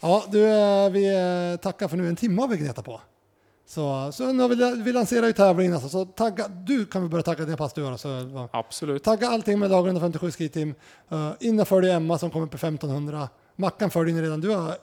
Ja, 0.00 0.24
du, 0.28 0.46
eh, 0.48 0.90
vi 0.90 1.06
eh, 1.52 1.60
tackar 1.60 1.88
för 1.88 1.96
nu. 1.96 2.08
En 2.08 2.16
timme 2.16 2.42
har 2.42 2.48
vi 2.48 2.56
gnetat 2.56 2.84
på. 2.84 3.00
Så, 3.66 4.12
så 4.12 4.32
nu 4.32 4.42
har 4.42 4.48
vi, 4.48 4.82
vi 4.82 4.92
lanserar 4.92 5.26
ju 5.26 5.32
tävlingen. 5.32 5.74
Alltså, 5.74 5.88
så 5.88 6.04
tagga, 6.04 6.48
du 6.48 6.86
kan 6.86 7.02
vi 7.02 7.08
börja 7.08 7.22
tagga 7.22 7.44
dina 7.44 7.56
pass 7.56 7.72
du 7.72 7.80
gör. 7.80 7.96
Så, 7.96 8.48
Absolut. 8.52 9.04
Tagga 9.04 9.28
allting 9.28 9.58
med 9.58 9.70
Dagen 9.70 10.00
57 10.00 10.30
Ski 10.30 10.48
Team. 10.48 10.74
Uh, 11.12 11.32
in 11.40 11.60
och 11.60 11.68
följ 11.68 11.90
Emma 11.90 12.18
som 12.18 12.30
kommer 12.30 12.46
på 12.46 12.56
1500. 12.56 13.28
Mackan 13.56 13.90
följer 13.90 14.14
ni 14.14 14.22
redan. 14.22 14.40
Du 14.40 14.48
har, 14.48 14.76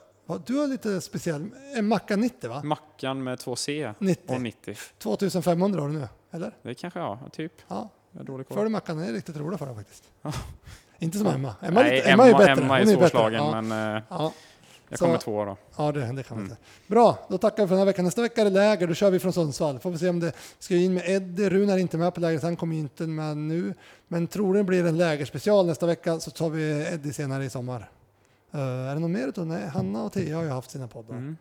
du 0.46 0.56
har 0.58 0.66
lite 0.66 1.00
speciell. 1.00 1.48
En 1.74 1.88
Macka 1.88 2.16
90 2.16 2.50
va? 2.50 2.62
Mackan 2.64 3.22
med 3.24 3.38
två 3.38 3.56
C 3.56 3.92
90. 3.98 4.34
och 4.34 4.40
90. 4.40 4.74
2500 4.98 5.80
har 5.80 5.88
du 5.88 5.94
nu, 5.94 6.08
eller? 6.30 6.52
Det 6.62 6.74
kanske 6.74 6.98
jag, 7.00 7.18
typ. 7.32 7.52
Ja, 7.68 7.88
Jag 8.12 8.20
har 8.20 8.24
dålig 8.24 8.48
koll. 8.48 8.56
följ 8.56 8.70
Mackan. 8.70 8.98
Är 8.98 9.12
riktigt 9.12 9.36
roligt 9.36 9.58
för 9.58 9.66
den 9.66 9.74
faktiskt. 9.76 10.04
Inte 10.98 11.18
som 11.18 11.26
Emma. 11.26 11.54
Emma, 11.62 11.80
är 11.80 11.84
Nej, 11.84 11.96
lite, 11.96 12.10
Emma, 12.10 12.26
är 12.28 12.32
bättre. 12.38 12.52
Emma 12.52 12.80
är 12.80 12.84
bättre. 12.84 12.98
svårslagen, 13.00 13.44
Ja, 13.44 13.60
men 13.62 13.96
eh, 13.96 14.02
ja, 14.08 14.32
jag 14.88 14.98
kommer 14.98 15.18
två 15.18 15.44
då. 15.44 15.56
ja 15.76 15.92
det, 15.92 16.12
det 16.12 16.22
kan 16.22 16.36
man 16.36 16.46
Mm. 16.46 16.56
Bra, 16.86 17.26
då 17.28 17.38
tackar 17.38 17.62
vi 17.62 17.66
för 17.68 17.74
den 17.74 17.78
här 17.78 17.86
veckan. 17.86 18.04
Nästa 18.04 18.22
vecka 18.22 18.40
är 18.40 18.44
det 18.44 18.50
läger. 18.50 18.86
Då 18.86 18.94
kör 18.94 19.10
vi 19.10 19.18
från 19.18 19.32
Sundsvall. 19.32 19.78
Får 19.78 19.90
vi 19.90 19.98
se 19.98 20.08
om 20.08 20.20
det 20.20 20.32
ska 20.58 20.76
in 20.76 20.94
med 20.94 21.02
Eddie. 21.10 21.48
Rune 21.50 21.72
är 21.72 21.78
inte 21.78 21.98
med 21.98 22.14
på 22.14 22.20
lägret. 22.20 22.42
Han 22.42 22.56
kommer 22.56 22.74
ju 22.74 22.80
inte 22.80 23.06
med 23.06 23.36
nu. 23.36 23.74
Men 24.08 24.26
troligen 24.26 24.66
blir 24.66 24.82
det 24.82 24.88
en 24.88 24.98
lägerspecial 24.98 25.66
nästa 25.66 25.86
vecka. 25.86 26.20
Så 26.20 26.30
tar 26.30 26.50
vi 26.50 26.86
Eddie 26.92 27.12
senare 27.12 27.44
i 27.44 27.50
sommar. 27.50 27.90
Uh, 28.56 28.62
är 28.62 28.94
det 28.94 29.00
någon 29.00 29.12
mer 29.12 29.28
utav 29.28 29.46
Nej, 29.46 29.68
Hanna 29.68 30.02
och 30.02 30.12
Tia 30.12 30.36
har 30.36 30.42
ju 30.44 30.50
haft 30.50 30.70
sina 30.70 30.88
poddar. 30.88 31.14
Mm. 31.14 31.36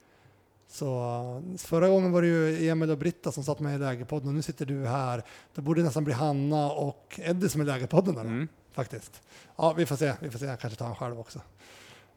Så 0.67 1.43
förra 1.57 1.87
gången 1.87 2.11
var 2.11 2.21
det 2.21 2.27
ju 2.27 2.69
Emil 2.69 2.91
och 2.91 2.97
Britta 2.97 3.31
som 3.31 3.43
satt 3.43 3.59
med 3.59 3.75
i 3.75 3.77
lägerpodden 3.77 4.27
och 4.27 4.33
nu 4.33 4.41
sitter 4.41 4.65
du 4.65 4.85
här. 4.87 5.23
Det 5.55 5.61
borde 5.61 5.83
nästan 5.83 6.03
bli 6.03 6.13
Hanna 6.13 6.71
och 6.71 7.19
Eddie 7.23 7.49
som 7.49 7.61
är 7.61 7.65
lägerpodden 7.65 8.13
då, 8.15 8.21
Mm. 8.21 8.47
faktiskt. 8.73 9.21
Ja, 9.55 9.73
vi 9.73 9.85
får 9.85 9.95
se. 9.95 10.13
Vi 10.19 10.29
får 10.29 10.39
se. 10.39 10.45
Jag 10.45 10.59
kanske 10.59 10.79
tar 10.79 10.85
han 10.85 10.95
själv 10.95 11.19
också. 11.19 11.39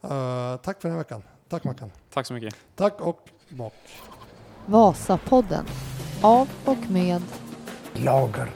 Uh, 0.05 0.57
tack 0.57 0.81
för 0.81 0.89
den 0.89 0.91
här 0.91 0.99
veckan. 0.99 1.23
Tack 1.49 1.65
Mackan. 1.65 1.91
Tack 2.13 2.27
så 2.27 2.35
mycket. 2.35 2.55
Tack 2.77 3.01
och 3.01 3.29
bock. 3.49 3.75
Vasapodden. 4.67 5.65
Av 6.23 6.49
och 6.65 6.91
med 6.91 7.23
Lager 7.95 8.51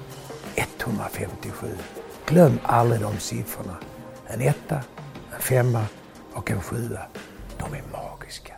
157. 0.54 1.66
Glöm 2.26 2.58
aldrig 2.62 3.00
de 3.00 3.18
siffrorna. 3.18 3.76
En 4.26 4.40
etta, 4.40 4.80
en 5.34 5.40
femma 5.40 5.84
och 6.34 6.50
en 6.50 6.60
sjua. 6.60 7.06
De 7.58 7.74
är 7.74 7.82
magiska. 7.92 8.54